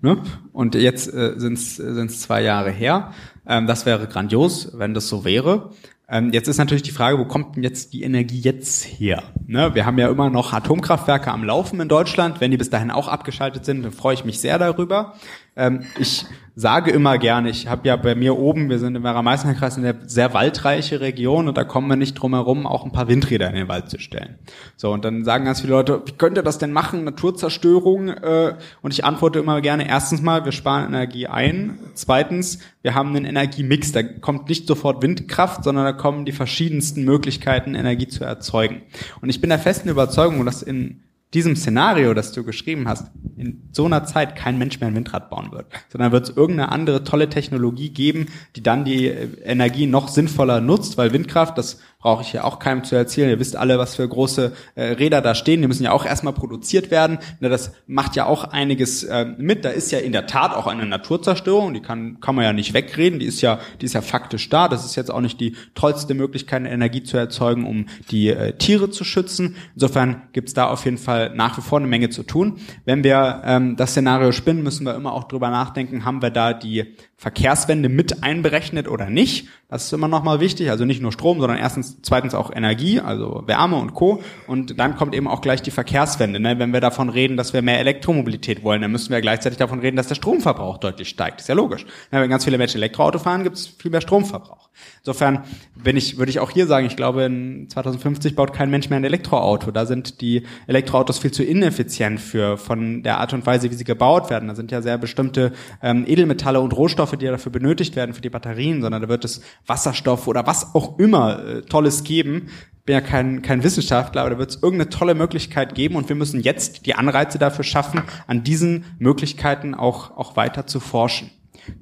Ne? 0.00 0.18
Und 0.52 0.74
jetzt 0.74 1.12
äh, 1.12 1.34
sind 1.36 1.54
es 1.54 2.20
zwei 2.20 2.42
Jahre 2.42 2.70
her. 2.70 3.12
Ähm, 3.46 3.66
das 3.66 3.86
wäre 3.86 4.06
grandios, 4.06 4.72
wenn 4.74 4.94
das 4.94 5.08
so 5.08 5.24
wäre. 5.24 5.70
Ähm, 6.08 6.30
jetzt 6.32 6.48
ist 6.48 6.58
natürlich 6.58 6.82
die 6.82 6.90
Frage, 6.90 7.18
wo 7.18 7.24
kommt 7.24 7.56
denn 7.56 7.62
jetzt 7.62 7.92
die 7.92 8.02
Energie 8.02 8.40
jetzt 8.40 8.84
her? 8.84 9.22
Ne? 9.46 9.74
Wir 9.74 9.86
haben 9.86 9.98
ja 9.98 10.10
immer 10.10 10.28
noch 10.28 10.52
Atomkraftwerke 10.52 11.30
am 11.30 11.44
Laufen 11.44 11.80
in 11.80 11.88
Deutschland. 11.88 12.40
Wenn 12.40 12.50
die 12.50 12.56
bis 12.56 12.68
dahin 12.68 12.90
auch 12.90 13.08
abgeschaltet 13.08 13.64
sind, 13.64 13.82
dann 13.82 13.92
freue 13.92 14.14
ich 14.14 14.24
mich 14.24 14.40
sehr 14.40 14.58
darüber. 14.58 15.14
Ähm, 15.56 15.84
ich 15.98 16.24
sage 16.54 16.90
immer 16.90 17.16
gerne, 17.18 17.48
ich 17.48 17.66
habe 17.66 17.88
ja 17.88 17.96
bei 17.96 18.14
mir 18.14 18.38
oben, 18.38 18.68
wir 18.68 18.78
sind 18.78 18.94
im 18.94 19.02
Werra-Meißner-Kreis 19.02 19.78
eine 19.78 19.96
sehr 20.06 20.34
waldreiche 20.34 21.00
Region 21.00 21.48
und 21.48 21.56
da 21.56 21.64
kommen 21.64 21.88
wir 21.88 21.96
nicht 21.96 22.14
drum 22.14 22.34
herum, 22.34 22.66
auch 22.66 22.84
ein 22.84 22.92
paar 22.92 23.08
Windräder 23.08 23.48
in 23.48 23.54
den 23.54 23.68
Wald 23.68 23.88
zu 23.88 23.98
stellen. 23.98 24.38
So, 24.76 24.92
und 24.92 25.04
dann 25.04 25.24
sagen 25.24 25.46
ganz 25.46 25.62
viele 25.62 25.72
Leute, 25.72 26.02
wie 26.04 26.12
könnt 26.12 26.36
ihr 26.36 26.42
das 26.42 26.58
denn 26.58 26.72
machen, 26.72 27.04
Naturzerstörung? 27.04 28.08
Äh, 28.08 28.54
und 28.82 28.92
ich 28.92 29.04
antworte 29.04 29.38
immer 29.38 29.60
gerne, 29.60 29.88
erstens 29.88 30.20
mal, 30.20 30.44
wir 30.44 30.52
sparen 30.52 30.86
Energie 30.88 31.26
ein. 31.26 31.78
Zweitens, 31.94 32.58
wir 32.82 32.94
haben 32.94 33.14
einen 33.16 33.24
Energiemix. 33.24 33.92
Da 33.92 34.02
kommt 34.02 34.48
nicht 34.48 34.66
sofort 34.66 35.02
Windkraft, 35.02 35.64
sondern 35.64 35.84
da 35.84 35.92
kommen 35.92 36.26
die 36.26 36.32
verschiedensten 36.32 37.04
Möglichkeiten, 37.04 37.74
Energie 37.74 38.08
zu 38.08 38.24
erzeugen. 38.24 38.82
Und 39.22 39.30
ich 39.30 39.40
bin 39.40 39.50
der 39.50 39.58
festen 39.58 39.88
Überzeugung, 39.88 40.44
dass 40.44 40.62
in 40.62 41.02
diesem 41.34 41.56
Szenario, 41.56 42.12
das 42.14 42.32
du 42.32 42.44
geschrieben 42.44 42.88
hast, 42.88 43.10
in 43.36 43.68
so 43.72 43.86
einer 43.86 44.04
Zeit 44.04 44.36
kein 44.36 44.58
Mensch 44.58 44.80
mehr 44.80 44.88
ein 44.88 44.94
Windrad 44.94 45.30
bauen 45.30 45.50
wird, 45.52 45.66
sondern 45.88 46.12
wird 46.12 46.28
es 46.28 46.36
irgendeine 46.36 46.70
andere 46.70 47.04
tolle 47.04 47.28
Technologie 47.28 47.90
geben, 47.90 48.26
die 48.54 48.62
dann 48.62 48.84
die 48.84 49.06
Energie 49.06 49.86
noch 49.86 50.08
sinnvoller 50.08 50.60
nutzt, 50.60 50.98
weil 50.98 51.12
Windkraft, 51.12 51.56
das 51.56 51.80
brauche 52.02 52.22
ich 52.22 52.32
ja 52.32 52.44
auch 52.44 52.58
keinem 52.58 52.84
zu 52.84 52.96
erzählen, 52.96 53.30
ihr 53.30 53.38
wisst 53.38 53.56
alle, 53.56 53.78
was 53.78 53.94
für 53.94 54.06
große 54.06 54.52
äh, 54.74 54.82
Räder 54.82 55.22
da 55.22 55.34
stehen, 55.34 55.62
die 55.62 55.68
müssen 55.68 55.84
ja 55.84 55.92
auch 55.92 56.04
erstmal 56.04 56.34
produziert 56.34 56.90
werden, 56.90 57.18
Na, 57.40 57.48
das 57.48 57.72
macht 57.86 58.16
ja 58.16 58.26
auch 58.26 58.44
einiges 58.44 59.04
äh, 59.04 59.24
mit, 59.24 59.64
da 59.64 59.70
ist 59.70 59.90
ja 59.92 60.00
in 60.00 60.12
der 60.12 60.26
Tat 60.26 60.54
auch 60.54 60.66
eine 60.66 60.84
Naturzerstörung, 60.84 61.72
die 61.72 61.80
kann, 61.80 62.20
kann 62.20 62.34
man 62.34 62.44
ja 62.44 62.52
nicht 62.52 62.74
wegreden, 62.74 63.20
die 63.20 63.26
ist 63.26 63.40
ja, 63.40 63.60
die 63.80 63.86
ist 63.86 63.94
ja 63.94 64.02
faktisch 64.02 64.48
da, 64.48 64.68
das 64.68 64.84
ist 64.84 64.96
jetzt 64.96 65.10
auch 65.10 65.20
nicht 65.20 65.40
die 65.40 65.56
tollste 65.74 66.14
Möglichkeit, 66.14 66.52
Energie 66.66 67.02
zu 67.02 67.16
erzeugen, 67.16 67.64
um 67.64 67.86
die 68.10 68.28
äh, 68.28 68.52
Tiere 68.58 68.90
zu 68.90 69.04
schützen, 69.04 69.56
insofern 69.74 70.22
gibt's 70.32 70.54
da 70.54 70.66
auf 70.66 70.84
jeden 70.84 70.98
Fall 70.98 71.32
nach 71.34 71.56
wie 71.56 71.62
vor 71.62 71.78
eine 71.78 71.88
Menge 71.88 72.10
zu 72.10 72.24
tun. 72.24 72.58
Wenn 72.84 73.04
wir 73.04 73.42
ähm, 73.44 73.76
das 73.76 73.92
Szenario 73.92 74.32
spinnen, 74.32 74.62
müssen 74.62 74.84
wir 74.84 74.94
immer 74.94 75.12
auch 75.12 75.24
drüber 75.24 75.50
nachdenken, 75.50 76.04
haben 76.04 76.20
wir 76.20 76.30
da 76.30 76.52
die 76.52 76.96
Verkehrswende 77.22 77.88
mit 77.88 78.22
einberechnet 78.22 78.88
oder 78.88 79.10
nicht. 79.10 79.48
Das 79.68 79.84
ist 79.84 79.92
immer 79.92 80.08
noch 80.08 80.22
mal 80.22 80.40
wichtig. 80.40 80.70
Also 80.70 80.84
nicht 80.84 81.00
nur 81.00 81.12
Strom, 81.12 81.40
sondern 81.40 81.58
erstens 81.58 81.82
erstens, 81.82 82.02
zweitens 82.02 82.34
auch 82.34 82.54
Energie, 82.54 83.00
also 83.00 83.42
Wärme 83.46 83.76
und 83.76 83.94
Co. 83.94 84.22
Und 84.46 84.78
dann 84.78 84.96
kommt 84.96 85.14
eben 85.14 85.28
auch 85.28 85.40
gleich 85.40 85.62
die 85.62 85.70
Verkehrswende. 85.70 86.40
Ne? 86.40 86.58
Wenn 86.58 86.72
wir 86.72 86.80
davon 86.80 87.08
reden, 87.08 87.36
dass 87.36 87.52
wir 87.52 87.62
mehr 87.62 87.78
Elektromobilität 87.80 88.62
wollen, 88.62 88.82
dann 88.82 88.92
müssen 88.92 89.10
wir 89.10 89.20
gleichzeitig 89.20 89.58
davon 89.58 89.80
reden, 89.80 89.96
dass 89.96 90.08
der 90.08 90.14
Stromverbrauch 90.14 90.78
deutlich 90.78 91.08
steigt. 91.08 91.40
Ist 91.40 91.48
ja 91.48 91.54
logisch. 91.54 91.84
Ne? 92.10 92.20
Wenn 92.20 92.30
ganz 92.30 92.44
viele 92.44 92.58
Menschen 92.58 92.78
Elektroauto 92.78 93.18
fahren, 93.18 93.42
gibt 93.42 93.56
es 93.56 93.66
viel 93.66 93.90
mehr 93.90 94.00
Stromverbrauch. 94.00 94.68
Insofern 95.00 95.44
bin 95.74 95.96
ich, 95.96 96.18
würde 96.18 96.30
ich 96.30 96.40
auch 96.40 96.50
hier 96.50 96.66
sagen, 96.66 96.86
ich 96.86 96.96
glaube, 96.96 97.24
in 97.24 97.68
2050 97.68 98.36
baut 98.36 98.52
kein 98.52 98.70
Mensch 98.70 98.88
mehr 98.88 98.98
ein 98.98 99.04
Elektroauto. 99.04 99.70
Da 99.70 99.86
sind 99.86 100.20
die 100.20 100.44
Elektroautos 100.66 101.18
viel 101.18 101.32
zu 101.32 101.42
ineffizient 101.42 102.20
für 102.20 102.56
von 102.56 103.02
der 103.02 103.18
Art 103.18 103.32
und 103.32 103.44
Weise, 103.46 103.70
wie 103.70 103.74
sie 103.74 103.84
gebaut 103.84 104.30
werden. 104.30 104.48
Da 104.48 104.54
sind 104.54 104.70
ja 104.70 104.82
sehr 104.82 104.98
bestimmte 104.98 105.52
ähm, 105.82 106.04
Edelmetalle 106.06 106.60
und 106.60 106.72
Rohstoffe, 106.72 107.11
die 107.16 107.26
dafür 107.26 107.52
benötigt 107.52 107.96
werden 107.96 108.14
für 108.14 108.20
die 108.20 108.30
Batterien, 108.30 108.82
sondern 108.82 109.02
da 109.02 109.08
wird 109.08 109.24
es 109.24 109.42
Wasserstoff 109.66 110.26
oder 110.26 110.46
was 110.46 110.74
auch 110.74 110.98
immer 110.98 111.44
äh, 111.44 111.62
Tolles 111.62 112.04
geben. 112.04 112.48
Bin 112.84 112.94
ja 112.94 113.00
kein, 113.00 113.42
kein 113.42 113.62
Wissenschaftler, 113.62 114.22
aber 114.22 114.30
da 114.30 114.38
wird 114.38 114.50
es 114.50 114.62
irgendeine 114.62 114.90
tolle 114.90 115.14
Möglichkeit 115.14 115.74
geben 115.74 115.96
und 115.96 116.08
wir 116.08 116.16
müssen 116.16 116.40
jetzt 116.40 116.86
die 116.86 116.94
Anreize 116.94 117.38
dafür 117.38 117.64
schaffen, 117.64 118.02
an 118.26 118.42
diesen 118.42 118.84
Möglichkeiten 118.98 119.74
auch, 119.74 120.16
auch 120.16 120.36
weiter 120.36 120.66
zu 120.66 120.80
forschen. 120.80 121.30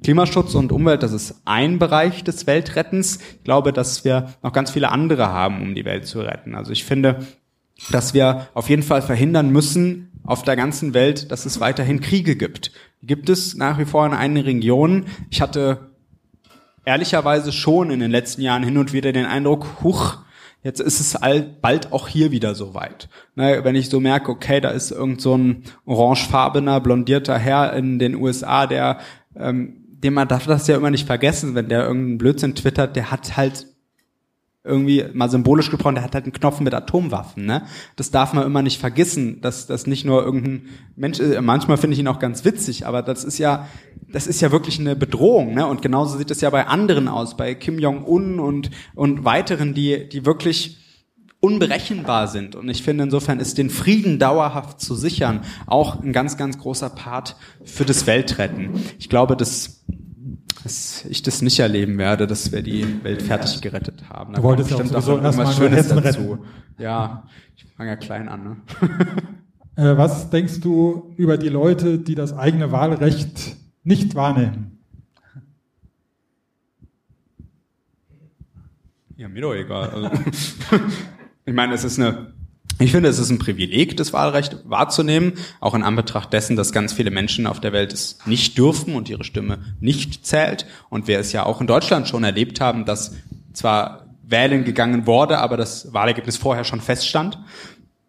Klimaschutz 0.03 0.53
und 0.53 0.71
Umwelt, 0.71 1.03
das 1.03 1.11
ist 1.11 1.41
ein 1.45 1.79
Bereich 1.79 2.23
des 2.23 2.45
Weltrettens. 2.45 3.19
Ich 3.37 3.43
glaube, 3.43 3.73
dass 3.73 4.05
wir 4.05 4.33
noch 4.43 4.53
ganz 4.53 4.71
viele 4.71 4.91
andere 4.91 5.27
haben, 5.29 5.61
um 5.61 5.75
die 5.75 5.85
Welt 5.85 6.05
zu 6.05 6.21
retten. 6.21 6.55
Also 6.55 6.71
ich 6.71 6.85
finde, 6.85 7.25
dass 7.89 8.13
wir 8.13 8.47
auf 8.53 8.69
jeden 8.69 8.83
Fall 8.83 9.01
verhindern 9.01 9.49
müssen 9.49 10.11
auf 10.23 10.43
der 10.43 10.55
ganzen 10.55 10.93
Welt, 10.93 11.31
dass 11.31 11.45
es 11.45 11.59
weiterhin 11.59 11.99
Kriege 11.99 12.35
gibt. 12.35 12.71
Gibt 13.03 13.29
es 13.29 13.55
nach 13.55 13.79
wie 13.79 13.85
vor 13.85 14.05
in 14.05 14.13
einigen 14.13 14.45
Regionen. 14.45 15.07
Ich 15.29 15.41
hatte 15.41 15.91
ehrlicherweise 16.85 17.51
schon 17.51 17.91
in 17.91 17.99
den 17.99 18.11
letzten 18.11 18.41
Jahren 18.41 18.63
hin 18.63 18.77
und 18.77 18.93
wieder 18.93 19.11
den 19.11 19.25
Eindruck, 19.25 19.81
huch, 19.83 20.17
jetzt 20.63 20.79
ist 20.79 20.99
es 20.99 21.17
bald 21.61 21.91
auch 21.91 22.07
hier 22.07 22.31
wieder 22.31 22.55
so 22.55 22.73
weit. 22.73 23.09
Ne, 23.35 23.63
wenn 23.63 23.75
ich 23.75 23.89
so 23.89 23.99
merke, 23.99 24.31
okay, 24.31 24.61
da 24.61 24.69
ist 24.69 24.91
irgend 24.91 25.21
so 25.21 25.35
ein 25.35 25.63
orangefarbener, 25.85 26.79
blondierter 26.79 27.37
Herr 27.37 27.73
in 27.73 27.99
den 27.99 28.15
USA, 28.15 28.67
der 28.67 28.99
ähm, 29.35 29.81
dem 30.03 30.15
man 30.15 30.27
darf 30.27 30.47
das 30.47 30.67
ja 30.67 30.75
immer 30.75 30.89
nicht 30.89 31.05
vergessen, 31.05 31.55
wenn 31.55 31.69
der 31.69 31.83
irgendeinen 31.83 32.17
Blödsinn 32.17 32.55
twittert, 32.55 32.95
der 32.95 33.11
hat 33.11 33.37
halt 33.37 33.67
irgendwie 34.63 35.05
mal 35.13 35.29
symbolisch 35.29 35.71
gesprochen, 35.71 35.95
der 35.95 36.03
hat 36.03 36.13
halt 36.13 36.25
einen 36.25 36.33
Knopf 36.33 36.59
mit 36.59 36.73
Atomwaffen, 36.73 37.45
ne? 37.45 37.63
Das 37.95 38.11
darf 38.11 38.33
man 38.33 38.45
immer 38.45 38.61
nicht 38.61 38.79
vergessen, 38.79 39.41
dass 39.41 39.65
das 39.65 39.87
nicht 39.87 40.05
nur 40.05 40.23
irgendein 40.23 40.67
Mensch 40.95 41.19
ist. 41.19 41.41
Manchmal 41.41 41.77
finde 41.77 41.95
ich 41.95 41.99
ihn 41.99 42.07
auch 42.07 42.19
ganz 42.19 42.45
witzig, 42.45 42.85
aber 42.85 43.01
das 43.01 43.23
ist 43.23 43.39
ja, 43.39 43.67
das 44.11 44.27
ist 44.27 44.39
ja 44.41 44.51
wirklich 44.51 44.79
eine 44.79 44.95
Bedrohung, 44.95 45.55
ne? 45.55 45.65
Und 45.65 45.81
genauso 45.81 46.17
sieht 46.17 46.29
es 46.29 46.41
ja 46.41 46.49
bei 46.51 46.67
anderen 46.67 47.07
aus, 47.07 47.37
bei 47.37 47.55
Kim 47.55 47.79
Jong 47.79 48.05
Un 48.05 48.39
und 48.39 48.69
und 48.93 49.25
weiteren, 49.25 49.73
die 49.73 50.07
die 50.07 50.25
wirklich 50.25 50.77
unberechenbar 51.41 52.27
sind. 52.27 52.55
Und 52.55 52.69
ich 52.69 52.83
finde, 52.83 53.03
insofern 53.03 53.39
ist 53.39 53.57
den 53.57 53.71
Frieden 53.71 54.19
dauerhaft 54.19 54.79
zu 54.79 54.95
sichern 54.95 55.41
auch 55.65 56.01
ein 56.01 56.13
ganz, 56.13 56.37
ganz 56.37 56.59
großer 56.59 56.91
Part 56.91 57.35
für 57.65 57.83
das 57.83 58.05
Weltretten. 58.05 58.69
Ich 58.99 59.09
glaube, 59.09 59.35
dass, 59.35 59.83
dass 60.63 61.05
ich 61.05 61.21
das 61.21 61.41
nicht 61.41 61.59
erleben 61.59 61.97
werde, 61.97 62.27
dass 62.27 62.51
wir 62.51 62.61
die 62.61 63.03
Welt 63.03 63.21
fertig 63.21 63.61
gerettet 63.61 64.09
haben. 64.09 64.33
Da 64.33 64.41
du 64.41 64.43
wolltest 64.43 64.69
ja 64.71 64.77
auch 64.77 64.85
sowieso 64.85 65.19
erstmal 65.19 65.53
Schönes 65.53 65.87
dazu. 65.87 66.31
Retten. 66.31 66.39
Ja, 66.77 67.27
ich 67.55 67.65
fange 67.75 67.89
ja 67.89 67.95
klein 67.95 68.27
an. 68.29 68.43
Ne? 68.43 68.57
Äh, 69.77 69.95
was 69.95 70.29
denkst 70.29 70.59
du 70.59 71.13
über 71.15 71.37
die 71.37 71.47
Leute, 71.47 71.97
die 71.97 72.13
das 72.13 72.33
eigene 72.33 72.73
Wahlrecht 72.73 73.55
nicht 73.85 74.15
wahrnehmen? 74.15 74.79
Ja, 79.15 79.29
mir 79.29 79.41
doch 79.41 79.53
egal. 79.53 79.89
Also, 79.91 80.11
Ich 81.45 81.53
meine, 81.53 81.73
es 81.73 81.83
ist 81.83 81.99
eine 81.99 82.30
ich 82.81 82.91
finde, 82.91 83.09
es 83.09 83.19
ist 83.19 83.29
ein 83.29 83.39
Privileg, 83.39 83.97
das 83.97 84.13
Wahlrecht 84.13 84.57
wahrzunehmen, 84.65 85.33
auch 85.59 85.73
in 85.73 85.83
Anbetracht 85.83 86.31
dessen, 86.33 86.55
dass 86.55 86.71
ganz 86.71 86.93
viele 86.93 87.11
Menschen 87.11 87.47
auf 87.47 87.59
der 87.59 87.73
Welt 87.73 87.93
es 87.93 88.17
nicht 88.25 88.57
dürfen 88.57 88.95
und 88.95 89.09
ihre 89.09 89.23
Stimme 89.23 89.59
nicht 89.79 90.25
zählt. 90.25 90.65
Und 90.89 91.07
wir 91.07 91.19
es 91.19 91.31
ja 91.31 91.45
auch 91.45 91.61
in 91.61 91.67
Deutschland 91.67 92.07
schon 92.07 92.23
erlebt 92.23 92.61
haben, 92.61 92.85
dass 92.85 93.15
zwar 93.53 94.05
wählen 94.23 94.63
gegangen 94.63 95.05
wurde, 95.05 95.39
aber 95.39 95.57
das 95.57 95.93
Wahlergebnis 95.93 96.37
vorher 96.37 96.63
schon 96.63 96.81
feststand. 96.81 97.37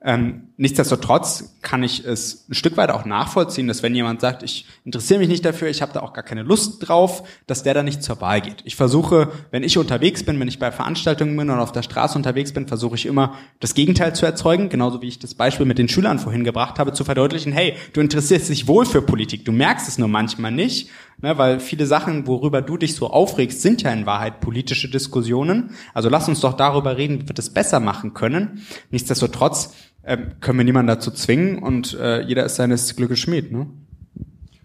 Ähm, 0.04 0.48
nichtsdestotrotz 0.56 1.56
kann 1.62 1.84
ich 1.84 2.04
es 2.04 2.48
ein 2.48 2.54
Stück 2.54 2.76
weit 2.76 2.90
auch 2.90 3.04
nachvollziehen, 3.04 3.68
dass 3.68 3.84
wenn 3.84 3.94
jemand 3.94 4.20
sagt, 4.20 4.42
ich 4.42 4.66
interessiere 4.84 5.20
mich 5.20 5.28
nicht 5.28 5.44
dafür, 5.44 5.68
ich 5.68 5.80
habe 5.80 5.92
da 5.92 6.00
auch 6.00 6.12
gar 6.12 6.24
keine 6.24 6.42
Lust 6.42 6.88
drauf, 6.88 7.22
dass 7.46 7.62
der 7.62 7.74
da 7.74 7.84
nicht 7.84 8.02
zur 8.02 8.20
Wahl 8.20 8.40
geht. 8.40 8.62
Ich 8.64 8.74
versuche, 8.74 9.30
wenn 9.52 9.62
ich 9.62 9.78
unterwegs 9.78 10.24
bin, 10.24 10.40
wenn 10.40 10.48
ich 10.48 10.58
bei 10.58 10.72
Veranstaltungen 10.72 11.36
bin 11.36 11.50
und 11.50 11.58
auf 11.60 11.70
der 11.70 11.82
Straße 11.82 12.18
unterwegs 12.18 12.52
bin, 12.52 12.66
versuche 12.66 12.96
ich 12.96 13.06
immer 13.06 13.34
das 13.60 13.74
Gegenteil 13.74 14.12
zu 14.14 14.26
erzeugen, 14.26 14.70
genauso 14.70 15.02
wie 15.02 15.08
ich 15.08 15.20
das 15.20 15.34
Beispiel 15.34 15.66
mit 15.66 15.78
den 15.78 15.88
Schülern 15.88 16.18
vorhin 16.18 16.42
gebracht 16.42 16.80
habe, 16.80 16.92
zu 16.92 17.04
verdeutlichen, 17.04 17.52
hey, 17.52 17.76
du 17.92 18.00
interessierst 18.00 18.48
dich 18.48 18.66
wohl 18.66 18.84
für 18.84 19.02
Politik, 19.02 19.44
du 19.44 19.52
merkst 19.52 19.86
es 19.86 19.98
nur 19.98 20.08
manchmal 20.08 20.50
nicht, 20.50 20.90
ne, 21.20 21.38
weil 21.38 21.60
viele 21.60 21.86
Sachen, 21.86 22.26
worüber 22.26 22.60
du 22.60 22.76
dich 22.76 22.96
so 22.96 23.08
aufregst, 23.08 23.62
sind 23.62 23.82
ja 23.82 23.92
in 23.92 24.04
Wahrheit 24.04 24.40
politische 24.40 24.90
Diskussionen. 24.90 25.70
Also 25.94 26.08
lass 26.08 26.28
uns 26.28 26.40
doch 26.40 26.54
darüber 26.54 26.96
reden, 26.96 27.22
wie 27.22 27.28
wir 27.28 27.34
das 27.34 27.50
besser 27.50 27.78
machen 27.78 28.14
können. 28.14 28.62
Nichtsdestotrotz 28.90 29.72
ähm, 30.04 30.32
können 30.40 30.58
wir 30.58 30.64
niemanden 30.64 30.88
dazu 30.88 31.10
zwingen 31.10 31.58
und 31.58 31.94
äh, 31.94 32.22
jeder 32.22 32.44
ist 32.44 32.56
seines 32.56 32.96
Glückes 32.96 33.20
Schmied. 33.20 33.52
Ne? 33.52 33.68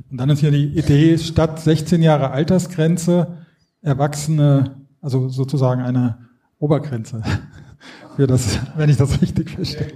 Und 0.10 0.18
dann 0.18 0.30
ist 0.30 0.42
ja 0.42 0.50
die 0.50 0.78
Idee, 0.78 1.18
statt 1.18 1.60
16 1.60 2.02
Jahre 2.02 2.32
Altersgrenze, 2.32 3.38
Erwachsene, 3.82 4.78
also 5.02 5.30
sozusagen 5.30 5.82
eine 5.82 6.28
Obergrenze. 6.60 7.22
Für 8.16 8.26
das, 8.26 8.60
wenn 8.76 8.90
ich 8.90 8.98
das 8.98 9.22
richtig 9.22 9.52
verstehe. 9.52 9.92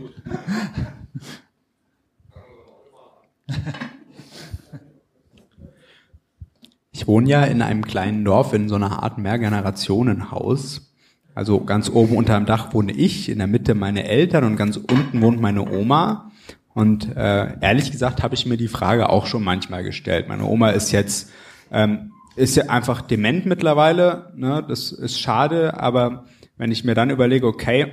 Ich 6.91 7.07
wohne 7.07 7.27
ja 7.27 7.43
in 7.45 7.63
einem 7.63 7.83
kleinen 7.83 8.23
Dorf 8.23 8.53
in 8.53 8.69
so 8.69 8.75
einer 8.75 9.01
Art 9.01 9.17
Mehrgenerationenhaus 9.17 10.90
also 11.33 11.61
ganz 11.61 11.89
oben 11.89 12.15
unter 12.15 12.35
dem 12.35 12.45
Dach 12.45 12.73
wohne 12.73 12.91
ich, 12.91 13.29
in 13.29 13.37
der 13.37 13.47
Mitte 13.47 13.75
meine 13.75 14.07
Eltern 14.07 14.43
und 14.43 14.57
ganz 14.57 14.77
unten 14.77 15.21
wohnt 15.21 15.39
meine 15.41 15.69
Oma. 15.69 16.31
Und 16.73 17.15
äh, 17.15 17.59
ehrlich 17.59 17.91
gesagt 17.91 18.23
habe 18.23 18.35
ich 18.35 18.45
mir 18.45 18.57
die 18.57 18.67
Frage 18.67 19.09
auch 19.09 19.25
schon 19.25 19.43
manchmal 19.43 19.83
gestellt. 19.83 20.27
Meine 20.27 20.45
Oma 20.45 20.69
ist 20.69 20.91
jetzt 20.91 21.31
ähm, 21.71 22.11
ist 22.35 22.55
ja 22.55 22.65
einfach 22.65 23.01
dement 23.01 23.45
mittlerweile. 23.45 24.31
Ne? 24.35 24.63
Das 24.67 24.91
ist 24.91 25.19
schade, 25.19 25.79
aber 25.79 26.25
wenn 26.57 26.71
ich 26.71 26.83
mir 26.83 26.95
dann 26.95 27.09
überlege, 27.09 27.47
okay, 27.47 27.91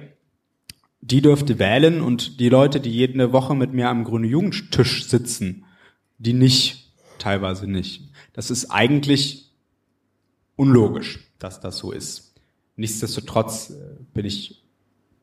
die 1.00 1.22
dürfte 1.22 1.58
wählen 1.58 2.00
und 2.00 2.40
die 2.40 2.48
Leute, 2.48 2.80
die 2.80 2.90
jede 2.90 3.32
Woche 3.32 3.54
mit 3.54 3.72
mir 3.72 3.88
am 3.88 4.04
grünen 4.04 4.24
Jugendtisch 4.24 5.06
sitzen, 5.08 5.64
die 6.18 6.32
nicht, 6.32 6.92
teilweise 7.18 7.70
nicht. 7.70 8.10
Das 8.32 8.50
ist 8.50 8.70
eigentlich 8.70 9.52
unlogisch, 10.56 11.20
dass 11.38 11.60
das 11.60 11.78
so 11.78 11.92
ist. 11.92 12.27
Nichtsdestotrotz 12.78 13.70
äh, 13.70 13.74
bin 14.14 14.24
ich 14.24 14.62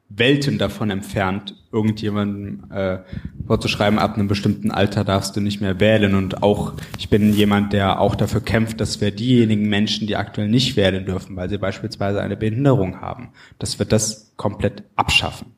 Welten 0.10 0.60
davon 0.60 0.91
entfernt, 0.91 1.56
irgendjemandem 1.72 2.72
äh, 2.72 2.99
vorzuschreiben, 3.48 3.98
ab 3.98 4.15
einem 4.15 4.27
bestimmten 4.27 4.69
Alter 4.69 5.03
darfst 5.03 5.36
du 5.36 5.41
nicht 5.41 5.61
mehr 5.61 5.80
wählen. 5.80 6.14
Und 6.14 6.44
auch, 6.44 6.73
ich 6.99 7.10
bin 7.10 7.34
jemand, 7.34 7.73
der 7.73 7.99
auch 7.99 8.14
dafür 8.14 8.41
kämpft, 8.41 8.80
dass 8.80 9.02
wir 9.02 9.10
diejenigen 9.10 9.68
Menschen, 9.68 10.06
die 10.06 10.15
aktuell 10.15 10.48
nicht 10.48 10.76
wählen 10.76 11.06
dürfen, 11.06 11.36
weil 11.36 11.49
sie 11.49 11.57
beispielsweise 11.57 12.22
eine 12.22 12.38
Behinderung 12.38 13.02
haben, 13.02 13.30
dass 13.57 13.80
wir 13.80 13.86
das 13.88 14.34
komplett 14.36 14.84
abschaffen. 14.95 15.53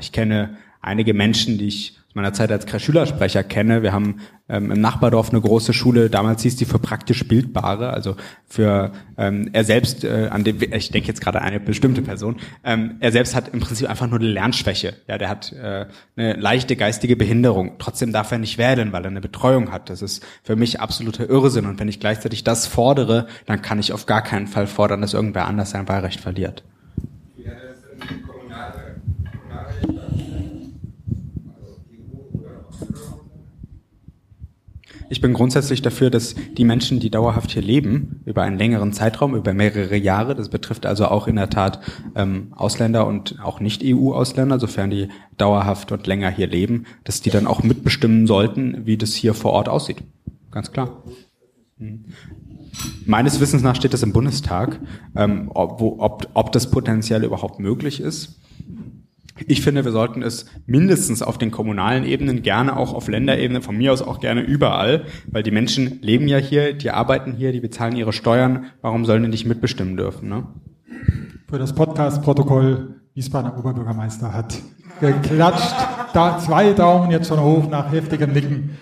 Ich 0.00 0.10
kenne 0.10 0.56
einige 0.80 1.14
Menschen, 1.14 1.58
die 1.58 1.68
ich 1.68 1.96
meiner 2.16 2.32
Zeit 2.32 2.50
als 2.50 2.82
Schülersprecher 2.82 3.44
kenne. 3.44 3.82
Wir 3.82 3.92
haben 3.92 4.20
ähm, 4.48 4.70
im 4.70 4.80
Nachbardorf 4.80 5.30
eine 5.30 5.40
große 5.40 5.74
Schule, 5.74 6.08
damals 6.08 6.42
hieß 6.42 6.56
die 6.56 6.64
für 6.64 6.78
praktisch 6.78 7.28
Bildbare, 7.28 7.90
also 7.90 8.16
für 8.46 8.92
ähm, 9.18 9.50
er 9.52 9.64
selbst, 9.64 10.02
äh, 10.02 10.28
an 10.30 10.42
dem, 10.42 10.60
ich 10.60 10.90
denke 10.90 11.08
jetzt 11.08 11.20
gerade 11.20 11.40
an 11.40 11.48
eine 11.48 11.60
bestimmte 11.60 12.00
Person, 12.00 12.36
ähm, 12.64 12.96
er 13.00 13.12
selbst 13.12 13.34
hat 13.34 13.52
im 13.52 13.60
Prinzip 13.60 13.88
einfach 13.88 14.08
nur 14.08 14.18
eine 14.18 14.28
Lernschwäche. 14.28 14.94
Ja, 15.06 15.18
der 15.18 15.28
hat 15.28 15.52
äh, 15.52 15.86
eine 16.16 16.32
leichte 16.34 16.74
geistige 16.74 17.16
Behinderung. 17.16 17.72
Trotzdem 17.78 18.12
darf 18.12 18.32
er 18.32 18.38
nicht 18.38 18.56
wählen, 18.56 18.92
weil 18.92 19.04
er 19.04 19.10
eine 19.10 19.20
Betreuung 19.20 19.70
hat. 19.70 19.90
Das 19.90 20.00
ist 20.00 20.24
für 20.42 20.56
mich 20.56 20.80
absoluter 20.80 21.28
Irrsinn. 21.28 21.66
Und 21.66 21.78
wenn 21.78 21.88
ich 21.88 22.00
gleichzeitig 22.00 22.44
das 22.44 22.66
fordere, 22.66 23.26
dann 23.44 23.60
kann 23.60 23.78
ich 23.78 23.92
auf 23.92 24.06
gar 24.06 24.22
keinen 24.22 24.46
Fall 24.46 24.66
fordern, 24.66 25.02
dass 25.02 25.12
irgendwer 25.12 25.46
anders 25.46 25.70
sein 25.70 25.86
Wahlrecht 25.86 26.20
verliert. 26.20 26.64
Ich 35.08 35.20
bin 35.20 35.32
grundsätzlich 35.32 35.82
dafür, 35.82 36.10
dass 36.10 36.34
die 36.56 36.64
Menschen, 36.64 36.98
die 36.98 37.10
dauerhaft 37.10 37.52
hier 37.52 37.62
leben, 37.62 38.20
über 38.24 38.42
einen 38.42 38.58
längeren 38.58 38.92
Zeitraum, 38.92 39.34
über 39.34 39.54
mehrere 39.54 39.96
Jahre, 39.96 40.34
das 40.34 40.48
betrifft 40.48 40.86
also 40.86 41.06
auch 41.06 41.28
in 41.28 41.36
der 41.36 41.50
Tat 41.50 41.80
ähm, 42.14 42.52
Ausländer 42.56 43.06
und 43.06 43.38
auch 43.42 43.60
Nicht-EU-Ausländer, 43.60 44.58
sofern 44.58 44.90
die 44.90 45.08
dauerhaft 45.36 45.92
und 45.92 46.06
länger 46.06 46.30
hier 46.30 46.48
leben, 46.48 46.86
dass 47.04 47.20
die 47.20 47.30
dann 47.30 47.46
auch 47.46 47.62
mitbestimmen 47.62 48.26
sollten, 48.26 48.86
wie 48.86 48.96
das 48.96 49.14
hier 49.14 49.34
vor 49.34 49.52
Ort 49.52 49.68
aussieht. 49.68 49.98
Ganz 50.50 50.72
klar. 50.72 51.02
Mhm. 51.78 52.06
meines 53.04 53.38
Wissens 53.38 53.62
nach 53.62 53.76
steht 53.76 53.92
das 53.92 54.02
im 54.02 54.14
Bundestag, 54.14 54.80
ähm, 55.14 55.50
ob, 55.52 55.78
wo, 55.78 55.96
ob, 55.98 56.26
ob 56.32 56.52
das 56.52 56.70
potenziell 56.70 57.22
überhaupt 57.22 57.60
möglich 57.60 58.00
ist. 58.00 58.40
Ich 59.46 59.60
finde, 59.60 59.84
wir 59.84 59.92
sollten 59.92 60.22
es 60.22 60.46
mindestens 60.66 61.22
auf 61.22 61.38
den 61.38 61.50
kommunalen 61.50 62.04
Ebenen, 62.04 62.42
gerne 62.42 62.76
auch 62.76 62.94
auf 62.94 63.08
Länderebene, 63.08 63.60
von 63.60 63.76
mir 63.76 63.92
aus 63.92 64.02
auch 64.02 64.20
gerne 64.20 64.40
überall, 64.40 65.04
weil 65.30 65.42
die 65.42 65.50
Menschen 65.50 65.98
leben 66.00 66.26
ja 66.28 66.38
hier, 66.38 66.72
die 66.72 66.90
arbeiten 66.90 67.34
hier, 67.34 67.52
die 67.52 67.60
bezahlen 67.60 67.96
ihre 67.96 68.12
Steuern. 68.12 68.66
Warum 68.80 69.04
sollen 69.04 69.22
die 69.22 69.28
nicht 69.28 69.46
mitbestimmen 69.46 69.96
dürfen? 69.96 70.28
Ne? 70.28 70.46
Für 71.48 71.58
das 71.58 71.74
Podcast-Protokoll 71.74 72.96
Wiesbadener 73.14 73.58
Oberbürgermeister 73.58 74.32
hat 74.32 74.58
geklatscht. 75.00 75.74
Da 76.12 76.38
zwei 76.38 76.72
Daumen 76.72 77.10
jetzt 77.10 77.28
schon 77.28 77.40
hoch 77.40 77.68
nach 77.68 77.90
heftigem 77.92 78.32
Nicken. 78.32 78.76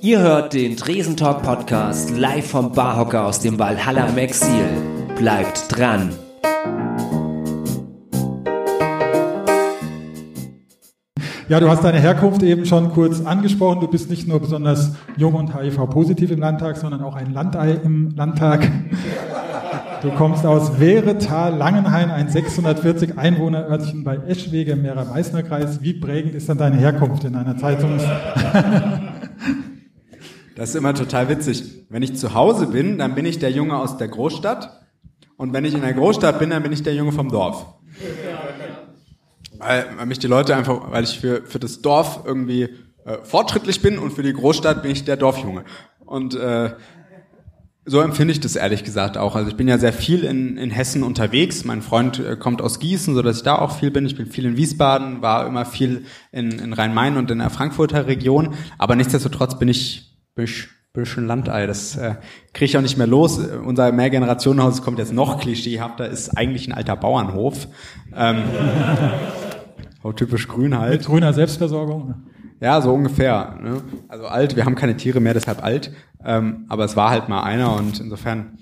Ihr 0.00 0.18
hört 0.18 0.52
den 0.52 0.76
Tresentalk 0.76 1.42
Podcast 1.42 2.10
live 2.16 2.46
vom 2.46 2.72
Barhocker 2.72 3.24
aus 3.24 3.40
dem 3.40 3.58
Valhalla 3.58 4.06
im 4.08 4.18
Exil. 4.18 4.68
Bleibt 5.16 5.74
dran. 5.74 6.10
Ja, 11.46 11.60
du 11.60 11.68
hast 11.68 11.84
deine 11.84 12.00
Herkunft 12.00 12.42
eben 12.42 12.64
schon 12.64 12.90
kurz 12.92 13.20
angesprochen. 13.20 13.80
Du 13.80 13.88
bist 13.88 14.08
nicht 14.08 14.26
nur 14.26 14.40
besonders 14.40 14.92
jung 15.18 15.34
und 15.34 15.54
HIV-positiv 15.54 16.30
im 16.30 16.40
Landtag, 16.40 16.78
sondern 16.78 17.02
auch 17.02 17.16
ein 17.16 17.34
Landei 17.34 17.72
im 17.84 18.14
Landtag. 18.16 18.66
Du 20.00 20.10
kommst 20.10 20.46
aus 20.46 20.80
Wehretal, 20.80 21.54
Langenhain, 21.54 22.10
ein 22.10 22.30
640 22.30 23.18
Einwohnerörtchen 23.18 24.04
bei 24.04 24.16
Eschwege 24.16 24.72
im 24.72 24.82
Mehrer-Meißner-Kreis. 24.82 25.82
Wie 25.82 25.92
prägend 25.92 26.34
ist 26.34 26.48
dann 26.48 26.56
deine 26.56 26.76
Herkunft 26.76 27.24
in 27.24 27.34
einer 27.34 27.56
Zeitung? 27.56 27.98
Das 30.56 30.68
ist 30.68 30.76
immer 30.76 30.94
total 30.94 31.28
witzig. 31.28 31.84
Wenn 31.88 32.04
ich 32.04 32.14
zu 32.14 32.32
Hause 32.32 32.68
bin, 32.68 32.96
dann 32.96 33.16
bin 33.16 33.26
ich 33.26 33.40
der 33.40 33.50
Junge 33.50 33.76
aus 33.76 33.96
der 33.96 34.06
Großstadt. 34.06 34.84
Und 35.36 35.52
wenn 35.52 35.64
ich 35.64 35.74
in 35.74 35.80
der 35.80 35.94
Großstadt 35.94 36.38
bin, 36.38 36.50
dann 36.50 36.62
bin 36.62 36.70
ich 36.70 36.84
der 36.84 36.94
Junge 36.94 37.10
vom 37.10 37.28
Dorf. 37.28 37.66
Weil, 39.66 39.86
weil 39.96 40.06
mich 40.06 40.18
die 40.18 40.26
Leute 40.26 40.54
einfach, 40.54 40.90
weil 40.90 41.04
ich 41.04 41.18
für, 41.18 41.42
für 41.46 41.58
das 41.58 41.80
Dorf 41.80 42.20
irgendwie 42.24 42.68
äh, 43.04 43.18
fortschrittlich 43.22 43.80
bin 43.80 43.98
und 43.98 44.12
für 44.12 44.22
die 44.22 44.32
Großstadt 44.32 44.82
bin 44.82 44.90
ich 44.90 45.04
der 45.04 45.16
Dorfjunge. 45.16 45.64
Und 46.04 46.34
äh, 46.34 46.72
so 47.86 48.00
empfinde 48.00 48.32
ich 48.32 48.40
das 48.40 48.56
ehrlich 48.56 48.84
gesagt 48.84 49.18
auch. 49.18 49.36
Also 49.36 49.50
ich 49.50 49.56
bin 49.56 49.68
ja 49.68 49.78
sehr 49.78 49.92
viel 49.92 50.24
in, 50.24 50.56
in 50.56 50.70
Hessen 50.70 51.02
unterwegs. 51.02 51.64
Mein 51.64 51.82
Freund 51.82 52.18
äh, 52.18 52.36
kommt 52.36 52.62
aus 52.62 52.78
Gießen, 52.78 53.14
so 53.14 53.22
dass 53.22 53.38
ich 53.38 53.42
da 53.42 53.58
auch 53.58 53.76
viel 53.76 53.90
bin. 53.90 54.06
Ich 54.06 54.16
bin 54.16 54.26
viel 54.26 54.46
in 54.46 54.56
Wiesbaden, 54.56 55.22
war 55.22 55.46
immer 55.46 55.66
viel 55.66 56.04
in, 56.32 56.58
in 56.58 56.72
Rhein-Main 56.72 57.16
und 57.16 57.30
in 57.30 57.38
der 57.38 57.50
Frankfurter 57.50 58.06
Region. 58.06 58.54
Aber 58.78 58.96
nichtsdestotrotz 58.96 59.58
bin 59.58 59.68
ich, 59.68 60.16
bin 60.34 60.44
ich, 60.44 60.68
schon 61.02 61.26
Landei. 61.26 61.66
Das 61.66 61.96
äh, 61.96 62.14
kriege 62.52 62.66
ich 62.66 62.78
auch 62.78 62.82
nicht 62.82 62.96
mehr 62.96 63.08
los. 63.08 63.38
Unser 63.38 63.90
Mehrgenerationenhaus 63.92 64.80
kommt 64.80 64.98
jetzt 64.98 65.12
noch 65.12 65.40
klischeehafter, 65.40 66.08
ist 66.08 66.30
eigentlich 66.38 66.68
ein 66.68 66.72
alter 66.72 66.96
Bauernhof. 66.96 67.66
Ähm, 68.14 68.44
Oh, 70.04 70.12
typisch 70.12 70.46
grün 70.48 70.78
halt. 70.78 70.98
Mit 71.00 71.06
grüner 71.06 71.32
Selbstversorgung. 71.32 72.14
Ja, 72.60 72.82
so 72.82 72.92
ungefähr. 72.92 73.56
Ne? 73.62 73.80
Also 74.06 74.26
alt, 74.26 74.54
wir 74.54 74.66
haben 74.66 74.74
keine 74.74 74.98
Tiere 74.98 75.18
mehr, 75.18 75.32
deshalb 75.32 75.64
alt. 75.64 75.92
Ähm, 76.22 76.66
aber 76.68 76.84
es 76.84 76.94
war 76.94 77.08
halt 77.08 77.30
mal 77.30 77.42
einer 77.42 77.74
und 77.74 78.00
insofern 78.00 78.58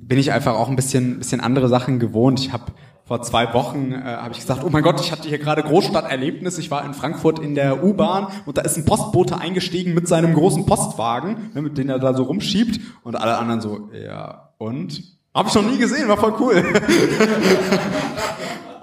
bin 0.00 0.16
ich 0.16 0.30
einfach 0.30 0.54
auch 0.54 0.68
ein 0.68 0.76
bisschen, 0.76 1.18
bisschen 1.18 1.40
andere 1.40 1.68
Sachen 1.68 1.98
gewohnt. 1.98 2.38
Ich 2.38 2.52
habe 2.52 2.66
vor 3.04 3.20
zwei 3.22 3.52
Wochen 3.52 3.90
äh, 3.92 3.96
habe 3.96 4.32
ich 4.32 4.38
gesagt, 4.38 4.62
oh 4.64 4.68
mein 4.70 4.84
Gott, 4.84 5.00
ich 5.00 5.10
hatte 5.10 5.28
hier 5.28 5.38
gerade 5.38 5.64
Großstadterlebnis. 5.64 6.56
Ich 6.58 6.70
war 6.70 6.84
in 6.84 6.94
Frankfurt 6.94 7.40
in 7.40 7.56
der 7.56 7.82
U-Bahn 7.82 8.28
und 8.46 8.56
da 8.56 8.62
ist 8.62 8.76
ein 8.76 8.84
Postbote 8.84 9.38
eingestiegen 9.38 9.92
mit 9.92 10.06
seinem 10.06 10.34
großen 10.34 10.66
Postwagen, 10.66 11.50
ne, 11.52 11.62
mit 11.62 11.78
dem 11.78 11.88
er 11.88 11.98
da 11.98 12.14
so 12.14 12.22
rumschiebt 12.22 12.80
und 13.02 13.16
alle 13.16 13.38
anderen 13.38 13.60
so, 13.60 13.90
ja 13.92 14.50
und? 14.58 15.02
Habe 15.34 15.48
ich 15.48 15.54
noch 15.54 15.68
nie 15.68 15.78
gesehen, 15.78 16.08
war 16.08 16.16
voll 16.16 16.34
cool. 16.38 16.64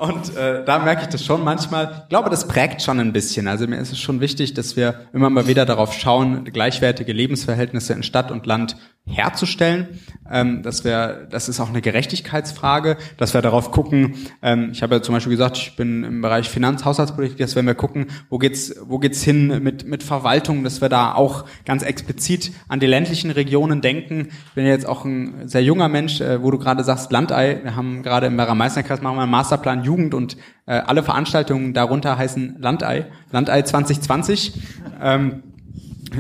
Und 0.03 0.35
äh, 0.35 0.65
da 0.65 0.79
merke 0.79 1.03
ich 1.03 1.07
das 1.07 1.23
schon 1.23 1.45
manchmal. 1.45 2.01
Ich 2.03 2.09
glaube, 2.09 2.29
das 2.29 2.45
prägt 2.45 2.81
schon 2.81 2.99
ein 2.99 3.13
bisschen. 3.13 3.47
Also 3.47 3.67
mir 3.67 3.77
ist 3.77 3.93
es 3.93 3.99
schon 3.99 4.19
wichtig, 4.19 4.53
dass 4.53 4.75
wir 4.75 5.07
immer 5.13 5.29
mal 5.29 5.47
wieder 5.47 5.65
darauf 5.65 5.93
schauen, 5.93 6.43
gleichwertige 6.43 7.13
Lebensverhältnisse 7.13 7.93
in 7.93 8.03
Stadt 8.03 8.29
und 8.29 8.45
Land 8.45 8.75
herzustellen. 9.05 9.99
Ähm, 10.31 10.63
dass 10.63 10.85
wir, 10.85 11.27
das 11.29 11.49
ist 11.49 11.59
auch 11.59 11.67
eine 11.67 11.81
Gerechtigkeitsfrage, 11.81 12.97
dass 13.17 13.33
wir 13.33 13.41
darauf 13.41 13.71
gucken. 13.71 14.15
Ähm, 14.41 14.69
ich 14.71 14.81
habe 14.81 14.95
ja 14.95 15.01
zum 15.01 15.13
Beispiel 15.13 15.31
gesagt, 15.31 15.57
ich 15.57 15.75
bin 15.75 16.05
im 16.05 16.21
Bereich 16.21 16.49
Finanz, 16.49 16.85
Haushaltspolitik, 16.85 17.37
dass 17.37 17.55
wir 17.55 17.73
gucken, 17.75 18.07
wo 18.29 18.37
geht's, 18.37 18.73
wo 18.87 18.99
geht's 18.99 19.21
hin 19.21 19.61
mit 19.61 19.85
mit 19.85 20.01
Verwaltung, 20.01 20.63
dass 20.63 20.79
wir 20.79 20.87
da 20.87 21.13
auch 21.13 21.43
ganz 21.65 21.83
explizit 21.83 22.51
an 22.69 22.79
die 22.79 22.87
ländlichen 22.87 23.31
Regionen 23.31 23.81
denken. 23.81 24.29
Ich 24.47 24.53
bin 24.53 24.65
jetzt 24.65 24.87
auch 24.87 25.03
ein 25.03 25.49
sehr 25.49 25.63
junger 25.63 25.89
Mensch, 25.89 26.21
äh, 26.21 26.41
wo 26.41 26.49
du 26.49 26.57
gerade 26.57 26.85
sagst 26.85 27.11
Landei. 27.11 27.59
Wir 27.61 27.75
haben 27.75 28.01
gerade 28.01 28.27
im 28.27 28.37
Werra-Meißner-Kreis 28.37 29.01
machen 29.01 29.17
wir 29.17 29.23
einen 29.23 29.31
Masterplan 29.31 29.83
Jugend 29.83 30.13
und 30.13 30.37
äh, 30.65 30.75
alle 30.75 31.03
Veranstaltungen 31.03 31.73
darunter 31.73 32.17
heißen 32.17 32.55
Landei, 32.59 33.07
Landei 33.31 33.61
2020. 33.61 34.53
Ähm, 35.01 35.43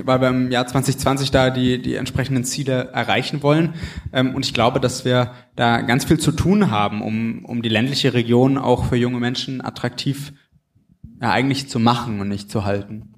weil 0.05 0.21
wir 0.21 0.29
im 0.29 0.51
Jahr 0.51 0.65
2020 0.65 1.31
da 1.31 1.49
die, 1.49 1.81
die 1.81 1.95
entsprechenden 1.95 2.43
Ziele 2.43 2.89
erreichen 2.93 3.43
wollen. 3.43 3.73
Ähm, 4.11 4.35
und 4.35 4.45
ich 4.45 4.53
glaube, 4.53 4.79
dass 4.79 5.05
wir 5.05 5.31
da 5.55 5.81
ganz 5.81 6.05
viel 6.05 6.19
zu 6.19 6.31
tun 6.31 6.71
haben, 6.71 7.01
um, 7.01 7.45
um 7.45 7.61
die 7.61 7.69
ländliche 7.69 8.13
Region 8.13 8.57
auch 8.57 8.85
für 8.85 8.95
junge 8.95 9.19
Menschen 9.19 9.63
attraktiv 9.63 10.33
ja, 11.21 11.31
eigentlich 11.31 11.69
zu 11.69 11.79
machen 11.79 12.19
und 12.19 12.29
nicht 12.29 12.49
zu 12.49 12.65
halten. 12.65 13.09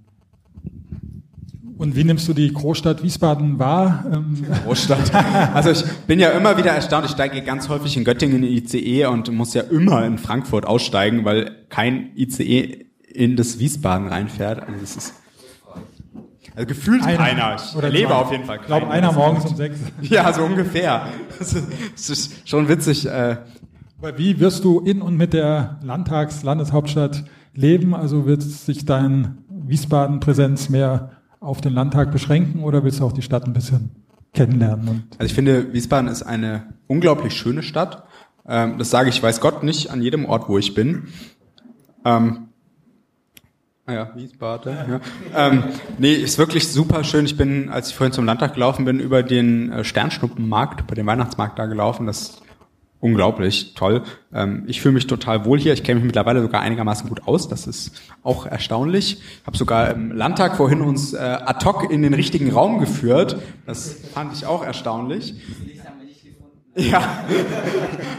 Und 1.78 1.98
wie 1.98 2.06
nimmst 2.06 2.28
du 2.28 2.34
die 2.34 2.54
Großstadt 2.54 3.04
Wiesbaden 3.04 3.60
wahr? 3.60 4.06
Ähm, 4.12 4.46
Großstadt. 4.64 5.12
Also 5.54 5.72
ich 5.72 5.84
bin 6.08 6.20
ja 6.20 6.30
immer 6.30 6.58
wieder 6.58 6.72
erstaunt. 6.72 7.06
Ich 7.06 7.12
steige 7.12 7.42
ganz 7.42 7.68
häufig 7.68 7.98
in 7.98 8.06
Göttingen 8.06 8.44
in 8.44 8.50
ICE 8.50 9.08
und 9.08 9.32
muss 9.32 9.54
ja 9.54 9.62
immer 9.62 10.06
in 10.06 10.18
Frankfurt 10.18 10.66
aussteigen, 10.66 11.26
weil 11.26 11.52
kein 11.70 12.12
ICE 12.16 12.86
in 13.14 13.36
das 13.36 13.60
Wiesbaden 13.60 14.08
reinfährt. 14.08 14.62
Also 14.62 14.80
das 14.80 14.96
ist 14.96 15.14
also 16.56 16.68
gefühlt 16.68 17.04
einer. 17.04 17.18
keiner. 17.18 17.56
Ich 17.56 17.76
oder 17.76 17.90
lebe 17.90 18.10
zwei. 18.10 18.16
auf 18.16 18.32
jeden 18.32 18.46
Fall. 18.46 18.60
Ich 18.62 18.68
glaube, 18.68 18.90
einer 18.90 19.12
morgens 19.12 19.46
um 19.46 19.56
sechs. 19.56 19.80
Ja, 20.02 20.32
so 20.34 20.44
ungefähr. 20.44 21.08
Das 21.40 21.54
ist, 21.54 21.68
das 21.94 22.10
ist 22.10 22.50
schon 22.50 22.68
witzig. 22.68 23.06
Äh. 23.06 23.38
Aber 24.00 24.18
wie 24.18 24.40
wirst 24.40 24.64
du 24.64 24.80
in 24.80 25.02
und 25.02 25.18
mit 25.18 25.34
der 25.34 25.80
Landtags-, 25.84 26.44
Landeshauptstadt 26.44 27.26
leben? 27.54 27.96
Also 27.96 28.26
wird 28.26 28.42
sich 28.42 28.86
dein 28.86 29.40
Wiesbaden-Präsenz 29.50 30.70
mehr 30.70 31.12
auf 31.40 31.62
den 31.62 31.74
Landtag 31.74 32.12
beschränken 32.12 32.64
oder 32.64 32.84
willst 32.84 33.00
du 33.00 33.06
auch 33.06 33.14
die 33.14 33.22
Stadt 33.22 33.46
ein 33.46 33.54
bisschen 33.54 33.92
kennenlernen? 34.34 35.04
also 35.18 35.26
ich 35.26 35.34
finde, 35.34 35.74
Wiesbaden 35.74 36.10
ist 36.10 36.24
eine 36.24 36.74
unglaublich 36.88 37.34
schöne 37.34 37.64
Stadt. 37.64 38.04
Ähm, 38.48 38.78
das 38.78 38.90
sage 38.90 39.10
ich, 39.10 39.22
weiß 39.22 39.42
Gott, 39.42 39.64
nicht 39.64 39.90
an 39.90 40.02
jedem 40.02 40.26
Ort, 40.26 40.50
wo 40.50 40.58
ich 40.58 40.74
bin. 40.74 41.08
Ähm, 42.04 42.45
ja, 43.88 44.16
Wiesbaden. 44.16 44.76
Ja. 44.90 44.99
Ähm, 45.36 45.64
nee, 45.98 46.14
ist 46.14 46.38
wirklich 46.38 46.68
super 46.68 47.03
schön. 47.03 47.26
Ich 47.26 47.38
bin, 47.38 47.70
als 47.70 47.90
ich 47.90 47.95
vorhin 47.95 48.14
zum 48.14 48.26
Landtag 48.26 48.56
gelaufen 48.56 48.86
bin, 48.86 48.99
über 48.99 49.22
den 49.22 49.72
äh, 49.72 49.84
Sternschnuppenmarkt, 49.84 50.82
über 50.82 50.95
den 50.95 51.06
Weihnachtsmarkt 51.06 51.60
da 51.60 51.68
gelaufen. 51.68 52.07
Das 52.07 52.22
ist 52.22 52.41
unglaublich 52.99 53.76
toll. 53.76 54.02
Ähm, 54.34 54.64
ich 54.66 54.82
fühle 54.82 54.95
mich 54.95 55.06
total 55.06 55.45
wohl 55.45 55.60
hier. 55.60 55.74
Ich 55.74 55.84
kenne 55.84 55.99
mich 55.99 56.06
mittlerweile 56.07 56.41
sogar 56.41 56.62
einigermaßen 56.62 57.07
gut 57.07 57.28
aus. 57.28 57.48
Das 57.48 57.68
ist 57.68 58.02
auch 58.24 58.48
erstaunlich. 58.48 59.22
Ich 59.22 59.45
habe 59.45 59.56
sogar 59.56 59.91
im 59.91 60.12
Landtag 60.12 60.57
vorhin 60.57 60.82
uns 60.82 61.14
äh, 61.14 61.18
ad 61.20 61.64
hoc 61.64 61.91
in 61.91 62.02
den 62.02 62.16
richtigen 62.16 62.52
Raum 62.52 62.80
geführt. 62.80 63.38
Das 63.68 63.95
fand 64.14 64.34
ich 64.34 64.48
auch 64.48 64.66
erstaunlich. 64.66 65.36
Ja, 66.78 67.24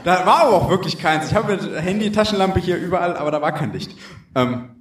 da 0.04 0.24
war 0.24 0.44
aber 0.44 0.52
auch 0.56 0.70
wirklich 0.70 0.98
keins. 0.98 1.30
Ich 1.30 1.34
habe 1.34 1.58
Handy, 1.78 2.10
Taschenlampe 2.10 2.58
hier 2.58 2.78
überall, 2.78 3.16
aber 3.16 3.30
da 3.30 3.42
war 3.42 3.52
kein 3.52 3.72
Licht. 3.72 3.90
Ähm, 4.34 4.75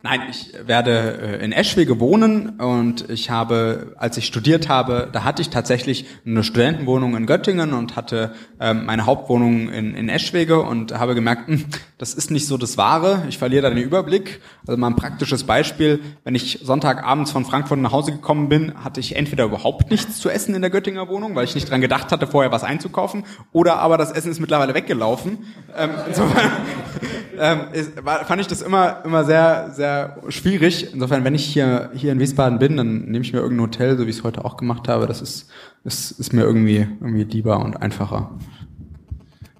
Nein, 0.00 0.20
ich 0.30 0.52
werde 0.64 1.40
äh, 1.40 1.44
in 1.44 1.50
Eschwege 1.50 1.98
wohnen 1.98 2.50
und 2.60 3.10
ich 3.10 3.30
habe, 3.30 3.96
als 3.98 4.16
ich 4.16 4.26
studiert 4.26 4.68
habe, 4.68 5.08
da 5.10 5.24
hatte 5.24 5.42
ich 5.42 5.50
tatsächlich 5.50 6.06
eine 6.24 6.44
Studentenwohnung 6.44 7.16
in 7.16 7.26
Göttingen 7.26 7.72
und 7.72 7.96
hatte 7.96 8.32
ähm, 8.60 8.86
meine 8.86 9.06
Hauptwohnung 9.06 9.68
in, 9.68 9.96
in 9.96 10.08
Eschwege 10.08 10.62
und 10.62 10.96
habe 10.96 11.16
gemerkt, 11.16 11.48
hm, 11.48 11.64
das 11.98 12.14
ist 12.14 12.30
nicht 12.30 12.46
so 12.46 12.56
das 12.56 12.78
Wahre, 12.78 13.24
ich 13.28 13.38
verliere 13.38 13.62
da 13.62 13.70
den 13.70 13.82
Überblick. 13.82 14.40
Also 14.68 14.78
mal 14.78 14.86
ein 14.86 14.94
praktisches 14.94 15.42
Beispiel, 15.42 15.98
wenn 16.22 16.36
ich 16.36 16.60
Sonntagabends 16.62 17.32
von 17.32 17.44
Frankfurt 17.44 17.80
nach 17.80 17.90
Hause 17.90 18.12
gekommen 18.12 18.48
bin, 18.48 18.84
hatte 18.84 19.00
ich 19.00 19.16
entweder 19.16 19.46
überhaupt 19.46 19.90
nichts 19.90 20.20
zu 20.20 20.30
essen 20.30 20.54
in 20.54 20.60
der 20.60 20.70
Göttinger 20.70 21.08
Wohnung, 21.08 21.34
weil 21.34 21.42
ich 21.42 21.56
nicht 21.56 21.68
dran 21.68 21.80
gedacht 21.80 22.12
hatte, 22.12 22.28
vorher 22.28 22.52
was 22.52 22.62
einzukaufen, 22.62 23.24
oder 23.50 23.80
aber 23.80 23.98
das 23.98 24.12
Essen 24.12 24.30
ist 24.30 24.38
mittlerweile 24.38 24.74
weggelaufen. 24.74 25.38
Ähm, 25.76 25.90
insofern 26.06 26.52
ähm, 27.40 27.60
fand 28.26 28.40
ich 28.40 28.46
das 28.46 28.62
immer, 28.62 29.02
immer 29.04 29.24
sehr, 29.24 29.72
sehr 29.72 29.87
sehr 29.88 30.16
schwierig. 30.28 30.92
Insofern, 30.92 31.24
wenn 31.24 31.34
ich 31.34 31.44
hier, 31.44 31.90
hier 31.94 32.12
in 32.12 32.20
Wiesbaden 32.20 32.58
bin, 32.58 32.76
dann 32.76 33.06
nehme 33.06 33.24
ich 33.24 33.32
mir 33.32 33.40
irgendein 33.40 33.66
Hotel, 33.66 33.96
so 33.96 34.06
wie 34.06 34.10
ich 34.10 34.18
es 34.18 34.24
heute 34.24 34.44
auch 34.44 34.56
gemacht 34.56 34.88
habe. 34.88 35.06
Das 35.06 35.22
ist, 35.22 35.50
das 35.84 36.10
ist 36.10 36.32
mir 36.32 36.42
irgendwie, 36.42 36.86
irgendwie 37.00 37.24
lieber 37.24 37.58
und 37.60 37.80
einfacher. 37.80 38.30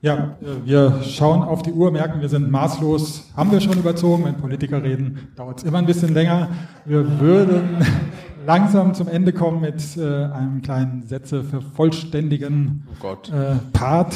Ja, 0.00 0.36
wir 0.64 1.02
schauen 1.02 1.42
auf 1.42 1.62
die 1.62 1.72
Uhr, 1.72 1.90
merken, 1.90 2.20
wir 2.20 2.28
sind 2.28 2.50
maßlos, 2.50 3.32
haben 3.36 3.50
wir 3.50 3.60
schon 3.60 3.78
überzogen. 3.78 4.24
Wenn 4.24 4.36
Politiker 4.36 4.82
reden, 4.82 5.28
dauert 5.34 5.58
es 5.58 5.64
immer 5.64 5.78
ein 5.78 5.86
bisschen 5.86 6.14
länger. 6.14 6.48
Wir 6.84 7.18
würden, 7.18 7.84
langsam 8.46 8.94
zum 8.94 9.08
Ende 9.08 9.32
kommen 9.32 9.60
mit 9.60 9.96
äh, 9.96 10.26
einem 10.26 10.62
kleinen 10.62 11.02
Sätze 11.02 11.42
vervollständigen 11.42 12.86
Oh 13.02 13.16
äh, 13.32 13.56
Part. 13.72 14.14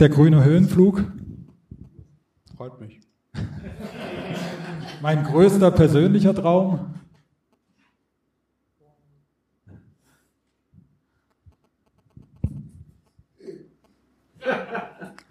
Der 0.00 0.08
grüne 0.08 0.44
Höhenflug. 0.44 1.04
Freut 2.56 2.80
mich. 2.80 3.00
Mein 5.08 5.24
größter 5.24 5.70
persönlicher 5.70 6.34
Traum. 6.34 6.80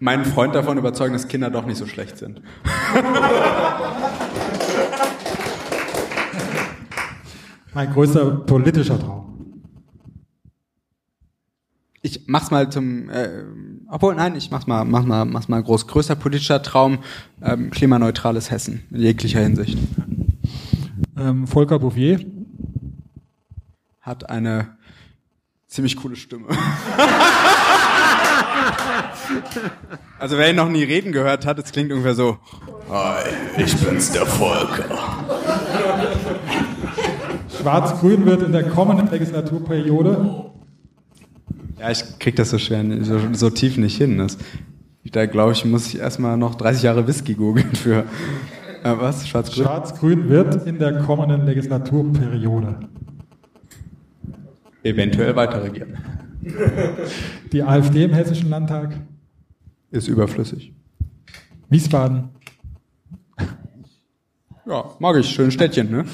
Meinen 0.00 0.24
Freund 0.24 0.56
davon 0.56 0.78
überzeugen, 0.78 1.12
dass 1.12 1.28
Kinder 1.28 1.48
doch 1.48 1.64
nicht 1.64 1.76
so 1.76 1.86
schlecht 1.86 2.18
sind. 2.18 2.42
Mein 7.72 7.92
größter 7.92 8.30
politischer 8.32 8.98
Traum. 8.98 9.37
Ich 12.08 12.22
mach's 12.26 12.50
mal 12.50 12.70
zum, 12.70 13.10
äh, 13.10 13.44
obwohl 13.90 14.14
nein, 14.14 14.34
ich 14.34 14.50
mach's 14.50 14.66
mal, 14.66 14.82
mach 14.86 15.04
mal, 15.04 15.26
mach's 15.26 15.48
mal 15.48 15.62
groß. 15.62 15.86
Größter 15.86 16.16
politischer 16.16 16.62
Traum, 16.62 17.00
ähm, 17.42 17.68
klimaneutrales 17.68 18.50
Hessen 18.50 18.82
in 18.90 19.02
jeglicher 19.02 19.40
Hinsicht. 19.40 19.76
Ähm, 21.18 21.46
Volker 21.46 21.78
Bouffier. 21.78 22.20
Hat 24.00 24.30
eine 24.30 24.78
ziemlich 25.66 25.96
coole 25.96 26.16
Stimme. 26.16 26.46
also 30.18 30.38
wer 30.38 30.48
ihn 30.48 30.56
noch 30.56 30.70
nie 30.70 30.84
reden 30.84 31.12
gehört 31.12 31.44
hat, 31.44 31.58
es 31.58 31.72
klingt 31.72 31.92
ungefähr 31.92 32.14
so. 32.14 32.38
Hi, 32.88 33.28
ich 33.58 33.76
bin's 33.76 34.12
der 34.12 34.24
Volker. 34.24 34.86
Schwarz-Grün 37.60 38.24
wird 38.24 38.44
in 38.44 38.52
der 38.52 38.70
kommenden 38.70 39.10
Legislaturperiode. 39.10 40.52
Ja, 41.78 41.90
ich 41.90 42.18
krieg 42.18 42.34
das 42.36 42.50
so 42.50 42.58
schwer, 42.58 42.84
so, 43.04 43.20
so 43.32 43.50
tief 43.50 43.76
nicht 43.76 43.96
hin. 43.96 44.18
Das, 44.18 44.36
da 45.04 45.26
glaube 45.26 45.52
ich, 45.52 45.64
muss 45.64 45.86
ich 45.88 46.00
erstmal 46.00 46.36
noch 46.36 46.54
30 46.56 46.82
Jahre 46.82 47.06
Whisky 47.06 47.34
googeln 47.34 47.74
für. 47.74 48.04
Äh, 48.82 48.94
was? 48.98 49.26
Schwarz-Grün? 49.26 49.64
Schwarz-Grün 49.64 50.28
wird 50.28 50.66
in 50.66 50.78
der 50.78 51.00
kommenden 51.00 51.44
Legislaturperiode. 51.46 52.80
Eventuell 54.82 55.34
weiter 55.36 55.62
regieren. 55.62 55.98
Die 57.52 57.62
AfD 57.62 58.04
im 58.04 58.12
Hessischen 58.12 58.50
Landtag. 58.50 59.00
Ist 59.90 60.08
überflüssig. 60.08 60.72
Wiesbaden. 61.68 62.30
Ja, 64.66 64.84
mag 64.98 65.16
ich. 65.16 65.28
Schönes 65.28 65.54
Städtchen, 65.54 65.90
ne? 65.90 66.04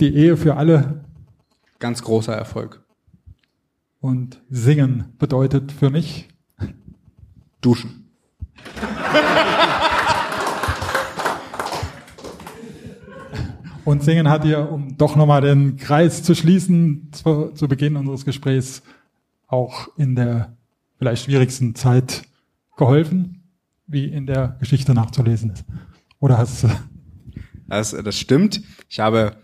Die 0.00 0.14
Ehe 0.14 0.36
für 0.36 0.56
alle. 0.56 1.04
Ganz 1.78 2.02
großer 2.02 2.34
Erfolg. 2.34 2.82
Und 4.00 4.40
singen 4.48 5.14
bedeutet 5.18 5.72
für 5.72 5.90
mich 5.90 6.28
Duschen. 7.60 8.10
Und 13.84 14.02
Singen 14.02 14.28
hat 14.28 14.44
dir, 14.44 14.70
um 14.70 14.98
doch 14.98 15.16
nochmal 15.16 15.40
den 15.40 15.76
Kreis 15.78 16.22
zu 16.22 16.34
schließen, 16.34 17.08
zu, 17.10 17.52
zu 17.54 17.68
Beginn 17.68 17.96
unseres 17.96 18.26
Gesprächs 18.26 18.82
auch 19.46 19.88
in 19.96 20.14
der 20.14 20.56
vielleicht 20.98 21.24
schwierigsten 21.24 21.74
Zeit 21.74 22.24
geholfen, 22.76 23.44
wie 23.86 24.04
in 24.04 24.26
der 24.26 24.56
Geschichte 24.60 24.92
nachzulesen 24.92 25.52
ist. 25.52 25.64
Oder 26.20 26.36
hast 26.36 26.64
du 26.64 26.68
Das, 27.66 27.92
das 27.92 28.18
stimmt. 28.18 28.60
Ich 28.90 29.00
habe 29.00 29.36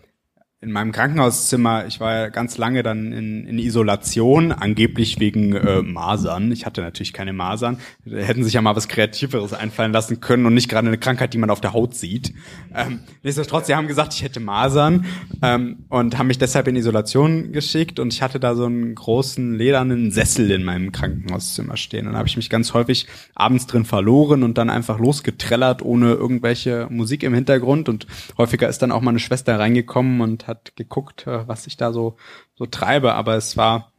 in 0.65 0.71
meinem 0.71 0.91
Krankenhauszimmer, 0.91 1.85
ich 1.85 1.99
war 1.99 2.15
ja 2.15 2.29
ganz 2.29 2.57
lange 2.57 2.81
dann 2.81 3.11
in, 3.13 3.45
in 3.45 3.59
Isolation, 3.59 4.51
angeblich 4.51 5.19
wegen 5.19 5.53
äh, 5.53 5.83
Masern. 5.83 6.51
Ich 6.51 6.65
hatte 6.65 6.81
natürlich 6.81 7.13
keine 7.13 7.33
Masern. 7.33 7.77
Da 8.03 8.17
hätten 8.17 8.43
sich 8.43 8.53
ja 8.53 8.63
mal 8.63 8.75
was 8.75 8.87
Kreativeres 8.87 9.53
einfallen 9.53 9.93
lassen 9.93 10.21
können 10.21 10.47
und 10.47 10.55
nicht 10.55 10.67
gerade 10.67 10.87
eine 10.87 10.97
Krankheit, 10.97 11.35
die 11.35 11.37
man 11.37 11.51
auf 11.51 11.61
der 11.61 11.73
Haut 11.73 11.93
sieht. 11.93 12.33
Ähm, 12.73 13.01
nichtsdestotrotz, 13.21 13.67
sie 13.67 13.75
haben 13.75 13.87
gesagt, 13.87 14.15
ich 14.15 14.23
hätte 14.23 14.39
Masern 14.39 15.05
ähm, 15.43 15.85
und 15.89 16.17
haben 16.17 16.27
mich 16.27 16.39
deshalb 16.39 16.67
in 16.67 16.75
Isolation 16.75 17.51
geschickt 17.51 17.99
und 17.99 18.11
ich 18.11 18.23
hatte 18.23 18.39
da 18.39 18.55
so 18.55 18.65
einen 18.65 18.95
großen 18.95 19.53
ledernen 19.53 20.11
Sessel 20.11 20.49
in 20.49 20.63
meinem 20.63 20.91
Krankenhauszimmer 20.91 21.77
stehen. 21.77 22.07
Und 22.07 22.13
da 22.13 22.17
habe 22.17 22.27
ich 22.27 22.37
mich 22.37 22.49
ganz 22.49 22.73
häufig 22.73 23.05
abends 23.35 23.67
drin 23.67 23.85
verloren 23.85 24.41
und 24.41 24.57
dann 24.57 24.71
einfach 24.71 24.97
losgetrellert, 24.97 25.83
ohne 25.83 26.13
irgendwelche 26.13 26.87
Musik 26.89 27.21
im 27.21 27.35
Hintergrund. 27.35 27.87
Und 27.87 28.07
häufiger 28.39 28.67
ist 28.67 28.81
dann 28.81 28.91
auch 28.91 29.01
meine 29.01 29.19
Schwester 29.19 29.59
reingekommen 29.59 30.21
und 30.21 30.47
hat 30.47 30.54
geguckt, 30.75 31.27
äh, 31.27 31.47
was 31.47 31.67
ich 31.67 31.77
da 31.77 31.91
so, 31.91 32.17
so 32.55 32.65
treibe. 32.65 33.13
Aber 33.13 33.35
es 33.35 33.57
war 33.57 33.91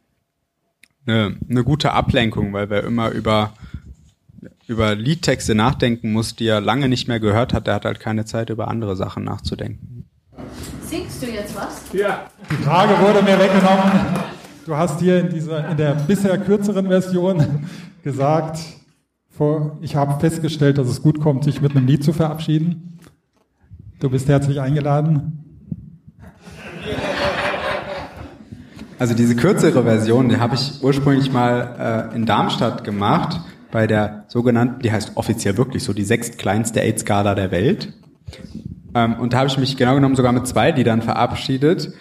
eine, 1.05 1.37
eine 1.49 1.63
gute 1.63 1.93
Ablenkung, 1.93 2.53
weil 2.53 2.69
wir 2.69 2.83
immer 2.83 3.09
über, 3.09 3.53
über 4.67 4.95
Liedtexte 4.95 5.55
nachdenken 5.55 6.11
muss, 6.11 6.35
die 6.35 6.47
er 6.47 6.61
lange 6.61 6.89
nicht 6.89 7.07
mehr 7.07 7.19
gehört 7.19 7.53
hat. 7.53 7.67
Er 7.67 7.75
hat 7.75 7.85
halt 7.85 7.99
keine 7.99 8.25
Zeit, 8.25 8.49
über 8.49 8.67
andere 8.67 8.95
Sachen 8.95 9.23
nachzudenken. 9.23 10.05
Singst 10.83 11.21
du 11.21 11.27
jetzt 11.27 11.55
was? 11.55 11.81
Ja. 11.93 12.29
Die 12.51 12.63
Frage 12.63 12.99
wurde 13.01 13.21
mir 13.21 13.39
weggenommen. 13.39 13.91
Du 14.65 14.75
hast 14.75 14.99
hier 14.99 15.19
in, 15.19 15.29
dieser, 15.29 15.69
in 15.69 15.77
der 15.77 15.93
bisher 15.93 16.37
kürzeren 16.37 16.87
Version 16.87 17.67
gesagt, 18.03 18.59
vor, 19.29 19.77
ich 19.81 19.95
habe 19.95 20.19
festgestellt, 20.19 20.77
dass 20.77 20.87
es 20.87 21.01
gut 21.01 21.19
kommt, 21.21 21.43
sich 21.43 21.61
mit 21.61 21.75
einem 21.75 21.87
Lied 21.87 22.03
zu 22.03 22.11
verabschieden. 22.11 22.99
Du 23.99 24.09
bist 24.09 24.27
herzlich 24.27 24.59
eingeladen. 24.59 25.46
Also 28.99 29.13
diese 29.13 29.35
kürzere 29.35 29.83
Version, 29.83 30.29
die 30.29 30.37
habe 30.37 30.55
ich 30.55 30.81
ursprünglich 30.81 31.31
mal 31.31 32.09
äh, 32.11 32.15
in 32.15 32.25
Darmstadt 32.25 32.83
gemacht, 32.83 33.39
bei 33.71 33.85
der 33.85 34.23
sogenannten, 34.27 34.81
die 34.81 34.91
heißt 34.91 35.11
offiziell 35.15 35.57
wirklich 35.57 35.83
so, 35.83 35.93
die 35.93 36.03
sechstkleinste 36.03 36.81
AIDS-Skala 36.81 37.35
der 37.35 37.51
Welt. 37.51 37.93
Ähm, 38.95 39.15
und 39.19 39.33
da 39.33 39.39
habe 39.39 39.47
ich 39.49 39.57
mich 39.57 39.77
genau 39.77 39.93
genommen 39.95 40.15
sogar 40.15 40.31
mit 40.31 40.47
zwei 40.47 40.71
Liedern 40.71 41.01
verabschiedet. 41.01 41.93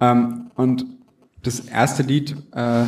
Ähm, 0.00 0.50
und 0.54 0.86
das 1.42 1.60
erste 1.60 2.02
Lied, 2.02 2.36
äh, 2.54 2.84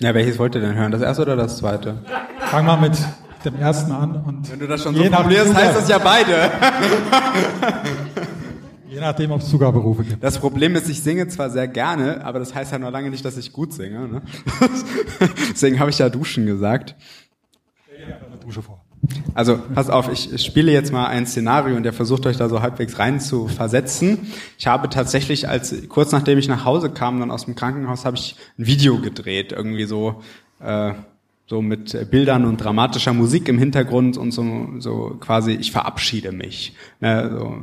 ja, 0.00 0.14
welches 0.14 0.38
wollt 0.38 0.54
ihr 0.54 0.60
denn 0.60 0.76
hören? 0.76 0.92
Das 0.92 1.02
erste 1.02 1.22
oder 1.22 1.36
das 1.36 1.58
zweite? 1.58 1.98
Fang 2.38 2.64
mal 2.64 2.78
mit 2.78 2.96
dem 3.44 3.56
ersten 3.56 3.92
an. 3.92 4.22
Und 4.24 4.50
Wenn 4.50 4.60
du 4.60 4.66
das 4.66 4.82
schon 4.82 4.94
so 4.94 5.04
formulierst, 5.04 5.54
heißt 5.54 5.76
das 5.76 5.88
ja 5.88 5.98
beide. 5.98 6.50
Je 8.98 9.04
nachdem, 9.04 9.30
ob 9.30 9.40
es 9.40 9.48
Zugaberufe 9.48 10.02
gibt. 10.02 10.24
Das 10.24 10.40
Problem 10.40 10.74
ist, 10.74 10.88
ich 10.88 11.00
singe 11.00 11.28
zwar 11.28 11.50
sehr 11.50 11.68
gerne, 11.68 12.24
aber 12.24 12.40
das 12.40 12.52
heißt 12.52 12.72
ja 12.72 12.80
noch 12.80 12.90
lange 12.90 13.10
nicht, 13.10 13.24
dass 13.24 13.36
ich 13.36 13.52
gut 13.52 13.72
singe. 13.72 14.08
Ne? 14.08 14.22
Deswegen 15.52 15.78
habe 15.78 15.90
ich 15.90 15.98
ja 16.00 16.08
Duschen 16.08 16.46
gesagt. 16.46 16.96
Eine 17.96 18.40
Dusche 18.44 18.60
vor. 18.60 18.84
Also, 19.34 19.60
pass 19.72 19.88
auf, 19.88 20.10
ich 20.10 20.44
spiele 20.44 20.72
jetzt 20.72 20.92
mal 20.92 21.06
ein 21.06 21.28
Szenario 21.28 21.76
und 21.76 21.84
der 21.84 21.92
versucht 21.92 22.26
euch 22.26 22.38
da 22.38 22.48
so 22.48 22.60
halbwegs 22.60 22.98
rein 22.98 23.20
zu 23.20 23.46
versetzen. 23.46 24.32
Ich 24.58 24.66
habe 24.66 24.88
tatsächlich, 24.88 25.48
als 25.48 25.88
kurz 25.88 26.10
nachdem 26.10 26.36
ich 26.36 26.48
nach 26.48 26.64
Hause 26.64 26.90
kam, 26.90 27.20
dann 27.20 27.30
aus 27.30 27.44
dem 27.44 27.54
Krankenhaus, 27.54 28.04
habe 28.04 28.16
ich 28.16 28.34
ein 28.58 28.66
Video 28.66 29.00
gedreht, 29.00 29.52
irgendwie 29.52 29.84
so, 29.84 30.22
äh, 30.58 30.94
so 31.46 31.62
mit 31.62 32.10
Bildern 32.10 32.44
und 32.46 32.56
dramatischer 32.56 33.12
Musik 33.12 33.48
im 33.48 33.58
Hintergrund 33.60 34.16
und 34.16 34.32
so, 34.32 34.70
so 34.80 35.16
quasi, 35.20 35.52
ich 35.52 35.70
verabschiede 35.70 36.32
mich. 36.32 36.74
Ne, 36.98 37.30
so, 37.32 37.56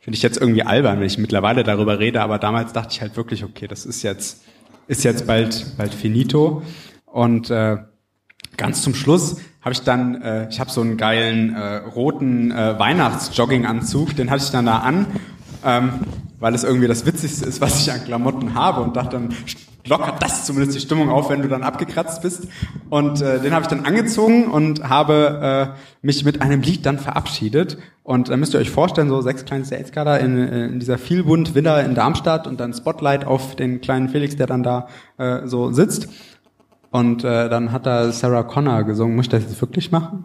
Finde 0.00 0.16
ich 0.16 0.22
jetzt 0.22 0.38
irgendwie 0.38 0.62
albern, 0.62 0.98
wenn 0.98 1.06
ich 1.06 1.18
mittlerweile 1.18 1.62
darüber 1.62 1.98
rede, 1.98 2.22
aber 2.22 2.38
damals 2.38 2.72
dachte 2.72 2.88
ich 2.92 3.00
halt 3.00 3.16
wirklich, 3.16 3.44
okay, 3.44 3.66
das 3.66 3.84
ist 3.84 4.02
jetzt, 4.02 4.42
ist 4.86 5.04
jetzt 5.04 5.26
bald, 5.26 5.76
bald 5.76 5.94
finito. 5.94 6.62
Und 7.06 7.50
äh, 7.50 7.78
ganz 8.56 8.82
zum 8.82 8.94
Schluss 8.94 9.36
habe 9.62 9.72
ich 9.72 9.82
dann, 9.82 10.22
äh, 10.22 10.48
ich 10.48 10.58
habe 10.60 10.70
so 10.70 10.80
einen 10.80 10.96
geilen 10.96 11.54
äh, 11.54 11.76
roten 11.76 12.50
äh, 12.50 12.78
Weihnachts-Jogginganzug, 12.78 14.16
den 14.16 14.30
hatte 14.30 14.44
ich 14.44 14.50
dann 14.50 14.66
da 14.66 14.78
an, 14.78 15.06
ähm, 15.64 16.00
weil 16.38 16.54
es 16.54 16.64
irgendwie 16.64 16.88
das 16.88 17.04
Witzigste 17.04 17.44
ist, 17.44 17.60
was 17.60 17.80
ich 17.80 17.92
an 17.92 18.02
Klamotten 18.04 18.54
habe 18.54 18.80
und 18.80 18.96
dachte 18.96 19.16
dann, 19.16 19.34
lockert 19.86 20.22
das 20.22 20.44
zumindest 20.44 20.76
die 20.76 20.80
Stimmung 20.80 21.10
auf, 21.10 21.30
wenn 21.30 21.42
du 21.42 21.48
dann 21.48 21.62
abgekratzt 21.62 22.22
bist. 22.22 22.48
Und 22.88 23.20
äh, 23.20 23.40
den 23.40 23.52
habe 23.52 23.62
ich 23.62 23.68
dann 23.68 23.84
angezogen 23.84 24.44
und 24.46 24.88
habe 24.88 25.74
äh, 25.76 26.06
mich 26.06 26.24
mit 26.24 26.42
einem 26.42 26.62
Lied 26.62 26.86
dann 26.86 26.98
verabschiedet. 26.98 27.78
Und 28.02 28.28
dann 28.28 28.40
müsst 28.40 28.54
ihr 28.54 28.60
euch 28.60 28.70
vorstellen, 28.70 29.08
so 29.08 29.20
sechs 29.20 29.44
kleine 29.44 29.64
Skater 29.64 30.20
in, 30.20 30.38
äh, 30.38 30.66
in 30.66 30.80
dieser 30.80 30.98
vielbunt 30.98 31.54
Villa 31.54 31.80
in 31.80 31.94
Darmstadt 31.94 32.46
und 32.46 32.60
dann 32.60 32.72
Spotlight 32.72 33.24
auf 33.24 33.56
den 33.56 33.80
kleinen 33.80 34.08
Felix, 34.08 34.36
der 34.36 34.46
dann 34.46 34.62
da 34.62 34.88
äh, 35.18 35.46
so 35.46 35.72
sitzt. 35.72 36.08
Und 36.90 37.24
äh, 37.24 37.48
dann 37.48 37.72
hat 37.72 37.86
da 37.86 38.10
Sarah 38.10 38.42
Connor 38.42 38.84
gesungen. 38.84 39.16
Muss 39.16 39.26
ich 39.26 39.30
das 39.30 39.42
jetzt 39.42 39.60
wirklich 39.60 39.92
machen? 39.92 40.24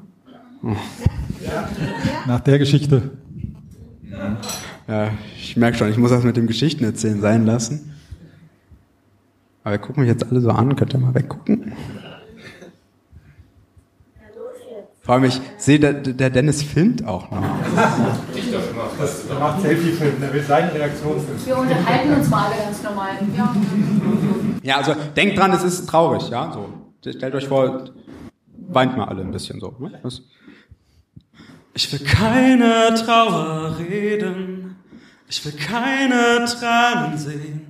Nach 2.26 2.40
der 2.40 2.58
Geschichte. 2.58 3.12
Ja, 4.88 5.12
ich 5.38 5.58
merke 5.58 5.78
schon, 5.78 5.90
ich 5.90 5.98
muss 5.98 6.12
das 6.12 6.24
mit 6.24 6.38
dem 6.38 6.48
Geschichten 6.48 6.84
erzählen 6.84 7.22
sein 7.22 7.46
lassen. 7.46 7.95
Aber 9.66 9.74
ihr 9.74 9.80
gucken 9.80 10.04
mich 10.04 10.12
jetzt 10.12 10.24
alle 10.30 10.40
so 10.42 10.52
an, 10.52 10.76
könnt 10.76 10.94
ihr 10.94 11.00
mal 11.00 11.16
weggucken? 11.16 11.74
Vor 15.02 15.16
allem, 15.16 15.24
ich 15.24 15.42
sehe, 15.58 15.80
der, 15.80 15.94
der 15.94 16.30
Dennis 16.30 16.62
filmt 16.62 17.06
auch 17.06 17.32
noch. 17.32 17.42
Das, 19.00 19.28
der 19.28 19.40
macht 19.40 19.62
Selfie-Film, 19.62 20.22
der 20.22 20.34
will 20.34 20.44
seine 20.44 20.72
Reaktion 20.72 21.20
filmen. 21.20 21.46
Wir 21.46 21.58
unterhalten 21.58 22.14
uns 22.14 22.30
mal 22.30 22.46
alle 22.46 22.64
ganz 22.64 22.84
normal. 22.84 23.10
Ja. 23.36 23.56
Ja, 24.62 24.78
also 24.78 24.96
denkt 25.16 25.38
dran, 25.38 25.52
es 25.52 25.64
ist 25.64 25.88
traurig, 25.88 26.30
ja. 26.30 26.52
So. 26.54 26.70
Stellt 27.12 27.34
euch 27.34 27.48
vor, 27.48 27.86
weint 28.68 28.96
mal 28.96 29.06
alle 29.06 29.22
ein 29.22 29.32
bisschen 29.32 29.60
so. 29.60 29.76
Ne? 29.80 30.00
Das 30.04 30.22
Ich 31.74 31.92
will 31.92 32.08
keine 32.08 32.94
Trauer 33.04 33.78
reden, 33.80 34.76
ich 35.28 35.44
will 35.44 35.54
keine 35.54 36.46
Tränen 36.46 37.18
sehen, 37.18 37.65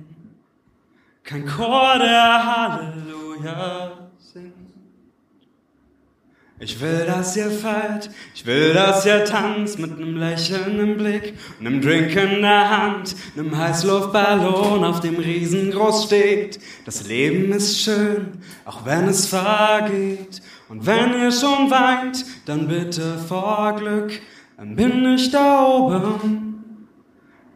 kein 1.26 1.44
Chor 1.44 1.98
der 1.98 2.46
Halleluja 2.46 4.08
singt. 4.16 4.54
Ich 6.60 6.80
will, 6.80 7.04
dass 7.04 7.36
ihr 7.36 7.50
feiert, 7.50 8.08
ich 8.34 8.46
will, 8.46 8.72
dass 8.72 9.04
ihr 9.04 9.24
tanzt 9.24 9.78
mit 9.78 9.98
nem 9.98 10.16
Lächeln 10.16 10.78
im 10.78 10.96
Blick, 10.96 11.34
nem 11.60 11.82
Drink 11.82 12.14
in 12.14 12.42
der 12.42 12.70
Hand, 12.70 13.16
nem 13.34 13.58
Heißluftballon, 13.58 14.84
auf 14.84 15.00
dem 15.00 15.16
riesengroß 15.16 16.04
steht. 16.04 16.60
Das 16.84 17.06
Leben 17.08 17.52
ist 17.52 17.80
schön, 17.80 18.38
auch 18.64 18.86
wenn 18.86 19.08
es 19.08 19.26
vergeht. 19.26 20.40
Und 20.68 20.86
wenn 20.86 21.12
ihr 21.12 21.32
schon 21.32 21.70
weint, 21.70 22.24
dann 22.46 22.68
bitte 22.68 23.18
vor 23.18 23.74
Glück, 23.76 24.12
dann 24.56 24.76
bin 24.76 25.04
ich 25.14 25.30
da 25.32 25.66
oben 25.66 26.86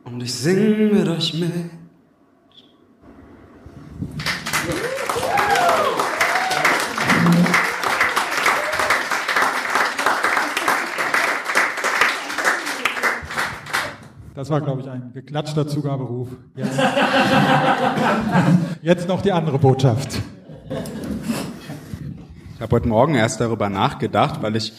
und 0.02 0.20
ich 0.20 0.34
sing 0.34 0.92
mit 0.92 1.08
euch 1.08 1.34
mit. 1.34 1.79
Das 14.40 14.48
war, 14.48 14.62
glaube 14.62 14.80
ich, 14.80 14.88
ein 14.88 15.12
geklatschter 15.12 15.68
Zugaberuf. 15.68 16.28
Jetzt, 16.56 16.80
Jetzt 18.80 19.06
noch 19.06 19.20
die 19.20 19.32
andere 19.32 19.58
Botschaft. 19.58 20.18
Ich 22.54 22.60
habe 22.62 22.74
heute 22.74 22.88
Morgen 22.88 23.16
erst 23.16 23.38
darüber 23.42 23.68
nachgedacht, 23.68 24.40
weil 24.40 24.56
ich 24.56 24.72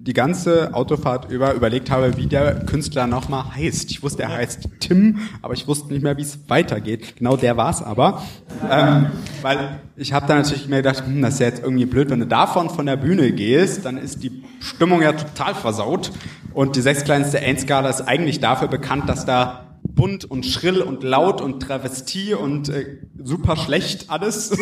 die 0.00 0.12
ganze 0.12 0.74
Autofahrt 0.74 1.30
über 1.30 1.54
überlegt 1.54 1.90
habe, 1.90 2.16
wie 2.16 2.26
der 2.26 2.64
Künstler 2.66 3.08
nochmal 3.08 3.56
heißt. 3.56 3.90
Ich 3.90 4.02
wusste, 4.02 4.22
er 4.22 4.32
heißt 4.32 4.68
Tim, 4.78 5.18
aber 5.42 5.54
ich 5.54 5.66
wusste 5.66 5.92
nicht 5.92 6.02
mehr, 6.02 6.16
wie 6.16 6.22
es 6.22 6.38
weitergeht. 6.48 7.16
Genau 7.16 7.36
der 7.36 7.56
war's 7.56 7.82
aber. 7.82 8.22
Ähm, 8.70 9.06
weil 9.42 9.80
ich 9.96 10.12
habe 10.12 10.26
da 10.28 10.36
natürlich 10.36 10.68
mir 10.68 10.76
gedacht, 10.76 11.04
hm, 11.04 11.20
das 11.20 11.34
ist 11.34 11.40
ja 11.40 11.46
jetzt 11.46 11.62
irgendwie 11.64 11.86
blöd, 11.86 12.10
wenn 12.10 12.20
du 12.20 12.26
davon 12.26 12.70
von 12.70 12.86
der 12.86 12.96
Bühne 12.96 13.32
gehst, 13.32 13.84
dann 13.84 13.98
ist 13.98 14.22
die 14.22 14.44
Stimmung 14.60 15.02
ja 15.02 15.12
total 15.12 15.56
versaut. 15.56 16.12
Und 16.54 16.76
die 16.76 16.80
sechskleinste 16.80 17.40
Endskala 17.40 17.88
ist 17.88 18.02
eigentlich 18.02 18.38
dafür 18.38 18.68
bekannt, 18.68 19.08
dass 19.08 19.26
da 19.26 19.67
bunt 19.98 20.24
und 20.24 20.46
schrill 20.46 20.80
und 20.80 21.02
laut 21.02 21.42
und 21.42 21.60
Travestie 21.60 22.32
und 22.32 22.68
äh, 22.68 22.98
super 23.22 23.56
schlecht 23.56 24.08
alles. 24.08 24.56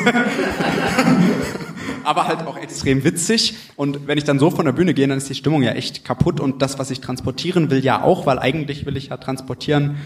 aber 2.04 2.26
halt 2.26 2.46
auch 2.46 2.56
extrem 2.56 3.04
witzig. 3.04 3.54
Und 3.76 4.06
wenn 4.06 4.16
ich 4.16 4.24
dann 4.24 4.38
so 4.38 4.50
von 4.50 4.64
der 4.64 4.72
Bühne 4.72 4.94
gehe, 4.94 5.06
dann 5.06 5.18
ist 5.18 5.28
die 5.28 5.34
Stimmung 5.34 5.62
ja 5.62 5.72
echt 5.72 6.04
kaputt. 6.04 6.40
Und 6.40 6.62
das, 6.62 6.78
was 6.78 6.90
ich 6.90 7.00
transportieren 7.00 7.70
will, 7.70 7.84
ja 7.84 8.02
auch, 8.02 8.24
weil 8.24 8.38
eigentlich 8.38 8.86
will 8.86 8.96
ich 8.96 9.08
ja 9.08 9.18
transportieren 9.18 9.96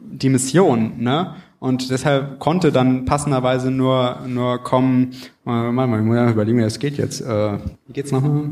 die 0.00 0.28
Mission, 0.28 0.92
ne? 0.98 1.34
Und 1.60 1.90
deshalb 1.90 2.38
konnte 2.38 2.70
dann 2.70 3.04
passenderweise 3.04 3.72
nur 3.72 4.20
nur 4.28 4.62
kommen. 4.62 5.10
Äh, 5.44 5.72
mal, 5.72 5.88
mal, 5.88 5.98
ich 5.98 6.06
muss 6.06 6.16
ja 6.16 6.30
überlegen, 6.30 6.58
wie 6.58 6.62
das 6.62 6.78
geht 6.78 6.98
jetzt. 6.98 7.20
Äh, 7.20 7.58
wie 7.88 7.92
geht's 7.92 8.12
nochmal? 8.12 8.44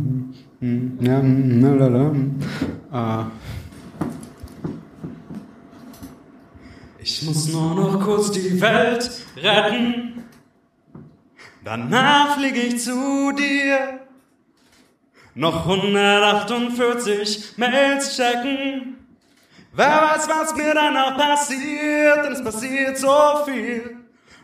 Hm, 0.60 0.98
ja, 1.00 1.20
hm, 1.20 1.60
lalala, 1.60 2.10
hm. 2.10 2.34
äh, 2.92 3.24
Ich 7.08 7.22
muss 7.22 7.46
nur 7.46 7.72
noch 7.72 8.00
kurz 8.00 8.32
die 8.32 8.60
Welt 8.60 9.08
retten. 9.36 10.24
Danach 11.62 12.34
flieg 12.36 12.56
ich 12.56 12.82
zu 12.82 13.30
dir. 13.30 14.00
Noch 15.36 15.68
148 15.68 17.58
Mails 17.58 18.16
checken. 18.16 19.06
Wer 19.72 19.86
weiß, 19.86 20.28
was 20.28 20.56
mir 20.56 20.74
danach 20.74 21.16
passiert, 21.16 22.24
denn 22.24 22.32
es 22.32 22.42
passiert 22.42 22.98
so 22.98 23.44
viel. 23.44 23.98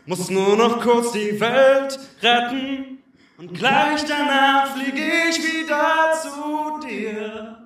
Muss 0.05 0.29
nur 0.29 0.55
noch 0.55 0.79
kurz 0.79 1.11
die 1.11 1.37
Welt 1.41 1.99
retten. 2.21 2.99
Und 3.37 3.53
gleich 3.53 4.05
danach 4.05 4.73
flieg 4.73 4.95
ich 4.95 5.37
wieder 5.37 6.13
zu 6.21 6.79
dir. 6.87 7.57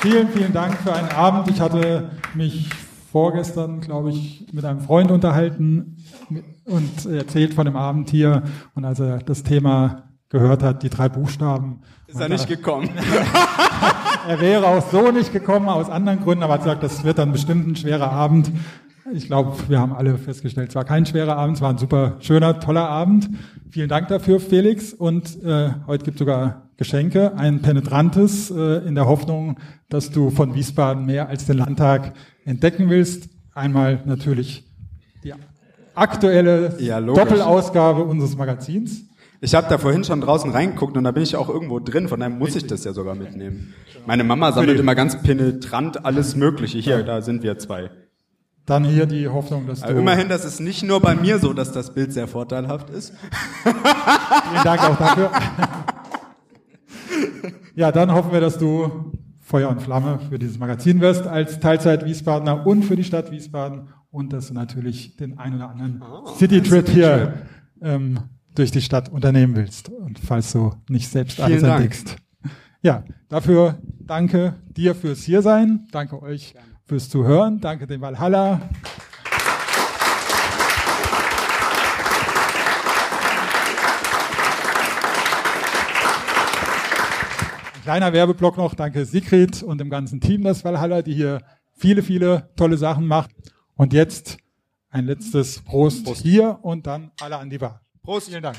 Vielen, 0.00 0.28
vielen 0.28 0.52
Dank 0.52 0.76
für 0.78 0.92
einen 0.92 1.08
Abend. 1.08 1.50
Ich 1.50 1.60
hatte 1.60 2.10
mich 2.34 2.68
vorgestern, 3.10 3.80
glaube 3.80 4.10
ich, 4.10 4.46
mit 4.52 4.64
einem 4.64 4.80
Freund 4.80 5.10
unterhalten 5.10 5.96
und 6.64 7.06
erzählt 7.06 7.54
von 7.54 7.64
dem 7.64 7.76
Abend 7.76 8.10
hier. 8.10 8.42
Und 8.74 8.84
als 8.84 9.00
er 9.00 9.18
das 9.18 9.44
Thema 9.44 10.04
gehört 10.28 10.62
hat, 10.62 10.82
die 10.82 10.90
drei 10.90 11.08
Buchstaben. 11.08 11.80
ist 12.08 12.20
er 12.20 12.28
nicht 12.28 12.48
gekommen. 12.48 12.90
er 14.28 14.40
wäre 14.40 14.66
auch 14.66 14.90
so 14.90 15.10
nicht 15.12 15.32
gekommen, 15.32 15.68
aus 15.68 15.88
anderen 15.88 16.20
Gründen, 16.20 16.42
aber 16.42 16.54
er 16.54 16.58
hat 16.58 16.64
gesagt, 16.64 16.82
das 16.82 17.04
wird 17.04 17.18
dann 17.18 17.32
bestimmt 17.32 17.68
ein 17.68 17.76
schwerer 17.76 18.10
Abend. 18.10 18.50
Ich 19.12 19.26
glaube, 19.26 19.54
wir 19.68 19.78
haben 19.78 19.92
alle 19.92 20.18
festgestellt, 20.18 20.70
es 20.70 20.74
war 20.74 20.84
kein 20.84 21.06
schwerer 21.06 21.36
Abend, 21.36 21.56
es 21.56 21.62
war 21.62 21.70
ein 21.70 21.78
super 21.78 22.16
schöner, 22.18 22.58
toller 22.58 22.88
Abend. 22.88 23.30
Vielen 23.70 23.88
Dank 23.88 24.08
dafür, 24.08 24.40
Felix. 24.40 24.92
Und 24.92 25.40
äh, 25.44 25.70
heute 25.86 26.04
gibt 26.04 26.18
sogar 26.18 26.63
Geschenke, 26.76 27.36
ein 27.36 27.62
penetrantes, 27.62 28.50
äh, 28.50 28.86
in 28.86 28.94
der 28.94 29.06
Hoffnung, 29.06 29.58
dass 29.88 30.10
du 30.10 30.30
von 30.30 30.54
Wiesbaden 30.54 31.06
mehr 31.06 31.28
als 31.28 31.46
den 31.46 31.58
Landtag 31.58 32.14
entdecken 32.44 32.90
willst. 32.90 33.28
Einmal 33.54 34.02
natürlich 34.06 34.64
die 35.22 35.32
aktuelle 35.94 36.74
Ja. 36.80 37.00
Doppelausgabe 37.00 38.02
unseres 38.02 38.36
Magazins. 38.36 39.02
Ich 39.40 39.54
habe 39.54 39.66
da 39.68 39.78
vorhin 39.78 40.04
schon 40.04 40.20
draußen 40.20 40.50
reingeguckt 40.50 40.96
und 40.96 41.04
da 41.04 41.10
bin 41.10 41.22
ich 41.22 41.36
auch 41.36 41.48
irgendwo 41.48 41.78
drin, 41.78 42.08
von 42.08 42.18
daher 42.18 42.34
muss 42.34 42.56
ich 42.56 42.66
das 42.66 42.82
ja 42.84 42.92
sogar 42.92 43.14
mitnehmen. 43.14 43.74
Meine 44.06 44.24
Mama 44.24 44.52
sammelt 44.52 44.80
immer 44.80 44.94
ganz 44.94 45.20
penetrant 45.22 46.04
alles 46.04 46.34
Mögliche. 46.34 46.78
Hier, 46.78 47.02
da 47.02 47.20
sind 47.20 47.42
wir 47.42 47.58
zwei. 47.58 47.90
Dann 48.66 48.84
hier 48.84 49.04
die 49.04 49.28
Hoffnung, 49.28 49.66
dass 49.66 49.80
du... 49.82 49.88
Aber 49.88 49.98
immerhin, 49.98 50.30
das 50.30 50.46
ist 50.46 50.60
nicht 50.60 50.82
nur 50.82 51.00
bei 51.00 51.14
mir 51.14 51.38
so, 51.38 51.52
dass 51.52 51.72
das 51.72 51.92
Bild 51.92 52.14
sehr 52.14 52.26
vorteilhaft 52.26 52.88
ist. 52.88 53.12
Vielen 53.62 54.64
Dank 54.64 54.82
auch 54.82 54.96
dafür. 54.96 55.30
Ja, 57.74 57.92
dann 57.92 58.12
hoffen 58.12 58.32
wir, 58.32 58.40
dass 58.40 58.58
du 58.58 59.12
Feuer 59.40 59.68
und 59.68 59.82
Flamme 59.82 60.20
für 60.28 60.38
dieses 60.38 60.58
Magazin 60.58 61.00
wirst 61.00 61.26
als 61.26 61.60
Teilzeit-Wiesbadener 61.60 62.66
und 62.66 62.82
für 62.84 62.96
die 62.96 63.04
Stadt 63.04 63.30
Wiesbaden 63.30 63.88
und 64.10 64.32
dass 64.32 64.48
du 64.48 64.54
natürlich 64.54 65.16
den 65.16 65.38
ein 65.38 65.54
oder 65.56 65.70
anderen 65.70 66.02
City-Trip 66.38 66.88
hier 66.88 67.34
ähm, 67.82 68.20
durch 68.54 68.70
die 68.70 68.80
Stadt 68.80 69.10
unternehmen 69.10 69.56
willst. 69.56 69.88
Und 69.90 70.18
falls 70.18 70.52
du 70.52 70.72
nicht 70.88 71.08
selbst 71.08 71.40
alles 71.40 71.58
Vielen 71.58 71.70
Dank. 71.70 71.82
entdeckst. 71.82 72.16
Ja, 72.82 73.04
dafür 73.28 73.78
danke 74.00 74.54
dir 74.76 74.94
fürs 74.94 75.20
Hiersein. 75.20 75.86
Danke 75.90 76.22
euch 76.22 76.54
fürs 76.86 77.08
Zuhören. 77.08 77.60
Danke 77.60 77.86
dem 77.86 78.00
Valhalla. 78.00 78.60
Kleiner 87.84 88.14
Werbeblock 88.14 88.56
noch. 88.56 88.74
Danke 88.74 89.04
Sigrid 89.04 89.62
und 89.62 89.76
dem 89.76 89.90
ganzen 89.90 90.18
Team 90.18 90.42
des 90.42 90.64
Valhalla, 90.64 91.02
die 91.02 91.12
hier 91.12 91.42
viele, 91.76 92.02
viele 92.02 92.50
tolle 92.56 92.78
Sachen 92.78 93.06
macht. 93.06 93.30
Und 93.76 93.92
jetzt 93.92 94.38
ein 94.88 95.04
letztes 95.04 95.60
Prost, 95.60 96.08
hier 96.16 96.60
und 96.62 96.86
dann 96.86 97.10
alle 97.20 97.36
an 97.36 97.50
die 97.50 97.58
Bar. 97.58 97.82
Prost. 98.02 98.28
Vielen 98.28 98.42
Dank. 98.42 98.56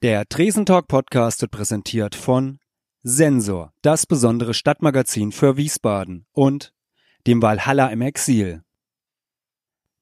Der 0.00 0.26
Tresentalk 0.26 0.88
Podcast 0.88 1.42
wird 1.42 1.50
präsentiert 1.50 2.14
von 2.14 2.58
Sensor, 3.02 3.72
das 3.82 4.06
besondere 4.06 4.54
Stadtmagazin 4.54 5.30
für 5.30 5.58
Wiesbaden 5.58 6.24
und 6.32 6.72
dem 7.26 7.42
Valhalla 7.42 7.88
im 7.88 8.00
Exil. 8.00 8.62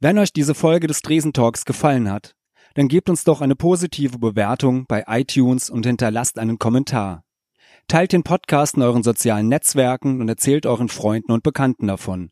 Wenn 0.02 0.16
euch 0.16 0.32
diese 0.32 0.54
Folge 0.54 0.86
des 0.86 1.02
Tresentalks 1.02 1.66
gefallen 1.66 2.10
hat, 2.10 2.34
dann 2.72 2.88
gebt 2.88 3.10
uns 3.10 3.24
doch 3.24 3.42
eine 3.42 3.54
positive 3.54 4.18
Bewertung 4.18 4.86
bei 4.86 5.04
iTunes 5.06 5.68
und 5.68 5.84
hinterlasst 5.84 6.38
einen 6.38 6.58
Kommentar. 6.58 7.22
Teilt 7.86 8.12
den 8.12 8.22
Podcast 8.22 8.76
in 8.76 8.82
euren 8.82 9.02
sozialen 9.02 9.48
Netzwerken 9.48 10.22
und 10.22 10.28
erzählt 10.30 10.64
euren 10.64 10.88
Freunden 10.88 11.32
und 11.32 11.42
Bekannten 11.42 11.86
davon. 11.86 12.30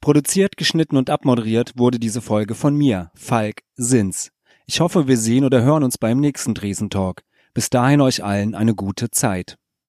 Produziert, 0.00 0.56
geschnitten 0.56 0.96
und 0.96 1.08
abmoderiert 1.08 1.74
wurde 1.76 2.00
diese 2.00 2.20
Folge 2.20 2.56
von 2.56 2.74
mir, 2.74 3.12
Falk 3.14 3.62
Sins. 3.76 4.32
Ich 4.66 4.80
hoffe, 4.80 5.06
wir 5.06 5.18
sehen 5.18 5.44
oder 5.44 5.62
hören 5.62 5.84
uns 5.84 5.98
beim 5.98 6.18
nächsten 6.18 6.56
Tresentalk. 6.56 7.22
Bis 7.54 7.70
dahin 7.70 8.00
euch 8.00 8.24
allen 8.24 8.56
eine 8.56 8.74
gute 8.74 9.12
Zeit. 9.12 9.56